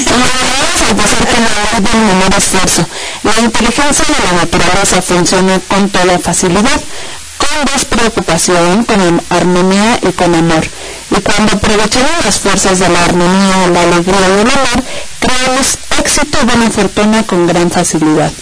Vamos 0.09 0.83
a 0.91 0.97
pasar 0.97 1.27
con 1.29 1.45
la 1.45 2.15
menor 2.15 2.35
esfuerzo. 2.37 2.87
La 3.23 3.45
inteligencia 3.45 4.05
de 4.05 4.25
la 4.25 4.33
naturaleza 4.43 5.03
funciona 5.03 5.61
con 5.69 5.89
toda 5.91 6.19
facilidad, 6.19 6.81
con 7.37 7.65
despreocupación, 7.73 8.85
con 8.85 9.23
armonía 9.31 9.99
y 10.09 10.13
con 10.13 10.35
amor. 10.35 10.67
Y 11.11 11.21
cuando 11.21 11.53
aprovechamos 11.57 12.25
las 12.25 12.39
fuerzas 12.41 12.79
de 12.79 12.89
la 12.89 13.05
armonía, 13.05 13.69
la 13.73 13.83
alegría 13.83 14.21
y 14.21 14.41
el 14.41 14.51
amor, 14.51 14.85
creamos 15.21 15.79
éxito 15.99 16.39
y 16.43 16.45
buena 16.45 16.71
fortuna 16.71 17.27
con 17.27 17.47
gran 17.47 17.71
facilidad. 17.71 18.33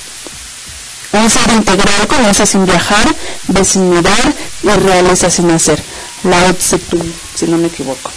Un 1.13 1.31
ser 1.31 1.51
integral 1.53 2.07
conoce 2.09 2.45
sin 2.45 2.67
viajar, 2.67 3.07
ve 3.49 3.65
sin 3.65 3.89
mirar 3.89 4.35
y 4.63 4.69
realiza 4.69 5.31
sin 5.31 5.51
hacer. 5.51 5.83
Lao 6.25 6.55
Tse 6.55 6.81
si 7.35 7.47
no 7.47 7.57
me 7.57 7.69
equivoco. 7.69 8.11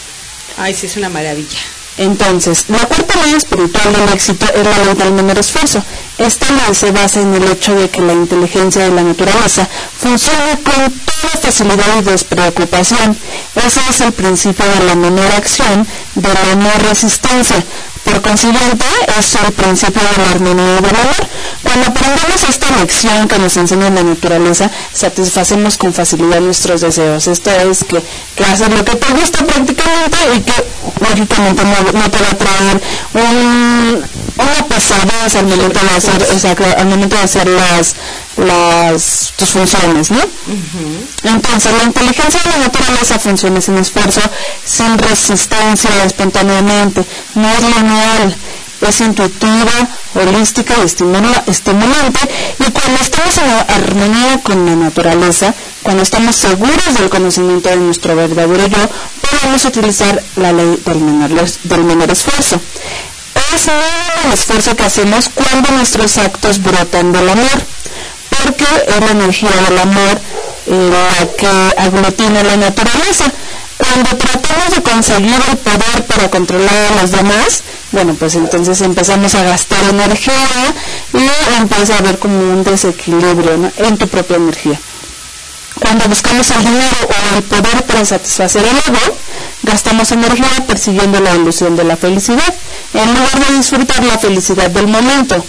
Ay, 0.58 0.74
sí, 0.74 0.88
es 0.88 0.98
una 0.98 1.10
maravilla. 1.10 1.60
Entonces, 1.98 2.66
la 2.70 2.80
cuarta 2.80 3.22
ley 3.24 3.36
espiritual 3.36 3.94
del 3.94 4.10
éxito 4.14 4.46
es 4.54 4.64
la 4.64 4.86
ley 4.86 4.96
del 4.96 5.12
menor 5.14 5.38
esfuerzo. 5.38 5.84
Esta 6.20 6.52
ley 6.52 6.76
se 6.76 6.92
basa 6.92 7.22
en 7.22 7.34
el 7.34 7.46
hecho 7.50 7.74
de 7.74 7.90
que 7.90 8.02
la 8.02 8.12
inteligencia 8.12 8.84
de 8.84 8.92
la 8.92 9.04
naturaleza 9.04 9.66
funciona 9.98 10.58
con 10.58 10.92
toda 10.92 11.42
facilidad 11.42 11.98
y 11.98 12.04
despreocupación. 12.04 13.18
Ese 13.56 13.80
es 13.90 14.02
el 14.02 14.12
principio 14.12 14.66
de 14.66 14.84
la 14.86 14.96
menor 14.96 15.32
acción, 15.38 15.88
de 16.16 16.28
la 16.28 16.56
no 16.56 16.70
resistencia. 16.90 17.64
Por 18.04 18.22
consiguiente, 18.22 18.86
es 19.18 19.36
el 19.36 19.52
principio 19.54 20.02
de 20.02 20.24
la 20.24 20.32
armonía 20.32 20.78
y 20.80 20.82
del 20.82 20.96
amor. 20.96 21.28
Cuando 21.64 21.88
aprendemos 21.88 22.44
esta 22.48 22.68
lección 22.78 23.28
que 23.28 23.38
nos 23.38 23.58
enseña 23.58 23.90
la 23.90 24.04
naturaleza, 24.04 24.72
satisfacemos 24.94 25.78
con 25.78 25.94
facilidad 25.94 26.40
nuestros 26.40 26.82
deseos. 26.82 27.28
Esto 27.28 27.52
es 27.52 27.84
que, 27.84 28.02
que 28.36 28.44
haces 28.46 28.70
lo 28.70 28.84
que 28.84 28.96
te 28.96 29.14
gusta 29.14 29.46
prácticamente 29.46 30.18
y 30.36 30.40
que 30.42 30.54
lógicamente 31.00 31.64
no, 31.64 32.00
no 32.00 32.12
te 32.12 32.20
va 32.20 32.30
a 32.32 32.38
traer 32.38 32.82
un, 33.14 34.06
una 34.38 34.68
pesadez 34.68 35.36
al 35.36 35.48
momento 35.48 35.80
de 35.80 35.98
hacer, 35.98 36.28
o 36.36 36.40
sea, 36.40 36.56
que 36.56 36.66
al 36.66 36.88
momento 36.88 37.16
de 37.16 37.24
hacer 37.24 37.48
las, 37.48 37.96
las, 38.46 39.34
tus 39.36 39.50
funciones, 39.50 40.12
¿no? 40.12 40.20
Entonces, 41.24 41.72
la 41.78 41.84
inteligencia 41.84 42.42
de 42.44 42.50
la 42.52 42.58
naturaleza 42.60 43.20
funciona 43.20 43.62
sin 43.62 43.78
esfuerzo, 43.78 44.22
sin 44.66 44.98
resistencia, 44.98 45.90
espontáneamente, 46.06 47.04
no 47.36 47.50
es 47.50 47.62
lineal, 47.62 48.36
es 48.88 49.02
intuitiva, 49.02 49.88
holística 50.16 50.74
y 50.78 50.82
estimula- 50.86 51.44
estimulante. 51.48 52.20
Y 52.60 52.72
cuando 52.72 53.02
estamos 53.02 53.38
en 53.38 53.74
armonía 53.84 54.40
con 54.42 54.66
la 54.66 54.76
naturaleza, 54.76 55.54
cuando 55.84 56.04
estamos 56.04 56.36
seguros 56.36 56.94
del 56.98 57.10
conocimiento 57.10 57.70
de 57.70 57.76
nuestro 57.78 58.16
verdadero 58.16 58.68
yo, 58.68 58.90
podemos 59.30 59.66
utilizar 59.66 60.22
la 60.38 60.52
ley 60.54 60.82
del 60.86 60.98
menor, 61.00 61.46
del 61.64 61.84
menor 61.84 62.10
esfuerzo. 62.12 62.60
Es 63.56 63.68
el 63.68 64.34
esfuerzo 64.34 64.76
que 64.76 64.84
hacemos 64.84 65.30
cuando 65.34 65.72
nuestros 65.72 66.18
actos 66.18 66.62
brotan 66.62 67.12
del 67.12 67.30
amor, 67.30 67.64
porque 68.30 68.66
es 68.88 69.00
la 69.00 69.12
energía 69.12 69.50
del 69.68 69.78
amor 69.80 70.20
eh, 70.68 70.90
la 70.92 71.28
que 71.36 71.82
aglutina 71.82 72.44
la 72.44 72.58
naturaleza. 72.58 73.26
Cuando 73.78 74.10
tratamos 74.18 74.76
de 74.76 74.84
conseguir 74.84 75.40
el 75.50 75.58
poder 75.58 76.06
para 76.06 76.30
controlar 76.30 76.76
a 76.92 77.02
los 77.02 77.12
demás, 77.12 77.64
bueno, 77.92 78.14
pues 78.14 78.36
entonces 78.36 78.82
empezamos 78.82 79.34
a 79.36 79.44
gastar 79.44 79.84
energía 79.90 80.34
y 81.14 81.58
empieza 81.60 81.96
a 81.96 82.00
haber 82.00 82.20
como 82.20 82.38
un 82.38 82.64
desequilibrio 82.64 83.72
en 83.78 83.98
tu 83.98 84.08
propia 84.08 84.36
energía. 84.36 84.80
Cuando 85.80 86.06
buscamos 86.06 86.52
el 86.52 86.60
dinero 86.60 86.98
o 87.08 87.36
el 87.38 87.44
poder 87.44 87.84
para 87.86 88.04
satisfacer 88.04 88.64
el 88.64 88.78
ego, 88.78 89.18
gastamos 89.64 90.12
energía 90.12 90.68
persiguiendo 90.68 91.20
la 91.20 91.36
ilusión 91.36 91.76
de 91.76 91.86
la 91.86 91.96
felicidad, 91.96 92.54
en 92.94 93.14
lugar 93.14 93.48
de 93.48 93.56
disfrutar 93.56 94.04
la 94.04 94.20
felicidad 94.20 94.70
del 94.70 94.88
momento. 94.88 95.44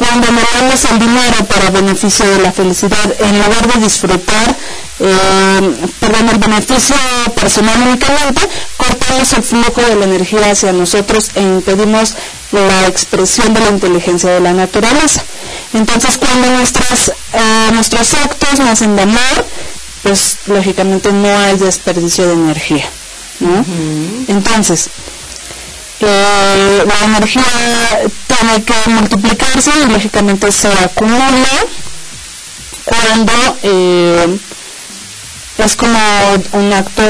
Cuando 0.00 0.28
anhelamos 0.28 0.84
el 0.86 0.98
dinero 0.98 1.44
para 1.44 1.70
beneficio 1.70 2.24
de 2.24 2.38
la 2.38 2.52
felicidad, 2.52 3.14
en 3.20 3.36
lugar 3.36 3.70
de 3.70 3.80
disfrutar, 3.82 4.56
eh, 4.98 5.88
perdón, 6.00 6.28
el 6.30 6.38
beneficio 6.38 6.96
personal 7.38 7.76
únicamente, 7.82 8.48
cortamos 8.78 9.30
el 9.34 9.42
flujo 9.42 9.82
de 9.82 9.96
la 9.96 10.06
energía 10.06 10.52
hacia 10.52 10.72
nosotros 10.72 11.30
e 11.34 11.42
impedimos 11.42 12.14
la 12.52 12.86
expresión 12.86 13.52
de 13.52 13.60
la 13.60 13.68
inteligencia 13.68 14.30
de 14.30 14.40
la 14.40 14.54
naturaleza. 14.54 15.22
Entonces, 15.74 16.16
cuando 16.16 16.48
nuestras, 16.48 17.10
eh, 17.34 17.70
nuestros 17.74 18.14
actos 18.14 18.58
nacen 18.58 18.96
de 18.96 19.02
amor, 19.02 19.46
pues 20.02 20.38
lógicamente 20.46 21.12
no 21.12 21.28
hay 21.28 21.58
desperdicio 21.58 22.26
de 22.26 22.32
energía. 22.32 22.88
¿no? 23.40 23.64
Entonces, 24.28 24.88
eh, 26.00 26.84
la 26.86 27.04
energía 27.06 27.42
tiene 28.26 28.64
que 28.64 28.90
multiplicarse 28.90 29.70
y 29.84 29.90
lógicamente 29.90 30.50
se 30.50 30.68
acumula 30.68 31.48
cuando 32.84 33.32
eh, 33.62 34.38
es 35.58 35.76
como 35.76 35.98
un 36.52 36.72
acto 36.72 37.02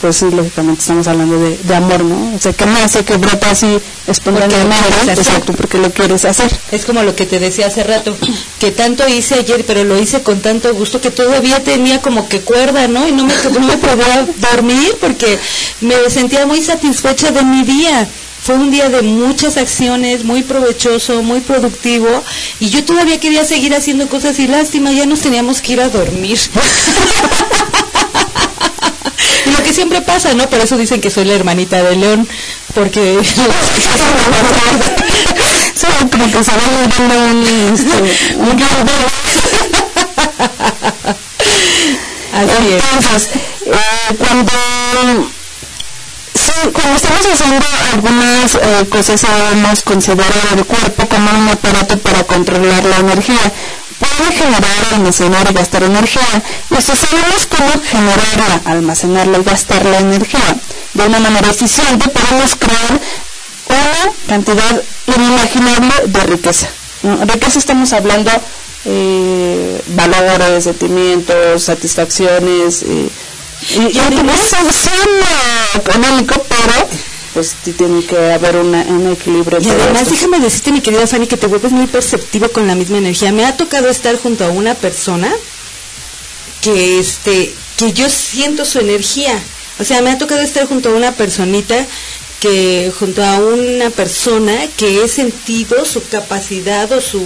pues 0.00 0.16
sí, 0.16 0.26
lógicamente 0.30 0.80
estamos 0.80 1.06
hablando 1.06 1.38
de, 1.38 1.56
de 1.56 1.74
amor, 1.74 2.04
¿no? 2.04 2.34
O 2.34 2.38
sea, 2.38 2.52
que 2.52 2.66
nace, 2.66 3.04
que 3.04 3.16
brota 3.16 3.50
así 3.50 3.78
espontáneamente, 4.06 4.84
Porque 4.98 5.12
exacto, 5.12 5.52
porque 5.52 5.78
lo 5.78 5.90
quieres 5.92 6.24
hacer. 6.24 6.50
Es 6.70 6.84
como 6.84 7.02
lo 7.02 7.14
que 7.16 7.26
te 7.26 7.38
decía 7.38 7.66
hace 7.68 7.84
rato, 7.84 8.16
que 8.58 8.70
tanto 8.70 9.08
hice 9.08 9.36
ayer, 9.36 9.64
pero 9.66 9.84
lo 9.84 9.98
hice 9.98 10.22
con 10.22 10.40
tanto 10.40 10.72
gusto 10.74 11.00
que 11.00 11.10
todavía 11.10 11.62
tenía 11.62 12.00
como 12.02 12.28
que 12.28 12.40
cuerda, 12.40 12.86
¿no? 12.88 13.08
Y 13.08 13.12
no 13.12 13.24
me, 13.24 13.34
no 13.34 13.60
me 13.60 13.76
podía 13.76 14.26
dormir 14.52 14.96
porque 15.00 15.38
me 15.80 15.94
sentía 16.10 16.46
muy 16.46 16.62
satisfecha 16.62 17.30
de 17.30 17.42
mi 17.42 17.62
día. 17.62 18.08
Fue 18.42 18.56
un 18.56 18.70
día 18.70 18.90
de 18.90 19.00
muchas 19.00 19.56
acciones, 19.56 20.22
muy 20.22 20.42
provechoso, 20.42 21.22
muy 21.22 21.40
productivo, 21.40 22.22
y 22.60 22.68
yo 22.68 22.84
todavía 22.84 23.18
quería 23.18 23.42
seguir 23.46 23.74
haciendo 23.74 24.06
cosas 24.06 24.38
y 24.38 24.46
lástima, 24.46 24.92
ya 24.92 25.06
nos 25.06 25.20
teníamos 25.20 25.62
que 25.62 25.72
ir 25.72 25.80
a 25.80 25.88
dormir. 25.88 26.38
Que 29.64 29.72
siempre 29.72 30.02
pasa, 30.02 30.34
¿no? 30.34 30.48
Por 30.48 30.60
eso 30.60 30.76
dicen 30.76 31.00
que 31.00 31.10
soy 31.10 31.24
la 31.24 31.32
hermanita 31.34 31.82
de 31.82 31.96
León, 31.96 32.28
porque... 32.74 33.18
Sí, 35.74 35.86
como 36.10 36.24
que 36.26 36.44
se 36.44 36.52
va 36.52 36.58
dando 36.96 37.04
un, 37.26 37.42
este, 37.72 38.36
un 38.36 38.62
Así 42.32 42.72
es. 42.72 42.82
Entonces, 42.92 43.30
eh, 43.66 44.16
cuando, 44.18 44.52
sí, 46.62 46.68
cuando 46.72 46.96
estamos 46.96 47.26
haciendo 47.26 47.66
algunas 47.92 48.54
eh, 48.54 48.86
cosas, 48.90 49.22
debemos 49.22 49.82
considerar 49.82 50.32
el 50.56 50.64
cuerpo 50.64 51.08
como 51.08 51.30
un 51.30 51.48
aparato 51.48 51.98
para 51.98 52.24
controlar 52.24 52.84
la 52.84 52.98
energía. 52.98 53.52
Puede 53.98 54.32
generar, 54.32 54.94
almacenar 54.94 55.50
y 55.50 55.54
gastar 55.54 55.82
energía. 55.84 56.42
Si 56.78 56.96
sabemos 56.96 57.46
cómo 57.46 57.70
generarla, 57.82 58.60
almacenarla 58.64 59.38
y 59.38 59.44
gastar 59.44 59.84
la 59.86 60.00
energía 60.00 60.56
de 60.92 61.06
una 61.06 61.20
manera 61.20 61.50
eficiente, 61.50 62.08
podemos 62.08 62.56
crear 62.56 63.00
una 63.68 64.12
cantidad 64.28 64.82
inimaginable 65.06 65.92
de 66.06 66.20
riqueza. 66.24 66.68
¿no? 67.02 67.24
Riqueza 67.24 67.58
estamos 67.58 67.92
hablando 67.92 68.30
eh, 68.84 69.80
valores, 69.88 70.64
sentimientos, 70.64 71.62
satisfacciones, 71.62 72.82
eh, 72.82 73.08
y, 73.70 73.98
además 73.98 74.40
es 74.68 75.76
económico, 75.76 76.34
pero 76.48 76.88
pues 77.32 77.56
tiene 77.76 78.04
que 78.04 78.32
haber 78.32 78.56
una, 78.56 78.82
un 78.82 79.12
equilibrio 79.12 79.58
Y 79.60 79.68
además, 79.68 80.02
esto. 80.02 80.14
déjame 80.14 80.38
decirte, 80.38 80.70
mi 80.70 80.80
querida 80.80 81.06
Fanny, 81.06 81.26
que 81.26 81.36
te 81.36 81.48
vuelves 81.48 81.72
muy 81.72 81.86
perceptivo 81.88 82.48
con 82.48 82.66
la 82.68 82.76
misma 82.76 82.98
energía. 82.98 83.32
Me 83.32 83.44
ha 83.44 83.56
tocado 83.56 83.88
estar 83.88 84.16
junto 84.16 84.44
a 84.44 84.50
una 84.50 84.74
persona 84.74 85.32
que 86.60 86.98
este 86.98 87.52
que 87.76 87.92
yo 87.92 88.08
siento 88.08 88.64
su 88.64 88.78
energía. 88.78 89.36
O 89.80 89.84
sea, 89.84 90.00
me 90.00 90.10
ha 90.10 90.18
tocado 90.18 90.40
estar 90.40 90.66
junto 90.66 90.90
a 90.90 90.92
una 90.92 91.12
personita 91.12 91.74
que 92.44 92.92
junto 92.98 93.24
a 93.24 93.38
una 93.38 93.88
persona 93.88 94.54
que 94.76 95.02
he 95.02 95.08
sentido 95.08 95.82
su 95.86 96.06
capacidad 96.06 96.92
o 96.92 97.00
su 97.00 97.24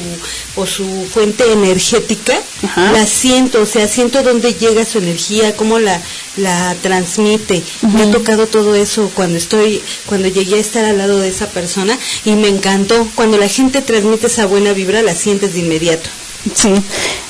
o 0.54 0.64
su 0.64 1.08
fuente 1.12 1.42
energética, 1.50 2.40
la 2.76 3.04
siento, 3.04 3.62
o 3.62 3.66
sea, 3.66 3.88
siento 3.88 4.22
dónde 4.22 4.54
llega 4.54 4.84
su 4.84 4.98
energía, 4.98 5.56
cómo 5.56 5.80
la 5.80 6.00
la 6.36 6.76
transmite. 6.80 7.64
Me 7.82 8.04
ha 8.04 8.10
tocado 8.12 8.46
todo 8.46 8.76
eso 8.76 9.10
cuando 9.12 9.38
estoy 9.38 9.82
cuando 10.06 10.28
llegué 10.28 10.54
a 10.54 10.60
estar 10.60 10.84
al 10.84 10.98
lado 10.98 11.18
de 11.18 11.30
esa 11.30 11.48
persona 11.48 11.98
y 12.24 12.36
me 12.36 12.46
encantó. 12.46 13.08
Cuando 13.16 13.38
la 13.38 13.48
gente 13.48 13.82
transmite 13.82 14.28
esa 14.28 14.46
buena 14.46 14.72
vibra, 14.72 15.02
la 15.02 15.16
sientes 15.16 15.54
de 15.54 15.60
inmediato. 15.60 16.10
Sí. 16.55 16.73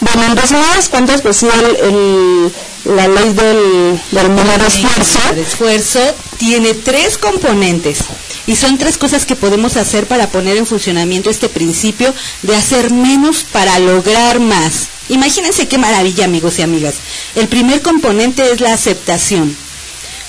Bueno, 0.00 0.24
en 0.32 0.36
resumidas 0.36 0.88
cuentas, 0.88 1.22
pues 1.22 1.36
sí, 1.38 1.46
el, 1.52 1.76
el- 1.94 2.52
la 2.84 3.06
ley 3.08 3.32
del, 3.34 4.00
del 4.12 4.30
menor 4.30 4.60
esfuerzo. 4.66 5.18
El 5.32 5.38
esfuerzo 5.40 6.00
tiene 6.38 6.72
tres 6.72 7.18
componentes 7.18 7.98
y 8.46 8.56
son 8.56 8.78
tres 8.78 8.96
cosas 8.96 9.26
que 9.26 9.36
podemos 9.36 9.76
hacer 9.76 10.06
para 10.06 10.28
poner 10.30 10.56
en 10.56 10.64
funcionamiento 10.64 11.28
este 11.28 11.48
principio 11.50 12.14
de 12.42 12.56
hacer 12.56 12.90
menos 12.92 13.44
para 13.44 13.78
lograr 13.78 14.40
más. 14.40 14.88
Imagínense 15.10 15.68
qué 15.68 15.76
maravilla, 15.76 16.24
amigos 16.24 16.58
y 16.58 16.62
amigas. 16.62 16.94
El 17.34 17.48
primer 17.48 17.82
componente 17.82 18.50
es 18.52 18.60
la 18.60 18.72
aceptación. 18.72 19.54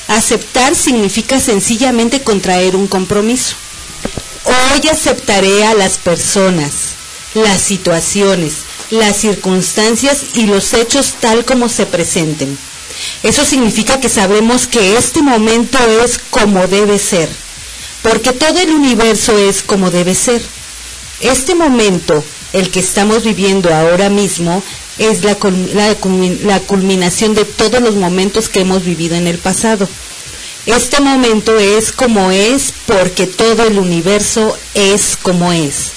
Aceptar 0.10 0.76
significa 0.76 1.40
sencillamente 1.40 2.22
contraer 2.24 2.76
un 2.76 2.88
compromiso. 2.88 3.56
Hoy 4.44 4.90
aceptaré 4.90 5.66
a 5.66 5.76
las 5.76 5.98
personas, 5.98 6.72
las 7.36 7.62
situaciones, 7.62 8.54
las 8.91 9.18
circunstancias 9.18 10.24
y 10.34 10.45
los 10.48 10.74
hechos 10.74 11.16
tal 11.20 11.45
como 11.45 11.70
se 11.70 11.86
presenten. 11.86 12.57
Eso 13.24 13.45
significa 13.45 13.99
que 13.99 14.10
sabemos 14.10 14.68
que 14.68 14.98
este 14.98 15.22
momento 15.22 15.78
es 16.03 16.20
como 16.30 16.68
debe 16.68 16.98
ser, 16.99 17.30
porque 18.02 18.32
todo 18.34 18.60
el 18.60 18.72
universo 18.72 19.38
es 19.38 19.61
como 19.61 19.91
debe 19.91 20.16
ser. 20.16 20.41
Este 21.22 21.53
momento, 21.56 22.24
el 22.53 22.72
que 22.72 22.80
estamos 22.80 23.24
viviendo 23.24 23.74
ahora 23.74 24.10
mismo, 24.10 24.64
es 24.98 25.24
la, 25.24 25.38
cul- 25.40 25.72
la 25.74 25.98
culmi- 25.99 26.41
la 26.41 26.60
culminación 26.61 27.34
de 27.36 27.45
todos 27.45 27.82
los 27.82 27.95
momentos 27.95 28.49
que 28.49 28.61
hemos 28.61 28.84
vivido 28.84 29.16
en 29.16 29.28
el 29.28 29.38
pasado. 29.38 29.88
Este 30.66 30.99
momento 30.99 31.57
es 31.57 31.91
como 31.94 32.32
es 32.32 32.74
porque 32.86 33.28
todo 33.28 33.64
el 33.64 33.80
universo 33.80 34.57
es 34.74 35.18
como 35.22 35.53
es. 35.53 35.91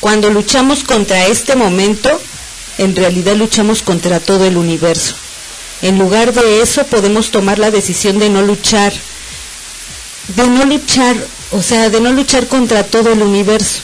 Cuando 0.00 0.30
luchamos 0.30 0.82
contra 0.82 1.26
este 1.26 1.56
momento, 1.56 2.20
en 2.78 2.96
realidad 2.96 3.36
luchamos 3.36 3.82
contra 3.82 4.18
todo 4.18 4.46
el 4.46 4.56
universo. 4.56 5.14
En 5.82 5.98
lugar 5.98 6.32
de 6.32 6.62
eso 6.62 6.86
podemos 6.86 7.30
tomar 7.30 7.58
la 7.58 7.70
decisión 7.70 8.18
de 8.18 8.30
no 8.30 8.40
luchar, 8.40 8.94
de 10.36 10.48
no 10.48 10.64
luchar, 10.64 11.16
o 11.52 11.62
sea, 11.62 11.90
de 11.90 12.00
no 12.00 12.12
luchar 12.12 12.46
contra 12.46 12.84
todo 12.84 13.12
el 13.12 13.22
universo, 13.22 13.80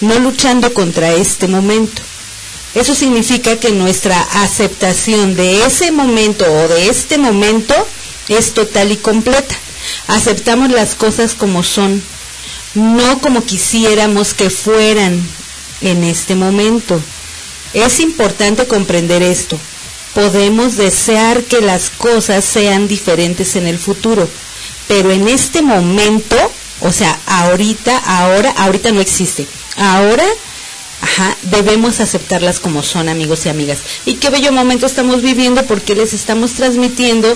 no 0.00 0.18
luchando 0.18 0.74
contra 0.74 1.12
este 1.12 1.46
momento. 1.46 2.02
Eso 2.74 2.94
significa 2.94 3.56
que 3.56 3.70
nuestra 3.70 4.20
aceptación 4.42 5.36
de 5.36 5.64
ese 5.64 5.92
momento 5.92 6.44
o 6.44 6.68
de 6.68 6.88
este 6.88 7.18
momento 7.18 7.74
es 8.28 8.54
total 8.54 8.90
y 8.90 8.96
completa. 8.96 9.54
Aceptamos 10.08 10.70
las 10.72 10.94
cosas 10.96 11.34
como 11.34 11.62
son. 11.62 12.02
no 12.74 13.20
como 13.20 13.44
quisiéramos 13.44 14.32
que 14.32 14.48
fueran 14.48 15.22
en 15.82 16.04
este 16.04 16.34
momento. 16.34 17.00
Es 17.74 18.00
importante 18.00 18.66
comprender 18.66 19.22
esto. 19.22 19.58
Podemos 20.14 20.76
desear 20.76 21.42
que 21.44 21.60
las 21.60 21.90
cosas 21.90 22.44
sean 22.44 22.86
diferentes 22.86 23.56
en 23.56 23.66
el 23.66 23.78
futuro, 23.78 24.28
pero 24.88 25.10
en 25.10 25.26
este 25.26 25.62
momento, 25.62 26.36
o 26.80 26.92
sea, 26.92 27.18
ahorita, 27.26 27.96
ahora, 27.96 28.50
ahorita 28.50 28.92
no 28.92 29.00
existe. 29.00 29.46
Ahora, 29.76 30.24
ajá, 31.00 31.36
debemos 31.42 32.00
aceptarlas 32.00 32.60
como 32.60 32.82
son, 32.82 33.08
amigos 33.08 33.46
y 33.46 33.48
amigas. 33.48 33.78
Y 34.04 34.14
qué 34.14 34.28
bello 34.28 34.52
momento 34.52 34.84
estamos 34.84 35.22
viviendo 35.22 35.64
porque 35.64 35.94
les 35.94 36.12
estamos 36.12 36.52
transmitiendo 36.52 37.34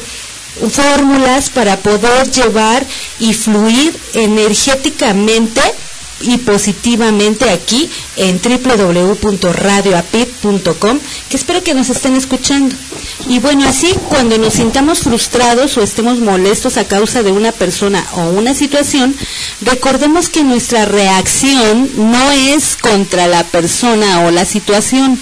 fórmulas 0.71 1.51
para 1.51 1.79
poder 1.79 2.31
llevar 2.31 2.87
y 3.19 3.35
fluir 3.35 3.99
energéticamente 4.15 5.61
y 6.21 6.39
positivamente 6.39 7.51
aquí 7.51 7.91
en 8.17 8.41
www.radioapit.com 8.41 10.99
que 11.29 11.37
espero 11.37 11.63
que 11.63 11.75
nos 11.75 11.91
estén 11.91 12.17
escuchando. 12.17 12.75
Y 13.29 13.39
bueno, 13.39 13.69
así 13.69 13.95
cuando 14.09 14.39
nos 14.39 14.55
sintamos 14.55 15.01
frustrados 15.01 15.77
o 15.77 15.83
estemos 15.83 16.19
molestos 16.19 16.79
a 16.79 16.85
causa 16.85 17.23
de 17.23 17.33
una 17.33 17.53
persona 17.53 18.07
o 18.15 18.31
una 18.31 18.55
situación, 18.55 19.15
recordemos 19.61 20.31
que 20.31 20.43
nuestra 20.45 20.87
reacción 20.87 21.91
no 21.97 22.31
es 22.31 22.77
contra 22.77 23.27
la 23.27 23.45
persona 23.45 24.27
o 24.27 24.31
la 24.31 24.47
situación, 24.47 25.21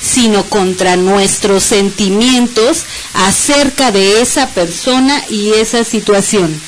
sino 0.00 0.44
contra 0.44 0.96
nuestros 0.96 1.64
sentimientos 1.64 2.84
acerca 3.14 3.90
de 3.92 4.20
esa 4.20 4.48
persona 4.48 5.22
y 5.28 5.52
esa 5.54 5.84
situación. 5.84 6.60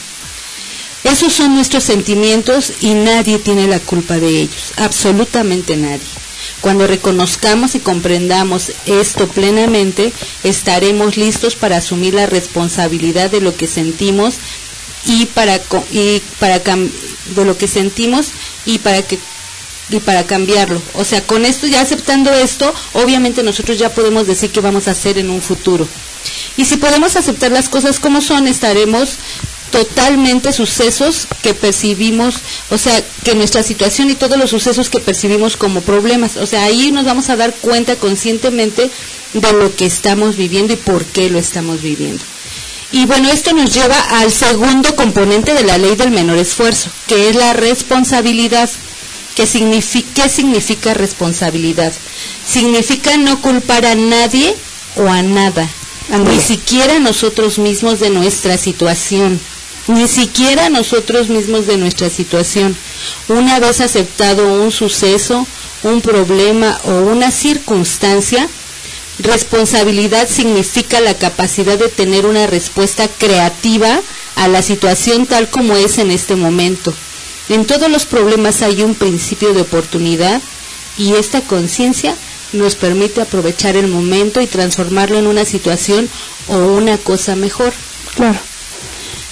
Esos 1.04 1.32
son 1.32 1.54
nuestros 1.54 1.84
sentimientos 1.84 2.72
y 2.80 2.92
nadie 2.94 3.38
tiene 3.38 3.66
la 3.66 3.80
culpa 3.80 4.18
de 4.18 4.28
ellos, 4.28 4.72
absolutamente 4.76 5.76
nadie. 5.76 6.00
Cuando 6.60 6.86
reconozcamos 6.86 7.74
y 7.74 7.80
comprendamos 7.80 8.72
esto 8.84 9.26
plenamente, 9.28 10.12
estaremos 10.44 11.16
listos 11.16 11.56
para 11.56 11.78
asumir 11.78 12.14
la 12.14 12.26
responsabilidad 12.26 13.30
de 13.30 13.40
lo 13.40 13.56
que 13.56 13.66
sentimos 13.66 14.34
y 15.06 15.26
para 15.26 15.58
y 15.90 16.20
para 16.38 16.58
de 16.58 17.44
lo 17.44 17.56
que 17.56 17.66
sentimos 17.66 18.28
y 18.66 18.78
para 18.78 19.02
que 19.02 19.18
y 19.88 20.00
para 20.00 20.24
cambiarlo. 20.24 20.80
O 20.94 21.04
sea, 21.04 21.26
con 21.26 21.44
esto 21.44 21.66
ya 21.66 21.80
aceptando 21.80 22.32
esto, 22.32 22.72
obviamente 22.92 23.42
nosotros 23.42 23.78
ya 23.78 23.92
podemos 23.92 24.26
decir 24.26 24.50
qué 24.50 24.60
vamos 24.60 24.86
a 24.86 24.92
hacer 24.92 25.18
en 25.18 25.30
un 25.30 25.40
futuro. 25.42 25.88
Y 26.56 26.64
si 26.66 26.76
podemos 26.76 27.16
aceptar 27.16 27.50
las 27.50 27.68
cosas 27.68 27.98
como 27.98 28.20
son, 28.20 28.46
estaremos 28.46 29.16
totalmente 29.70 30.52
sucesos 30.52 31.26
que 31.42 31.54
percibimos, 31.54 32.36
o 32.70 32.78
sea, 32.78 33.02
que 33.24 33.34
nuestra 33.34 33.62
situación 33.62 34.10
y 34.10 34.14
todos 34.14 34.38
los 34.38 34.50
sucesos 34.50 34.90
que 34.90 35.00
percibimos 35.00 35.56
como 35.56 35.80
problemas, 35.80 36.36
o 36.36 36.46
sea, 36.46 36.64
ahí 36.64 36.92
nos 36.92 37.04
vamos 37.04 37.30
a 37.30 37.36
dar 37.36 37.54
cuenta 37.54 37.96
conscientemente 37.96 38.90
de 39.32 39.52
lo 39.52 39.74
que 39.74 39.86
estamos 39.86 40.36
viviendo 40.36 40.72
y 40.72 40.76
por 40.76 41.04
qué 41.04 41.30
lo 41.30 41.38
estamos 41.38 41.82
viviendo. 41.82 42.22
Y 42.92 43.06
bueno, 43.06 43.30
esto 43.30 43.52
nos 43.52 43.72
lleva 43.72 43.98
al 44.20 44.32
segundo 44.32 44.96
componente 44.96 45.54
de 45.54 45.62
la 45.62 45.78
ley 45.78 45.94
del 45.94 46.10
menor 46.10 46.38
esfuerzo, 46.38 46.90
que 47.06 47.28
es 47.28 47.36
la 47.36 47.52
responsabilidad. 47.52 48.68
¿Qué 49.36 49.46
significa, 49.46 50.24
¿Qué 50.24 50.28
significa 50.28 50.92
responsabilidad? 50.92 51.92
Significa 52.44 53.16
no 53.16 53.40
culpar 53.40 53.86
a 53.86 53.94
nadie 53.94 54.56
o 54.96 55.06
a 55.06 55.22
nada, 55.22 55.68
ni 56.26 56.40
siquiera 56.40 56.98
nosotros 56.98 57.58
mismos 57.58 58.00
de 58.00 58.10
nuestra 58.10 58.58
situación, 58.58 59.40
ni 59.94 60.08
siquiera 60.08 60.68
nosotros 60.68 61.28
mismos 61.28 61.66
de 61.66 61.76
nuestra 61.76 62.10
situación. 62.10 62.76
Una 63.28 63.58
vez 63.60 63.80
aceptado 63.80 64.62
un 64.62 64.70
suceso, 64.70 65.46
un 65.82 66.00
problema 66.00 66.78
o 66.84 66.90
una 67.02 67.30
circunstancia, 67.30 68.48
Responsabilidad 69.22 70.28
significa 70.28 70.98
la 71.00 71.14
capacidad 71.14 71.78
de 71.78 71.88
tener 71.88 72.24
una 72.24 72.46
respuesta 72.46 73.06
creativa 73.06 74.00
a 74.36 74.48
la 74.48 74.62
situación 74.62 75.26
tal 75.26 75.50
como 75.50 75.76
es 75.76 75.98
en 75.98 76.10
este 76.10 76.36
momento. 76.36 76.94
En 77.50 77.66
todos 77.66 77.90
los 77.90 78.06
problemas 78.06 78.62
hay 78.62 78.82
un 78.82 78.94
principio 78.94 79.52
de 79.52 79.60
oportunidad 79.60 80.40
y 80.96 81.14
esta 81.14 81.42
conciencia 81.42 82.16
nos 82.52 82.76
permite 82.76 83.20
aprovechar 83.20 83.76
el 83.76 83.88
momento 83.88 84.40
y 84.40 84.46
transformarlo 84.46 85.18
en 85.18 85.26
una 85.26 85.44
situación 85.44 86.08
o 86.48 86.56
una 86.56 86.96
cosa 86.96 87.36
mejor. 87.36 87.74
Claro. 88.14 88.38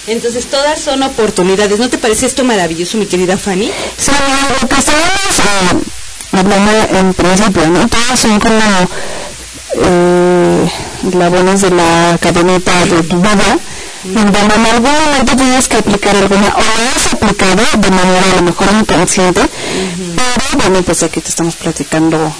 Entonces 0.09 0.47
todas 0.47 0.81
son 0.81 1.03
oportunidades. 1.03 1.77
¿No 1.77 1.87
te 1.87 1.99
parece 1.99 2.25
esto 2.25 2.43
maravilloso, 2.43 2.97
mi 2.97 3.05
querida 3.05 3.37
Fanny? 3.37 3.71
Sí, 3.97 4.11
lo 4.61 4.67
que 4.67 4.75
estábamos 4.75 5.39
eh, 5.39 5.77
hablando 6.31 6.71
en 6.97 7.13
principio, 7.13 7.67
¿no? 7.69 7.87
Todos 7.87 8.19
son 8.19 8.39
como 8.39 8.59
eh, 9.75 10.71
eslabones 11.07 11.61
de 11.61 11.69
la 11.69 12.17
cadeneta 12.19 12.85
de 12.85 13.03
tu 13.03 13.21
vida, 13.21 13.59
en 14.03 14.31
donde 14.31 14.55
en 14.55 14.65
algún 14.65 14.91
momento 14.91 15.35
tienes 15.35 15.67
que 15.67 15.77
aplicar 15.77 16.15
alguna, 16.15 16.55
o 16.55 16.59
lo 16.59 16.89
has 16.95 17.13
aplicado 17.13 17.63
de 17.77 17.91
manera 17.91 18.23
a 18.33 18.35
lo 18.37 18.41
mejor 18.41 18.67
inconsciente, 18.79 19.41
pero 20.15 20.57
bueno, 20.57 20.81
pues 20.81 21.03
aquí 21.03 21.21
te 21.21 21.29
estamos 21.29 21.55
platicando 21.55 22.33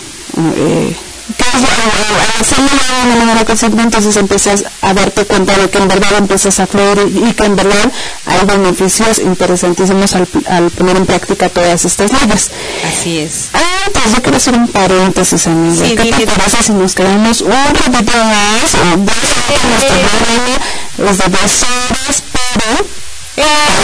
eh, 0.57 0.95
que 1.37 1.43
es, 1.43 1.63
eh, 1.63 2.39
haciéndolo 2.39 2.79
de 2.79 3.11
una 3.13 3.25
manera 3.25 3.45
consciente, 3.45 3.81
entonces 3.81 4.15
empiezas 4.17 4.65
a 4.81 4.93
darte 4.93 5.25
cuenta 5.25 5.57
de 5.57 5.69
que 5.69 5.77
en 5.77 5.87
verdad 5.87 6.17
empiezas 6.17 6.59
a 6.59 6.67
fluir 6.67 6.99
y, 7.13 7.33
que 7.33 7.45
en 7.45 7.55
verdad 7.55 7.91
hay 8.25 8.45
beneficios 8.45 9.19
interesantísimos 9.19 10.15
al, 10.15 10.27
al 10.47 10.69
poner 10.71 10.97
en 10.97 11.05
práctica 11.05 11.49
todas 11.49 11.85
estas 11.85 12.11
leyes. 12.11 12.51
Así 12.87 13.19
es. 13.19 13.49
Ah, 13.53 13.89
pues 13.93 14.15
yo 14.15 14.21
quiero 14.21 14.37
hacer 14.37 14.53
un 14.55 14.67
paréntesis, 14.67 15.47
amiga. 15.47 15.85
Sí, 15.85 15.95
¿Qué 15.95 16.11
te 16.11 16.27
parece 16.27 16.63
si 16.63 16.73
nos 16.73 16.95
quedamos 16.95 17.41
un 17.41 17.51
ratito 17.51 18.17
más? 18.17 18.75
O 18.75 18.97
dos 18.97 19.15
horas, 19.47 19.63
nuestro 19.69 19.95
programa 20.09 21.11
es 21.11 21.17
de 21.17 21.29
dos 21.29 21.63
horas, 21.63 22.23
pero... 22.31 23.08
eh, 23.39 23.79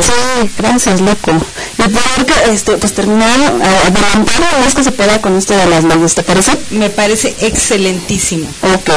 Sí, 0.00 0.50
gracias, 0.58 1.00
loco. 1.00 1.32
Y 1.78 1.82
poder 1.82 2.26
este, 2.50 2.76
pues 2.76 2.92
terminar, 2.92 3.38
eh, 3.40 3.86
adelantar 3.86 4.52
lo 4.52 4.58
más 4.60 4.74
que 4.74 4.84
se 4.84 4.92
pueda 4.92 5.20
con 5.20 5.36
esto 5.36 5.56
de 5.56 5.66
las 5.66 5.84
leyes, 5.84 6.14
¿te 6.14 6.22
parece? 6.22 6.52
Me 6.70 6.90
parece 6.90 7.34
excelentísimo. 7.40 8.46
Ok. 8.74 8.90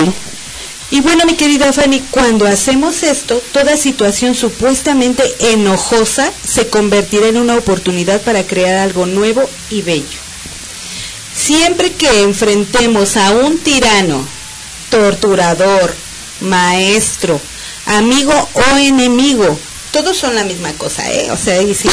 Y 0.89 1.01
bueno, 1.01 1.25
mi 1.25 1.35
querida 1.35 1.73
Fanny, 1.73 2.01
cuando 2.11 2.47
hacemos 2.47 3.03
esto, 3.03 3.41
toda 3.51 3.75
situación 3.75 4.35
supuestamente 4.35 5.23
enojosa 5.39 6.31
se 6.43 6.67
convertirá 6.67 7.27
en 7.27 7.37
una 7.37 7.55
oportunidad 7.55 8.21
para 8.21 8.43
crear 8.43 8.77
algo 8.77 9.05
nuevo 9.05 9.49
y 9.69 9.81
bello. 9.81 10.19
Siempre 11.35 11.91
que 11.91 12.23
enfrentemos 12.23 13.17
a 13.17 13.31
un 13.31 13.59
tirano, 13.59 14.25
torturador, 14.89 15.93
maestro, 16.41 17.39
amigo 17.85 18.33
o 18.53 18.77
enemigo, 18.77 19.57
todos 19.91 20.17
son 20.17 20.35
la 20.35 20.43
misma 20.43 20.73
cosa, 20.73 21.09
¿eh? 21.11 21.31
O 21.31 21.37
sea, 21.37 21.55
ahí 21.55 21.73
sí, 21.73 21.89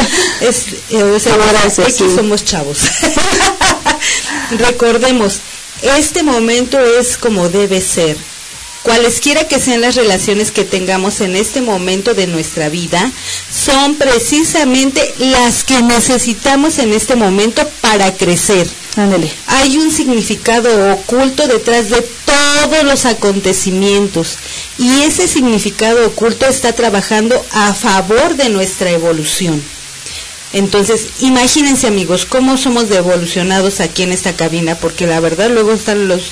es, 0.40 1.26
Ahora 1.26 1.60
aquí 1.64 1.70
sí, 1.70 1.92
sí. 1.98 2.14
somos 2.14 2.44
chavos. 2.44 2.78
Recordemos, 4.52 5.40
este 5.96 6.22
momento 6.22 6.78
es 6.78 7.16
como 7.16 7.48
debe 7.48 7.80
ser. 7.80 8.16
Cualesquiera 8.82 9.48
que 9.48 9.58
sean 9.58 9.80
las 9.80 9.96
relaciones 9.96 10.50
que 10.50 10.64
tengamos 10.64 11.20
en 11.20 11.36
este 11.36 11.60
momento 11.60 12.14
de 12.14 12.26
nuestra 12.26 12.68
vida, 12.68 13.10
son 13.52 13.96
precisamente 13.96 15.14
las 15.18 15.64
que 15.64 15.82
necesitamos 15.82 16.78
en 16.78 16.92
este 16.94 17.16
momento 17.16 17.68
para 17.80 18.14
crecer. 18.14 18.68
Ándale. 18.96 19.32
Hay 19.46 19.78
un 19.78 19.90
significado 19.92 20.92
oculto 20.92 21.46
detrás 21.46 21.90
de 21.90 22.00
todos 22.24 22.84
los 22.84 23.04
acontecimientos 23.04 24.38
y 24.76 25.02
ese 25.02 25.28
significado 25.28 26.06
oculto 26.06 26.46
está 26.46 26.72
trabajando 26.72 27.44
a 27.52 27.74
favor 27.74 28.36
de 28.36 28.48
nuestra 28.48 28.90
evolución. 28.90 29.62
Entonces, 30.52 31.08
imagínense 31.20 31.86
amigos, 31.86 32.24
cómo 32.24 32.56
somos 32.56 32.88
de 32.88 32.96
evolucionados 32.96 33.80
aquí 33.80 34.02
en 34.02 34.12
esta 34.12 34.34
cabina, 34.34 34.76
porque 34.76 35.06
la 35.06 35.20
verdad 35.20 35.50
luego 35.50 35.74
están 35.74 36.08
los, 36.08 36.22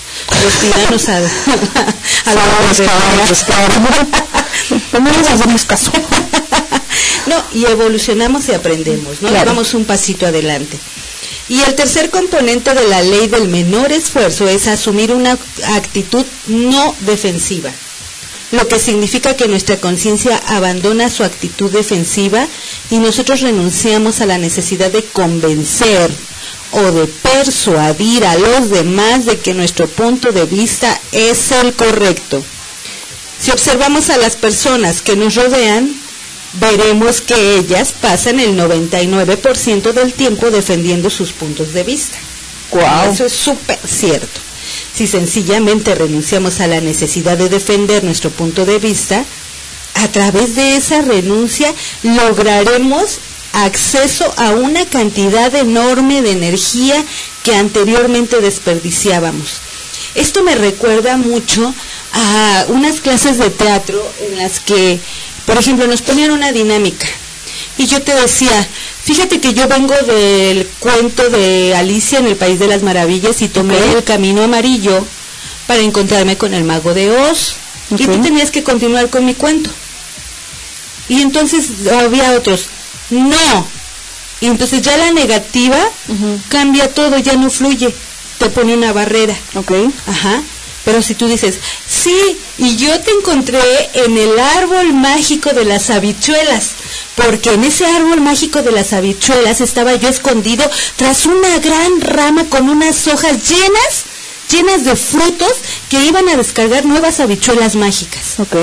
los 0.43 0.55
tiranos 0.55 1.09
a, 1.11 1.19
a 1.19 1.21
la 1.21 2.43
hora 2.43 2.73
de 2.73 2.89
No 5.01 5.11
les 5.11 5.31
hacemos 5.31 5.65
caso. 5.65 5.93
No, 7.27 7.43
y 7.53 7.67
evolucionamos 7.67 8.49
y 8.49 8.53
aprendemos, 8.53 9.21
¿no? 9.21 9.29
Claro. 9.29 9.47
Vamos 9.47 9.75
un 9.75 9.85
pasito 9.85 10.27
adelante. 10.27 10.79
Y 11.49 11.61
el 11.63 11.75
tercer 11.75 12.11
componente 12.11 12.75
de 12.75 12.89
la 12.89 13.03
ley 13.03 13.29
del 13.29 13.49
menor 13.49 13.93
esfuerzo 13.93 14.49
es 14.49 14.67
asumir 14.67 15.13
una 15.13 15.39
actitud 15.77 16.25
no 16.49 16.95
defensiva, 17.01 17.71
lo 18.53 18.67
que 18.67 18.79
significa 18.79 19.37
que 19.37 19.49
nuestra 19.49 19.77
conciencia 19.77 20.41
abandona 20.47 21.09
su 21.09 21.23
actitud 21.23 21.71
defensiva 21.71 22.47
y 22.91 22.99
nosotros 22.99 23.41
renunciamos 23.41 24.21
a 24.21 24.27
la 24.27 24.39
necesidad 24.39 24.91
de 24.91 25.05
convencer 25.05 26.11
o 26.73 26.83
de 26.83 27.07
persuadir 27.07 28.25
a 28.25 28.37
los 28.37 28.71
demás 28.71 29.25
de 29.25 29.39
que 29.39 29.55
nuestro 29.55 29.87
punto 29.89 30.33
de 30.33 30.47
vista 30.47 31.01
es 31.13 31.53
el 31.53 31.75
correcto. 31.75 32.43
Si 33.41 33.51
observamos 33.51 34.11
a 34.11 34.17
las 34.17 34.37
personas 34.37 35.03
que 35.03 35.17
nos 35.17 35.35
rodean, 35.35 35.95
veremos 36.61 37.21
que 37.21 37.57
ellas 37.57 37.93
pasan 38.01 38.41
el 38.41 38.57
99% 38.57 39.93
del 39.93 40.13
tiempo 40.13 40.51
defendiendo 40.51 41.11
sus 41.11 41.33
puntos 41.33 41.73
de 41.73 41.85
vista. 41.85 42.19
Guau. 42.71 43.13
Eso 43.13 43.27
es 43.27 43.33
súper 43.33 43.79
cierto. 43.87 44.41
Si 44.95 45.07
sencillamente 45.07 45.95
renunciamos 45.95 46.61
a 46.61 46.67
la 46.67 46.81
necesidad 46.81 47.37
de 47.39 47.49
defender 47.49 48.03
nuestro 48.03 48.31
punto 48.31 48.65
de 48.65 48.79
vista, 48.79 49.25
a 49.95 50.09
través 50.09 50.57
de 50.57 50.77
esa 50.77 51.03
renuncia 51.03 51.73
lograremos 52.03 53.19
acceso 53.53 54.31
a 54.37 54.51
una 54.51 54.85
cantidad 54.87 55.55
enorme 55.55 56.21
de 56.23 56.33
energía 56.33 57.03
que 57.43 57.55
anteriormente 57.55 58.41
desperdiciábamos. 58.41 59.61
Esto 60.15 60.43
me 60.43 60.55
recuerda 60.55 61.17
mucho 61.17 61.75
a 62.13 62.67
unas 62.69 63.01
clases 63.01 63.39
de 63.39 63.51
teatro 63.51 64.03
en 64.21 64.37
las 64.39 64.61
que, 64.61 64.99
por 65.47 65.57
ejemplo, 65.57 65.87
nos 65.87 66.03
ponían 66.03 66.33
una 66.33 66.53
dinámica 66.53 67.07
y 67.79 67.87
yo 67.87 68.03
te 68.03 68.15
decía, 68.15 68.67
fíjate 69.05 69.41
que 69.41 69.53
yo 69.53 69.69
vengo 69.69 69.95
del 70.07 70.67
cuento 70.79 71.29
de 71.29 71.75
Alicia 71.77 72.19
en 72.19 72.27
el 72.27 72.37
País 72.37 72.59
de 72.59 72.69
las 72.69 72.83
Maravillas 72.83 73.43
y 73.43 73.49
tomé 73.49 73.77
el 73.93 74.03
camino 74.03 74.43
amarillo 74.43 75.05
para 75.67 75.83
encontrarme 75.83 76.39
con 76.39 76.55
el 76.55 76.65
mago 76.65 76.95
de 76.95 77.11
Oz. 77.11 77.55
Y 77.91 78.05
tú 78.07 78.21
tenías 78.21 78.51
que 78.51 78.65
continuar 78.65 79.11
con 79.11 79.25
mi 79.25 79.35
cuento. 79.35 79.71
Y 81.09 81.21
entonces 81.21 81.87
había 81.93 82.33
otros, 82.33 82.67
no. 83.11 83.67
Y 84.41 84.47
entonces 84.47 84.83
ya 84.83 84.97
la 84.97 85.13
negativa 85.13 85.79
cambia 86.49 86.93
todo, 86.93 87.19
ya 87.19 87.35
no 87.35 87.51
fluye. 87.51 87.95
Te 88.39 88.51
pone 88.51 88.75
una 88.75 88.93
barrera. 88.93 89.37
Ok. 89.55 89.73
Ajá. 90.07 90.43
Pero 90.87 91.03
si 91.03 91.17
tú 91.17 91.27
dices, 91.27 91.59
sí, 91.89 92.39
y 92.59 92.77
yo 92.77 93.01
te 93.01 93.11
encontré 93.11 93.61
en 93.93 94.17
el 94.17 94.39
árbol 94.39 94.95
mágico 94.95 95.51
de 95.51 95.65
las 95.65 95.91
habichuelas, 95.91 96.71
porque 97.17 97.55
en 97.55 97.65
ese 97.65 97.85
árbol 97.85 98.21
mágico 98.21 98.63
de 98.63 98.71
las 98.71 98.93
habichuelas 98.93 99.61
estaba 99.61 99.97
yo 99.97 100.09
escondido 100.09 100.65
tras 100.95 101.27
una 101.27 101.59
gran 101.59 102.01
rama 102.01 102.45
con 102.45 102.69
unas 102.69 103.09
hojas 103.09 103.49
llenas, 103.49 104.05
llenas 104.49 104.85
de 104.85 104.95
frutos 104.95 105.55
que 105.91 106.05
iban 106.05 106.29
a 106.29 106.37
descargar 106.37 106.85
nuevas 106.85 107.19
habichuelas 107.19 107.75
mágicas. 107.75 108.39
Ok. 108.39 108.55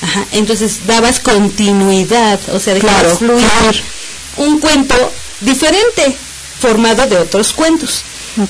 Ajá, 0.00 0.26
entonces 0.32 0.86
dabas 0.86 1.20
continuidad, 1.20 2.40
o 2.54 2.58
sea, 2.58 2.72
dejabas 2.72 3.18
Claro, 3.18 3.18
fluir 3.18 3.82
un 4.38 4.60
cuento 4.60 4.94
diferente, 5.42 6.16
formado 6.58 7.06
de 7.06 7.18
otros 7.18 7.52
cuentos. 7.52 8.00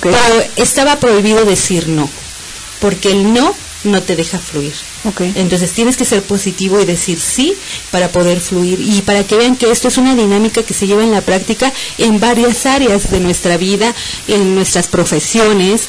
Pero 0.00 0.16
estaba 0.54 1.00
prohibido 1.00 1.44
decir 1.44 1.88
no, 1.88 2.08
porque 2.80 3.10
el 3.10 3.32
no 3.32 3.54
no 3.84 4.02
te 4.02 4.16
deja 4.16 4.38
fluir. 4.38 4.74
Entonces 5.36 5.72
tienes 5.72 5.96
que 5.96 6.04
ser 6.04 6.22
positivo 6.22 6.80
y 6.80 6.84
decir 6.84 7.20
sí 7.20 7.54
para 7.90 8.10
poder 8.10 8.40
fluir 8.40 8.80
y 8.80 9.02
para 9.02 9.24
que 9.24 9.36
vean 9.36 9.56
que 9.56 9.70
esto 9.70 9.88
es 9.88 9.96
una 9.96 10.14
dinámica 10.14 10.62
que 10.62 10.74
se 10.74 10.86
lleva 10.86 11.04
en 11.04 11.12
la 11.12 11.20
práctica 11.20 11.72
en 11.98 12.18
varias 12.18 12.66
áreas 12.66 13.10
de 13.10 13.20
nuestra 13.20 13.56
vida, 13.56 13.94
en 14.28 14.54
nuestras 14.54 14.88
profesiones. 14.88 15.88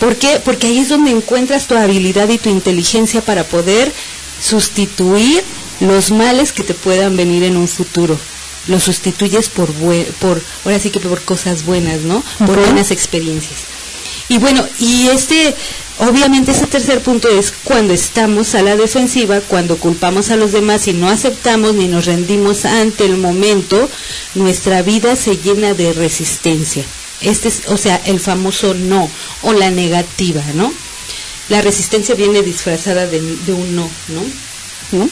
¿Por 0.00 0.16
qué? 0.16 0.40
Porque 0.44 0.66
ahí 0.66 0.78
es 0.78 0.88
donde 0.88 1.10
encuentras 1.10 1.66
tu 1.66 1.76
habilidad 1.76 2.28
y 2.28 2.38
tu 2.38 2.50
inteligencia 2.50 3.22
para 3.22 3.44
poder 3.44 3.92
sustituir 4.42 5.42
los 5.80 6.10
males 6.10 6.52
que 6.52 6.64
te 6.64 6.74
puedan 6.74 7.16
venir 7.16 7.44
en 7.44 7.56
un 7.56 7.68
futuro. 7.68 8.18
Los 8.66 8.82
sustituyes 8.82 9.48
por, 9.48 9.72
por 10.18 10.42
ahora 10.64 10.80
sí 10.80 10.90
que 10.90 10.98
por 10.98 11.22
cosas 11.22 11.64
buenas, 11.64 12.00
¿no? 12.00 12.22
Por 12.38 12.58
buenas 12.58 12.90
experiencias. 12.90 13.60
Y 14.28 14.38
bueno, 14.38 14.66
y 14.80 15.06
este, 15.06 15.54
obviamente 15.98 16.52
ese 16.52 16.66
tercer 16.66 17.00
punto 17.00 17.28
es 17.28 17.52
cuando 17.64 17.92
estamos 17.92 18.54
a 18.54 18.62
la 18.62 18.76
defensiva, 18.76 19.40
cuando 19.40 19.76
culpamos 19.76 20.30
a 20.30 20.36
los 20.36 20.52
demás 20.52 20.86
y 20.88 20.92
no 20.92 21.08
aceptamos 21.08 21.74
ni 21.74 21.88
nos 21.88 22.06
rendimos 22.06 22.64
ante 22.64 23.04
el 23.04 23.16
momento, 23.16 23.88
nuestra 24.34 24.82
vida 24.82 25.16
se 25.16 25.36
llena 25.36 25.74
de 25.74 25.92
resistencia. 25.92 26.84
Este 27.20 27.48
es, 27.48 27.62
o 27.68 27.76
sea, 27.76 28.00
el 28.04 28.20
famoso 28.20 28.74
no 28.74 29.10
o 29.42 29.52
la 29.52 29.70
negativa, 29.70 30.42
¿no? 30.54 30.72
La 31.48 31.62
resistencia 31.62 32.14
viene 32.14 32.42
disfrazada 32.42 33.06
de, 33.06 33.20
de 33.20 33.52
un 33.52 33.76
no, 33.76 33.88
¿no? 34.08 34.22
¿No? 34.98 35.08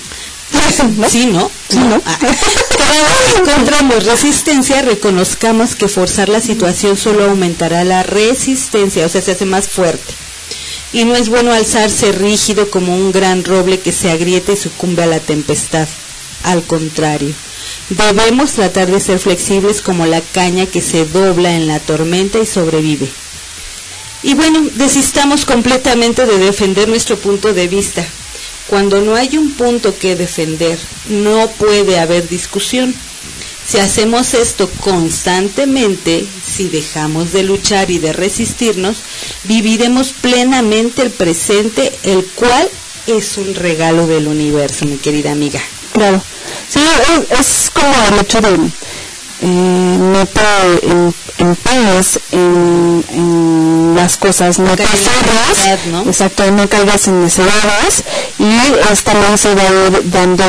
Sí, 1.09 1.27
¿no? 1.27 1.51
No. 1.70 2.02
Ah. 2.05 2.19
Cada 2.20 3.02
vez 3.02 3.32
que 3.35 3.51
encontramos 3.51 4.05
resistencia, 4.05 4.82
reconozcamos 4.82 5.74
que 5.74 5.89
forzar 5.89 6.28
la 6.28 6.40
situación 6.40 6.97
solo 6.97 7.24
aumentará 7.24 7.85
la 7.85 8.02
resistencia, 8.02 9.06
o 9.06 9.09
sea, 9.09 9.23
se 9.23 9.32
hace 9.32 9.47
más 9.47 9.69
fuerte. 9.69 10.24
Y 10.95 11.05
no 11.05 11.16
es 11.16 11.29
bueno 11.29 11.53
alzarse 11.53 12.12
rígido 12.12 12.71
como 12.71 12.97
un 12.97 13.11
gran 13.11 13.43
roble 13.43 13.81
que 13.81 13.91
se 13.91 14.12
agrieta 14.12 14.53
y 14.53 14.57
sucumbe 14.57 15.03
a 15.03 15.07
la 15.07 15.19
tempestad. 15.19 15.89
Al 16.45 16.62
contrario, 16.62 17.35
debemos 17.89 18.53
tratar 18.53 18.89
de 18.89 19.01
ser 19.01 19.19
flexibles 19.19 19.83
como 19.83 20.07
la 20.07 20.21
caña 20.21 20.66
que 20.66 20.81
se 20.81 21.05
dobla 21.05 21.57
en 21.57 21.66
la 21.66 21.81
tormenta 21.81 22.39
y 22.39 22.47
sobrevive. 22.47 23.09
Y 24.23 24.35
bueno, 24.35 24.65
desistamos 24.75 25.45
completamente 25.45 26.27
de 26.27 26.39
defender 26.39 26.89
nuestro 26.89 27.19
punto 27.19 27.53
de 27.53 27.66
vista. 27.66 28.07
Cuando 28.69 29.01
no 29.01 29.16
hay 29.16 29.37
un 29.37 29.53
punto 29.55 29.99
que 29.99 30.15
defender, 30.15 30.79
no 31.09 31.51
puede 31.59 31.99
haber 31.99 32.29
discusión. 32.29 32.95
Si 33.66 33.79
hacemos 33.79 34.33
esto 34.33 34.71
constantemente, 34.81 36.25
si 36.55 36.69
dejamos 36.69 37.33
de 37.33 37.43
luchar 37.43 37.91
y 37.91 37.99
de 37.99 38.13
resistirnos, 38.13 38.99
viviremos 39.45 40.13
plenamente 40.13 41.03
el 41.03 41.11
presente, 41.11 41.93
el 42.05 42.25
cual 42.35 42.69
es 43.07 43.37
un 43.37 43.55
regalo 43.55 44.07
del 44.07 44.29
universo, 44.29 44.87
mi 44.87 44.97
querida 44.99 45.33
amiga. 45.33 45.61
Claro. 45.93 46.23
Sí, 46.69 46.81
es, 47.31 47.41
es 47.41 47.71
como 47.71 47.95
el 48.11 48.21
hecho 48.21 48.41
de 48.41 48.51
eh, 49.43 49.47
no 49.47 50.27
te 50.27 50.41
en, 50.89 51.15
en, 52.33 53.05
en 53.11 53.95
las 53.95 54.17
cosas, 54.17 54.59
no 54.59 54.75
te 54.77 54.85
cierres, 54.87 56.07
exacto, 56.07 56.51
no 56.51 56.69
caigas 56.69 57.09
en 57.09 57.23
necedades 57.23 58.05
y 58.39 58.49
esta 58.91 59.13
también 59.13 59.37
se 59.37 59.55
va 59.55 59.65
dando 60.05 60.45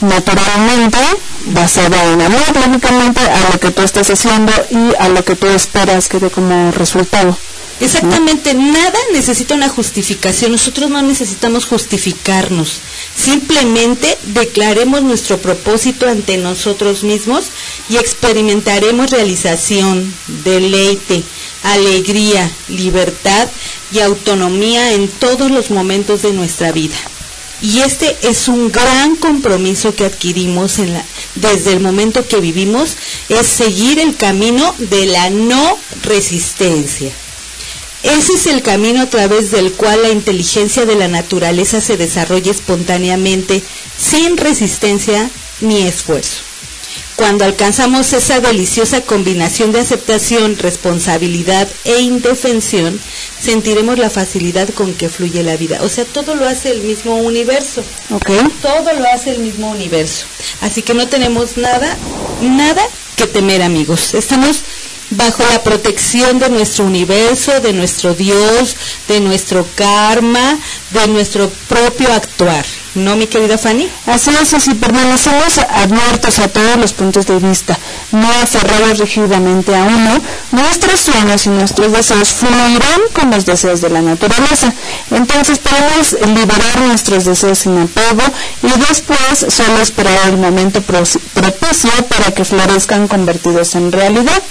naturalmente, 0.00 0.98
basada 1.46 2.12
en 2.12 2.20
amor, 2.22 2.42
lógicamente, 2.54 3.20
a 3.20 3.50
lo 3.52 3.60
que 3.60 3.70
tú 3.70 3.82
estás 3.82 4.10
haciendo 4.10 4.52
y 4.70 4.94
a 4.98 5.08
lo 5.08 5.24
que 5.24 5.36
tú 5.36 5.46
esperas 5.46 6.08
que 6.08 6.18
dé 6.18 6.30
como 6.30 6.70
resultado. 6.72 7.36
Exactamente, 7.80 8.52
nada 8.52 8.98
necesita 9.10 9.54
una 9.54 9.70
justificación, 9.70 10.52
nosotros 10.52 10.90
no 10.90 11.00
necesitamos 11.00 11.64
justificarnos, 11.64 12.80
simplemente 13.16 14.18
declaremos 14.34 15.02
nuestro 15.02 15.38
propósito 15.38 16.06
ante 16.06 16.36
nosotros 16.36 17.04
mismos 17.04 17.46
y 17.88 17.96
experimentaremos 17.96 19.10
realización, 19.10 20.14
deleite, 20.44 21.22
alegría, 21.62 22.50
libertad 22.68 23.48
y 23.92 24.00
autonomía 24.00 24.92
en 24.92 25.08
todos 25.08 25.50
los 25.50 25.70
momentos 25.70 26.20
de 26.20 26.34
nuestra 26.34 26.72
vida. 26.72 26.96
Y 27.62 27.80
este 27.80 28.16
es 28.22 28.48
un 28.48 28.72
gran 28.72 29.16
compromiso 29.16 29.94
que 29.94 30.06
adquirimos 30.06 30.78
desde 31.34 31.72
el 31.72 31.80
momento 31.80 32.26
que 32.26 32.40
vivimos, 32.40 32.96
es 33.28 33.46
seguir 33.46 33.98
el 33.98 34.16
camino 34.16 34.74
de 34.78 35.06
la 35.06 35.30
no 35.30 35.78
resistencia. 36.02 37.12
Ese 38.02 38.32
es 38.32 38.46
el 38.46 38.62
camino 38.62 39.02
a 39.02 39.10
través 39.10 39.50
del 39.50 39.72
cual 39.72 40.02
la 40.02 40.08
inteligencia 40.08 40.86
de 40.86 40.94
la 40.94 41.08
naturaleza 41.08 41.82
se 41.82 41.98
desarrolla 41.98 42.50
espontáneamente, 42.50 43.62
sin 43.98 44.38
resistencia 44.38 45.28
ni 45.60 45.82
esfuerzo. 45.82 46.49
Cuando 47.20 47.44
alcanzamos 47.44 48.14
esa 48.14 48.40
deliciosa 48.40 49.02
combinación 49.02 49.72
de 49.72 49.80
aceptación, 49.80 50.56
responsabilidad 50.56 51.68
e 51.84 52.00
indefensión, 52.00 52.98
sentiremos 53.38 53.98
la 53.98 54.08
facilidad 54.08 54.70
con 54.70 54.94
que 54.94 55.10
fluye 55.10 55.42
la 55.42 55.58
vida. 55.58 55.80
O 55.82 55.90
sea, 55.90 56.06
todo 56.06 56.34
lo 56.34 56.48
hace 56.48 56.70
el 56.70 56.80
mismo 56.80 57.16
universo. 57.16 57.84
Todo 58.62 58.94
lo 58.94 59.06
hace 59.12 59.32
el 59.32 59.40
mismo 59.40 59.70
universo. 59.70 60.24
Así 60.62 60.80
que 60.80 60.94
no 60.94 61.08
tenemos 61.08 61.58
nada, 61.58 61.94
nada 62.40 62.82
que 63.16 63.26
temer, 63.26 63.60
amigos. 63.60 64.14
Estamos 64.14 64.62
bajo 65.10 65.42
la 65.52 65.62
protección 65.62 66.38
de 66.38 66.48
nuestro 66.48 66.86
universo, 66.86 67.60
de 67.60 67.74
nuestro 67.74 68.14
Dios, 68.14 68.76
de 69.08 69.20
nuestro 69.20 69.66
karma, 69.74 70.58
de 70.90 71.06
nuestro 71.08 71.50
propio 71.68 72.10
actuar. 72.14 72.64
¿No, 72.94 73.14
mi 73.14 73.28
querida 73.28 73.56
Fanny? 73.56 73.88
Así 74.06 74.30
es, 74.30 74.48
si 74.48 74.74
permanecemos 74.74 75.58
abiertos 75.58 76.40
a 76.40 76.48
todos 76.48 76.76
los 76.76 76.92
puntos 76.92 77.24
de 77.24 77.38
vista, 77.38 77.78
no 78.10 78.28
aferrados 78.42 78.98
rígidamente 78.98 79.76
a 79.76 79.84
uno, 79.84 80.20
nuestros 80.50 80.98
sueños 80.98 81.46
y 81.46 81.50
nuestros 81.50 81.92
deseos 81.92 82.30
fluirán 82.32 83.00
con 83.12 83.30
los 83.30 83.46
deseos 83.46 83.80
de 83.80 83.90
la 83.90 84.02
naturaleza. 84.02 84.74
Entonces 85.12 85.60
podemos 85.60 86.16
liberar 86.34 86.80
nuestros 86.80 87.24
deseos 87.26 87.60
sin 87.60 87.78
apego 87.78 88.22
y 88.64 88.80
después 88.88 89.46
solo 89.48 89.78
esperar 89.80 90.28
el 90.28 90.38
momento 90.38 90.82
propicio 90.82 91.90
para 92.08 92.32
que 92.32 92.44
florezcan 92.44 93.06
convertidos 93.06 93.76
en 93.76 93.92
realidad. 93.92 94.42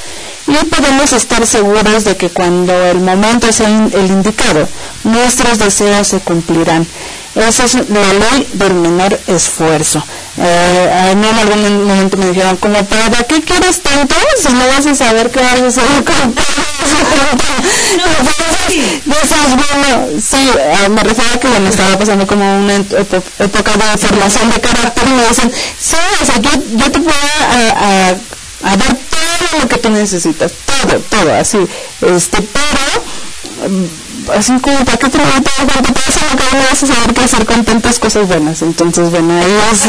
Y 0.48 0.66
podemos 0.66 1.14
estar 1.14 1.46
seguros 1.46 2.06
de 2.06 2.16
que 2.16 2.30
cuando 2.30 2.74
el 2.74 3.02
momento 3.02 3.52
sea 3.52 3.68
el 3.68 4.08
indicado, 4.08 4.68
nuestros 5.04 5.60
deseos 5.60 6.08
se 6.08 6.22
cumplirán. 6.22 6.88
Esa 7.36 7.66
es 7.66 7.76
la 7.76 8.14
ley 8.14 8.50
del 8.54 8.74
menor 8.74 9.20
esfuerzo. 9.28 10.04
Eh, 10.38 11.12
a 11.12 11.16
mí 11.16 11.28
en 11.28 11.38
algún 11.38 11.86
momento 11.86 12.18
me 12.18 12.28
dijeron, 12.28 12.58
como, 12.58 12.84
¿para 12.86 13.24
qué 13.24 13.42
quieres 13.42 13.82
tanto 13.82 14.16
si 14.42 14.52
no 14.54 14.66
vas 14.68 14.86
a 14.86 14.96
saber 14.96 15.30
qué 15.30 15.40
vas 15.40 15.62
a 15.62 15.68
hacer 15.68 15.84
con 16.04 16.36
Dices, 19.06 19.06
bueno, 19.56 20.08
sí, 20.20 20.50
eh, 20.58 20.90
me 20.90 21.04
refiero 21.04 21.34
a 21.36 21.40
que 21.40 21.48
bueno, 21.48 21.70
estaba 21.70 21.98
pasando 21.98 22.26
como 22.26 22.58
una 22.58 22.76
época 22.76 23.72
de 23.74 23.98
formación 23.98 24.50
de 24.52 24.62
carácter 24.62 25.08
y 25.08 25.12
me 25.12 25.28
dicen, 25.28 25.52
sí, 25.80 25.98
o 26.22 26.26
sea, 26.26 26.38
yo, 26.40 26.52
yo 26.76 26.92
te 26.92 27.00
puedo 27.00 27.18
a, 27.42 28.10
a, 28.10 28.72
a 28.72 28.78
dar 28.78 28.98
todo 29.10 29.62
lo 29.62 29.68
que 29.68 29.78
tú 29.78 29.90
necesitas, 29.90 30.54
todo, 30.66 31.00
todo, 31.10 31.34
así, 31.34 31.58
este, 32.02 32.42
pero 32.42 33.04
así 34.34 34.54
como 34.60 34.86
para 34.86 34.98
qué 34.98 35.08
dar 35.10 35.44
cuando 35.44 35.82
te 35.82 35.92
vas 35.94 36.18
a 36.18 36.34
lo 36.34 36.38
que 36.38 36.58
no 36.58 36.64
vas 36.70 36.84
a 36.84 36.88
saber 36.88 37.14
qué 37.14 37.24
hacer 37.24 37.46
con 37.46 37.66
tantas 37.66 38.00
cosas 38.00 38.28
buenas 38.28 38.62
entonces 38.62 39.10
bueno 39.10 39.34
ahí 39.34 39.58
es 39.72 39.88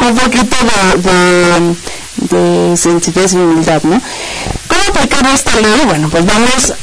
un 0.08 0.14
poquito 0.16 0.56
de, 0.70 1.76
de, 2.28 2.68
de 2.70 2.76
sencillez 2.76 3.32
y 3.34 3.36
humildad 3.36 3.82
¿no? 3.84 4.00
¿cómo 4.68 4.82
aplicar 4.94 5.26
esta 5.32 5.60
ley? 5.60 5.82
bueno 5.86 6.08
pues 6.08 6.24
vamos 6.26 6.74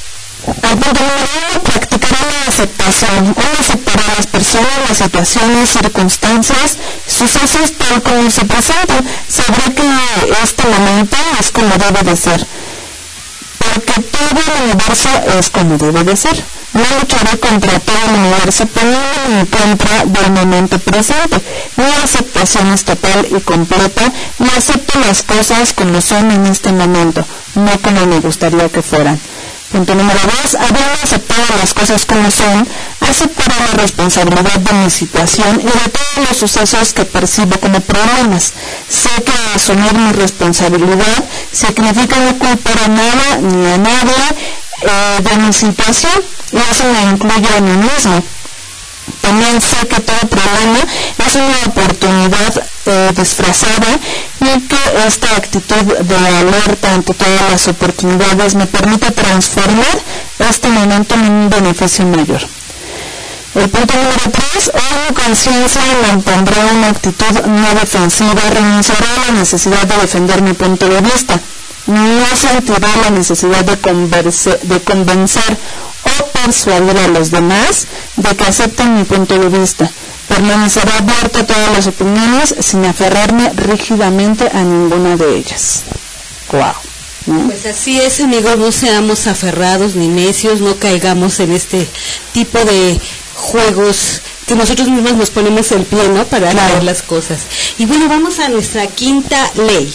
al 0.47 0.77
punto 0.77 1.01
número 1.01 1.63
practicar 1.63 2.11
la 2.11 2.49
aceptación 2.49 3.25
uno 3.25 3.59
aceptará 3.59 4.03
a 4.03 4.15
las 4.15 4.27
personas, 4.27 4.89
las 4.89 4.97
situaciones, 4.97 5.69
circunstancias 5.69 6.77
sucesos 7.05 7.73
tal 7.77 8.01
como 8.01 8.29
se 8.31 8.45
presentan 8.45 9.05
sabrá 9.27 9.63
que 9.75 10.33
este 10.43 10.63
momento 10.63 11.17
es 11.39 11.51
como 11.51 11.69
debe 11.69 12.03
de 12.03 12.15
ser 12.15 12.47
porque 13.73 14.01
todo 14.01 14.39
el 14.39 14.63
universo 14.63 15.09
es 15.39 15.49
como 15.49 15.77
debe 15.77 16.03
de 16.03 16.15
ser. 16.15 16.35
No 16.73 16.83
lucharé 16.99 17.39
contra 17.39 17.79
todo 17.79 17.95
el 18.07 18.19
universo 18.19 18.65
poniéndome 18.67 19.39
en 19.39 19.45
contra 19.47 20.05
del 20.05 20.31
momento 20.31 20.79
presente. 20.79 21.37
Mi 21.75 21.85
aceptación 22.03 22.67
es 22.73 22.83
total 22.83 23.27
y 23.29 23.39
completa 23.41 24.11
y 24.39 24.57
acepto 24.57 24.99
las 24.99 25.23
cosas 25.23 25.73
como 25.73 26.01
son 26.01 26.31
en 26.31 26.45
este 26.45 26.71
momento, 26.71 27.25
no 27.55 27.71
como 27.81 28.05
me 28.05 28.19
gustaría 28.19 28.69
que 28.69 28.81
fueran. 28.81 29.19
Punto 29.71 29.93
número 29.95 30.19
dos, 30.23 30.55
habiendo 30.55 30.93
aceptado 31.03 31.43
las 31.59 31.73
cosas 31.73 32.05
como 32.05 32.31
son, 32.31 32.65
aceptaré 33.01 33.55
la 33.59 33.81
responsabilidad 33.81 34.59
de 34.59 34.73
mi 34.73 34.89
situación 34.89 35.59
y 35.59 35.65
de 35.65 35.89
todos 35.89 36.29
los 36.29 36.37
sucesos 36.37 36.93
que 36.93 37.03
percibo 37.03 37.59
como 37.59 37.81
problemas. 37.81 38.53
Sé 38.87 39.09
que 39.23 39.33
asumir 39.55 39.93
mi 39.93 40.13
responsabilidad 40.13 41.23
significa 41.51 42.15
no 42.17 42.37
culpar 42.39 42.79
a 42.85 42.87
nada 42.87 43.37
ni 43.41 43.65
a 43.67 43.77
nadie 43.77 44.23
eh, 44.83 45.19
de 45.21 45.37
mi 45.37 45.51
situación 45.51 46.13
y 46.53 46.57
eso 46.57 46.85
me 46.85 47.11
incluye 47.11 47.57
a 47.57 47.61
mí 47.61 47.71
mismo. 47.71 48.23
También 49.27 49.59
sé 49.59 49.85
que 49.89 49.99
todo 49.99 50.29
problema 50.29 50.79
es 51.27 51.35
una 51.35 51.57
oportunidad 51.65 52.63
eh, 52.85 53.11
disfrazada 53.13 53.99
y 54.39 54.61
que 54.61 54.77
esta 55.05 55.27
actitud 55.35 55.83
de 55.83 56.15
alerta 56.15 56.93
ante 56.93 57.13
todas 57.13 57.51
las 57.51 57.67
oportunidades 57.67 58.55
me 58.55 58.67
permite 58.67 59.11
transformar 59.11 60.01
este 60.49 60.69
momento 60.69 61.15
en 61.15 61.29
un 61.29 61.49
beneficio 61.49 62.05
mayor. 62.05 62.39
El 63.53 63.69
punto 63.69 63.95
número 63.95 64.31
3, 64.31 64.71
hoy 64.73 65.09
mi 65.09 65.13
conciencia 65.13 65.81
mantendrá 66.07 66.65
una 66.73 66.87
actitud 66.87 67.41
no 67.47 67.79
defensiva, 67.81 68.41
renunciará 68.49 69.07
a 69.13 69.25
la 69.25 69.39
necesidad 69.39 69.81
de 69.81 69.97
defender 69.97 70.41
mi 70.41 70.53
punto 70.53 70.87
de 70.87 71.01
vista, 71.01 71.37
no 71.87 72.25
sentirá 72.35 72.87
la 73.03 73.09
necesidad 73.09 73.63
de, 73.65 73.79
converse- 73.81 74.59
de 74.61 74.81
convencer 74.81 75.57
o 76.03 76.25
persuadir 76.27 76.97
a 76.97 77.07
los 77.07 77.31
demás 77.31 77.87
de 78.15 78.35
que 78.35 78.43
acepten 78.43 78.95
mi 78.95 79.03
punto 79.03 79.37
de 79.37 79.49
vista. 79.49 79.89
Permanecerá 80.27 80.97
abierto 80.97 81.39
a 81.39 81.45
todas 81.47 81.71
las 81.73 81.87
opiniones 81.87 82.55
sin 82.59 82.85
aferrarme 82.85 83.51
rígidamente 83.55 84.49
a 84.53 84.61
ninguna 84.61 85.15
de 85.15 85.37
ellas. 85.37 85.83
Wow. 86.51 87.45
Pues 87.47 87.65
así 87.65 87.99
es, 87.99 88.21
amigos, 88.21 88.57
no 88.57 88.71
seamos 88.71 89.27
aferrados 89.27 89.95
ni 89.95 90.07
necios, 90.07 90.61
no 90.61 90.75
caigamos 90.77 91.39
en 91.41 91.51
este 91.51 91.87
tipo 92.33 92.57
de 92.59 92.99
juegos 93.35 94.21
que 94.45 94.55
nosotros 94.55 94.87
mismos 94.89 95.13
nos 95.15 95.29
ponemos 95.29 95.71
el 95.73 95.83
pie, 95.83 96.07
¿no? 96.09 96.25
Para 96.25 96.49
hacer 96.51 96.83
las 96.83 97.01
cosas. 97.01 97.39
Y 97.77 97.85
bueno, 97.85 98.07
vamos 98.07 98.39
a 98.39 98.47
nuestra 98.47 98.87
quinta 98.87 99.51
ley. 99.55 99.93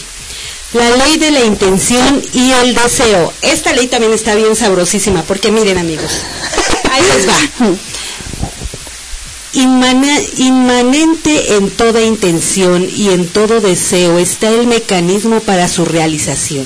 La 0.74 0.89
ley 0.97 1.19
de 1.19 1.31
la 1.31 1.44
intención 1.44 2.23
y 2.32 2.51
el 2.53 2.74
deseo. 2.74 3.32
Esta 3.43 3.73
ley 3.74 3.89
también 3.89 4.12
está 4.12 4.35
bien 4.35 4.57
sabrosísima, 4.57 5.23
porque 5.23 5.51
miren, 5.51 5.77
amigos, 5.78 6.12
ahí 6.90 7.03
les 7.15 7.28
va. 7.28 7.77
Inmane- 9.55 10.28
inmanente 10.39 11.57
en 11.57 11.70
toda 11.70 12.01
intención 12.01 12.89
y 12.90 13.11
en 13.11 13.28
todo 13.28 13.61
deseo 13.61 14.19
está 14.19 14.49
el 14.49 14.66
mecanismo 14.66 15.40
para 15.40 15.69
su 15.69 15.85
realización. 15.85 16.65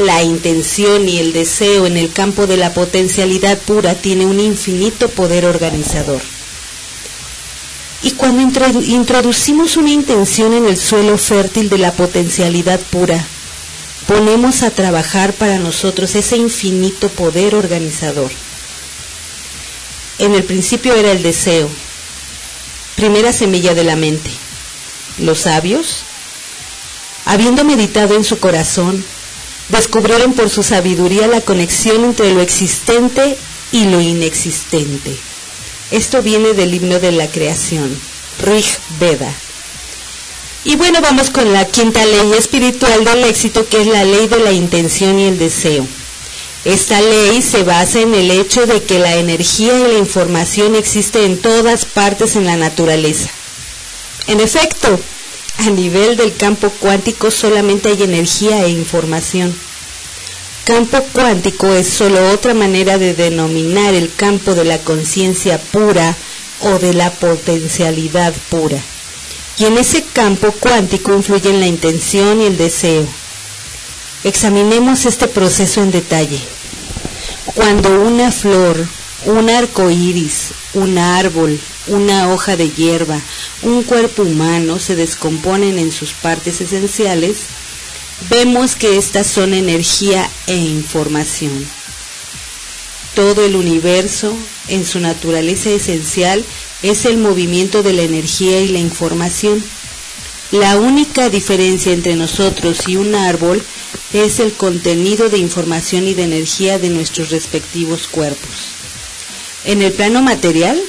La 0.00 0.22
intención 0.22 1.08
y 1.08 1.16
el 1.18 1.32
deseo 1.32 1.86
en 1.86 1.96
el 1.96 2.12
campo 2.12 2.46
de 2.46 2.58
la 2.58 2.74
potencialidad 2.74 3.56
pura 3.58 3.94
tiene 3.94 4.26
un 4.26 4.38
infinito 4.38 5.08
poder 5.08 5.46
organizador. 5.46 6.20
Y 8.02 8.12
cuando 8.12 8.42
introdu- 8.42 8.84
introducimos 8.86 9.76
una 9.76 9.90
intención 9.90 10.52
en 10.52 10.66
el 10.66 10.76
suelo 10.76 11.16
fértil 11.18 11.68
de 11.68 11.78
la 11.78 11.92
potencialidad 11.92 12.78
pura, 12.80 13.24
ponemos 14.06 14.62
a 14.62 14.70
trabajar 14.70 15.32
para 15.32 15.58
nosotros 15.58 16.14
ese 16.14 16.36
infinito 16.36 17.08
poder 17.08 17.54
organizador. 17.54 18.30
En 20.18 20.34
el 20.34 20.44
principio 20.44 20.94
era 20.94 21.10
el 21.12 21.22
deseo, 21.22 21.68
primera 22.94 23.32
semilla 23.32 23.74
de 23.74 23.84
la 23.84 23.96
mente. 23.96 24.30
Los 25.18 25.40
sabios, 25.40 26.02
habiendo 27.24 27.64
meditado 27.64 28.14
en 28.14 28.24
su 28.24 28.38
corazón, 28.38 29.04
descubrieron 29.68 30.32
por 30.34 30.48
su 30.48 30.62
sabiduría 30.62 31.26
la 31.26 31.40
conexión 31.40 32.04
entre 32.04 32.32
lo 32.32 32.40
existente 32.40 33.36
y 33.72 33.86
lo 33.86 34.00
inexistente. 34.00 35.16
Esto 35.90 36.22
viene 36.22 36.52
del 36.52 36.74
himno 36.74 36.98
de 36.98 37.12
la 37.12 37.28
creación, 37.28 37.96
Rig 38.42 38.64
Veda. 38.98 39.32
Y 40.64 40.74
bueno, 40.74 41.00
vamos 41.00 41.30
con 41.30 41.52
la 41.52 41.64
quinta 41.64 42.04
ley 42.04 42.32
espiritual 42.36 43.04
del 43.04 43.24
éxito, 43.24 43.68
que 43.68 43.82
es 43.82 43.86
la 43.86 44.04
ley 44.04 44.26
de 44.26 44.40
la 44.40 44.50
intención 44.50 45.18
y 45.18 45.26
el 45.26 45.38
deseo. 45.38 45.86
Esta 46.64 47.00
ley 47.00 47.40
se 47.40 47.62
basa 47.62 48.00
en 48.00 48.12
el 48.16 48.32
hecho 48.32 48.66
de 48.66 48.82
que 48.82 48.98
la 48.98 49.14
energía 49.14 49.78
y 49.78 49.92
la 49.92 49.98
información 49.98 50.74
existe 50.74 51.24
en 51.24 51.40
todas 51.40 51.84
partes 51.84 52.34
en 52.34 52.46
la 52.46 52.56
naturaleza. 52.56 53.30
En 54.26 54.40
efecto, 54.40 54.98
a 55.58 55.70
nivel 55.70 56.16
del 56.16 56.36
campo 56.36 56.70
cuántico 56.80 57.30
solamente 57.30 57.90
hay 57.90 58.02
energía 58.02 58.64
e 58.64 58.70
información. 58.70 59.56
Campo 60.66 61.00
cuántico 61.12 61.72
es 61.72 61.86
solo 61.86 62.32
otra 62.32 62.52
manera 62.52 62.98
de 62.98 63.14
denominar 63.14 63.94
el 63.94 64.12
campo 64.12 64.52
de 64.52 64.64
la 64.64 64.78
conciencia 64.78 65.58
pura 65.58 66.16
o 66.60 66.80
de 66.80 66.92
la 66.92 67.12
potencialidad 67.12 68.34
pura. 68.50 68.82
Y 69.58 69.66
en 69.66 69.78
ese 69.78 70.02
campo 70.12 70.50
cuántico 70.50 71.14
influyen 71.14 71.60
la 71.60 71.68
intención 71.68 72.40
y 72.40 72.46
el 72.46 72.56
deseo. 72.56 73.06
Examinemos 74.24 75.06
este 75.06 75.28
proceso 75.28 75.84
en 75.84 75.92
detalle. 75.92 76.40
Cuando 77.54 78.00
una 78.00 78.32
flor, 78.32 78.88
un 79.24 79.48
arco 79.48 79.88
iris, 79.88 80.48
un 80.74 80.98
árbol, 80.98 81.60
una 81.86 82.32
hoja 82.32 82.56
de 82.56 82.70
hierba, 82.70 83.20
un 83.62 83.84
cuerpo 83.84 84.24
humano 84.24 84.80
se 84.80 84.96
descomponen 84.96 85.78
en 85.78 85.92
sus 85.92 86.12
partes 86.12 86.60
esenciales, 86.60 87.42
vemos 88.30 88.76
que 88.76 88.96
estas 88.96 89.26
son 89.26 89.54
energía 89.54 90.28
e 90.46 90.56
información. 90.56 91.66
Todo 93.14 93.44
el 93.44 93.56
universo, 93.56 94.36
en 94.68 94.84
su 94.84 95.00
naturaleza 95.00 95.70
esencial, 95.70 96.44
es 96.82 97.04
el 97.04 97.16
movimiento 97.16 97.82
de 97.82 97.92
la 97.92 98.02
energía 98.02 98.60
y 98.60 98.68
la 98.68 98.78
información. 98.78 99.62
La 100.50 100.76
única 100.76 101.28
diferencia 101.30 101.92
entre 101.92 102.14
nosotros 102.14 102.86
y 102.86 102.96
un 102.96 103.14
árbol 103.14 103.62
es 104.12 104.38
el 104.38 104.52
contenido 104.52 105.28
de 105.28 105.38
información 105.38 106.06
y 106.06 106.14
de 106.14 106.24
energía 106.24 106.78
de 106.78 106.90
nuestros 106.90 107.30
respectivos 107.30 108.06
cuerpos. 108.06 108.50
En 109.64 109.82
el 109.82 109.92
plano 109.92 110.22
material, 110.22 110.80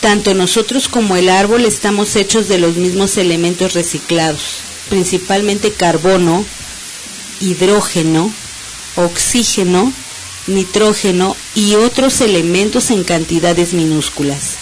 tanto 0.00 0.32
nosotros 0.32 0.88
como 0.88 1.16
el 1.16 1.28
árbol 1.28 1.64
estamos 1.64 2.16
hechos 2.16 2.48
de 2.48 2.58
los 2.58 2.76
mismos 2.76 3.16
elementos 3.18 3.74
reciclados, 3.74 4.67
principalmente 4.88 5.72
carbono, 5.72 6.44
hidrógeno, 7.40 8.32
oxígeno, 8.96 9.92
nitrógeno 10.46 11.36
y 11.54 11.74
otros 11.74 12.20
elementos 12.20 12.90
en 12.90 13.04
cantidades 13.04 13.72
minúsculas. 13.74 14.56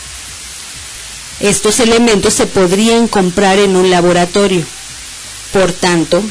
Estos 1.40 1.80
elementos 1.80 2.34
se 2.34 2.46
podrían 2.46 3.08
comprar 3.08 3.58
en 3.58 3.76
un 3.76 3.90
laboratorio. 3.90 4.64
Por 5.52 5.72
tanto, 5.72 6.22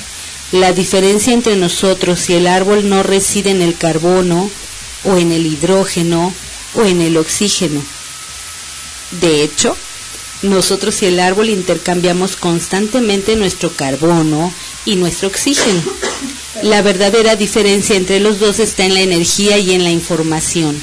la 0.52 0.74
diferencia 0.74 1.34
entre 1.34 1.56
nosotros 1.56 2.30
y 2.30 2.34
el 2.34 2.48
árbol 2.48 2.90
no 2.90 3.04
reside 3.04 3.52
en 3.52 3.62
el 3.62 3.78
carbono 3.78 4.50
o 5.04 5.18
en 5.18 5.32
el 5.32 5.46
hidrógeno 5.46 6.34
o 6.74 6.84
en 6.84 7.02
el 7.02 7.18
oxígeno. 7.18 7.84
De 9.22 9.44
hecho, 9.44 9.78
nosotros 10.42 11.02
y 11.02 11.08
el 11.08 11.20
árbol 11.20 11.50
intercambiamos 11.50 12.36
constantemente 12.36 13.36
nuestro 13.36 13.72
carbono 13.72 14.54
y 14.86 14.96
nuestro 14.96 15.28
oxígeno. 15.28 15.82
La 16.62 16.82
verdadera 16.82 17.36
diferencia 17.36 17.96
entre 17.96 18.20
los 18.20 18.40
dos 18.40 18.60
está 18.60 18.86
en 18.86 18.94
la 18.94 19.02
energía 19.02 19.58
y 19.58 19.74
en 19.74 19.84
la 19.84 19.92
información. 19.92 20.82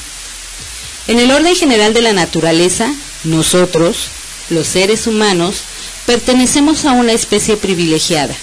En 1.08 1.18
el 1.18 1.30
orden 1.30 1.56
general 1.56 1.94
de 1.94 2.02
la 2.02 2.12
naturaleza, 2.12 2.94
nosotros, 3.24 4.08
los 4.50 4.66
seres 4.66 5.06
humanos, 5.06 5.62
pertenecemos 6.06 6.84
a 6.84 6.92
una 6.92 7.12
especie 7.12 7.56
privilegiada. 7.56 8.34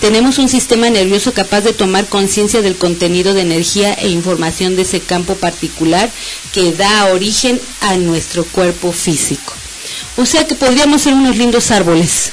Tenemos 0.00 0.38
un 0.38 0.48
sistema 0.48 0.90
nervioso 0.90 1.32
capaz 1.32 1.62
de 1.62 1.72
tomar 1.72 2.06
conciencia 2.06 2.60
del 2.60 2.76
contenido 2.76 3.32
de 3.32 3.40
energía 3.42 3.94
e 3.94 4.08
información 4.08 4.76
de 4.76 4.82
ese 4.82 5.00
campo 5.00 5.34
particular 5.36 6.10
que 6.52 6.72
da 6.72 7.06
origen 7.06 7.60
a 7.80 7.96
nuestro 7.96 8.44
cuerpo 8.44 8.92
físico. 8.92 9.54
O 10.16 10.24
sea 10.24 10.46
que 10.46 10.54
podríamos 10.54 11.02
ser 11.02 11.12
unos 11.14 11.36
lindos 11.36 11.70
árboles. 11.70 12.30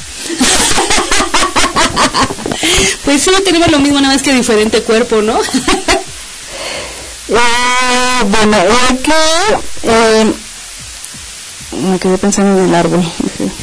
pues 3.06 3.22
sí, 3.22 3.32
tenemos 3.44 3.70
lo 3.72 3.80
mismo, 3.80 4.00
nada 4.00 4.14
más 4.14 4.24
que 4.24 4.34
diferente 4.34 4.82
cuerpo, 4.84 5.22
¿no? 5.22 5.40
Eh, 7.30 8.24
bueno, 8.26 8.58
aquí 8.90 9.12
eh, 9.84 10.34
me 11.72 12.00
quedé 12.00 12.18
pensando 12.18 12.60
en 12.62 12.70
el 12.70 12.76
árbol. 12.76 13.04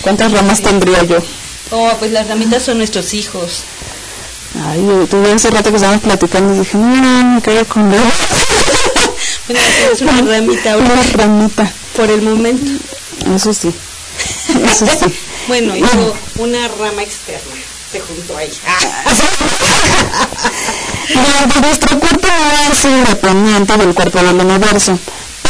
¿Cuántas 0.03 0.33
ramas 0.33 0.61
tendría 0.63 1.03
yo? 1.05 1.19
Oh, 1.71 1.91
pues 1.99 2.11
las 2.11 2.27
ramitas 2.27 2.63
son 2.65 2.79
nuestros 2.79 3.15
hijos. 3.15 3.63
Ay, 4.67 4.81
tuve 5.09 5.33
hace 5.33 5.51
rato 5.51 5.71
que 5.71 5.77
estábamos 5.77 6.03
platicando 6.03 6.55
y 6.55 6.59
dije, 6.59 6.77
no, 6.77 7.35
me 7.35 7.43
quedo 7.43 7.65
con 7.67 7.93
él. 7.93 8.01
Bueno, 9.47 9.61
es 9.93 10.01
una 10.03 10.23
ramita 10.27 10.77
Una 10.77 11.03
ramita. 11.15 11.73
por 11.97 12.11
el 12.11 12.23
momento. 12.23 12.83
Eso 13.35 13.55
sí. 13.55 13.73
Eso 14.65 14.87
sí. 14.87 15.07
Bueno, 15.49 15.75
hizo 15.75 16.15
una 16.37 16.69
rama 16.69 17.03
externa. 17.03 17.55
Se 17.91 17.99
juntó 18.01 18.37
ahí. 18.37 18.51
Durante 21.09 21.61
nuestro 21.61 21.99
cuerpo 21.99 22.29
no 22.29 22.73
es 22.73 22.85
independiente 22.85 23.77
del 23.79 23.95
cuerpo 23.95 24.19
del 24.21 24.37
universo, 24.37 24.97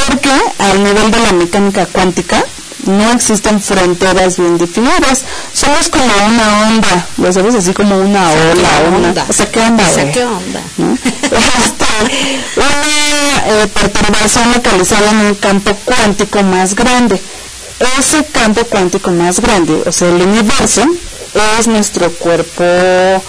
porque 0.07 0.31
al 0.59 0.83
nivel 0.83 1.11
de 1.11 1.21
la 1.21 1.33
mecánica 1.33 1.85
cuántica 1.87 2.43
no 2.87 3.13
existen 3.13 3.61
fronteras 3.61 4.39
bien 4.39 4.57
definidas, 4.57 5.25
somos 5.53 5.89
como 5.89 6.05
una 6.05 6.69
onda, 6.69 7.07
lo 7.19 7.33
sabes 7.33 7.55
así 7.55 7.73
como 7.75 7.99
una 7.99 8.31
ola, 8.31 8.69
onda? 8.95 9.27
o 9.29 9.33
sea, 9.33 9.51
¿qué 9.51 9.61
onda? 9.61 9.87
O 9.87 9.95
sea? 9.95 10.13
¿qué 10.13 10.25
onda? 10.25 10.63
¿no? 10.79 10.97
Este, 11.31 11.85
una 12.57 13.63
eh, 13.63 13.69
perturbación 13.69 14.53
localizada 14.53 15.11
en 15.11 15.17
un 15.19 15.35
campo 15.35 15.77
cuántico 15.85 16.43
más 16.43 16.75
grande. 16.75 17.21
Ese 17.99 18.25
campo 18.27 18.63
cuántico 18.65 19.11
más 19.11 19.41
grande, 19.41 19.83
o 19.87 19.93
sea, 19.93 20.09
el 20.09 20.21
universo, 20.23 20.83
es 21.59 21.67
nuestro 21.67 22.11
cuerpo 22.13 22.63
eh, 22.63 23.21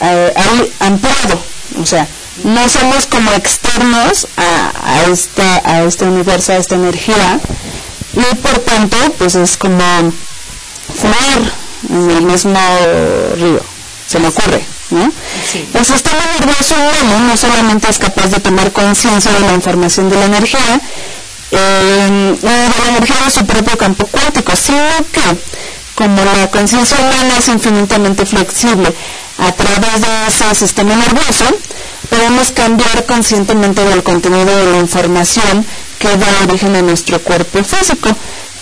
am- 0.00 0.68
ampliado. 0.80 1.40
O 1.80 1.86
sea, 1.86 2.06
no 2.42 2.68
somos 2.68 3.06
como 3.06 3.30
externos 3.32 4.26
a, 4.36 4.72
a, 4.96 5.02
esta, 5.10 5.62
a 5.64 5.82
este 5.84 6.04
universo, 6.04 6.52
a 6.52 6.56
esta 6.56 6.74
energía, 6.74 7.40
y 8.14 8.34
por 8.36 8.58
tanto, 8.60 8.96
pues 9.18 9.34
es 9.36 9.56
como 9.56 10.12
fluir 10.94 11.52
en 11.90 12.10
el 12.10 12.22
mismo 12.22 12.58
río, 13.36 13.60
se 14.06 14.18
me 14.18 14.28
ocurre, 14.28 14.62
¿no? 14.90 15.10
El 15.74 15.84
sistema 15.84 16.18
nervioso 16.38 16.74
humano 16.74 17.28
no 17.28 17.36
solamente 17.36 17.88
es 17.90 17.98
capaz 17.98 18.26
de 18.28 18.40
tomar 18.40 18.72
conciencia 18.72 19.32
de 19.32 19.40
la 19.40 19.52
información 19.54 20.08
de 20.10 20.16
la 20.16 20.26
energía, 20.26 20.80
eh, 21.56 22.36
de 22.40 22.48
la 22.48 22.88
energía 22.90 23.24
de 23.24 23.30
su 23.30 23.46
propio 23.46 23.78
campo 23.78 24.06
cuántico, 24.06 24.52
sino 24.56 24.78
que 25.12 25.20
como 25.94 26.16
la 26.24 26.50
conciencia 26.50 26.98
humana 26.98 27.34
es 27.38 27.48
infinitamente 27.48 28.26
flexible 28.26 28.92
a 29.38 29.52
través 29.52 30.00
de 30.00 30.26
ese 30.28 30.54
sistema 30.54 30.94
nervioso, 30.96 31.44
podemos 32.10 32.50
cambiar 32.50 33.04
conscientemente 33.06 33.84
del 33.84 34.02
contenido 34.02 34.56
de 34.56 34.72
la 34.72 34.78
información 34.78 35.64
que 35.98 36.08
da 36.16 36.26
origen 36.48 36.74
a 36.76 36.82
nuestro 36.82 37.20
cuerpo 37.20 37.62
físico. 37.62 38.10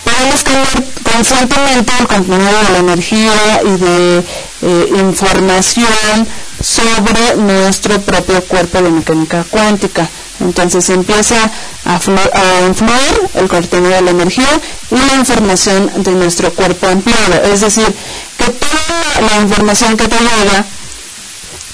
Podemos 0.04 0.42
cambiar 0.42 0.84
conscientemente 1.12 1.92
el 2.00 2.06
contenido 2.06 2.62
de 2.64 2.72
la 2.72 2.78
energía 2.78 3.62
y 3.64 3.78
de 3.78 4.18
eh, 4.62 4.88
información 4.98 6.28
sobre 6.60 7.36
nuestro 7.36 8.00
propio 8.00 8.42
cuerpo 8.44 8.82
de 8.82 8.90
mecánica 8.90 9.44
cuántica. 9.50 10.08
Entonces 10.42 10.88
empieza 10.90 11.36
a, 11.84 11.94
a 11.94 12.66
influir 12.66 13.30
el 13.34 13.48
contenido 13.48 13.94
de 13.94 14.02
la 14.02 14.10
energía 14.10 14.60
y 14.90 14.96
la 14.96 15.14
información 15.14 15.90
de 15.96 16.12
nuestro 16.12 16.52
cuerpo 16.52 16.86
ampliado. 16.86 17.42
Es 17.52 17.60
decir, 17.60 17.86
que 18.36 18.44
toda 18.50 19.28
la 19.28 19.42
información 19.42 19.96
que 19.96 20.08
te 20.08 20.18
llega 20.18 20.64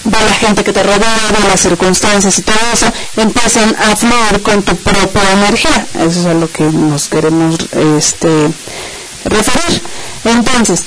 de 0.05 0.25
la 0.25 0.35
gente 0.35 0.65
que 0.65 0.73
te 0.73 0.83
rodea, 0.83 1.19
de 1.43 1.49
las 1.49 1.61
circunstancias 1.61 2.39
y 2.39 2.43
todo 2.43 2.57
eso, 2.73 2.87
empiezan 3.17 3.75
a 3.77 3.97
fluir 3.97 4.43
con 4.43 4.63
tu 4.63 4.77
propia 4.77 5.33
energía. 5.33 5.87
Eso 5.95 6.21
es 6.21 6.27
a 6.27 6.35
lo 6.35 6.51
que 6.51 6.65
nos 6.65 7.09
queremos 7.09 7.57
este, 7.99 8.49
referir. 9.25 9.83
Entonces, 10.25 10.83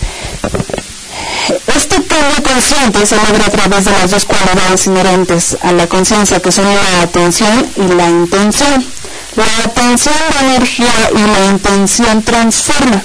este 1.75 1.95
cambio 2.03 2.43
consciente 2.43 3.05
se 3.05 3.15
logra 3.15 3.45
a 3.45 3.49
través 3.49 3.85
de 3.85 3.91
las 3.91 4.11
dos 4.11 4.25
cualidades 4.25 4.85
inherentes 4.87 5.57
a 5.61 5.71
la 5.71 5.87
conciencia, 5.87 6.41
que 6.41 6.51
son 6.51 6.65
la 6.65 7.01
atención 7.01 7.67
y 7.75 7.93
la 7.93 8.09
intención. 8.09 8.85
La 9.35 9.65
atención 9.65 10.15
da 10.33 10.55
energía 10.55 11.09
y 11.15 11.19
la 11.19 11.45
intención 11.51 12.21
transforma. 12.21 13.01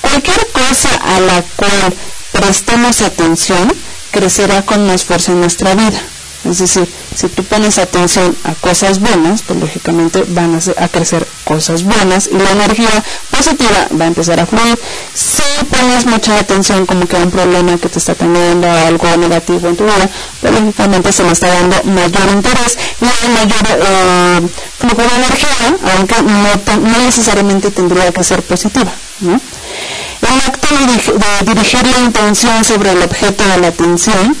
Cualquier 0.00 0.46
cosa 0.52 0.88
a 1.02 1.20
la 1.20 1.42
cual 1.56 1.94
prestemos 2.32 3.02
atención 3.02 3.72
crecerá 4.10 4.62
con 4.62 4.86
más 4.86 5.04
fuerza 5.04 5.32
en 5.32 5.40
nuestra 5.40 5.74
vida. 5.74 6.00
Es 6.44 6.58
decir, 6.58 6.86
si 7.14 7.28
tú 7.28 7.42
pones 7.44 7.78
atención 7.78 8.36
a 8.44 8.54
cosas 8.54 9.00
buenas, 9.00 9.42
pues 9.42 9.58
lógicamente 9.58 10.24
van 10.28 10.54
a, 10.54 10.84
a 10.84 10.88
crecer 10.88 11.26
cosas 11.44 11.84
buenas 11.84 12.28
y 12.30 12.36
la 12.36 12.50
energía 12.50 13.02
positiva 13.30 13.88
va 13.98 14.04
a 14.04 14.08
empezar 14.08 14.40
a 14.40 14.46
fluir. 14.46 14.78
Si 15.14 15.42
pones 15.64 16.06
mucha 16.06 16.38
atención 16.38 16.84
como 16.86 17.06
que 17.06 17.16
a 17.16 17.20
un 17.20 17.30
problema 17.30 17.78
que 17.78 17.88
te 17.88 17.98
está 17.98 18.14
teniendo 18.14 18.70
algo 18.70 19.16
negativo 19.16 19.68
en 19.68 19.76
tu 19.76 19.84
vida, 19.84 20.08
pues 20.40 20.52
lógicamente 20.52 21.12
se 21.12 21.24
le 21.24 21.32
está 21.32 21.48
dando 21.48 21.76
mayor 21.84 22.28
interés 22.32 22.78
y 23.00 23.04
hay 23.04 23.32
mayor 23.32 23.66
eh, 23.68 24.40
flujo 24.78 25.02
de 25.02 25.14
energía, 25.16 25.76
aunque 25.96 26.22
no, 26.22 26.88
no 26.88 26.98
necesariamente 26.98 27.70
tendría 27.70 28.12
que 28.12 28.24
ser 28.24 28.42
positiva. 28.42 28.92
El 29.22 30.40
acto 30.46 30.68
de 30.76 31.52
dirigir 31.52 31.86
la 31.86 31.98
intención 32.00 32.64
sobre 32.64 32.92
el 32.92 33.02
objeto 33.02 33.44
de 33.44 33.58
la 33.58 33.68
atención 33.68 34.36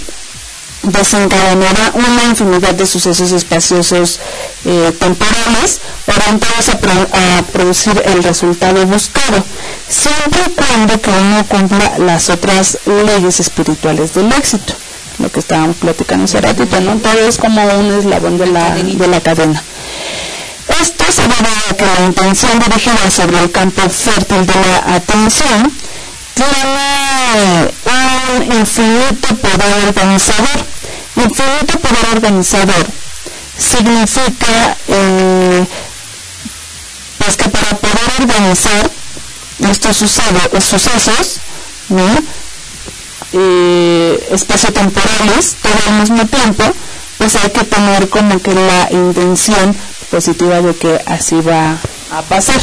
desencadenará 0.84 1.92
una 1.94 2.22
infinidad 2.24 2.74
de 2.74 2.86
sucesos 2.86 3.32
espaciosos 3.32 4.20
eh, 4.64 4.92
temporales 4.98 5.80
orientados 6.06 6.68
a, 6.68 6.78
pro- 6.78 7.08
a 7.12 7.42
producir 7.52 8.02
el 8.04 8.22
resultado 8.22 8.84
buscado, 8.86 9.42
siempre 9.88 10.40
y 10.46 10.50
cuando 10.50 11.00
que 11.00 11.10
uno 11.10 11.46
cumpla 11.48 11.98
las 11.98 12.28
otras 12.30 12.78
leyes 12.86 13.40
espirituales 13.40 14.14
del 14.14 14.30
éxito, 14.32 14.74
lo 15.18 15.30
que 15.30 15.40
estábamos 15.40 15.76
platicando 15.76 16.24
hace 16.24 16.40
ratito, 16.40 16.80
¿no? 16.80 16.96
Todo 16.96 17.28
es 17.28 17.38
como 17.38 17.62
un 17.64 17.92
eslabón 17.98 18.36
de 18.38 18.46
la, 18.46 18.74
de 18.74 19.06
la 19.06 19.20
cadena. 19.20 19.62
Esto 20.80 21.04
se 21.10 21.22
debe 21.22 21.50
a 21.70 21.76
que 21.76 21.84
la 21.84 22.06
intención 22.06 22.58
dirigida 22.58 23.10
sobre 23.10 23.38
el 23.40 23.50
campo 23.50 23.82
fértil 23.88 24.46
de 24.46 24.54
la 24.54 24.94
atención 24.96 25.72
tiene 26.34 27.70
un 27.86 28.58
infinito 28.60 29.28
poder 29.36 29.88
organizador. 29.88 30.73
Infinito 31.16 31.78
poder 31.78 32.06
organizador 32.12 32.86
significa 33.56 34.76
eh, 34.88 35.64
pues 37.18 37.36
que 37.36 37.48
para 37.48 37.76
poder 37.76 38.12
organizar 38.20 38.90
estos 39.60 39.96
sucesos, 39.96 41.40
¿no? 41.88 42.04
eh, 43.34 44.28
espacio-temporales 44.30 45.56
todo 45.60 45.72
al 45.88 46.00
mismo 46.00 46.26
tiempo, 46.26 46.64
pues 47.18 47.36
hay 47.36 47.50
que 47.50 47.64
tener 47.64 48.08
como 48.08 48.40
que 48.40 48.54
la 48.54 48.88
intención 48.90 49.76
positiva 50.10 50.60
de 50.62 50.74
que 50.74 51.00
así 51.06 51.40
va 51.40 51.76
a 52.12 52.22
pasar. 52.22 52.60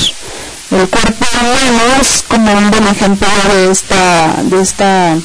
El 0.72 0.88
cuerpo 0.88 1.26
humano 1.34 2.00
es 2.00 2.24
como 2.28 2.52
un 2.54 2.72
buen 2.72 2.88
ejemplo 2.88 3.28
de 3.54 3.72
esta, 3.72 4.36
de 4.44 4.62
esta, 4.62 5.18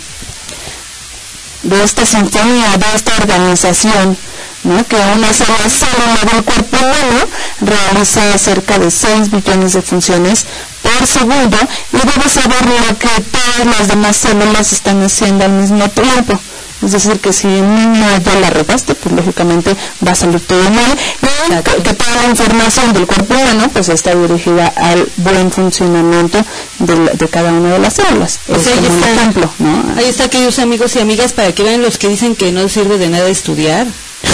de 1.66 1.82
esta 1.82 2.06
sinfonía, 2.06 2.76
de 2.78 2.86
esta 2.94 3.12
organización, 3.16 4.16
¿no? 4.62 4.86
que 4.86 4.96
una 4.96 5.32
sola 5.32 5.68
célula 5.68 6.32
del 6.32 6.44
cuerpo 6.44 6.76
humano 6.76 7.26
realiza 7.60 8.38
cerca 8.38 8.78
de 8.78 8.90
6 8.90 9.30
billones 9.30 9.72
de 9.72 9.82
funciones 9.82 10.46
por 10.82 11.06
segundo 11.06 11.58
y 11.92 11.96
debe 11.96 12.28
saber 12.28 12.64
lo 12.66 12.98
que 12.98 13.08
todas 13.30 13.78
las 13.78 13.88
demás 13.88 14.16
células 14.16 14.72
están 14.72 15.02
haciendo 15.02 15.44
al 15.44 15.52
mismo 15.52 15.88
tiempo. 15.90 16.38
Es 16.84 16.92
decir, 16.92 17.18
que 17.20 17.32
si 17.32 17.46
no 17.46 18.18
ya 18.18 18.40
la 18.40 18.50
regaste, 18.50 18.94
pues 18.94 19.14
lógicamente 19.14 19.74
va 20.06 20.12
a 20.12 20.14
salir 20.14 20.40
todo 20.40 20.62
mal. 20.70 20.96
Y 21.48 21.62
que, 21.82 21.94
toda 21.94 22.22
la 22.22 22.28
información 22.28 22.92
del 22.92 23.06
cuerpo 23.06 23.34
humano 23.34 23.68
pues 23.72 23.88
está 23.88 24.14
dirigida 24.14 24.66
al 24.76 25.08
buen 25.16 25.50
funcionamiento 25.50 26.38
de, 26.78 26.96
la- 26.98 27.12
de 27.12 27.28
cada 27.28 27.52
una 27.52 27.72
de 27.74 27.78
las 27.78 27.94
células. 27.94 28.40
Pues 28.46 28.62
es 28.62 28.66
ahí 28.68 28.74
como 28.78 28.88
un 28.90 28.98
está. 28.98 29.14
ejemplo, 29.14 29.50
¿no? 29.58 29.84
Ahí 29.96 30.04
está, 30.06 30.28
queridos 30.28 30.58
amigos 30.58 30.94
y 30.96 31.00
amigas, 31.00 31.32
para 31.32 31.52
que 31.52 31.62
vean 31.62 31.82
los 31.82 31.98
que 31.98 32.08
dicen 32.08 32.36
que 32.36 32.52
no 32.52 32.68
sirve 32.68 32.98
de 32.98 33.08
nada 33.08 33.28
estudiar, 33.28 33.86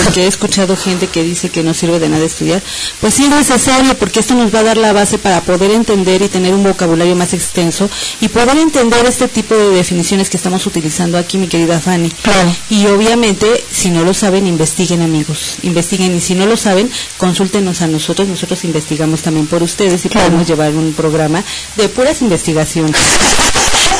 porque 0.04 0.24
he 0.24 0.26
escuchado 0.26 0.76
gente 0.76 1.06
que 1.06 1.22
dice 1.22 1.50
que 1.50 1.62
no 1.62 1.74
sirve 1.74 1.98
de 1.98 2.08
nada 2.08 2.24
estudiar. 2.24 2.62
Pues 3.00 3.14
sí 3.14 3.24
es 3.24 3.30
necesario, 3.30 3.96
porque 3.96 4.20
esto 4.20 4.34
nos 4.34 4.54
va 4.54 4.60
a 4.60 4.64
dar 4.64 4.76
la 4.76 4.92
base 4.92 5.18
para 5.18 5.40
poder 5.40 5.70
entender 5.70 6.22
y 6.22 6.28
tener 6.28 6.54
un 6.54 6.62
vocabulario 6.62 7.14
más 7.16 7.32
extenso 7.32 7.88
y 8.20 8.28
poder 8.28 8.56
entender 8.58 9.04
este 9.06 9.28
tipo 9.28 9.54
de 9.54 9.70
definiciones 9.70 10.30
que 10.30 10.36
estamos 10.36 10.66
utilizando 10.66 11.18
aquí, 11.18 11.38
mi 11.38 11.48
querida 11.48 11.80
Fanny. 11.80 12.10
Claro. 12.22 12.54
Y 12.70 12.86
obviamente, 12.86 13.64
si 13.70 13.90
no 13.90 14.04
lo 14.04 14.14
saben, 14.14 14.46
investiguen, 14.46 15.02
amigos. 15.02 15.56
Investiguen, 15.62 16.16
y 16.16 16.20
si 16.20 16.34
no 16.34 16.46
lo 16.46 16.56
saben, 16.56 16.90
consúltenos 17.18 17.82
a 17.82 17.86
nosotros. 17.86 18.28
Nosotros 18.28 18.64
investigamos 18.64 19.22
también 19.22 19.46
por 19.46 19.62
ustedes 19.62 20.04
y 20.04 20.08
podemos 20.08 20.46
llevar 20.46 20.72
un 20.72 20.92
programa 20.92 21.42
de 21.76 21.88
puras 21.88 22.22
investigaciones. 22.22 22.96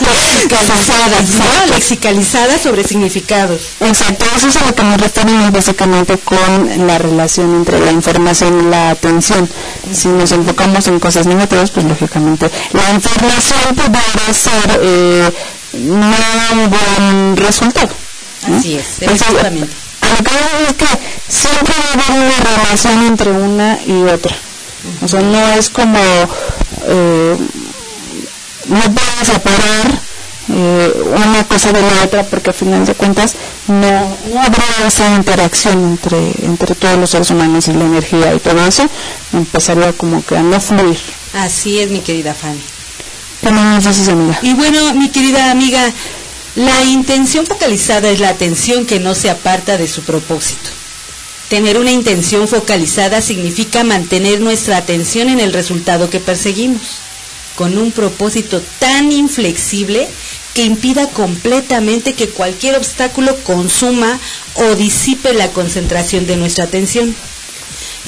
Lexicalizadas, 0.02 1.28
¿no? 1.38 1.74
Lexicalizadas 1.74 2.60
sobre 2.60 2.84
significados. 2.84 3.60
Exacto, 3.80 4.24
eso 4.36 4.48
es 4.48 4.56
a 4.56 4.66
lo 4.66 4.74
que 4.74 4.82
nos 4.82 5.00
referimos 5.00 5.52
básicamente 5.86 6.18
con 6.18 6.86
la 6.86 6.98
relación 6.98 7.54
entre 7.56 7.80
la 7.80 7.90
información 7.90 8.60
y 8.60 8.70
la 8.70 8.90
atención. 8.90 9.48
Si 9.92 10.08
nos 10.08 10.32
enfocamos 10.32 10.86
en 10.88 11.00
cosas 11.00 11.26
negativas, 11.26 11.70
pues 11.70 11.86
lógicamente 11.86 12.50
la 12.72 12.90
información 12.90 13.74
podrá 13.74 14.32
ser 14.32 14.80
eh, 14.82 15.30
no 15.74 16.14
un 16.52 16.70
buen 16.70 17.36
resultado. 17.36 17.90
¿no? 18.48 18.56
Así 18.56 18.74
es, 18.74 19.00
Entonces, 19.00 19.26
que 19.28 20.30
voy 20.30 20.66
es 20.68 20.74
que 20.74 20.86
siempre 21.28 21.74
va 21.78 21.90
a 21.90 21.92
haber 21.94 22.26
una 22.26 22.56
relación 22.56 23.06
entre 23.06 23.30
una 23.30 23.78
y 23.86 24.02
otra. 24.02 24.36
O 25.02 25.08
sea, 25.08 25.20
no 25.20 25.52
es 25.52 25.70
como 25.70 25.98
eh, 26.86 27.36
no 28.66 28.80
puedes 28.80 29.26
separar 29.26 30.11
eh, 30.54 30.92
una 31.06 31.46
cosa 31.48 31.72
de 31.72 31.80
la 31.80 32.04
otra 32.04 32.24
porque 32.24 32.50
al 32.50 32.54
final 32.54 32.84
de 32.84 32.94
cuentas 32.94 33.34
no, 33.68 34.16
no 34.32 34.42
habrá 34.42 34.64
esa 34.86 35.14
interacción 35.14 35.82
entre, 35.82 36.18
entre 36.42 36.74
todos 36.74 36.98
los 36.98 37.10
seres 37.10 37.30
humanos 37.30 37.68
y 37.68 37.72
la 37.72 37.84
energía 37.84 38.34
y 38.34 38.38
todo 38.38 38.66
eso 38.66 38.86
empezaría 39.32 39.92
como 39.94 40.24
que 40.24 40.36
a 40.36 40.42
no 40.42 40.60
fluir. 40.60 40.98
Así 41.34 41.78
es, 41.78 41.90
mi 41.90 42.00
querida 42.00 42.34
Fanny. 42.34 42.60
¿Qué 43.40 43.50
más 43.50 43.84
dices, 43.84 44.08
amiga? 44.08 44.38
Y 44.42 44.52
bueno, 44.52 44.94
mi 44.94 45.08
querida 45.08 45.50
amiga, 45.50 45.90
la 46.54 46.82
intención 46.84 47.46
focalizada 47.46 48.10
es 48.10 48.20
la 48.20 48.28
atención 48.28 48.84
que 48.84 49.00
no 49.00 49.14
se 49.14 49.30
aparta 49.30 49.78
de 49.78 49.88
su 49.88 50.02
propósito. 50.02 50.68
Tener 51.48 51.78
una 51.78 51.90
intención 51.90 52.46
focalizada 52.46 53.20
significa 53.20 53.84
mantener 53.84 54.40
nuestra 54.40 54.76
atención 54.76 55.28
en 55.28 55.40
el 55.40 55.52
resultado 55.52 56.08
que 56.10 56.20
perseguimos, 56.20 56.82
con 57.56 57.76
un 57.78 57.90
propósito 57.90 58.62
tan 58.78 59.12
inflexible 59.12 60.08
que 60.54 60.64
impida 60.64 61.08
completamente 61.08 62.14
que 62.14 62.28
cualquier 62.28 62.76
obstáculo 62.76 63.36
consuma 63.44 64.18
o 64.54 64.74
disipe 64.74 65.32
la 65.34 65.48
concentración 65.48 66.26
de 66.26 66.36
nuestra 66.36 66.64
atención. 66.64 67.14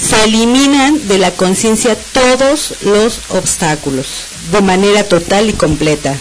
Se 0.01 0.25
eliminan 0.25 1.07
de 1.09 1.19
la 1.19 1.31
conciencia 1.31 1.97
todos 2.13 2.75
los 2.83 3.21
obstáculos 3.29 4.07
de 4.53 4.61
manera 4.61 5.05
total 5.05 5.49
y 5.49 5.53
completa. 5.53 6.17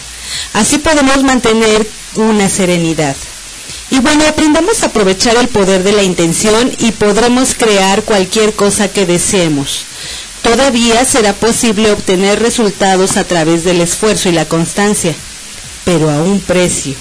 Así 0.52 0.78
podemos 0.78 1.22
mantener 1.22 1.86
una 2.14 2.48
serenidad. 2.48 3.16
Y 3.90 3.98
bueno, 3.98 4.24
aprendamos 4.26 4.82
a 4.82 4.86
aprovechar 4.86 5.36
el 5.36 5.48
poder 5.48 5.82
de 5.82 5.92
la 5.92 6.02
intención 6.02 6.72
y 6.78 6.92
podremos 6.92 7.54
crear 7.54 8.02
cualquier 8.02 8.54
cosa 8.54 8.88
que 8.88 9.06
deseemos. 9.06 9.84
Todavía 10.42 11.04
será 11.04 11.32
posible 11.32 11.90
obtener 11.90 12.40
resultados 12.40 13.16
a 13.16 13.24
través 13.24 13.64
del 13.64 13.80
esfuerzo 13.80 14.28
y 14.28 14.32
la 14.32 14.46
constancia, 14.46 15.14
pero 15.84 16.10
a 16.10 16.22
un 16.22 16.40
precio. 16.40 16.94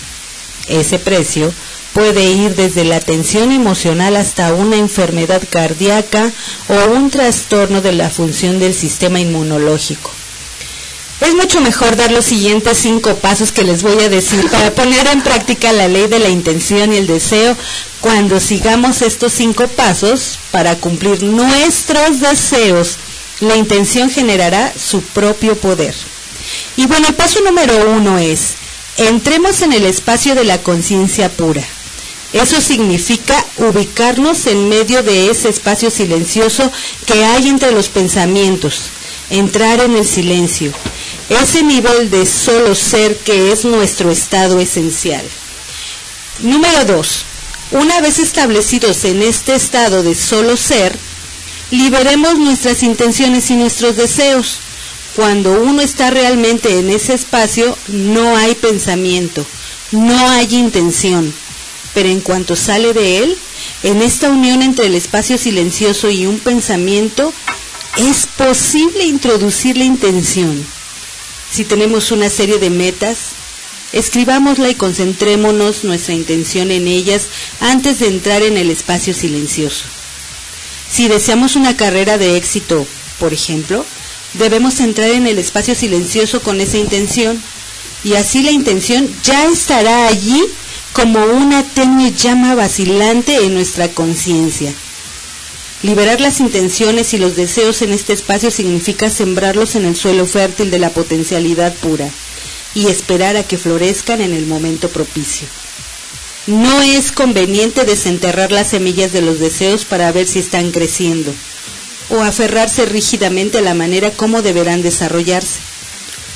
Ese 0.68 1.00
precio 1.00 1.54
puede 1.94 2.24
ir 2.24 2.56
desde 2.56 2.84
la 2.84 3.00
tensión 3.00 3.52
emocional 3.52 4.16
hasta 4.16 4.54
una 4.54 4.78
enfermedad 4.78 5.42
cardíaca 5.50 6.32
o 6.68 6.92
un 6.92 7.10
trastorno 7.10 7.82
de 7.82 7.94
la 7.94 8.10
función 8.10 8.60
del 8.60 8.74
sistema 8.74 9.20
inmunológico. 9.20 10.12
Es 11.22 11.36
mucho 11.36 11.62
mejor 11.62 11.96
dar 11.96 12.12
los 12.12 12.26
siguientes 12.26 12.80
cinco 12.80 13.16
pasos 13.16 13.52
que 13.54 13.64
les 13.64 13.82
voy 13.82 13.98
a 14.04 14.10
decir 14.10 14.50
para 14.50 14.72
poner 14.72 15.08
en 15.08 15.22
práctica 15.22 15.72
la 15.72 15.88
ley 15.88 16.08
de 16.08 16.20
la 16.20 16.28
intención 16.28 16.92
y 16.92 16.98
el 16.98 17.08
deseo 17.08 17.56
cuando 18.02 18.42
sigamos 18.42 19.02
estos 19.02 19.32
cinco 19.32 19.68
pasos 19.70 20.38
para 20.52 20.76
cumplir 20.76 21.24
nuestros 21.24 22.20
deseos. 22.20 22.98
La 23.40 23.56
intención 23.56 24.10
generará 24.10 24.74
su 24.78 25.02
propio 25.02 25.56
poder. 25.56 25.96
Y 26.76 26.88
bueno, 26.88 27.08
el 27.08 27.16
paso 27.16 27.40
número 27.42 27.92
uno 27.92 28.18
es, 28.18 28.56
entremos 28.98 29.62
en 29.62 29.74
el 29.74 29.86
espacio 29.86 30.36
de 30.36 30.44
la 30.44 30.62
conciencia 30.62 31.30
pura. 31.30 31.64
Eso 32.34 32.60
significa 32.62 33.46
ubicarnos 33.58 34.48
en 34.48 34.68
medio 34.68 35.04
de 35.04 35.30
ese 35.30 35.50
espacio 35.50 35.92
silencioso 35.92 36.72
que 37.06 37.24
hay 37.24 37.48
entre 37.48 37.72
los 37.72 37.90
pensamientos, 37.90 38.86
entrar 39.30 39.80
en 39.82 39.96
el 39.96 40.06
silencio, 40.06 40.72
ese 41.30 41.62
nivel 41.62 42.10
de 42.10 42.26
solo 42.26 42.74
ser 42.74 43.18
que 43.18 43.52
es 43.52 43.66
nuestro 43.66 44.10
estado 44.10 44.60
esencial. 44.60 45.24
Número 46.40 46.86
dos, 46.86 47.26
una 47.70 48.02
vez 48.02 48.18
establecidos 48.18 49.06
en 49.06 49.22
este 49.22 49.54
estado 49.54 50.02
de 50.02 50.16
solo 50.16 50.58
ser, 50.58 50.98
liberemos 51.70 52.38
nuestras 52.40 52.84
intenciones 52.84 53.50
y 53.52 53.56
nuestros 53.56 53.96
deseos. 53.96 54.60
Cuando 55.16 55.62
uno 55.62 55.82
está 55.82 56.10
realmente 56.10 56.80
en 56.80 56.90
ese 56.90 57.14
espacio, 57.14 57.78
no 57.88 58.36
hay 58.36 58.56
pensamiento, 58.56 59.46
no 59.92 60.30
hay 60.30 60.56
intención. 60.56 61.34
Pero 61.94 62.10
en 62.10 62.22
cuanto 62.22 62.56
sale 62.56 62.94
de 62.94 63.20
él, 63.20 63.38
en 63.84 64.02
esta 64.02 64.32
unión 64.32 64.64
entre 64.64 64.88
el 64.88 64.96
espacio 64.96 65.38
silencioso 65.38 66.10
y 66.10 66.26
un 66.26 66.40
pensamiento, 66.40 67.32
es 67.98 68.26
posible 68.26 69.04
introducir 69.06 69.78
la 69.78 69.84
intención. 69.84 70.66
Si 71.52 71.64
tenemos 71.64 72.12
una 72.12 72.30
serie 72.32 72.58
de 72.58 72.72
metas, 72.72 73.18
escribámosla 73.92 74.70
y 74.70 74.76
concentrémonos 74.76 75.84
nuestra 75.84 76.16
intención 76.16 76.72
en 76.72 76.88
ellas 76.88 77.28
antes 77.60 78.00
de 78.00 78.08
entrar 78.08 78.42
en 78.42 78.58
el 78.58 78.72
espacio 78.72 79.14
silencioso. 79.14 79.86
Si 80.90 81.08
deseamos 81.08 81.56
una 81.56 81.78
carrera 81.78 82.18
de 82.18 82.36
éxito, 82.36 82.88
por 83.20 83.34
ejemplo, 83.34 83.86
debemos 84.34 84.80
entrar 84.80 85.10
en 85.10 85.28
el 85.28 85.38
espacio 85.38 85.76
silencioso 85.76 86.42
con 86.42 86.62
esa 86.62 86.78
intención 86.78 87.42
y 88.04 88.14
así 88.16 88.44
la 88.44 88.52
intención 88.52 89.10
ya 89.24 89.46
estará 89.46 90.08
allí 90.08 90.44
como 90.94 91.24
una 91.26 91.64
tenue 91.64 92.12
llama 92.12 92.56
vacilante 92.56 93.36
en 93.38 93.54
nuestra 93.54 93.90
conciencia. 93.90 94.74
Liberar 95.82 96.22
las 96.22 96.40
intenciones 96.40 97.14
y 97.14 97.18
los 97.18 97.36
deseos 97.36 97.82
en 97.82 97.92
este 97.92 98.14
espacio 98.14 98.52
significa 98.52 99.10
sembrarlos 99.10 99.76
en 99.76 99.86
el 99.86 99.96
suelo 99.96 100.26
fértil 100.26 100.72
de 100.72 100.80
la 100.80 100.92
potencialidad 100.92 101.74
pura 101.76 102.10
y 102.74 102.88
esperar 102.88 103.36
a 103.38 103.44
que 103.44 103.58
florezcan 103.58 104.22
en 104.22 104.34
el 104.34 104.46
momento 104.46 104.90
propicio. 104.90 105.48
No 106.48 106.82
es 106.82 107.12
conveniente 107.12 107.86
desenterrar 107.86 108.52
las 108.52 108.70
semillas 108.70 109.14
de 109.14 109.22
los 109.22 109.40
deseos 109.40 109.86
para 109.86 110.12
ver 110.12 110.28
si 110.28 110.40
están 110.40 110.72
creciendo 110.72 111.34
o 112.10 112.22
aferrarse 112.22 112.86
rígidamente 112.86 113.60
a 113.60 113.62
la 113.62 113.74
manera 113.74 114.12
como 114.12 114.42
deberán 114.42 114.82
desarrollarse. 114.82 115.60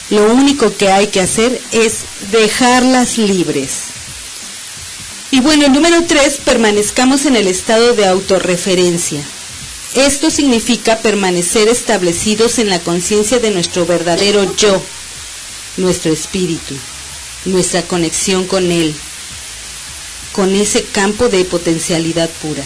Lo 0.09 0.33
único 0.33 0.75
que 0.75 0.89
hay 0.89 1.07
que 1.07 1.21
hacer 1.21 1.61
es 1.71 2.05
dejarlas 2.31 3.17
libres. 3.17 3.87
Y 5.31 5.41
bueno, 5.41 5.65
el 5.65 5.73
número 5.73 6.03
tres, 6.07 6.39
permanezcamos 6.43 7.25
en 7.25 7.35
el 7.35 7.47
estado 7.47 7.93
de 7.93 8.07
autorreferencia. 8.07 9.21
Esto 9.95 10.29
significa 10.29 10.99
permanecer 10.99 11.67
establecidos 11.67 12.59
en 12.59 12.69
la 12.69 12.79
conciencia 12.79 13.39
de 13.39 13.51
nuestro 13.51 13.85
verdadero 13.85 14.55
yo, 14.55 14.81
nuestro 15.75 16.13
espíritu, 16.13 16.75
nuestra 17.45 17.81
conexión 17.81 18.45
con 18.47 18.71
él, 18.71 18.95
con 20.31 20.55
ese 20.55 20.83
campo 20.83 21.27
de 21.27 21.43
potencialidad 21.45 22.29
pura. 22.41 22.63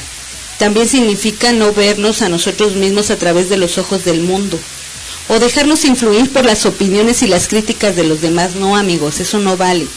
También 0.61 0.87
significa 0.87 1.53
no 1.53 1.73
vernos 1.73 2.21
a 2.21 2.29
nosotros 2.29 2.75
mismos 2.75 3.09
a 3.09 3.15
través 3.15 3.49
de 3.49 3.57
los 3.57 3.79
ojos 3.79 4.05
del 4.05 4.21
mundo 4.21 4.59
o 5.27 5.39
dejarnos 5.39 5.85
influir 5.85 6.31
por 6.31 6.45
las 6.45 6.67
opiniones 6.67 7.23
y 7.23 7.27
las 7.27 7.47
críticas 7.47 7.95
de 7.95 8.03
los 8.03 8.21
demás. 8.21 8.53
No, 8.53 8.77
amigos, 8.77 9.19
eso 9.19 9.39
no 9.39 9.57
vale. 9.57 9.87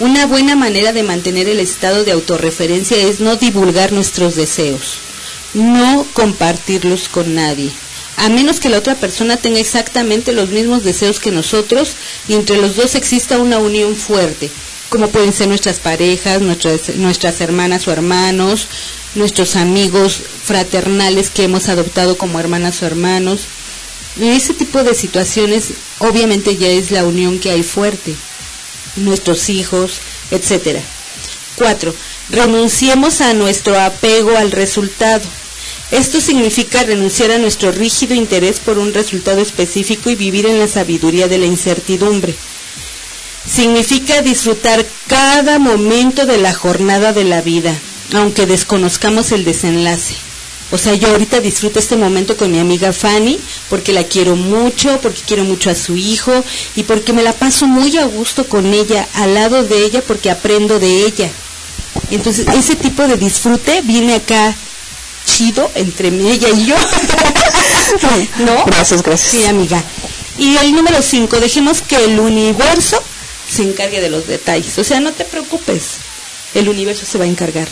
Una 0.00 0.24
buena 0.24 0.56
manera 0.56 0.94
de 0.94 1.02
mantener 1.02 1.46
el 1.46 1.60
estado 1.60 2.04
de 2.04 2.12
autorreferencia 2.12 2.96
es 2.96 3.20
no 3.20 3.36
divulgar 3.36 3.92
nuestros 3.92 4.34
deseos, 4.34 4.94
no 5.52 6.06
compartirlos 6.14 7.10
con 7.10 7.34
nadie, 7.34 7.70
a 8.16 8.30
menos 8.30 8.60
que 8.60 8.70
la 8.70 8.78
otra 8.78 8.94
persona 8.94 9.36
tenga 9.36 9.60
exactamente 9.60 10.32
los 10.32 10.48
mismos 10.48 10.84
deseos 10.84 11.20
que 11.20 11.32
nosotros 11.32 11.96
y 12.28 12.32
entre 12.32 12.56
los 12.56 12.76
dos 12.76 12.94
exista 12.94 13.36
una 13.36 13.58
unión 13.58 13.94
fuerte. 13.94 14.50
como 14.88 15.08
pueden 15.08 15.32
ser 15.32 15.48
nuestras 15.48 15.80
parejas, 15.80 16.42
nuestras, 16.42 16.96
nuestras 16.96 17.40
hermanas 17.40 17.88
o 17.88 17.92
hermanos, 17.92 18.68
nuestros 19.14 19.56
amigos 19.56 20.20
fraternales 20.44 21.30
que 21.30 21.44
hemos 21.44 21.68
adoptado 21.68 22.16
como 22.16 22.40
hermanas 22.40 22.82
o 22.82 22.86
hermanos. 22.86 23.42
En 24.18 24.28
ese 24.28 24.54
tipo 24.54 24.82
de 24.84 24.94
situaciones 24.94 25.70
obviamente 25.98 26.56
ya 26.56 26.68
es 26.68 26.90
la 26.90 27.04
unión 27.04 27.38
que 27.38 27.50
hay 27.50 27.62
fuerte, 27.62 28.14
nuestros 28.96 29.48
hijos, 29.48 29.92
etcétera. 30.30 30.80
Cuatro, 31.56 31.94
renunciemos 32.30 33.20
a 33.20 33.34
nuestro 33.34 33.78
apego 33.78 34.36
al 34.36 34.50
resultado. 34.50 35.22
Esto 35.90 36.20
significa 36.20 36.82
renunciar 36.82 37.30
a 37.32 37.38
nuestro 37.38 37.70
rígido 37.70 38.14
interés 38.14 38.58
por 38.58 38.78
un 38.78 38.94
resultado 38.94 39.40
específico 39.40 40.08
y 40.08 40.14
vivir 40.14 40.46
en 40.46 40.58
la 40.58 40.66
sabiduría 40.66 41.28
de 41.28 41.38
la 41.38 41.46
incertidumbre. 41.46 42.34
Significa 43.46 44.22
disfrutar 44.22 44.86
cada 45.06 45.58
momento 45.58 46.24
de 46.24 46.38
la 46.38 46.54
jornada 46.54 47.12
de 47.12 47.24
la 47.24 47.42
vida, 47.42 47.76
aunque 48.20 48.46
desconozcamos 48.46 49.32
el 49.32 49.44
desenlace. 49.44 50.14
O 50.70 50.78
sea, 50.78 50.94
yo 50.94 51.08
ahorita 51.08 51.40
disfruto 51.40 51.78
este 51.78 51.96
momento 51.96 52.34
con 52.34 52.50
mi 52.50 52.58
amiga 52.58 52.94
Fanny 52.94 53.38
porque 53.68 53.92
la 53.92 54.04
quiero 54.04 54.36
mucho, 54.36 54.98
porque 55.02 55.20
quiero 55.26 55.44
mucho 55.44 55.68
a 55.68 55.74
su 55.74 55.96
hijo 55.96 56.32
y 56.76 56.84
porque 56.84 57.12
me 57.12 57.22
la 57.22 57.34
paso 57.34 57.66
muy 57.66 57.98
a 57.98 58.06
gusto 58.06 58.48
con 58.48 58.72
ella, 58.72 59.06
al 59.14 59.34
lado 59.34 59.64
de 59.64 59.84
ella, 59.84 60.02
porque 60.06 60.30
aprendo 60.30 60.78
de 60.78 61.04
ella. 61.04 61.30
Entonces, 62.10 62.46
ese 62.48 62.74
tipo 62.74 63.06
de 63.06 63.18
disfrute 63.18 63.82
viene 63.82 64.14
acá 64.14 64.54
chido 65.26 65.70
entre 65.74 66.08
ella 66.08 66.48
y 66.48 66.64
yo. 66.64 66.76
¿No? 68.38 68.64
Gracias, 68.64 69.02
gracias. 69.02 69.30
Sí, 69.30 69.44
amiga. 69.44 69.82
Y 70.38 70.56
el 70.56 70.74
número 70.74 71.02
5, 71.02 71.38
dejemos 71.38 71.82
que 71.82 72.02
el 72.02 72.18
universo 72.18 73.02
se 73.46 73.62
encargue 73.62 74.00
de 74.00 74.08
los 74.08 74.26
detalles. 74.26 74.78
O 74.78 74.84
sea, 74.84 75.00
no 75.00 75.12
te 75.12 75.26
preocupes, 75.26 75.96
el 76.54 76.70
universo 76.70 77.04
se 77.04 77.18
va 77.18 77.24
a 77.24 77.28
encargar. 77.28 77.68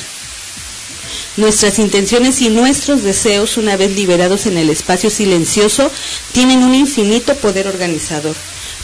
Nuestras 1.37 1.79
intenciones 1.79 2.43
y 2.43 2.49
nuestros 2.51 3.03
deseos, 3.03 3.57
una 3.57 3.77
vez 3.77 3.93
liberados 3.95 4.47
en 4.47 4.59
el 4.59 4.69
espacio 4.69 5.11
silencioso, 5.11 5.91
tienen 6.33 6.65
un 6.65 6.75
infinito 6.75 7.37
poder 7.37 7.69
organizador. 7.69 8.35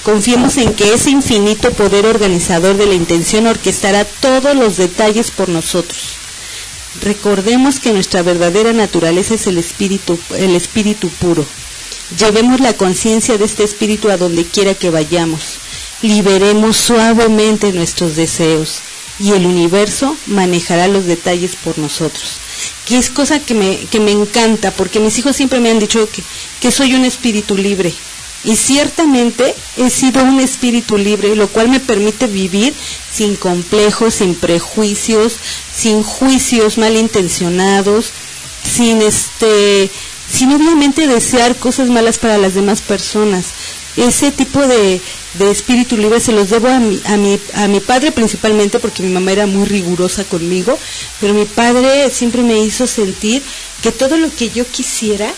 Confiemos 0.05 0.57
en 0.57 0.73
que 0.75 0.95
ese 0.95 1.11
infinito 1.11 1.73
poder 1.73 2.07
organizador 2.07 2.77
de 2.77 2.87
la 2.87 2.95
intención 2.95 3.49
orquestará 3.49 4.05
todos 4.05 4.55
los 4.55 4.77
detalles 4.77 5.33
por 5.33 5.49
nosotros. 5.49 5.99
Recordemos 7.03 7.81
que 7.81 7.93
nuestra 7.93 8.23
verdadera 8.23 8.73
naturaleza 8.73 9.35
es 9.35 9.49
el 9.49 9.59
espíritu, 9.59 10.19
el 10.39 10.55
espíritu 10.55 11.09
puro. 11.09 11.45
Llevemos 12.17 12.61
la 12.61 12.75
conciencia 12.75 13.37
de 13.37 13.45
este 13.45 13.65
espíritu 13.65 14.09
a 14.09 14.17
donde 14.17 14.45
quiera 14.45 14.75
que 14.75 14.91
vayamos. 14.91 15.59
Liberemos 16.03 16.77
suavemente 16.77 17.73
nuestros 17.73 18.15
deseos 18.15 18.83
y 19.19 19.33
el 19.33 19.47
universo 19.47 20.17
manejará 20.27 20.89
los 20.89 21.07
detalles 21.07 21.57
por 21.57 21.79
nosotros. 21.79 22.39
Que 22.87 22.99
es 22.99 23.11
cosa 23.11 23.41
que 23.41 23.55
me, 23.55 23.79
que 23.91 24.01
me 24.01 24.13
encanta, 24.13 24.71
porque 24.71 25.01
mis 25.01 25.19
hijos 25.19 25.37
siempre 25.37 25.61
me 25.61 25.71
han 25.71 25.79
dicho 25.79 26.09
que, 26.11 26.23
que 26.61 26.71
soy 26.71 26.95
un 26.95 27.05
espíritu 27.05 27.57
libre. 27.57 27.93
Y 28.45 28.55
ciertamente 28.57 29.55
he 29.77 29.91
sido 29.91 30.23
un 30.23 30.41
espíritu 30.41 30.99
libre, 30.99 31.35
lo 31.35 31.49
cual 31.49 31.69
me 31.69 31.81
permite 31.81 32.27
vivir 32.27 32.75
sin 33.13 33.35
complejos, 33.37 34.15
sin 34.15 34.35
prejuicios, 34.35 35.37
sin 35.75 36.03
juicios 36.03 36.79
malintencionados, 36.79 38.13
sin 38.63 39.03
este, 39.03 39.91
sin 40.31 40.53
obviamente 40.53 41.07
desear 41.07 41.57
cosas 41.57 41.89
malas 41.89 42.19
para 42.19 42.39
las 42.39 42.55
demás 42.55 42.83
personas. 42.83 43.47
Ese 43.97 44.31
tipo 44.31 44.67
de, 44.67 45.01
de 45.35 45.51
espíritu 45.51 45.97
libre 45.97 46.21
se 46.21 46.33
los 46.33 46.51
debo 46.51 46.69
a 46.69 46.79
mi, 46.79 47.01
a, 47.05 47.17
mi, 47.17 47.41
a 47.55 47.69
mi 47.69 47.81
padre 47.81 48.13
principalmente 48.13 48.79
porque 48.79 49.03
mi 49.03 49.13
mamá 49.13 49.33
era 49.33 49.47
muy 49.47 49.67
rigurosa 49.67 50.25
conmigo, 50.25 50.79
pero 51.21 51.33
mi 51.33 51.47
padre 51.47 52.11
siempre 52.11 52.43
me 52.43 52.59
hizo 52.59 52.87
sentir 52.87 53.43
que 53.83 53.93
todo 53.93 54.17
lo 54.19 54.35
que 54.35 54.51
yo 54.51 54.67
quisiera 54.67 55.33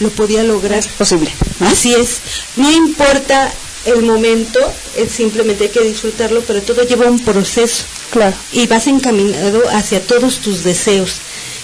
lo 0.00 0.10
podía 0.10 0.42
lograr. 0.42 0.78
Es 0.78 0.88
posible. 0.88 1.30
Así 1.60 1.94
es. 1.94 2.20
No 2.56 2.70
importa 2.70 3.52
el 3.86 4.02
momento, 4.02 4.58
es 4.96 5.12
simplemente 5.12 5.64
hay 5.64 5.70
que 5.70 5.82
disfrutarlo, 5.82 6.42
pero 6.46 6.62
todo 6.62 6.82
lleva 6.82 7.06
un 7.06 7.20
proceso. 7.20 7.84
Claro. 8.10 8.36
Y 8.52 8.66
vas 8.66 8.86
encaminado 8.86 9.62
hacia 9.70 10.00
todos 10.00 10.38
tus 10.38 10.64
deseos. 10.64 11.16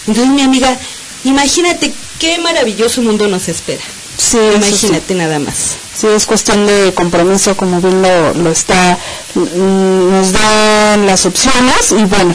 Entonces, 0.06 0.32
mi 0.32 0.42
amiga, 0.42 0.78
imagínate 1.24 1.92
qué 2.18 2.38
maravilloso 2.38 3.02
mundo 3.02 3.28
nos 3.28 3.48
espera. 3.48 3.82
Sí, 4.20 4.38
imagínate 4.54 5.14
nada 5.14 5.38
más. 5.38 5.76
Sí, 5.98 6.06
es 6.06 6.26
cuestión 6.26 6.66
de 6.66 6.92
compromiso, 6.94 7.56
como 7.56 7.80
bien 7.80 8.02
lo, 8.02 8.34
lo 8.34 8.50
está, 8.50 8.98
mm, 9.34 10.10
nos 10.10 10.32
dan 10.32 11.06
las 11.06 11.24
opciones 11.24 11.92
y 11.92 12.04
bueno. 12.04 12.34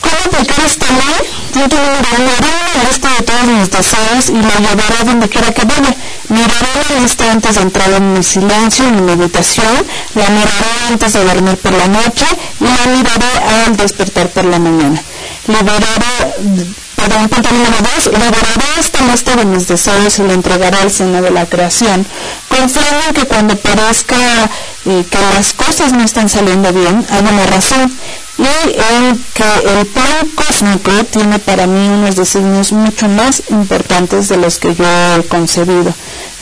¿Cómo 0.00 0.16
aplicar 0.36 0.64
esta 0.64 0.86
ley? 0.86 1.26
Yo 1.54 1.68
tengo 1.68 1.82
una 1.82 2.88
lista 2.88 3.08
de 3.16 3.22
todos 3.22 3.44
mis 3.44 3.70
deseos 3.70 4.28
y 4.28 4.32
lo 4.32 4.58
llevaré 4.58 5.04
donde 5.04 5.28
quiera 5.28 5.52
que 5.52 5.64
vaya. 5.64 5.94
Miraré 6.28 6.94
la 6.94 7.00
lista 7.00 7.30
antes 7.30 7.54
de 7.54 7.62
entrar 7.62 7.90
en 7.92 8.12
mi 8.12 8.22
silencio, 8.22 8.86
en 8.86 8.96
mi 8.96 9.16
meditación, 9.16 9.86
la 10.14 10.28
miraré 10.28 10.88
antes 10.90 11.12
de 11.12 11.24
dormir 11.24 11.56
por 11.56 11.72
la 11.72 11.86
noche 11.88 12.26
y 12.60 12.64
la 12.64 12.96
miraré 12.96 13.64
al 13.64 13.76
despertar 13.76 14.28
por 14.30 14.44
la 14.44 14.58
mañana. 14.58 15.00
Liberaré 15.46 16.74
perdón, 16.96 17.28
punto 17.28 17.50
número 17.52 17.76
dos, 17.94 18.06
liberaré 18.06 18.80
esta 18.80 19.04
lista 19.04 19.36
de 19.36 19.44
mis 19.44 19.68
deseos 19.68 20.18
y 20.18 20.22
la 20.22 20.32
entregaré 20.32 20.78
al 20.78 20.90
seno 20.90 21.22
de 21.22 21.30
la 21.30 21.46
creación, 21.46 22.04
confiando 22.48 23.06
en 23.08 23.14
que 23.14 23.24
cuando 23.26 23.56
parezca 23.56 24.16
eh, 24.86 25.04
que 25.08 25.18
las 25.34 25.52
cosas 25.52 25.92
no 25.92 26.02
están 26.02 26.28
saliendo 26.28 26.72
bien, 26.72 27.04
hay 27.10 27.20
una 27.20 27.46
razón, 27.46 27.92
y 28.38 28.42
en 28.42 29.24
que 29.34 29.78
el 29.78 29.86
plan 29.86 30.28
cósmico 30.34 30.90
tiene 31.10 31.38
para 31.38 31.66
mí 31.66 31.88
unos 31.88 32.16
designios 32.16 32.72
mucho 32.72 33.08
más 33.08 33.42
importantes 33.50 34.28
de 34.28 34.36
los 34.36 34.58
que 34.58 34.74
yo 34.74 34.84
he 35.16 35.22
concebido. 35.26 35.94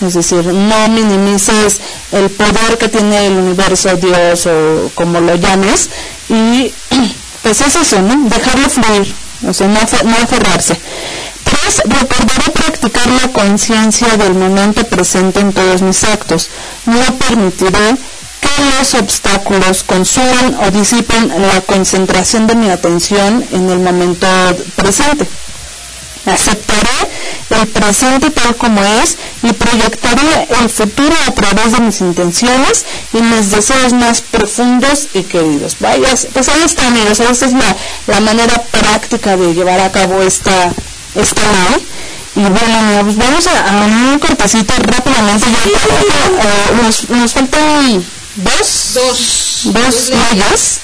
Es 0.04 0.14
decir, 0.14 0.44
no 0.44 0.88
minimices 0.88 1.80
el 2.10 2.30
poder 2.30 2.78
que 2.78 2.88
tiene 2.88 3.26
el 3.26 3.34
universo, 3.34 3.94
Dios 3.96 4.46
o 4.46 4.90
como 4.94 5.20
lo 5.20 5.36
llames, 5.36 5.88
y 6.28 6.72
pues 7.44 7.60
es 7.60 7.76
eso, 7.76 8.00
¿no? 8.00 8.28
Dejarlo 8.30 8.70
fluir, 8.70 9.14
o 9.46 9.52
sea, 9.52 9.68
no, 9.68 9.78
aferrarse. 9.78 10.80
Tres, 11.44 11.82
recordaré 11.84 12.50
practicar 12.54 13.06
la 13.06 13.28
conciencia 13.32 14.16
del 14.16 14.34
momento 14.34 14.82
presente 14.86 15.40
en 15.40 15.52
todos 15.52 15.82
mis 15.82 16.02
actos. 16.04 16.48
No 16.86 17.04
permitiré 17.18 17.96
que 18.40 18.78
los 18.78 18.94
obstáculos 18.94 19.84
consuman 19.84 20.56
o 20.66 20.70
disipen 20.70 21.28
la 21.28 21.60
concentración 21.60 22.46
de 22.46 22.54
mi 22.54 22.70
atención 22.70 23.44
en 23.52 23.68
el 23.68 23.78
momento 23.78 24.26
presente. 24.76 25.28
Aceptaré 26.26 27.10
el 27.50 27.68
presente 27.68 28.30
tal 28.30 28.56
como 28.56 28.82
es 28.82 29.18
y 29.42 29.52
proyectaré 29.52 30.48
el 30.60 30.70
futuro 30.70 31.14
a 31.26 31.32
través 31.32 31.72
de 31.72 31.80
mis 31.80 32.00
intenciones 32.00 32.86
y 33.12 33.20
mis 33.20 33.50
deseos 33.50 33.92
más 33.92 34.22
profundos 34.22 35.08
y 35.12 35.22
queridos. 35.24 35.76
Vaya, 35.80 36.08
pues 36.32 36.48
ahí 36.48 36.62
está, 36.64 36.86
amigos, 36.86 37.20
esa 37.20 37.44
es 37.44 37.52
la, 37.52 37.76
la 38.06 38.20
manera 38.20 38.62
práctica 38.70 39.36
de 39.36 39.52
llevar 39.52 39.80
a 39.80 39.92
cabo 39.92 40.22
esta, 40.22 40.72
esta 41.14 41.42
ley. 41.42 41.86
Y 42.36 42.40
bueno, 42.40 43.04
pues 43.04 43.16
vamos 43.16 43.46
a, 43.46 43.82
a 43.82 43.84
un 43.84 44.18
cortacito 44.18 44.72
rápidamente. 44.78 45.46
Ya, 45.46 46.80
uh, 46.80 46.82
nos, 46.82 47.08
nos 47.10 47.32
faltan 47.32 48.04
dos, 48.36 48.90
dos, 48.94 49.60
dos 49.64 50.10
mayas. 50.10 50.80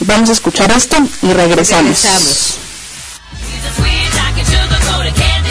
Vamos 0.00 0.30
a 0.30 0.32
escuchar 0.32 0.70
esto 0.72 0.96
y 1.22 1.32
regresamos. 1.32 2.02
Regresamos. 2.02 2.63
It's 3.66 3.80
weird, 3.80 4.14
I 4.26 4.32
can 4.36 4.44
sugarcoat 4.44 5.06
it, 5.08 5.14
can't 5.14 5.43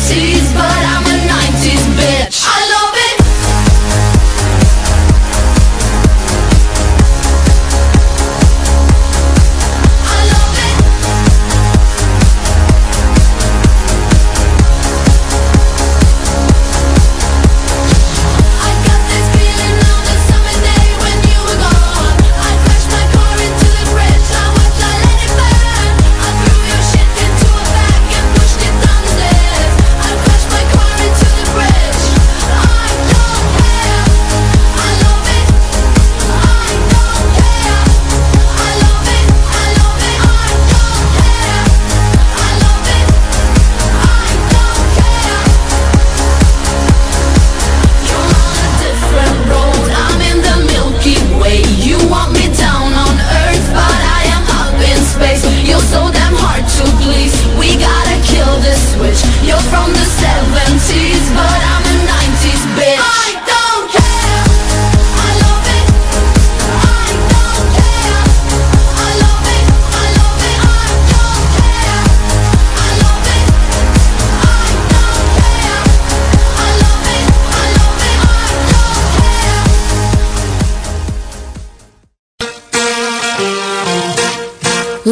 see 0.00 0.29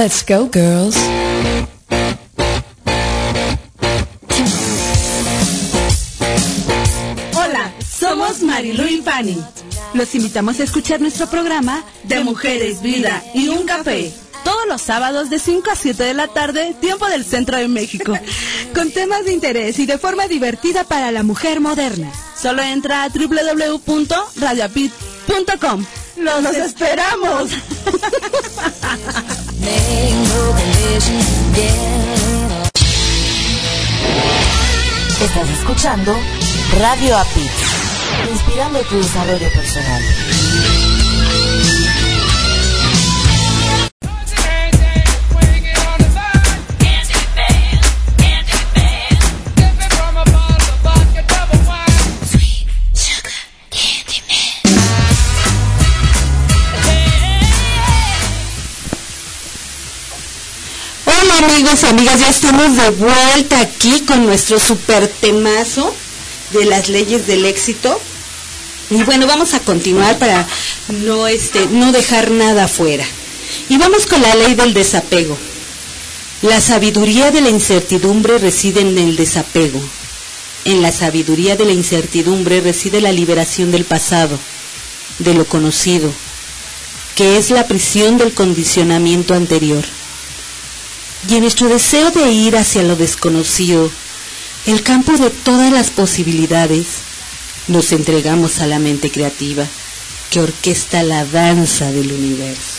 Let's 0.08 0.24
go, 0.24 0.48
girls. 0.50 0.96
Hola, 7.34 7.74
somos 7.86 8.40
Marilu 8.40 8.86
y 8.86 9.02
Fanny. 9.02 9.36
Los 9.92 10.14
invitamos 10.14 10.60
a 10.60 10.64
escuchar 10.64 11.02
nuestro 11.02 11.26
programa 11.26 11.84
de 12.04 12.24
Mujeres, 12.24 12.80
Vida 12.80 13.22
y 13.34 13.48
un 13.48 13.66
Café. 13.66 14.10
Todos 14.44 14.66
los 14.66 14.80
sábados 14.80 15.28
de 15.28 15.38
5 15.38 15.70
a 15.70 15.76
7 15.76 16.02
de 16.02 16.14
la 16.14 16.28
tarde, 16.28 16.74
tiempo 16.80 17.06
del 17.08 17.26
centro 17.26 17.58
de 17.58 17.68
México. 17.68 18.18
Con 18.74 18.90
temas 18.90 19.26
de 19.26 19.34
interés 19.34 19.78
y 19.78 19.84
de 19.84 19.98
forma 19.98 20.26
divertida 20.26 20.84
para 20.84 21.12
la 21.12 21.22
mujer 21.22 21.60
moderna. 21.60 22.10
Solo 22.34 22.62
entra 22.62 23.02
a 23.02 23.10
www.radioapit.com. 23.10 25.84
¡Los, 26.16 26.42
los 26.42 26.56
esperamos! 26.56 27.50
Estás 35.20 35.50
escuchando 35.50 36.16
Radio 36.78 37.16
APIT, 37.16 37.50
inspirando 38.30 38.80
tu 38.84 38.96
desarrollo 38.96 39.50
personal. 39.52 40.47
Hola 61.28 61.46
amigos 61.46 61.84
amigas, 61.84 62.20
ya 62.20 62.30
estamos 62.30 62.76
de 62.76 62.88
vuelta 62.90 63.60
aquí 63.60 64.00
con 64.06 64.24
nuestro 64.24 64.58
super 64.58 65.06
temazo 65.08 65.94
de 66.52 66.64
las 66.64 66.88
leyes 66.88 67.26
del 67.26 67.44
éxito. 67.44 68.00
Y 68.88 69.02
bueno, 69.02 69.26
vamos 69.26 69.52
a 69.52 69.60
continuar 69.60 70.18
para 70.18 70.46
no 70.88 71.28
este 71.28 71.66
no 71.66 71.92
dejar 71.92 72.30
nada 72.30 72.66
fuera. 72.66 73.04
Y 73.68 73.76
vamos 73.76 74.06
con 74.06 74.22
la 74.22 74.34
ley 74.36 74.54
del 74.54 74.72
desapego. 74.72 75.36
La 76.40 76.62
sabiduría 76.62 77.30
de 77.30 77.42
la 77.42 77.50
incertidumbre 77.50 78.38
reside 78.38 78.80
en 78.80 78.96
el 78.96 79.16
desapego. 79.16 79.82
En 80.64 80.80
la 80.80 80.92
sabiduría 80.92 81.56
de 81.56 81.66
la 81.66 81.72
incertidumbre 81.72 82.62
reside 82.62 83.02
la 83.02 83.12
liberación 83.12 83.70
del 83.70 83.84
pasado, 83.84 84.38
de 85.18 85.34
lo 85.34 85.44
conocido, 85.44 86.10
que 87.16 87.36
es 87.36 87.50
la 87.50 87.66
prisión 87.66 88.16
del 88.16 88.32
condicionamiento 88.32 89.34
anterior. 89.34 89.84
Y 91.26 91.34
en 91.34 91.40
nuestro 91.40 91.68
deseo 91.68 92.10
de 92.10 92.30
ir 92.30 92.56
hacia 92.56 92.82
lo 92.82 92.94
desconocido, 92.94 93.90
el 94.66 94.82
campo 94.82 95.12
de 95.12 95.30
todas 95.30 95.72
las 95.72 95.90
posibilidades, 95.90 96.86
nos 97.66 97.92
entregamos 97.92 98.60
a 98.60 98.66
la 98.66 98.78
mente 98.78 99.10
creativa 99.10 99.66
que 100.30 100.40
orquesta 100.40 101.02
la 101.02 101.24
danza 101.24 101.90
del 101.90 102.12
universo. 102.12 102.78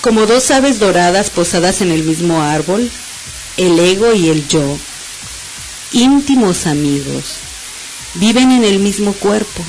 Como 0.00 0.26
dos 0.26 0.50
aves 0.50 0.78
doradas 0.78 1.30
posadas 1.30 1.80
en 1.80 1.90
el 1.90 2.02
mismo 2.02 2.42
árbol, 2.42 2.90
el 3.56 3.78
ego 3.78 4.12
y 4.12 4.28
el 4.28 4.46
yo, 4.48 4.76
íntimos 5.92 6.66
amigos, 6.66 7.36
viven 8.14 8.50
en 8.50 8.64
el 8.64 8.80
mismo 8.80 9.12
cuerpo. 9.14 9.64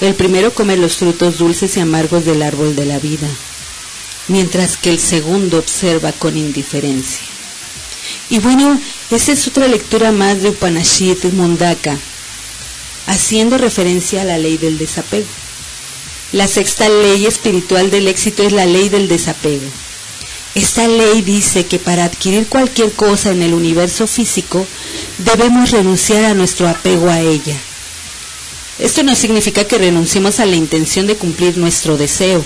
El 0.00 0.14
primero 0.14 0.54
come 0.54 0.76
los 0.76 0.96
frutos 0.96 1.38
dulces 1.38 1.76
y 1.76 1.80
amargos 1.80 2.24
del 2.24 2.42
árbol 2.42 2.74
de 2.74 2.86
la 2.86 2.98
vida 2.98 3.28
mientras 4.28 4.76
que 4.76 4.90
el 4.90 5.00
segundo 5.00 5.58
observa 5.58 6.12
con 6.12 6.36
indiferencia. 6.36 7.24
Y 8.28 8.38
bueno, 8.38 8.80
esa 9.10 9.32
es 9.32 9.46
otra 9.46 9.68
lectura 9.68 10.12
más 10.12 10.42
de 10.42 10.50
Upanishad 10.50 11.32
Mundaka, 11.32 11.98
haciendo 13.06 13.58
referencia 13.58 14.22
a 14.22 14.24
la 14.24 14.38
ley 14.38 14.56
del 14.56 14.78
desapego. 14.78 15.26
La 16.32 16.46
sexta 16.46 16.88
ley 16.88 17.26
espiritual 17.26 17.90
del 17.90 18.06
éxito 18.06 18.44
es 18.44 18.52
la 18.52 18.66
ley 18.66 18.88
del 18.88 19.08
desapego. 19.08 19.66
Esta 20.54 20.86
ley 20.88 21.22
dice 21.22 21.66
que 21.66 21.78
para 21.78 22.04
adquirir 22.04 22.46
cualquier 22.46 22.92
cosa 22.92 23.30
en 23.30 23.42
el 23.42 23.54
universo 23.54 24.06
físico 24.06 24.66
debemos 25.18 25.70
renunciar 25.70 26.24
a 26.24 26.34
nuestro 26.34 26.68
apego 26.68 27.08
a 27.08 27.20
ella. 27.20 27.56
Esto 28.78 29.02
no 29.02 29.14
significa 29.14 29.64
que 29.64 29.78
renunciemos 29.78 30.40
a 30.40 30.46
la 30.46 30.56
intención 30.56 31.06
de 31.06 31.16
cumplir 31.16 31.58
nuestro 31.58 31.96
deseo, 31.96 32.44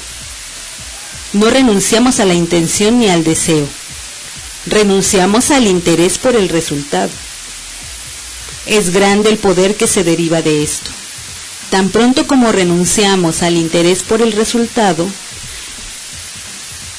no 1.35 1.51
renunciamos 1.51 2.21
a 2.21 2.25
la 2.25 2.35
intención 2.35 2.99
ni 2.99 3.11
al 3.11 3.25
deseo. 3.25 3.67
Renunciamos 4.67 5.51
al 5.51 5.67
interés 5.67 6.17
por 6.17 6.37
el 6.37 6.49
resultado. 6.49 7.11
Es 8.67 8.91
grande 8.91 9.31
el 9.31 9.39
poder 9.39 9.77
que 9.77 9.87
se 9.87 10.05
deriva 10.05 10.41
de 10.41 10.63
esto. 10.63 10.91
Tan 11.71 11.91
pronto 11.91 12.27
como 12.27 12.53
renunciamos 12.53 13.43
al 13.43 13.57
interés 13.57 14.03
por 14.05 14.23
el 14.23 14.33
resultado, 14.33 15.07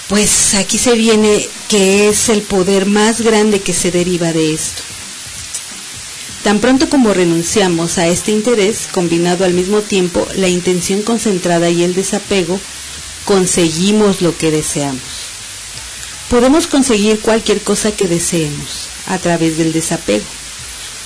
pues 0.09 0.53
aquí 0.53 0.77
se 0.77 0.93
viene 0.93 1.47
que 1.69 2.09
es 2.09 2.29
el 2.29 2.41
poder 2.41 2.85
más 2.85 3.21
grande 3.21 3.61
que 3.61 3.73
se 3.73 3.89
deriva 3.89 4.33
de 4.33 4.53
esto. 4.53 4.83
Tan 6.43 6.59
pronto 6.59 6.89
como 6.89 7.13
renunciamos 7.13 7.97
a 7.97 8.07
este 8.07 8.31
interés, 8.31 8.87
combinado 8.91 9.45
al 9.45 9.53
mismo 9.53 9.81
tiempo 9.81 10.27
la 10.35 10.47
intención 10.47 11.01
concentrada 11.01 11.69
y 11.69 11.83
el 11.83 11.95
desapego, 11.95 12.59
conseguimos 13.25 14.21
lo 14.21 14.37
que 14.37 14.51
deseamos. 14.51 15.01
Podemos 16.29 16.67
conseguir 16.67 17.19
cualquier 17.19 17.61
cosa 17.61 17.91
que 17.91 18.07
deseemos 18.07 18.87
a 19.07 19.17
través 19.17 19.57
del 19.57 19.73
desapego, 19.73 20.25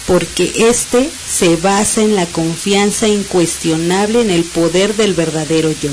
porque 0.06 0.70
éste 0.70 1.10
se 1.28 1.56
basa 1.56 2.02
en 2.02 2.16
la 2.16 2.26
confianza 2.26 3.08
incuestionable 3.08 4.22
en 4.22 4.30
el 4.30 4.44
poder 4.44 4.96
del 4.96 5.14
verdadero 5.14 5.72
yo. 5.72 5.92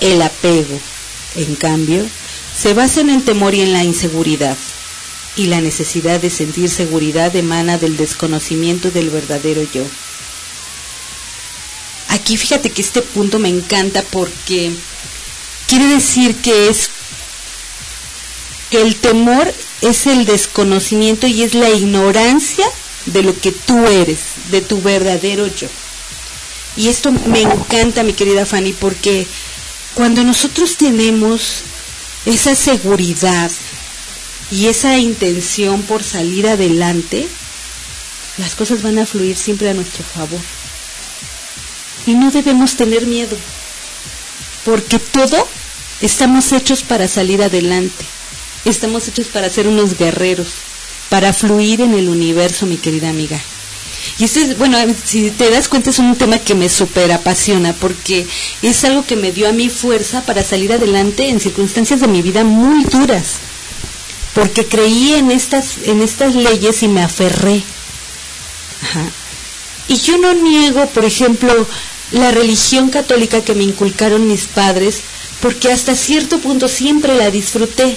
El 0.00 0.22
apego, 0.22 0.78
en 1.36 1.54
cambio, 1.54 2.04
se 2.56 2.74
basa 2.74 3.00
en 3.00 3.10
el 3.10 3.24
temor 3.24 3.54
y 3.54 3.60
en 3.62 3.72
la 3.72 3.84
inseguridad, 3.84 4.56
y 5.36 5.46
la 5.46 5.60
necesidad 5.60 6.20
de 6.20 6.30
sentir 6.30 6.70
seguridad 6.70 7.34
emana 7.36 7.76
del 7.78 7.96
desconocimiento 7.96 8.90
del 8.90 9.10
verdadero 9.10 9.62
yo 9.72 9.84
aquí 12.16 12.36
fíjate 12.36 12.70
que 12.70 12.82
este 12.82 13.02
punto 13.02 13.38
me 13.38 13.48
encanta 13.48 14.02
porque 14.02 14.72
quiere 15.66 15.86
decir 15.86 16.36
que 16.36 16.68
es 16.68 16.90
el 18.70 18.96
temor 18.96 19.52
es 19.80 20.06
el 20.06 20.24
desconocimiento 20.24 21.26
y 21.26 21.42
es 21.42 21.54
la 21.54 21.70
ignorancia 21.70 22.66
de 23.06 23.22
lo 23.22 23.38
que 23.38 23.52
tú 23.52 23.86
eres, 23.86 24.18
de 24.50 24.60
tu 24.60 24.80
verdadero 24.82 25.46
yo. 25.46 25.68
Y 26.76 26.88
esto 26.88 27.12
me 27.12 27.42
encanta, 27.42 28.02
mi 28.02 28.12
querida 28.12 28.44
Fanny, 28.44 28.72
porque 28.72 29.26
cuando 29.94 30.24
nosotros 30.24 30.76
tenemos 30.76 31.62
esa 32.26 32.54
seguridad 32.54 33.50
y 34.50 34.66
esa 34.66 34.98
intención 34.98 35.82
por 35.82 36.02
salir 36.02 36.48
adelante, 36.48 37.28
las 38.38 38.54
cosas 38.54 38.82
van 38.82 38.98
a 38.98 39.06
fluir 39.06 39.36
siempre 39.36 39.70
a 39.70 39.74
nuestro 39.74 40.04
favor. 40.04 40.40
Y 42.06 42.14
no 42.14 42.30
debemos 42.30 42.76
tener 42.76 43.06
miedo, 43.06 43.36
porque 44.64 44.98
todo 44.98 45.48
estamos 46.00 46.52
hechos 46.52 46.82
para 46.82 47.08
salir 47.08 47.42
adelante, 47.42 48.04
estamos 48.64 49.08
hechos 49.08 49.26
para 49.26 49.50
ser 49.50 49.66
unos 49.66 49.98
guerreros, 49.98 50.48
para 51.08 51.32
fluir 51.32 51.80
en 51.80 51.94
el 51.94 52.08
universo, 52.08 52.66
mi 52.66 52.76
querida 52.76 53.10
amiga. 53.10 53.40
Y 54.18 54.24
este 54.24 54.42
es, 54.42 54.58
bueno, 54.58 54.78
si 55.04 55.30
te 55.30 55.50
das 55.50 55.68
cuenta 55.68 55.90
es 55.90 55.98
un 55.98 56.16
tema 56.16 56.38
que 56.38 56.54
me 56.54 56.68
super 56.68 57.12
apasiona 57.12 57.72
porque 57.74 58.26
es 58.62 58.84
algo 58.84 59.04
que 59.04 59.16
me 59.16 59.32
dio 59.32 59.48
a 59.48 59.52
mí 59.52 59.68
fuerza 59.68 60.22
para 60.22 60.42
salir 60.42 60.72
adelante 60.72 61.28
en 61.28 61.40
circunstancias 61.40 62.00
de 62.00 62.08
mi 62.08 62.22
vida 62.22 62.44
muy 62.44 62.84
duras. 62.84 63.34
Porque 64.34 64.66
creí 64.66 65.14
en 65.14 65.30
estas, 65.30 65.78
en 65.84 66.02
estas 66.02 66.34
leyes 66.34 66.82
y 66.82 66.88
me 66.88 67.02
aferré. 67.02 67.62
Ajá. 68.82 69.04
Y 69.88 69.96
yo 69.96 70.18
no 70.18 70.34
niego, 70.34 70.86
por 70.90 71.04
ejemplo, 71.04 71.66
la 72.12 72.30
religión 72.30 72.90
católica 72.90 73.42
que 73.42 73.54
me 73.54 73.64
inculcaron 73.64 74.28
mis 74.28 74.46
padres, 74.46 75.00
porque 75.40 75.72
hasta 75.72 75.94
cierto 75.94 76.38
punto 76.38 76.68
siempre 76.68 77.14
la 77.14 77.30
disfruté, 77.30 77.96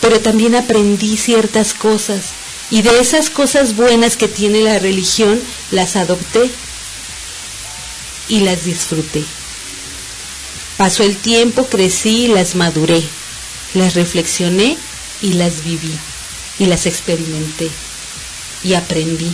pero 0.00 0.20
también 0.20 0.54
aprendí 0.54 1.16
ciertas 1.16 1.74
cosas 1.74 2.26
y 2.70 2.82
de 2.82 3.00
esas 3.00 3.30
cosas 3.30 3.76
buenas 3.76 4.16
que 4.16 4.28
tiene 4.28 4.60
la 4.60 4.78
religión 4.78 5.40
las 5.70 5.96
adopté 5.96 6.50
y 8.28 8.40
las 8.40 8.64
disfruté. 8.64 9.24
Pasó 10.76 11.04
el 11.04 11.16
tiempo, 11.16 11.66
crecí 11.66 12.24
y 12.24 12.28
las 12.28 12.54
maduré, 12.54 13.02
las 13.74 13.94
reflexioné 13.94 14.76
y 15.22 15.34
las 15.34 15.64
viví 15.64 15.96
y 16.58 16.66
las 16.66 16.86
experimenté 16.86 17.70
y 18.62 18.74
aprendí 18.74 19.32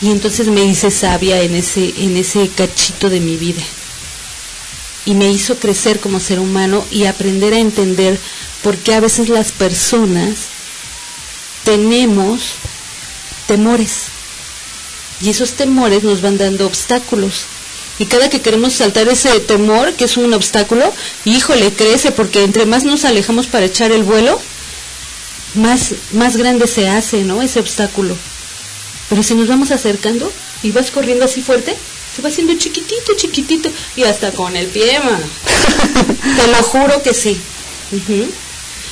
y 0.00 0.10
entonces 0.10 0.48
me 0.48 0.64
hice 0.64 0.90
sabia 0.90 1.42
en 1.42 1.54
ese 1.54 2.48
cachito 2.56 3.10
de 3.10 3.20
mi 3.20 3.36
vida. 3.36 3.62
Y 5.04 5.14
me 5.14 5.30
hizo 5.30 5.56
crecer 5.56 6.00
como 6.00 6.20
ser 6.20 6.38
humano 6.38 6.84
y 6.90 7.04
aprender 7.04 7.54
a 7.54 7.58
entender 7.58 8.18
por 8.62 8.76
qué 8.76 8.94
a 8.94 9.00
veces 9.00 9.28
las 9.28 9.52
personas 9.52 10.36
tenemos 11.64 12.40
temores. 13.46 14.04
Y 15.20 15.30
esos 15.30 15.52
temores 15.52 16.02
nos 16.02 16.22
van 16.22 16.38
dando 16.38 16.66
obstáculos. 16.66 17.44
Y 17.98 18.06
cada 18.06 18.30
que 18.30 18.40
queremos 18.40 18.72
saltar 18.72 19.08
ese 19.08 19.40
temor 19.40 19.92
que 19.92 20.04
es 20.04 20.16
un 20.16 20.32
obstáculo 20.32 20.90
híjole 21.26 21.70
crece 21.74 22.12
porque 22.12 22.42
entre 22.44 22.64
más 22.64 22.84
nos 22.84 23.04
alejamos 23.04 23.46
para 23.46 23.66
echar 23.66 23.92
el 23.92 24.04
vuelo 24.04 24.40
más 25.54 25.92
más 26.12 26.38
grande 26.38 26.66
se 26.66 26.88
hace 26.88 27.24
no 27.24 27.42
ese 27.42 27.60
obstáculo 27.60 28.16
pero 29.10 29.22
si 29.22 29.34
nos 29.34 29.48
vamos 29.48 29.70
acercando 29.70 30.32
y 30.62 30.70
vas 30.70 30.90
corriendo 30.90 31.26
así 31.26 31.42
fuerte 31.42 31.76
se 32.16 32.22
va 32.22 32.30
haciendo 32.30 32.54
chiquitito 32.54 33.12
chiquitito 33.16 33.70
y 33.96 34.04
hasta 34.04 34.32
con 34.32 34.56
el 34.56 34.66
pie 34.68 34.98
ma. 35.00 35.18
te 36.36 36.46
lo 36.50 36.62
juro 36.62 37.02
que 37.02 37.12
sí 37.12 37.38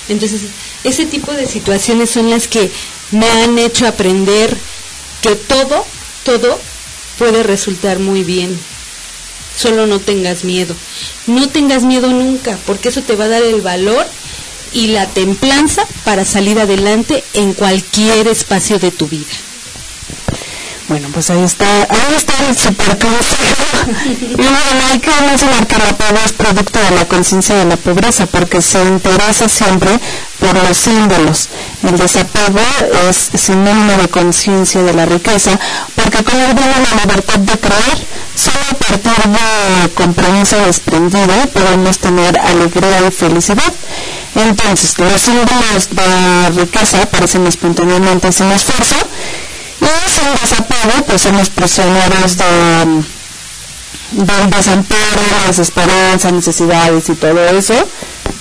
entonces 0.09 0.43
ese 0.85 1.07
tipo 1.07 1.33
de 1.33 1.47
situaciones 1.47 2.11
son 2.11 2.31
las 2.31 2.49
que 2.49 2.71
me 3.11 3.29
han 3.29 3.59
hecho 3.59 3.87
aprender 3.87 4.55
que 5.23 5.35
todo, 5.35 5.85
todo 6.25 6.59
puede 7.19 7.43
resultar 7.43 7.99
muy 7.99 8.23
bien. 8.25 8.59
Solo 9.57 9.87
no 9.87 9.99
tengas 9.99 10.45
miedo. 10.45 10.75
No 11.27 11.49
tengas 11.49 11.83
miedo 11.83 12.09
nunca, 12.09 12.57
porque 12.65 12.91
eso 12.91 13.03
te 13.03 13.17
va 13.17 13.25
a 13.25 13.29
dar 13.29 13.43
el 13.43 13.61
valor 13.61 14.07
y 14.73 14.89
la 14.89 15.07
templanza 15.07 15.85
para 16.05 16.25
salir 16.25 16.61
adelante 16.61 17.25
en 17.35 17.55
cualquier 17.55 18.29
espacio 18.29 18.79
de 18.79 18.93
tu 18.93 19.09
vida. 19.09 19.27
Bueno, 20.89 21.09
pues 21.13 21.29
ahí 21.29 21.43
está, 21.43 21.67
ahí 21.67 22.15
está 22.17 22.33
el 22.49 22.57
super 22.57 22.99
consejo. 22.99 23.65
Y 24.21 24.35
bueno, 24.37 24.81
hay 24.91 24.99
que 24.99 25.11
mencionar 25.21 25.67
que 25.67 25.77
la 25.77 25.97
pobreza 25.97 26.25
es 26.25 26.33
producto 26.33 26.79
de 26.79 26.91
la 26.93 27.05
conciencia 27.07 27.57
de 27.57 27.65
la 27.67 27.77
pobreza, 27.77 28.27
porque 28.27 28.63
se 28.63 28.83
interesa 28.83 29.49
siempre 29.49 29.91
por 30.41 30.55
los 30.67 30.77
símbolos. 30.77 31.49
El 31.83 31.99
desapego 31.99 32.61
es 33.09 33.31
sinónimo 33.35 33.93
de 34.01 34.09
conciencia 34.09 34.83
de 34.83 34.95
la 34.95 35.05
riqueza, 35.05 35.59
porque 35.95 36.25
con 36.25 36.41
él 36.41 36.55
viene 36.55 36.73
la 36.73 37.03
libertad 37.03 37.39
de 37.39 37.59
creer. 37.59 38.07
Solo 38.35 38.59
a 38.71 38.75
partir 38.75 39.13
de 39.13 39.95
compromiso 39.95 40.57
desprendido 40.57 41.35
podemos 41.53 41.99
tener 41.99 42.39
alegría 42.39 43.07
y 43.07 43.11
felicidad. 43.11 43.73
Entonces, 44.35 44.99
los 44.99 45.21
símbolos 45.21 45.89
de 45.91 46.61
riqueza 46.63 47.03
aparecen 47.03 47.47
espontáneamente 47.47 48.33
sin 48.33 48.51
esfuerzo 48.53 48.97
y 49.81 50.11
sin 50.11 50.33
desapego, 50.41 51.05
pues 51.07 51.23
somos 51.23 51.51
prisioneros 51.51 52.37
de, 52.37 52.45
del 54.13 54.51
desamparo, 54.51 56.33
necesidades 56.33 57.09
y 57.09 57.15
todo 57.15 57.45
eso, 57.49 57.75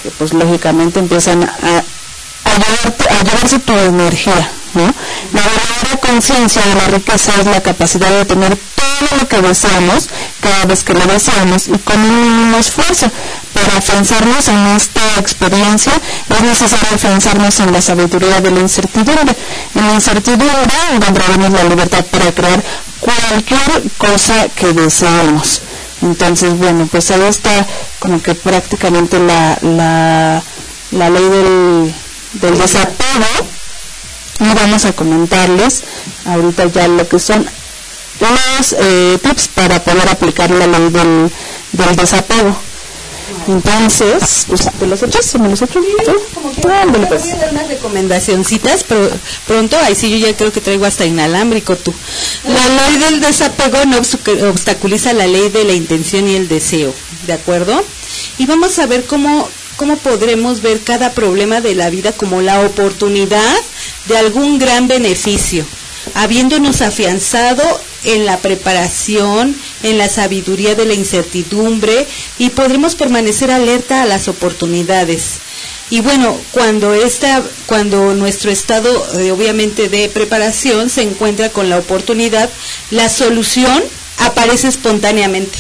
que 0.04 0.10
pues 0.12 0.34
lógicamente 0.34 1.00
empiezan 1.00 1.44
a, 1.44 1.48
a, 1.48 1.78
a 1.78 3.24
llevarse 3.24 3.60
tu 3.60 3.74
energía, 3.74 4.52
¿no? 4.74 4.84
La 5.34 5.42
verdadera 5.42 5.98
conciencia 6.02 6.62
de 6.62 6.76
la 6.76 6.88
riqueza 6.88 7.32
es 7.40 7.46
la 7.46 7.62
capacidad 7.62 8.10
de 8.10 8.26
tener 8.26 8.58
todo 8.76 9.20
lo 9.20 9.28
que 9.28 9.42
deseamos 9.42 10.10
cada 10.42 10.66
vez 10.66 10.84
que 10.84 10.94
lo 10.94 11.06
deseamos 11.06 11.68
y 11.68 11.78
con 11.80 12.00
un 12.00 12.22
mínimo 12.22 12.58
esfuerzo. 12.58 13.12
Para 13.54 13.78
afianzarnos 13.78 14.48
en 14.48 14.68
esta 14.68 15.02
experiencia 15.20 15.94
es 16.30 16.42
necesario 16.42 16.88
afianzarnos 16.94 17.60
en 17.60 17.74
la 17.74 17.82
sabiduría 17.82 18.40
de 18.42 18.52
la 18.52 18.60
incertidumbre. 18.60 19.36
En 19.76 19.88
la 19.88 19.94
incertidumbre 19.94 20.48
encontraremos 20.94 21.52
la 21.52 21.64
libertad 21.64 22.06
para 22.06 22.32
crear 22.32 22.64
cualquier 23.00 23.84
cosa 23.98 24.48
que 24.56 24.74
deseemos. 24.74 25.62
Entonces, 26.02 26.56
bueno, 26.58 26.88
pues 26.92 27.10
ahí 27.12 27.22
está 27.24 27.66
como 28.00 28.22
que 28.22 28.36
prácticamente 28.36 29.20
la, 29.20 29.58
la, 29.62 30.44
la 30.92 31.10
ley 31.10 31.24
del, 31.24 31.94
del 32.34 32.58
desapego 32.60 33.26
y 34.40 34.54
vamos 34.54 34.86
a 34.86 34.94
comentarles 34.94 35.84
ahorita 36.26 36.66
ya 36.68 36.88
lo 36.88 37.08
que 37.08 37.20
son 37.20 37.48
unos 38.20 38.76
eh, 38.80 39.18
tips 39.22 39.48
para 39.50 39.84
poder 39.84 40.10
aplicar 40.10 40.50
la 40.52 40.68
ley 40.68 40.90
del, 40.90 41.32
del 41.72 41.96
desapego. 41.96 42.56
Entonces, 43.48 44.46
pues, 44.48 44.70
¿te 44.80 44.88
los 44.88 45.04
echas 45.04 45.36
me 45.40 45.50
los 45.50 45.62
echo? 45.62 45.80
Ándale, 46.70 47.08
pues. 47.08 47.24
Voy 47.24 47.32
a 47.32 47.36
dar 47.38 47.52
unas 47.52 47.68
recomendacioncitas, 47.68 48.84
pero 48.84 49.10
pronto, 49.46 49.78
ahí 49.78 49.96
sí 49.96 50.10
yo 50.10 50.28
ya 50.28 50.36
creo 50.36 50.52
que 50.52 50.62
traigo 50.62 50.86
hasta 50.86 51.06
inalámbrico 51.06 51.76
tú. 51.76 51.94
La 52.44 52.90
ley 52.90 52.98
del 53.00 53.22
desapego 53.22 53.78
no 53.86 53.98
obstaculiza 54.50 55.14
la 55.14 55.28
ley 55.28 55.50
de 55.50 55.64
la 55.64 55.74
intención 55.74 56.28
y 56.28 56.36
el 56.36 56.48
deseo, 56.48 56.94
¿de 57.26 57.34
acuerdo? 57.34 57.84
Y 58.38 58.46
vamos 58.46 58.80
a 58.80 58.86
ver 58.86 59.06
cómo, 59.06 59.50
cómo 59.78 59.96
podremos 59.98 60.62
ver 60.62 60.82
cada 60.82 61.14
problema 61.14 61.62
de 61.62 61.76
la 61.76 61.90
vida 61.90 62.12
como 62.12 62.42
la 62.42 62.62
oportunidad 62.62 63.56
de 64.08 64.18
algún 64.18 64.60
gran 64.60 64.88
beneficio, 64.88 65.66
habiéndonos 66.16 66.82
afianzado 66.82 67.64
en 68.04 68.26
la 68.26 68.38
preparación, 68.38 69.56
en 69.84 69.98
la 69.98 70.10
sabiduría 70.10 70.76
de 70.76 70.86
la 70.86 70.94
incertidumbre 70.94 72.08
y 72.38 72.50
podremos 72.50 72.96
permanecer 72.96 73.52
alerta 73.52 74.02
a 74.02 74.06
las 74.06 74.28
oportunidades. 74.28 75.40
Y 75.90 76.02
bueno, 76.02 76.38
cuando 76.52 76.94
esta, 76.94 77.44
cuando 77.66 78.14
nuestro 78.14 78.52
estado 78.52 78.90
eh, 79.20 79.32
obviamente 79.32 79.88
de 79.88 80.10
preparación 80.10 80.90
se 80.90 81.02
encuentra 81.02 81.50
con 81.50 81.70
la 81.70 81.78
oportunidad, 81.78 82.50
la 82.92 83.08
solución 83.10 83.84
aparece 84.18 84.68
espontáneamente. 84.68 85.58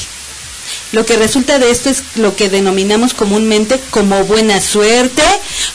Lo 0.92 1.06
que 1.06 1.18
resulta 1.18 1.60
de 1.60 1.70
esto 1.70 1.90
es 1.90 2.04
lo 2.16 2.36
que 2.36 2.50
denominamos 2.50 3.14
comúnmente 3.14 3.80
como 3.90 4.24
buena 4.24 4.62
suerte 4.62 5.24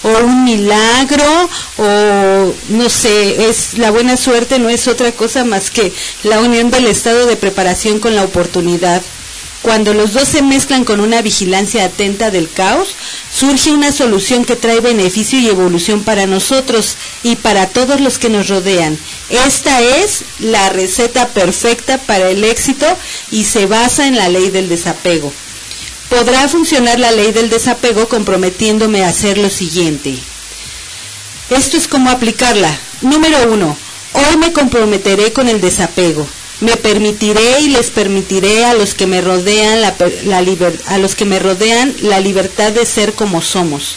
o 0.03 0.25
un 0.25 0.45
milagro 0.45 1.51
o 1.77 2.55
no 2.69 2.89
sé, 2.89 3.49
es 3.49 3.79
la 3.79 3.91
buena 3.91 4.17
suerte 4.17 4.59
no 4.59 4.71
es 4.71 4.89
otra 4.89 5.13
cosa 5.13 5.45
más 5.45 5.71
que 5.71 5.93
la 6.23 6.41
unión 6.41 6.71
del 6.71 6.87
estado 6.87 7.27
de 7.27 7.37
preparación 7.37 7.99
con 7.99 8.15
la 8.15 8.25
oportunidad. 8.25 9.03
Cuando 9.63 9.95
los 9.95 10.13
dos 10.13 10.27
se 10.27 10.43
mezclan 10.43 10.85
con 10.85 10.99
una 10.99 11.23
vigilancia 11.23 11.85
atenta 11.85 12.33
del 12.33 12.51
caos, 12.51 12.97
surge 13.33 13.71
una 13.71 13.93
solución 13.93 14.45
que 14.45 14.57
trae 14.57 14.81
beneficio 14.81 15.39
y 15.39 15.47
evolución 15.47 16.03
para 16.03 16.27
nosotros 16.27 16.97
y 17.23 17.37
para 17.37 17.69
todos 17.69 18.01
los 18.01 18.19
que 18.19 18.29
nos 18.29 18.49
rodean. 18.49 18.99
Esta 19.31 19.81
es 19.81 20.25
la 20.41 20.69
receta 20.71 21.29
perfecta 21.29 21.99
para 21.99 22.29
el 22.29 22.43
éxito 22.43 22.87
y 23.31 23.45
se 23.45 23.67
basa 23.67 24.09
en 24.09 24.17
la 24.17 24.29
ley 24.29 24.51
del 24.51 24.69
desapego. 24.69 25.33
Podrá 26.11 26.49
funcionar 26.49 26.99
la 26.99 27.13
ley 27.13 27.31
del 27.31 27.49
desapego 27.49 28.09
comprometiéndome 28.09 29.05
a 29.05 29.09
hacer 29.09 29.39
lo 29.39 29.49
siguiente. 29.49 30.19
Esto 31.51 31.77
es 31.77 31.87
cómo 31.87 32.11
aplicarla. 32.11 32.77
Número 33.01 33.53
uno, 33.53 33.77
hoy 34.13 34.37
me 34.39 34.53
comprometeré 34.53 35.33
con 35.33 35.49
el 35.49 35.61
desapego. 35.61 36.27
Me 36.63 36.77
permitiré 36.77 37.61
y 37.61 37.69
les 37.69 37.91
permitiré 37.91 38.65
a 38.65 38.75
los 38.75 38.95
que 38.95 39.07
me 39.07 39.21
rodean 39.21 39.83
la, 39.83 39.95
a 40.87 40.99
los 40.99 41.15
que 41.15 41.25
me 41.25 41.39
rodean 41.39 41.95
la 42.03 42.21
libertad 42.21 42.73
de 42.73 42.87
ser 42.87 43.13
como 43.13 43.43
somos. 43.43 43.97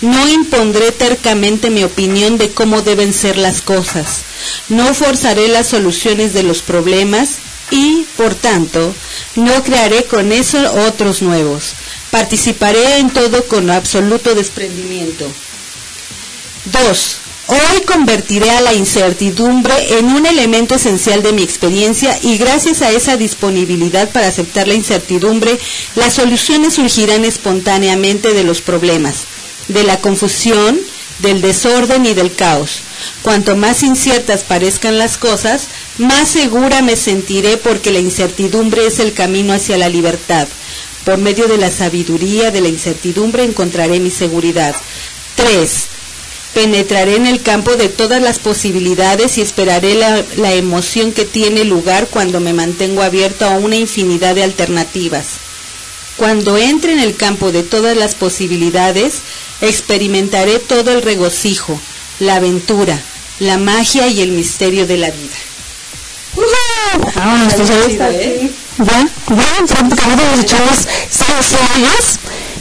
No 0.00 0.28
impondré 0.28 0.90
tercamente 0.92 1.70
mi 1.70 1.84
opinión 1.84 2.38
de 2.38 2.50
cómo 2.50 2.82
deben 2.82 3.12
ser 3.12 3.36
las 3.36 3.60
cosas. 3.60 4.22
No 4.68 4.94
forzaré 4.94 5.48
las 5.48 5.68
soluciones 5.68 6.32
de 6.32 6.44
los 6.44 6.62
problemas 6.62 7.36
y, 7.70 8.06
por 8.16 8.34
tanto, 8.34 8.94
no 9.36 9.62
crearé 9.62 10.04
con 10.04 10.32
eso 10.32 10.58
otros 10.86 11.20
nuevos. 11.20 11.74
Participaré 12.10 12.98
en 12.98 13.10
todo 13.10 13.44
con 13.44 13.70
absoluto 13.70 14.34
desprendimiento. 14.34 15.26
2. 16.64 17.18
Hoy 17.50 17.80
convertiré 17.86 18.50
a 18.50 18.60
la 18.60 18.74
incertidumbre 18.74 19.98
en 19.98 20.04
un 20.04 20.26
elemento 20.26 20.74
esencial 20.74 21.22
de 21.22 21.32
mi 21.32 21.42
experiencia 21.42 22.14
y 22.20 22.36
gracias 22.36 22.82
a 22.82 22.90
esa 22.90 23.16
disponibilidad 23.16 24.10
para 24.10 24.26
aceptar 24.26 24.68
la 24.68 24.74
incertidumbre, 24.74 25.58
las 25.94 26.12
soluciones 26.12 26.74
surgirán 26.74 27.24
espontáneamente 27.24 28.34
de 28.34 28.44
los 28.44 28.60
problemas, 28.60 29.24
de 29.68 29.82
la 29.82 29.98
confusión, 29.98 30.78
del 31.20 31.40
desorden 31.40 32.04
y 32.04 32.12
del 32.12 32.34
caos. 32.34 32.80
Cuanto 33.22 33.56
más 33.56 33.82
inciertas 33.82 34.44
parezcan 34.44 34.98
las 34.98 35.16
cosas, 35.16 35.68
más 35.96 36.28
segura 36.28 36.82
me 36.82 36.96
sentiré 36.96 37.56
porque 37.56 37.92
la 37.92 37.98
incertidumbre 37.98 38.86
es 38.86 38.98
el 38.98 39.14
camino 39.14 39.54
hacia 39.54 39.78
la 39.78 39.88
libertad. 39.88 40.48
Por 41.06 41.16
medio 41.16 41.48
de 41.48 41.56
la 41.56 41.70
sabiduría 41.70 42.50
de 42.50 42.60
la 42.60 42.68
incertidumbre 42.68 43.42
encontraré 43.44 44.00
mi 44.00 44.10
seguridad. 44.10 44.76
3. 45.36 45.97
Penetraré 46.54 47.16
en 47.16 47.26
el 47.26 47.42
campo 47.42 47.76
de 47.76 47.88
todas 47.88 48.20
las 48.22 48.38
posibilidades 48.38 49.38
y 49.38 49.42
esperaré 49.42 49.94
la, 49.94 50.24
la 50.36 50.54
emoción 50.54 51.12
que 51.12 51.24
tiene 51.24 51.64
lugar 51.64 52.08
cuando 52.08 52.40
me 52.40 52.52
mantengo 52.52 53.02
abierto 53.02 53.46
a 53.46 53.58
una 53.58 53.76
infinidad 53.76 54.34
de 54.34 54.42
alternativas. 54.42 55.26
Cuando 56.16 56.56
entre 56.56 56.92
en 56.92 57.00
el 57.00 57.14
campo 57.14 57.52
de 57.52 57.62
todas 57.62 57.96
las 57.96 58.14
posibilidades, 58.14 59.20
experimentaré 59.60 60.58
todo 60.58 60.90
el 60.92 61.02
regocijo, 61.02 61.80
la 62.18 62.36
aventura, 62.36 63.00
la 63.38 63.56
magia 63.58 64.08
y 64.08 64.20
el 64.20 64.32
misterio 64.32 64.86
de 64.86 64.96
la 64.96 65.10
vida. 65.10 65.36
Pues 66.34 67.70
ahí 67.70 67.92
está. 67.92 68.10
¿eh? 68.10 68.50
ya, 68.78 69.08
ya 69.66 69.88
prácticamente 69.88 70.46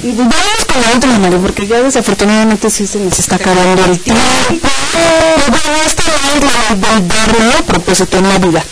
Y 0.08 0.14
vamos 0.14 0.34
con 0.72 0.82
la 0.82 0.94
última, 0.94 1.19
Mario, 1.19 1.42
porque 1.42 1.68
ya 1.68 1.82
desafortunadamente 1.82 2.69
sí 2.69 2.88
se 2.88 2.98
nos 2.98 3.19
está 3.19 3.36
acabando 3.36 3.84
el 3.84 4.00
tiempo. 4.00 4.22
Pero 4.48 5.76
esta 5.86 6.03
es 6.03 6.08
la 6.24 6.95
del 6.95 7.64
propósito 7.66 8.18
en 8.18 8.30
la 8.30 8.38
vida. 8.38 8.64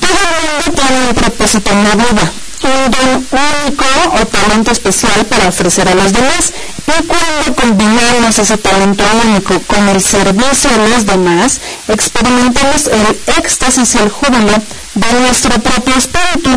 Todo 0.00 0.10
el 0.10 0.48
mundo 0.48 0.82
tiene 0.82 1.08
un 1.08 1.14
propósito 1.14 1.70
en 1.70 1.84
la 1.84 1.94
vida, 1.96 2.32
un 2.66 2.90
don 2.90 3.26
único 3.30 3.84
o 4.12 4.26
talento 4.26 4.70
especial 4.72 5.24
para 5.26 5.48
ofrecer 5.48 5.88
a 5.88 5.94
los 5.94 6.12
demás. 6.12 6.52
Y 6.86 7.02
cuando 7.04 7.54
combinamos 7.54 8.38
ese 8.38 8.56
talento 8.56 9.04
único 9.24 9.60
con 9.66 9.88
el 9.88 10.00
servicio 10.00 10.70
a 10.70 10.88
los 10.88 11.06
demás, 11.06 11.60
experimentamos 11.88 12.86
el 12.86 13.18
éxtasis 13.38 13.94
y 13.94 13.98
el 13.98 14.08
júbilo 14.08 14.52
de 14.94 15.20
nuestro 15.20 15.58
propio 15.60 15.94
espíritu, 15.96 16.50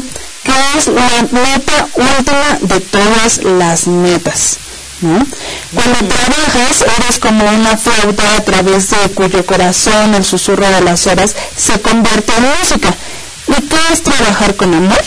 que 0.43 0.77
es 0.77 0.87
la 0.87 1.09
meta 1.31 1.87
última 1.95 2.57
de 2.61 2.79
todas 2.79 3.43
las 3.43 3.87
metas. 3.87 4.57
¿no? 5.01 5.25
Cuando 5.73 5.99
trabajas, 6.15 6.85
eres 6.99 7.19
como 7.19 7.43
una 7.43 7.75
flauta 7.77 8.35
a 8.37 8.43
través 8.43 8.89
de 8.91 9.09
cuyo 9.15 9.45
corazón 9.45 10.15
el 10.15 10.23
susurro 10.23 10.67
de 10.67 10.81
las 10.81 11.07
horas 11.07 11.35
se 11.57 11.81
convierte 11.81 12.33
en 12.37 12.43
música. 12.59 12.95
¿Y 13.47 13.61
qué 13.67 13.77
es 13.91 14.03
trabajar 14.03 14.55
con 14.55 14.73
amor? 14.73 15.01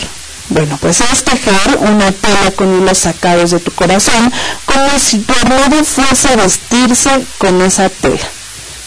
Bueno, 0.49 0.77
pues 0.79 1.01
es 1.01 1.23
tejer 1.23 1.77
una 1.79 2.11
tela 2.11 2.51
con 2.55 2.81
hilos 2.81 2.99
sacados 2.99 3.51
de 3.51 3.59
tu 3.59 3.71
corazón, 3.71 4.31
como 4.65 4.99
si 4.99 5.19
tu 5.19 5.33
armario 5.33 5.83
fuese 5.83 6.29
a 6.29 6.35
vestirse 6.35 7.09
con 7.37 7.61
esa 7.61 7.89
tela. 7.89 8.27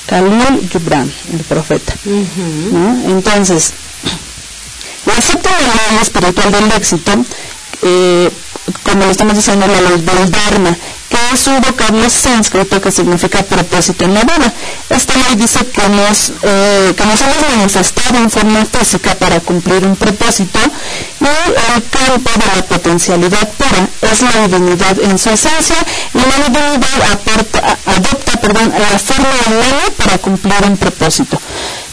Khalil 0.07 0.69
Gibran, 0.71 1.13
el 1.33 1.41
profeta. 1.41 1.95
¿no? 2.05 3.11
Entonces, 3.11 3.73
la 5.05 5.21
séptima 5.21 5.59
ley 5.59 5.99
espiritual 6.01 6.53
del 6.53 6.73
éxito, 6.73 7.13
eh, 7.83 8.31
como 8.85 9.05
lo 9.05 9.11
estamos 9.11 9.35
diciendo, 9.35 9.67
la 9.67 9.81
ley 9.81 10.01
del 10.01 10.31
Dharma, 10.31 10.77
es 11.33 11.47
un 11.47 11.61
vocablo 11.61 12.09
sánscrito 12.09 12.81
que 12.81 12.91
significa 12.91 13.43
propósito 13.43 14.05
en 14.05 14.15
la 14.15 14.23
vida. 14.23 14.53
Esta 14.89 15.15
ley 15.15 15.35
dice 15.37 15.67
que 15.67 15.89
nos, 15.89 16.33
eh, 16.43 16.95
que 16.97 17.05
nos 17.05 17.21
hemos 17.21 17.37
manifestado 17.57 18.17
en 18.19 18.31
forma 18.31 18.65
física 18.65 19.15
para 19.15 19.41
cumplir 19.41 19.85
un 19.85 19.97
propósito 19.97 20.59
y 21.21 21.25
el 21.25 21.83
campo 21.91 22.31
de 22.39 22.57
la 22.57 22.63
potencialidad 22.67 23.49
pura 23.59 23.89
es 24.11 24.23
la 24.23 24.47
divinidad 24.49 24.99
en 25.01 25.19
su 25.19 25.31
esencia 25.31 25.77
y 26.15 26.19
la 26.19 26.49
divinidad 26.49 27.13
aporta- 27.13 27.77
adopta 27.87 28.41
perdón, 28.41 28.73
la 28.79 28.99
forma 28.99 29.29
humana 29.47 29.83
para 29.97 30.19
cumplir 30.19 30.65
un 30.65 30.77
propósito. 30.77 31.41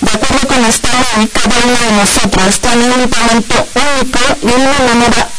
De 0.02 0.12
acuerdo 0.12 0.48
con 0.48 0.66
esta 0.66 0.90
ley, 1.18 1.28
cada 1.34 1.56
uno 1.66 1.78
de 1.78 1.92
nosotros 2.02 2.60
tiene 2.60 2.86
un 2.86 3.10
talento 3.10 3.68
único 3.76 4.20
y 4.42 4.46
una 4.46 4.94
manera 4.94 5.30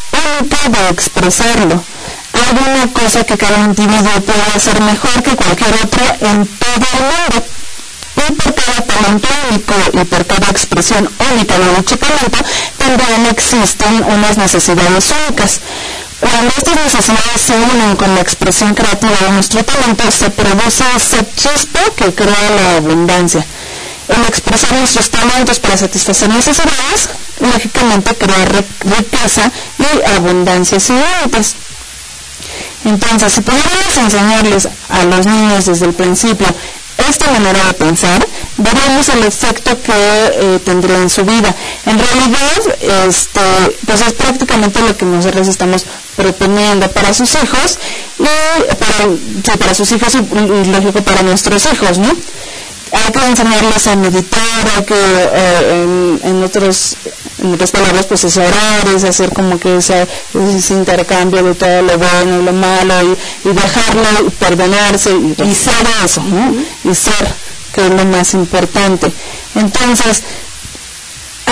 única 0.41 0.69
de 0.69 0.89
expresarlo. 0.91 1.83
Hay 2.37 2.75
una 2.85 2.93
cosa 2.93 3.25
que 3.25 3.37
cada 3.37 3.59
individuo 3.59 4.21
puede 4.21 4.43
hacer 4.55 4.81
mejor 4.83 5.23
que 5.23 5.35
cualquier 5.37 5.75
otro 5.85 6.05
en 6.21 6.47
todo 6.47 6.87
el 6.93 7.03
mundo. 7.03 7.47
Y 8.17 8.33
por 8.33 8.55
cada 8.55 8.81
talento 8.83 9.29
único 9.51 9.75
y 9.93 10.05
por 10.05 10.27
cada 10.27 10.51
expresión 10.51 11.11
única 11.33 11.59
de 11.59 11.77
dicho 11.77 11.99
talento, 11.99 12.39
también 12.79 13.27
existen 13.31 14.03
unas 14.05 14.37
necesidades 14.39 15.13
únicas. 15.27 15.61
Cuando 16.21 16.51
estas 16.57 16.77
necesidades 16.77 17.41
se 17.47 17.53
unen 17.55 17.95
con 17.97 18.15
la 18.15 18.21
expresión 18.23 18.75
creativa 18.75 19.13
de 19.21 19.31
nuestro 19.33 19.63
talento, 19.65 20.11
se 20.11 20.31
produce 20.31 20.85
esa 20.97 21.19
chispa 21.37 21.81
que 21.95 22.15
crea 22.15 22.51
la 22.57 22.77
abundancia. 22.79 23.45
El 24.09 24.23
expresar 24.25 24.73
nuestros 24.73 25.11
talentos 25.11 25.59
para 25.59 25.77
satisfacer 25.77 26.29
necesidades, 26.31 27.11
lógicamente 27.41 28.15
crea 28.15 28.47
ri- 28.47 28.65
riqueza 28.97 29.51
y 29.79 30.17
abundancia 30.17 30.81
sin 30.81 30.97
límites. 30.97 31.55
Entonces, 32.85 33.33
si 33.33 33.41
pudiéramos 33.41 33.97
enseñarles 33.97 34.69
a 34.89 35.05
los 35.05 35.27
niños 35.27 35.67
desde 35.67 35.87
el 35.87 35.95
principio 35.95 36.47
esta 37.09 37.31
manera 37.31 37.65
de 37.65 37.75
pensar, 37.75 38.27
veríamos 38.57 39.09
el 39.11 39.25
efecto 39.25 39.81
que 39.83 39.93
eh, 39.93 40.61
tendría 40.65 40.99
en 40.99 41.11
su 41.11 41.25
vida. 41.25 41.55
En 41.85 41.99
realidad, 41.99 43.07
este, 43.09 43.41
pues 43.87 44.01
es 44.01 44.13
prácticamente 44.15 44.81
lo 44.81 44.97
que 44.97 45.05
nosotros 45.05 45.49
estamos 45.49 45.85
proponiendo 46.17 46.91
para 46.91 47.13
sus 47.15 47.35
hijos 47.35 47.79
y 48.19 49.57
para, 49.59 49.75
sus 49.75 49.93
hijos 49.93 50.15
y, 50.15 50.19
y 50.19 50.65
lógico 50.67 51.03
para 51.03 51.23
nuestros 51.23 51.67
hijos, 51.67 51.99
¿no? 51.99 52.09
Hay 52.93 53.13
que 53.13 53.27
enseñarles 53.27 53.87
a 53.87 53.97
meditar, 53.97 54.41
hay 54.77 54.85
que 54.85 54.95
eh, 54.95 55.83
en, 55.83 56.21
en 56.23 56.43
otros 56.45 56.97
en 57.43 57.53
otras 57.53 57.71
palabras 57.71 58.07
pues 58.07 58.25
es 58.25 58.37
orar, 58.37 58.89
es 58.95 59.05
hacer 59.05 59.33
como 59.33 59.59
que 59.59 59.77
ese, 59.77 60.07
ese 60.35 60.75
intercambio 60.75 61.43
de 61.43 61.55
todo 61.55 61.83
lo 61.83 61.99
bueno 61.99 62.41
y 62.41 62.45
lo 62.45 62.53
malo 62.53 62.95
y, 63.03 63.49
y 63.49 63.53
dejarlo 63.53 64.27
y 64.27 64.31
perdonarse 64.31 65.11
y, 65.11 65.37
y 65.45 65.55
ser 65.55 65.87
eso, 66.05 66.23
¿no? 66.23 66.55
Y 66.91 66.95
ser, 66.95 67.29
que 67.75 67.87
es 67.87 67.91
lo 67.91 68.05
más 68.07 68.33
importante. 68.35 69.13
Entonces, 69.55 70.23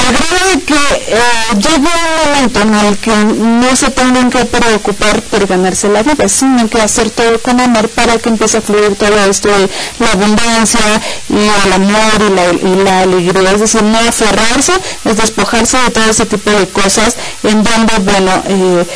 grado 0.02 0.50
de 0.52 0.62
que 0.62 0.74
eh, 0.74 1.20
llega 1.56 1.76
un 1.78 2.32
momento 2.32 2.60
en 2.60 2.74
el 2.74 2.98
que 2.98 3.14
no 3.16 3.76
se 3.76 3.90
tengan 3.90 4.30
que 4.30 4.44
preocupar 4.44 5.22
por 5.22 5.46
ganarse 5.46 5.88
la 5.88 6.02
vida, 6.02 6.28
sino 6.28 6.68
que 6.68 6.80
hacer 6.80 7.10
todo 7.10 7.38
con 7.40 7.60
amor 7.60 7.88
para 7.88 8.18
que 8.18 8.28
empiece 8.28 8.58
a 8.58 8.60
fluir 8.60 8.96
todo 8.96 9.16
esto 9.24 9.48
de 9.48 9.68
la 9.98 10.12
abundancia 10.12 10.80
y 11.28 11.66
el 11.66 11.72
amor 11.72 12.12
y 12.20 12.34
la, 12.34 12.70
y 12.70 12.84
la 12.84 13.00
alegría, 13.00 13.52
es 13.52 13.60
decir, 13.60 13.82
no 13.82 13.98
aferrarse, 13.98 14.72
es 15.04 15.16
despojarse 15.16 15.78
de 15.78 15.90
todo 15.90 16.10
ese 16.10 16.26
tipo 16.26 16.50
de 16.50 16.68
cosas 16.68 17.16
en 17.42 17.62
donde, 17.62 17.98
bueno, 18.00 18.42
eh, 18.48 18.86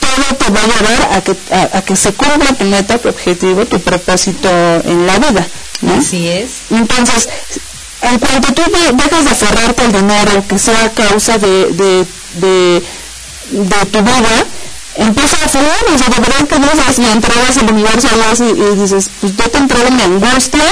todo 0.00 0.36
te 0.36 0.50
va 0.50 0.60
a 0.60 0.66
llevar 0.66 1.14
a 1.14 1.20
que, 1.22 1.36
a, 1.52 1.78
a 1.78 1.82
que 1.82 1.96
se 1.96 2.12
cumpla 2.12 2.52
tu 2.54 2.64
meta, 2.64 2.98
tu 2.98 3.08
objetivo, 3.08 3.66
tu 3.66 3.80
propósito 3.80 4.48
en 4.84 5.06
la 5.06 5.18
vida. 5.18 5.46
¿no? 5.82 5.94
Así 5.94 6.28
es. 6.28 6.50
Entonces, 6.70 7.28
en 8.02 8.18
cuanto 8.18 8.52
tú 8.54 8.62
de- 8.70 8.92
dejas 8.92 9.24
de 9.24 9.30
aferrarte 9.30 9.82
al 9.82 9.92
dinero, 9.92 10.44
que 10.48 10.58
sea 10.58 10.90
causa 10.94 11.38
de, 11.38 11.66
de, 11.72 12.06
de, 12.34 12.82
tu 13.92 14.00
vida, 14.02 14.44
empieza 14.96 15.36
a 15.44 15.48
fluir, 15.48 15.94
o 15.94 15.98
sea, 15.98 16.08
de 16.08 16.20
verdad 16.20 16.46
que 16.48 16.58
dices 16.58 16.98
y 16.98 17.04
entregas 17.10 17.56
el 17.56 17.70
universo 17.72 18.08
a 18.08 18.14
Dios 18.34 18.40
y, 18.40 18.60
y 18.60 18.76
dices, 18.82 19.10
pues 19.20 19.36
yo 19.36 19.50
te 19.50 19.58
entrego 19.58 19.90
mi 19.90 20.02
angustia 20.02 20.64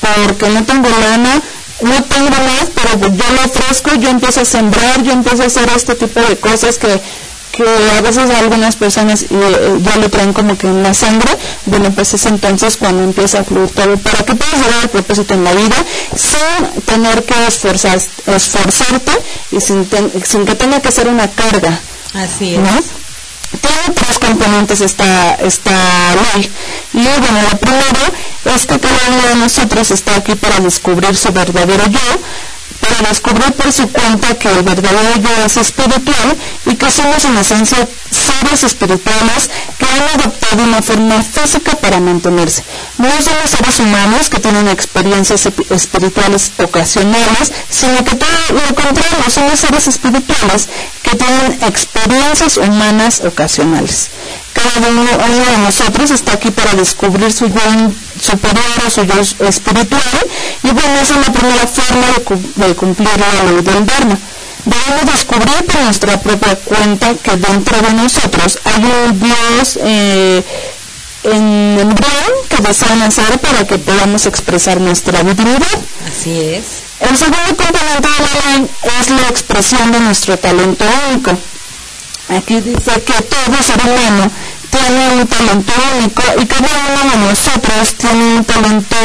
porque 0.00 0.48
no 0.50 0.64
tengo 0.64 0.88
lana, 0.88 1.42
no 1.80 2.02
tengo 2.04 2.30
más, 2.30 2.68
pero 2.74 3.08
yo 3.14 3.24
lo 3.34 3.44
ofrezco, 3.44 3.94
yo 3.96 4.08
empiezo 4.10 4.40
a 4.40 4.44
sembrar, 4.44 5.02
yo 5.02 5.12
empiezo 5.12 5.42
a 5.42 5.46
hacer 5.46 5.68
este 5.74 5.94
tipo 5.94 6.20
de 6.20 6.36
cosas 6.38 6.78
que, 6.78 7.00
que 7.52 7.64
a 7.96 8.00
veces 8.00 8.30
algunas 8.30 8.76
personas 8.76 9.22
eh, 9.22 9.26
eh, 9.30 9.78
ya 9.82 9.96
lo 9.96 10.08
traen 10.10 10.32
como 10.32 10.56
que 10.56 10.66
en 10.68 10.82
la 10.82 10.94
sangre, 10.94 11.30
bueno, 11.66 11.90
pues 11.92 12.14
es 12.14 12.26
entonces 12.26 12.76
cuando 12.76 13.02
empieza 13.02 13.40
a 13.40 13.44
fluir 13.44 13.68
todo, 13.70 13.96
para 13.96 14.18
que 14.24 14.34
puedas 14.34 14.54
llegar 14.60 14.80
al 14.82 14.88
propósito 14.90 15.34
en 15.34 15.44
la 15.44 15.52
vida 15.54 15.76
sin 16.14 16.82
tener 16.82 17.24
que 17.24 17.46
esforzar, 17.46 17.98
esforzarte 18.26 19.12
y 19.50 19.60
sin, 19.60 19.86
ten- 19.86 20.12
sin 20.24 20.44
que 20.44 20.54
tenga 20.54 20.80
que 20.80 20.92
ser 20.92 21.08
una 21.08 21.28
carga. 21.30 21.78
Así 22.14 22.54
es. 22.54 22.60
¿no? 22.60 22.70
Tiene 23.60 23.94
tres 23.94 24.18
componentes 24.18 24.80
esta, 24.82 25.34
esta 25.36 25.72
ley. 26.34 26.50
Y 26.92 26.98
bueno, 27.02 27.42
la 27.50 27.58
primera 27.58 28.12
es 28.54 28.66
que 28.66 28.78
cada 28.78 28.98
uno 29.08 29.26
de 29.28 29.34
nosotros 29.36 29.90
está 29.90 30.16
aquí 30.16 30.34
para 30.34 30.60
descubrir 30.60 31.16
su 31.16 31.32
verdadero 31.32 31.86
yo, 31.88 31.98
para 32.80 33.08
descubrir 33.08 33.52
por 33.52 33.72
su 33.72 33.88
cuenta 33.90 34.34
que 34.34 34.48
el 34.50 34.62
verdadero 34.62 35.16
yo 35.20 35.44
es 35.44 35.56
espiritual 35.56 36.36
y 36.66 36.74
que 36.74 36.90
somos 36.90 37.24
en 37.24 37.36
esencia 37.36 37.88
seres 38.10 38.64
espirituales 38.64 39.50
que 39.78 39.86
han 39.86 40.20
adoptado 40.20 40.62
una 40.62 40.82
forma 40.82 41.22
física 41.22 41.72
para 41.72 42.00
mantenerse. 42.00 42.64
No 42.98 43.08
somos 43.22 43.50
seres 43.50 43.78
humanos 43.80 44.30
que 44.30 44.40
tienen 44.40 44.68
experiencias 44.68 45.46
espirituales 45.70 46.52
ocasionales, 46.58 47.52
sino 47.68 48.04
que 48.04 48.16
todo 48.16 48.30
lo 48.50 48.74
contrario, 48.74 49.30
somos 49.30 49.58
seres 49.58 49.88
espirituales 49.88 50.68
que 51.02 51.16
tienen 51.16 51.58
experiencias 51.64 52.56
humanas 52.56 53.22
ocasionales. 53.24 54.10
Cada 54.58 54.88
uno, 54.88 55.02
uno 55.02 55.44
de 55.44 55.58
nosotros 55.58 56.10
está 56.10 56.32
aquí 56.32 56.50
para 56.50 56.74
descubrir 56.74 57.32
su 57.32 57.46
yo 57.46 57.60
superior 58.20 58.64
o 58.86 58.90
su 58.90 59.04
yo 59.04 59.20
espiritual 59.46 60.02
y 60.64 60.70
bueno, 60.70 60.98
esa 61.00 61.14
es 61.20 61.26
la 61.26 61.32
primera 61.32 61.66
forma 61.66 62.06
de, 62.06 62.22
cu- 62.24 62.52
de 62.56 62.74
cumplir 62.74 63.08
la 63.18 63.50
ley 63.52 63.62
del 63.62 63.86
Dharma. 63.86 64.18
Debemos 64.64 65.12
descubrir 65.14 65.64
por 65.66 65.80
nuestra 65.82 66.20
propia 66.20 66.56
cuenta 66.56 67.14
que 67.14 67.36
dentro 67.36 67.80
de 67.80 67.92
nosotros 67.94 68.58
hay 68.64 68.84
un 69.06 69.20
Dios 69.20 69.78
eh, 69.82 70.42
en 71.24 71.78
embrión 71.80 72.32
que 72.48 72.56
desea 72.62 72.94
nacer 72.96 73.38
para 73.38 73.66
que 73.66 73.78
podamos 73.78 74.26
expresar 74.26 74.80
nuestra 74.80 75.22
divinidad. 75.22 75.78
Así 76.10 76.40
es. 76.40 76.64
El 77.00 77.16
segundo 77.16 77.38
componente 77.56 78.08
de 78.08 78.18
la 78.18 78.56
ley 78.58 78.68
es 79.00 79.10
la 79.10 79.28
expresión 79.28 79.92
de 79.92 80.00
nuestro 80.00 80.36
talento 80.36 80.84
único. 81.12 81.38
Aquí 82.28 82.60
dice 82.60 83.02
que 83.02 83.22
todo 83.22 83.62
ser 83.62 83.80
humano 83.80 84.30
tiene 84.70 85.20
un 85.20 85.26
talento 85.26 85.72
único 85.96 86.22
y 86.40 86.46
cada 86.46 86.68
uno 86.68 87.10
de 87.10 87.28
nosotros 87.28 87.94
tiene 87.96 88.36
un 88.36 88.44
talento 88.44 88.96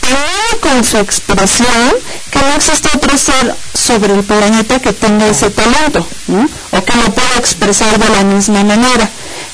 tan 0.00 0.76
en 0.76 0.84
su 0.84 0.98
expresión 0.98 1.94
que 2.30 2.38
no 2.40 2.54
existe 2.54 2.88
otro 2.94 3.16
ser 3.16 3.54
sobre 3.74 4.14
el 4.14 4.24
planeta 4.24 4.80
que 4.80 4.92
tenga 4.92 5.26
ese 5.26 5.50
talento, 5.50 6.06
¿no? 6.26 6.48
o 6.70 6.84
que 6.84 7.38
expresar 7.38 7.98
de 7.98 8.08
la 8.08 8.24
misma 8.24 8.64
manera. 8.64 9.08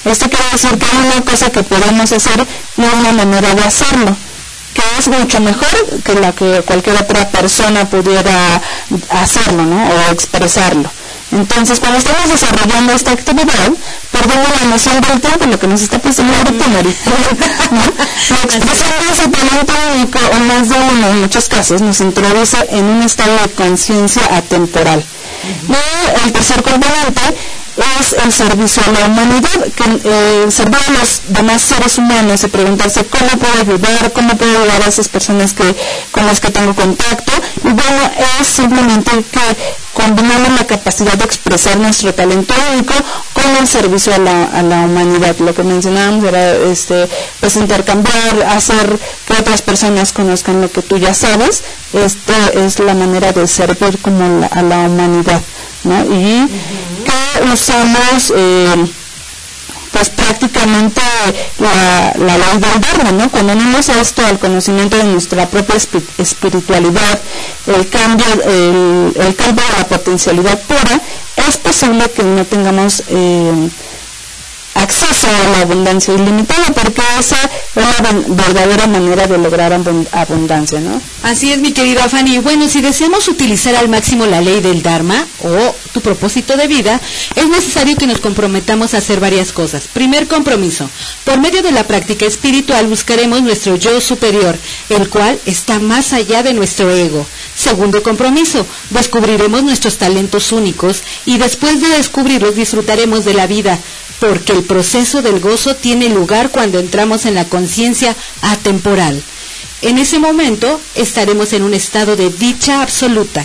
Esto 0.04 0.28
quiere 0.30 0.50
decir 0.52 0.78
que 0.78 0.86
hay 0.86 1.06
una 1.06 1.24
cosa 1.24 1.50
que 1.50 1.62
podemos 1.62 2.12
hacer 2.12 2.46
y 2.76 2.82
una 2.82 3.12
manera 3.12 3.54
de 3.54 3.62
hacerlo 3.62 4.16
que 4.74 4.82
es 4.98 5.08
mucho 5.08 5.40
mejor 5.40 6.00
que 6.04 6.14
la 6.14 6.32
que 6.32 6.62
cualquier 6.62 6.96
otra 6.96 7.28
persona 7.28 7.84
pudiera 7.86 8.60
hacerlo, 9.10 9.64
¿no? 9.64 9.88
O 9.88 10.12
expresarlo. 10.12 10.88
Entonces, 11.30 11.78
cuando 11.78 11.98
estamos 11.98 12.28
desarrollando 12.28 12.92
esta 12.92 13.12
actividad, 13.12 13.70
perdemos 14.10 14.48
la 14.60 14.66
noción 14.70 15.00
del 15.00 15.20
tiempo, 15.20 15.46
lo 15.46 15.58
que 15.58 15.66
nos 15.66 15.82
está 15.82 15.98
pasando 15.98 16.32
ahorita, 16.34 16.68
Mari. 16.68 16.96
¿no? 17.06 17.78
La 18.48 18.56
expresión 18.56 18.90
de 19.00 19.12
ese 19.12 19.28
talento 19.28 19.72
único, 19.94 20.18
o 20.18 20.40
más 20.44 20.68
de 20.68 20.74
uno 20.76 21.08
en 21.08 21.20
muchos 21.20 21.48
casos, 21.48 21.82
nos 21.82 22.00
introduce 22.00 22.56
en 22.70 22.84
un 22.84 23.02
estado 23.02 23.36
de 23.42 23.50
conciencia 23.50 24.22
atemporal. 24.36 25.04
Y 25.68 26.24
el 26.24 26.32
tercer 26.32 26.62
componente 26.62 27.20
es 28.00 28.12
el 28.24 28.32
servicio 28.32 28.82
a 28.86 28.90
la 29.00 29.06
humanidad, 29.06 29.66
que 29.76 29.84
eh, 30.04 30.46
a 30.48 30.90
los 30.98 31.22
demás 31.28 31.62
seres 31.62 31.98
humanos 31.98 32.42
y 32.42 32.48
preguntarse 32.48 33.04
cómo 33.06 33.28
puedo 33.38 33.60
ayudar, 33.60 34.12
cómo 34.12 34.36
puedo 34.36 34.58
ayudar 34.62 34.82
a 34.82 34.88
esas 34.88 35.08
personas 35.08 35.52
que 35.52 35.74
con 36.10 36.26
las 36.26 36.40
que 36.40 36.50
tengo 36.50 36.74
contacto. 36.74 37.32
Y 37.64 37.68
bueno, 37.68 38.10
es 38.40 38.46
simplemente 38.46 39.10
que 39.30 39.40
combinamos 39.92 40.50
la 40.58 40.66
capacidad 40.66 41.14
de 41.14 41.24
expresar 41.24 41.76
nuestro 41.78 42.14
talento 42.14 42.54
único 42.72 42.94
con 43.32 43.44
el 43.56 43.66
servicio 43.66 44.14
a 44.14 44.18
la, 44.18 44.44
a 44.44 44.62
la 44.62 44.80
humanidad. 44.82 45.36
Lo 45.38 45.54
que 45.54 45.62
mencionábamos 45.62 46.24
era 46.24 46.52
este, 46.56 47.08
pues 47.40 47.56
intercambiar, 47.56 48.42
hacer 48.48 48.98
que 49.26 49.32
otras 49.34 49.62
personas 49.62 50.12
conozcan 50.12 50.60
lo 50.60 50.70
que 50.70 50.82
tú 50.82 50.98
ya 50.98 51.14
sabes. 51.14 51.62
Esta 51.92 52.48
es 52.54 52.78
la 52.80 52.94
manera 52.94 53.32
de 53.32 53.46
servir 53.46 53.98
como 54.00 54.40
la- 54.40 54.46
a 54.48 54.62
la 54.62 54.78
humanidad. 54.80 55.40
¿No? 55.84 56.04
Y 56.04 56.48
que 57.04 57.52
usamos 57.52 58.32
eh, 58.36 58.86
pues 59.92 60.10
prácticamente 60.10 61.00
la, 61.58 62.12
la 62.18 62.38
ley 62.38 62.58
del 62.58 63.16
¿no? 63.16 63.30
Cuando 63.30 63.52
unimos 63.54 63.88
esto 63.88 64.24
al 64.26 64.38
conocimiento 64.38 64.96
de 64.96 65.04
nuestra 65.04 65.46
propia 65.46 65.76
espi- 65.76 66.02
espiritualidad, 66.18 67.20
el 67.66 67.88
cambio, 67.88 68.26
el, 68.44 69.12
el 69.16 69.34
cambio 69.34 69.64
de 69.64 69.78
la 69.78 69.86
potencialidad 69.88 70.60
pura, 70.62 71.00
es 71.48 71.56
posible 71.56 72.10
que 72.10 72.22
no 72.22 72.44
tengamos 72.44 73.02
eh, 73.08 73.70
acceso 74.78 75.26
a 75.28 75.48
la 75.56 75.60
abundancia 75.62 76.14
ilimitada, 76.14 76.66
porque 76.74 77.02
esa 77.18 77.36
es 77.36 77.74
la 77.74 78.12
verdadera 78.28 78.86
manera 78.86 79.26
de 79.26 79.38
lograr 79.38 79.72
abun- 79.72 80.06
abundancia, 80.12 80.80
¿no? 80.80 81.00
Así 81.22 81.52
es, 81.52 81.58
mi 81.60 81.72
querida 81.72 82.08
Fanny. 82.08 82.38
Bueno, 82.38 82.68
si 82.68 82.80
deseamos 82.80 83.28
utilizar 83.28 83.74
al 83.76 83.88
máximo 83.88 84.26
la 84.26 84.40
ley 84.40 84.60
del 84.60 84.82
Dharma 84.82 85.26
o 85.42 85.74
tu 85.92 86.00
propósito 86.00 86.56
de 86.56 86.66
vida, 86.68 87.00
es 87.34 87.48
necesario 87.48 87.96
que 87.96 88.06
nos 88.06 88.20
comprometamos 88.20 88.94
a 88.94 88.98
hacer 88.98 89.20
varias 89.20 89.52
cosas. 89.52 89.88
Primer 89.92 90.26
compromiso. 90.28 90.88
Por 91.24 91.38
medio 91.40 91.62
de 91.62 91.72
la 91.72 91.84
práctica 91.84 92.24
espiritual 92.26 92.86
buscaremos 92.86 93.42
nuestro 93.42 93.76
yo 93.76 94.00
superior, 94.00 94.56
el 94.90 95.08
cual 95.08 95.38
está 95.46 95.78
más 95.78 96.12
allá 96.12 96.42
de 96.42 96.54
nuestro 96.54 96.90
ego. 96.90 97.26
Segundo 97.56 98.02
compromiso. 98.02 98.64
Descubriremos 98.90 99.62
nuestros 99.64 99.98
talentos 99.98 100.52
únicos 100.52 101.02
y 101.26 101.38
después 101.38 101.80
de 101.80 101.88
descubrirlos 101.88 102.54
disfrutaremos 102.54 103.24
de 103.24 103.34
la 103.34 103.46
vida, 103.46 103.78
porque 104.20 104.52
el 104.52 104.62
proceso 104.68 105.22
del 105.22 105.40
gozo 105.40 105.74
tiene 105.74 106.08
lugar 106.08 106.50
cuando 106.50 106.78
entramos 106.78 107.26
en 107.26 107.34
la 107.34 107.46
conciencia 107.46 108.14
atemporal. 108.42 109.20
En 109.82 109.98
ese 109.98 110.20
momento 110.20 110.80
estaremos 110.94 111.52
en 111.52 111.62
un 111.62 111.74
estado 111.74 112.14
de 112.14 112.30
dicha 112.30 112.82
absoluta. 112.82 113.44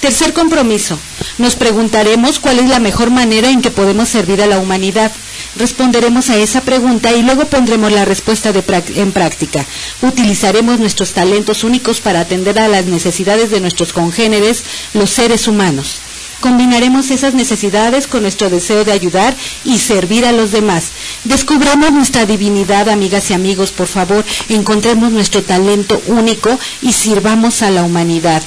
Tercer 0.00 0.32
compromiso. 0.32 0.98
Nos 1.38 1.54
preguntaremos 1.54 2.40
cuál 2.40 2.58
es 2.58 2.68
la 2.68 2.80
mejor 2.80 3.10
manera 3.10 3.50
en 3.50 3.62
que 3.62 3.70
podemos 3.70 4.08
servir 4.08 4.42
a 4.42 4.46
la 4.46 4.58
humanidad. 4.58 5.12
Responderemos 5.56 6.28
a 6.28 6.36
esa 6.38 6.60
pregunta 6.62 7.12
y 7.12 7.22
luego 7.22 7.44
pondremos 7.44 7.92
la 7.92 8.04
respuesta 8.04 8.52
en 8.96 9.12
práctica. 9.12 9.64
Utilizaremos 10.02 10.80
nuestros 10.80 11.12
talentos 11.12 11.62
únicos 11.62 12.00
para 12.00 12.20
atender 12.20 12.58
a 12.58 12.68
las 12.68 12.86
necesidades 12.86 13.50
de 13.50 13.60
nuestros 13.60 13.92
congéneres, 13.92 14.64
los 14.94 15.10
seres 15.10 15.46
humanos. 15.46 16.00
Combinaremos 16.42 17.12
esas 17.12 17.34
necesidades 17.34 18.08
con 18.08 18.22
nuestro 18.22 18.50
deseo 18.50 18.84
de 18.84 18.90
ayudar 18.90 19.32
y 19.64 19.78
servir 19.78 20.26
a 20.26 20.32
los 20.32 20.50
demás. 20.50 20.90
Descubramos 21.22 21.92
nuestra 21.92 22.26
divinidad, 22.26 22.88
amigas 22.88 23.30
y 23.30 23.34
amigos, 23.34 23.70
por 23.70 23.86
favor, 23.86 24.24
encontremos 24.48 25.12
nuestro 25.12 25.44
talento 25.44 26.02
único 26.08 26.58
y 26.82 26.92
sirvamos 26.92 27.62
a 27.62 27.70
la 27.70 27.84
humanidad. 27.84 28.42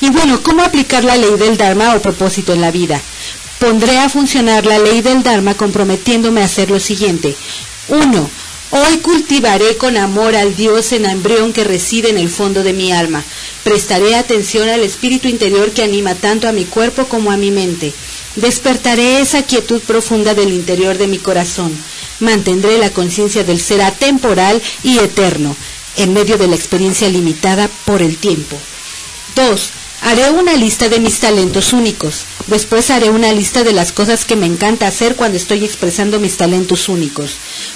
Y 0.00 0.10
bueno, 0.10 0.40
¿cómo 0.44 0.62
aplicar 0.62 1.02
la 1.02 1.16
ley 1.16 1.36
del 1.36 1.56
Dharma 1.56 1.96
o 1.96 2.00
propósito 2.00 2.52
en 2.52 2.60
la 2.60 2.70
vida? 2.70 3.00
Pondré 3.58 3.98
a 3.98 4.08
funcionar 4.08 4.64
la 4.64 4.78
ley 4.78 5.02
del 5.02 5.24
Dharma 5.24 5.54
comprometiéndome 5.54 6.42
a 6.42 6.44
hacer 6.44 6.70
lo 6.70 6.78
siguiente. 6.78 7.34
1. 7.88 8.30
Hoy 8.72 8.98
cultivaré 8.98 9.76
con 9.76 9.96
amor 9.96 10.36
al 10.36 10.54
Dios 10.54 10.92
en 10.92 11.04
embrión 11.04 11.52
que 11.52 11.64
reside 11.64 12.10
en 12.10 12.18
el 12.18 12.28
fondo 12.30 12.62
de 12.62 12.72
mi 12.72 12.92
alma. 12.92 13.24
Prestaré 13.64 14.14
atención 14.14 14.68
al 14.68 14.84
espíritu 14.84 15.26
interior 15.26 15.72
que 15.72 15.82
anima 15.82 16.14
tanto 16.14 16.46
a 16.46 16.52
mi 16.52 16.64
cuerpo 16.66 17.06
como 17.06 17.32
a 17.32 17.36
mi 17.36 17.50
mente. 17.50 17.92
Despertaré 18.36 19.20
esa 19.20 19.42
quietud 19.42 19.80
profunda 19.82 20.34
del 20.34 20.52
interior 20.52 20.98
de 20.98 21.08
mi 21.08 21.18
corazón. 21.18 21.76
Mantendré 22.20 22.78
la 22.78 22.90
conciencia 22.90 23.42
del 23.42 23.60
ser 23.60 23.82
atemporal 23.82 24.62
y 24.84 24.98
eterno, 24.98 25.56
en 25.96 26.12
medio 26.12 26.38
de 26.38 26.46
la 26.46 26.54
experiencia 26.54 27.08
limitada 27.08 27.68
por 27.84 28.02
el 28.02 28.18
tiempo. 28.18 28.56
2. 29.34 29.70
Haré 30.02 30.30
una 30.30 30.54
lista 30.54 30.88
de 30.88 30.98
mis 30.98 31.20
talentos 31.20 31.74
únicos. 31.74 32.24
Después 32.46 32.90
haré 32.90 33.10
una 33.10 33.32
lista 33.32 33.62
de 33.64 33.74
las 33.74 33.92
cosas 33.92 34.24
que 34.24 34.34
me 34.34 34.46
encanta 34.46 34.86
hacer 34.86 35.14
cuando 35.14 35.36
estoy 35.36 35.62
expresando 35.64 36.18
mis 36.18 36.38
talentos 36.38 36.88
únicos. 36.88 37.32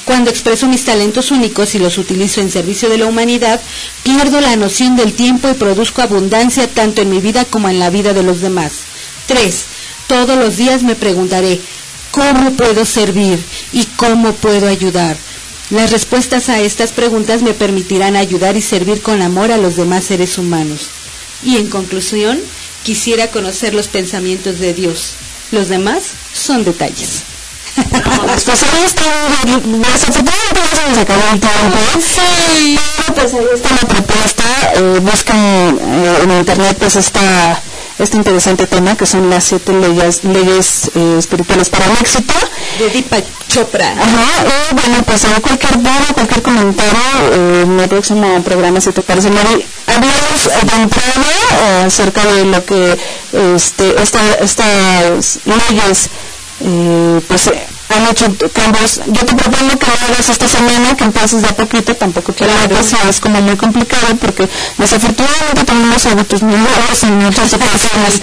Cuando 0.07 0.31
expreso 0.31 0.67
mis 0.67 0.85
talentos 0.85 1.31
únicos 1.31 1.75
y 1.75 1.78
los 1.78 1.99
utilizo 1.99 2.41
en 2.41 2.51
servicio 2.51 2.89
de 2.89 2.97
la 2.99 3.07
humanidad, 3.07 3.61
pierdo 4.03 4.41
la 4.41 4.57
noción 4.57 4.97
del 4.97 5.12
tiempo 5.12 5.51
y 5.51 5.55
produzco 5.55 6.01
abundancia 6.01 6.67
tanto 6.67 7.03
en 7.03 7.11
mi 7.11 7.20
vida 7.20 7.44
como 7.44 7.69
en 7.69 7.78
la 7.78 7.91
vida 7.91 8.15
de 8.15 8.23
los 8.23 8.41
demás. 8.41 8.85
3. 9.27 9.65
Todos 10.07 10.39
los 10.39 10.57
días 10.57 10.83
me 10.83 10.94
preguntaré, 10.94 11.61
¿cómo 12.11 12.53
puedo 12.53 12.86
servir 12.86 13.39
y 13.73 13.85
cómo 13.97 14.33
puedo 14.33 14.67
ayudar? 14.67 15.19
Las 15.69 15.91
respuestas 15.91 16.49
a 16.49 16.61
estas 16.61 16.93
preguntas 16.93 17.43
me 17.43 17.53
permitirán 17.53 18.17
ayudar 18.17 18.57
y 18.57 18.62
servir 18.62 19.03
con 19.03 19.20
amor 19.20 19.53
a 19.53 19.59
los 19.59 19.77
demás 19.77 20.05
seres 20.05 20.39
humanos. 20.39 20.89
Y 21.43 21.57
en 21.57 21.69
conclusión, 21.69 22.41
quisiera 22.83 23.29
conocer 23.29 23.75
los 23.75 23.89
pensamientos 23.89 24.59
de 24.59 24.75
Dios. 24.75 25.15
Los 25.51 25.69
demás 25.69 26.13
son 26.33 26.65
detalles. 26.65 27.23
Pues 27.75 28.63
ahí 28.63 28.85
está, 28.85 29.03
desafortunadamente 29.43 30.77
se 30.77 30.91
nos 30.91 30.99
acabó 30.99 31.23
el 31.33 31.41
tiempo. 31.41 31.79
Sí. 32.01 32.79
Pues 33.15 33.35
ahí 33.35 33.47
está 33.53 33.69
la 33.71 33.89
propuesta. 33.89 34.45
Eh, 34.77 34.99
busquen 35.01 35.79
eh, 35.81 36.19
en 36.23 36.31
internet 36.31 36.77
pues 36.79 36.97
esta 36.97 37.61
este 37.98 38.16
interesante 38.16 38.66
tema 38.66 38.97
que 38.97 39.06
son 39.06 39.31
las 39.31 39.44
siete 39.44 39.73
leyes, 39.73 40.24
leyes 40.24 40.90
eh, 40.94 41.16
espirituales 41.18 41.68
para 41.70 41.84
el 41.86 41.92
éxito. 41.92 42.34
De 42.78 42.90
Deepak 42.90 43.24
Chopra. 43.48 43.92
Ajá, 43.92 44.70
y 44.70 44.74
bueno, 44.74 45.02
pues 45.05 45.24
ahí 45.24 45.40
cualquier 45.40 45.78
duda, 45.78 46.06
cualquier 46.14 46.42
comentario, 46.42 47.00
eh, 47.32 47.62
en 47.62 47.81
el 47.81 47.89
próximo 47.89 48.42
programa, 48.42 48.81
si 48.81 48.90
te 48.92 49.02
parece, 49.02 49.31
Mari, 49.31 49.64
hablamos 49.86 50.44
de 50.44 50.82
entrada 50.82 51.24
eh, 51.62 51.84
acerca 51.86 52.24
de 52.24 52.44
lo 52.47 52.64
que 52.64 52.98
este, 53.32 54.02
esta, 54.02 54.20
estas 54.40 55.39
leyes 55.44 56.10
eh, 56.60 57.20
pues 57.26 57.47
eh, 57.48 57.66
han 57.94 58.10
hecho 58.10 58.26
cambios. 58.52 59.00
Yo 59.06 59.24
te 59.24 59.34
propongo 59.34 59.78
que 59.78 59.86
lo 59.86 60.06
hagas 60.06 60.28
esta 60.28 60.48
semana, 60.48 60.97
que 60.97 61.05
empieces 61.05 61.42
de 61.42 61.48
a 61.48 61.56
poquito, 61.56 61.94
tampoco 61.94 62.32
quiero 62.32 62.52
que 62.68 62.82
sea, 62.82 63.08
es 63.08 63.20
como 63.20 63.40
muy 63.40 63.56
complicado 63.56 64.06
porque 64.20 64.48
desafortunadamente 64.78 65.64
tenemos 65.64 66.06
hábitos 66.06 66.42
muy 66.42 66.56
malos 66.56 67.02
en 67.02 67.18
muchas 67.18 67.52
ocasiones. 67.52 68.23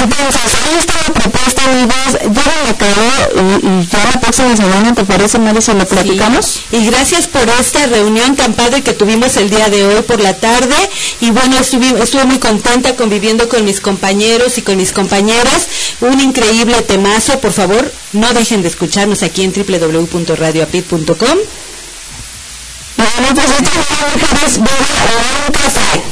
Entonces, 0.00 0.52
ahí 0.66 0.78
está 0.78 0.94
la 1.06 1.14
propuesta, 1.14 1.62
amigos, 1.64 2.12
lleven 2.22 2.66
a 2.68 2.76
cabo 2.76 3.60
y, 3.62 3.66
y 3.66 3.86
ya 3.86 4.10
la 4.12 4.20
próxima 4.20 4.56
semana, 4.56 4.94
¿te 4.94 5.04
parece, 5.04 5.38
Mari, 5.38 5.62
si 5.62 5.72
lo 5.72 5.86
platicamos? 5.86 6.60
Y 6.72 6.86
gracias 6.86 7.26
por 7.26 7.48
esta 7.48 7.86
reunión 7.86 8.36
tan 8.36 8.52
padre 8.54 8.82
que 8.82 8.92
tuvimos 8.92 9.36
el 9.36 9.50
día 9.50 9.68
de 9.68 9.84
hoy 9.86 10.02
por 10.02 10.20
la 10.20 10.34
tarde. 10.34 10.74
Y 11.20 11.30
bueno, 11.30 11.58
estuve, 11.58 12.02
estuve 12.02 12.24
muy 12.24 12.38
contenta 12.38 12.96
conviviendo 12.96 13.48
con 13.48 13.64
mis 13.64 13.80
compañeros 13.80 14.58
y 14.58 14.62
con 14.62 14.76
mis 14.76 14.92
compañeras. 14.92 15.68
Un 16.00 16.20
increíble 16.20 16.80
temazo. 16.82 17.40
Por 17.40 17.52
favor, 17.52 17.92
no 18.12 18.32
dejen 18.32 18.62
de 18.62 18.68
escucharnos 19.00 19.22
aquí 19.22 19.44
en 19.44 19.52
www.radioapit.com. 19.52 21.38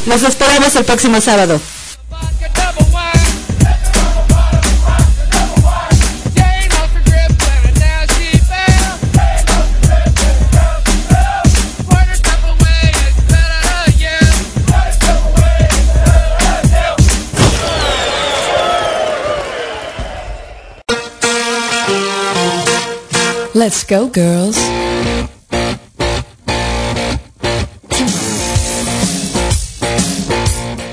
Nos 0.07 0.23
esperamos 0.23 0.76
el 0.76 0.84
próximo 0.84 1.20
sábado. 1.20 1.60
Let's 23.58 23.84
go, 23.84 24.08
girls. 24.08 24.56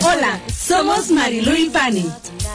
Hola, 0.01 0.41
somos 0.51 1.11
Marilu 1.11 1.53
y 1.53 1.69
Fanny. 1.69 2.11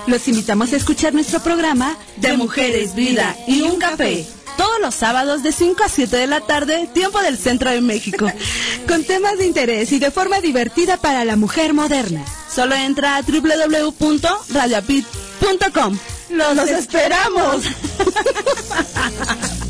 Los 0.09 0.27
invitamos 0.27 0.73
a 0.73 0.77
escuchar 0.79 1.15
nuestro 1.15 1.39
programa 1.39 1.97
de 2.17 2.37
Mujeres, 2.37 2.97
Vida 2.97 3.37
y 3.47 3.61
un 3.61 3.79
Café. 3.79 4.27
Todos 4.57 4.81
los 4.81 4.97
sábados 4.97 5.45
de 5.45 5.53
5 5.53 5.85
a 5.85 5.89
7 5.89 6.17
de 6.17 6.27
la 6.27 6.41
tarde, 6.41 6.91
tiempo 6.93 7.23
del 7.23 7.39
centro 7.39 7.71
de 7.71 7.81
México. 7.81 8.27
Con 8.89 9.05
temas 9.05 9.39
de 9.39 9.47
interés 9.47 9.93
y 9.93 10.01
de 10.01 10.11
forma 10.11 10.41
divertida 10.41 10.97
para 10.97 11.25
la 11.25 11.37
mujer 11.37 11.73
moderna. 11.73 12.25
Solo 12.53 12.75
entra 12.75 13.15
a 13.15 13.23
www.radioapit.com. 13.23 15.99
¡Los, 16.31 16.57
los 16.57 16.69
esperamos! 16.69 17.63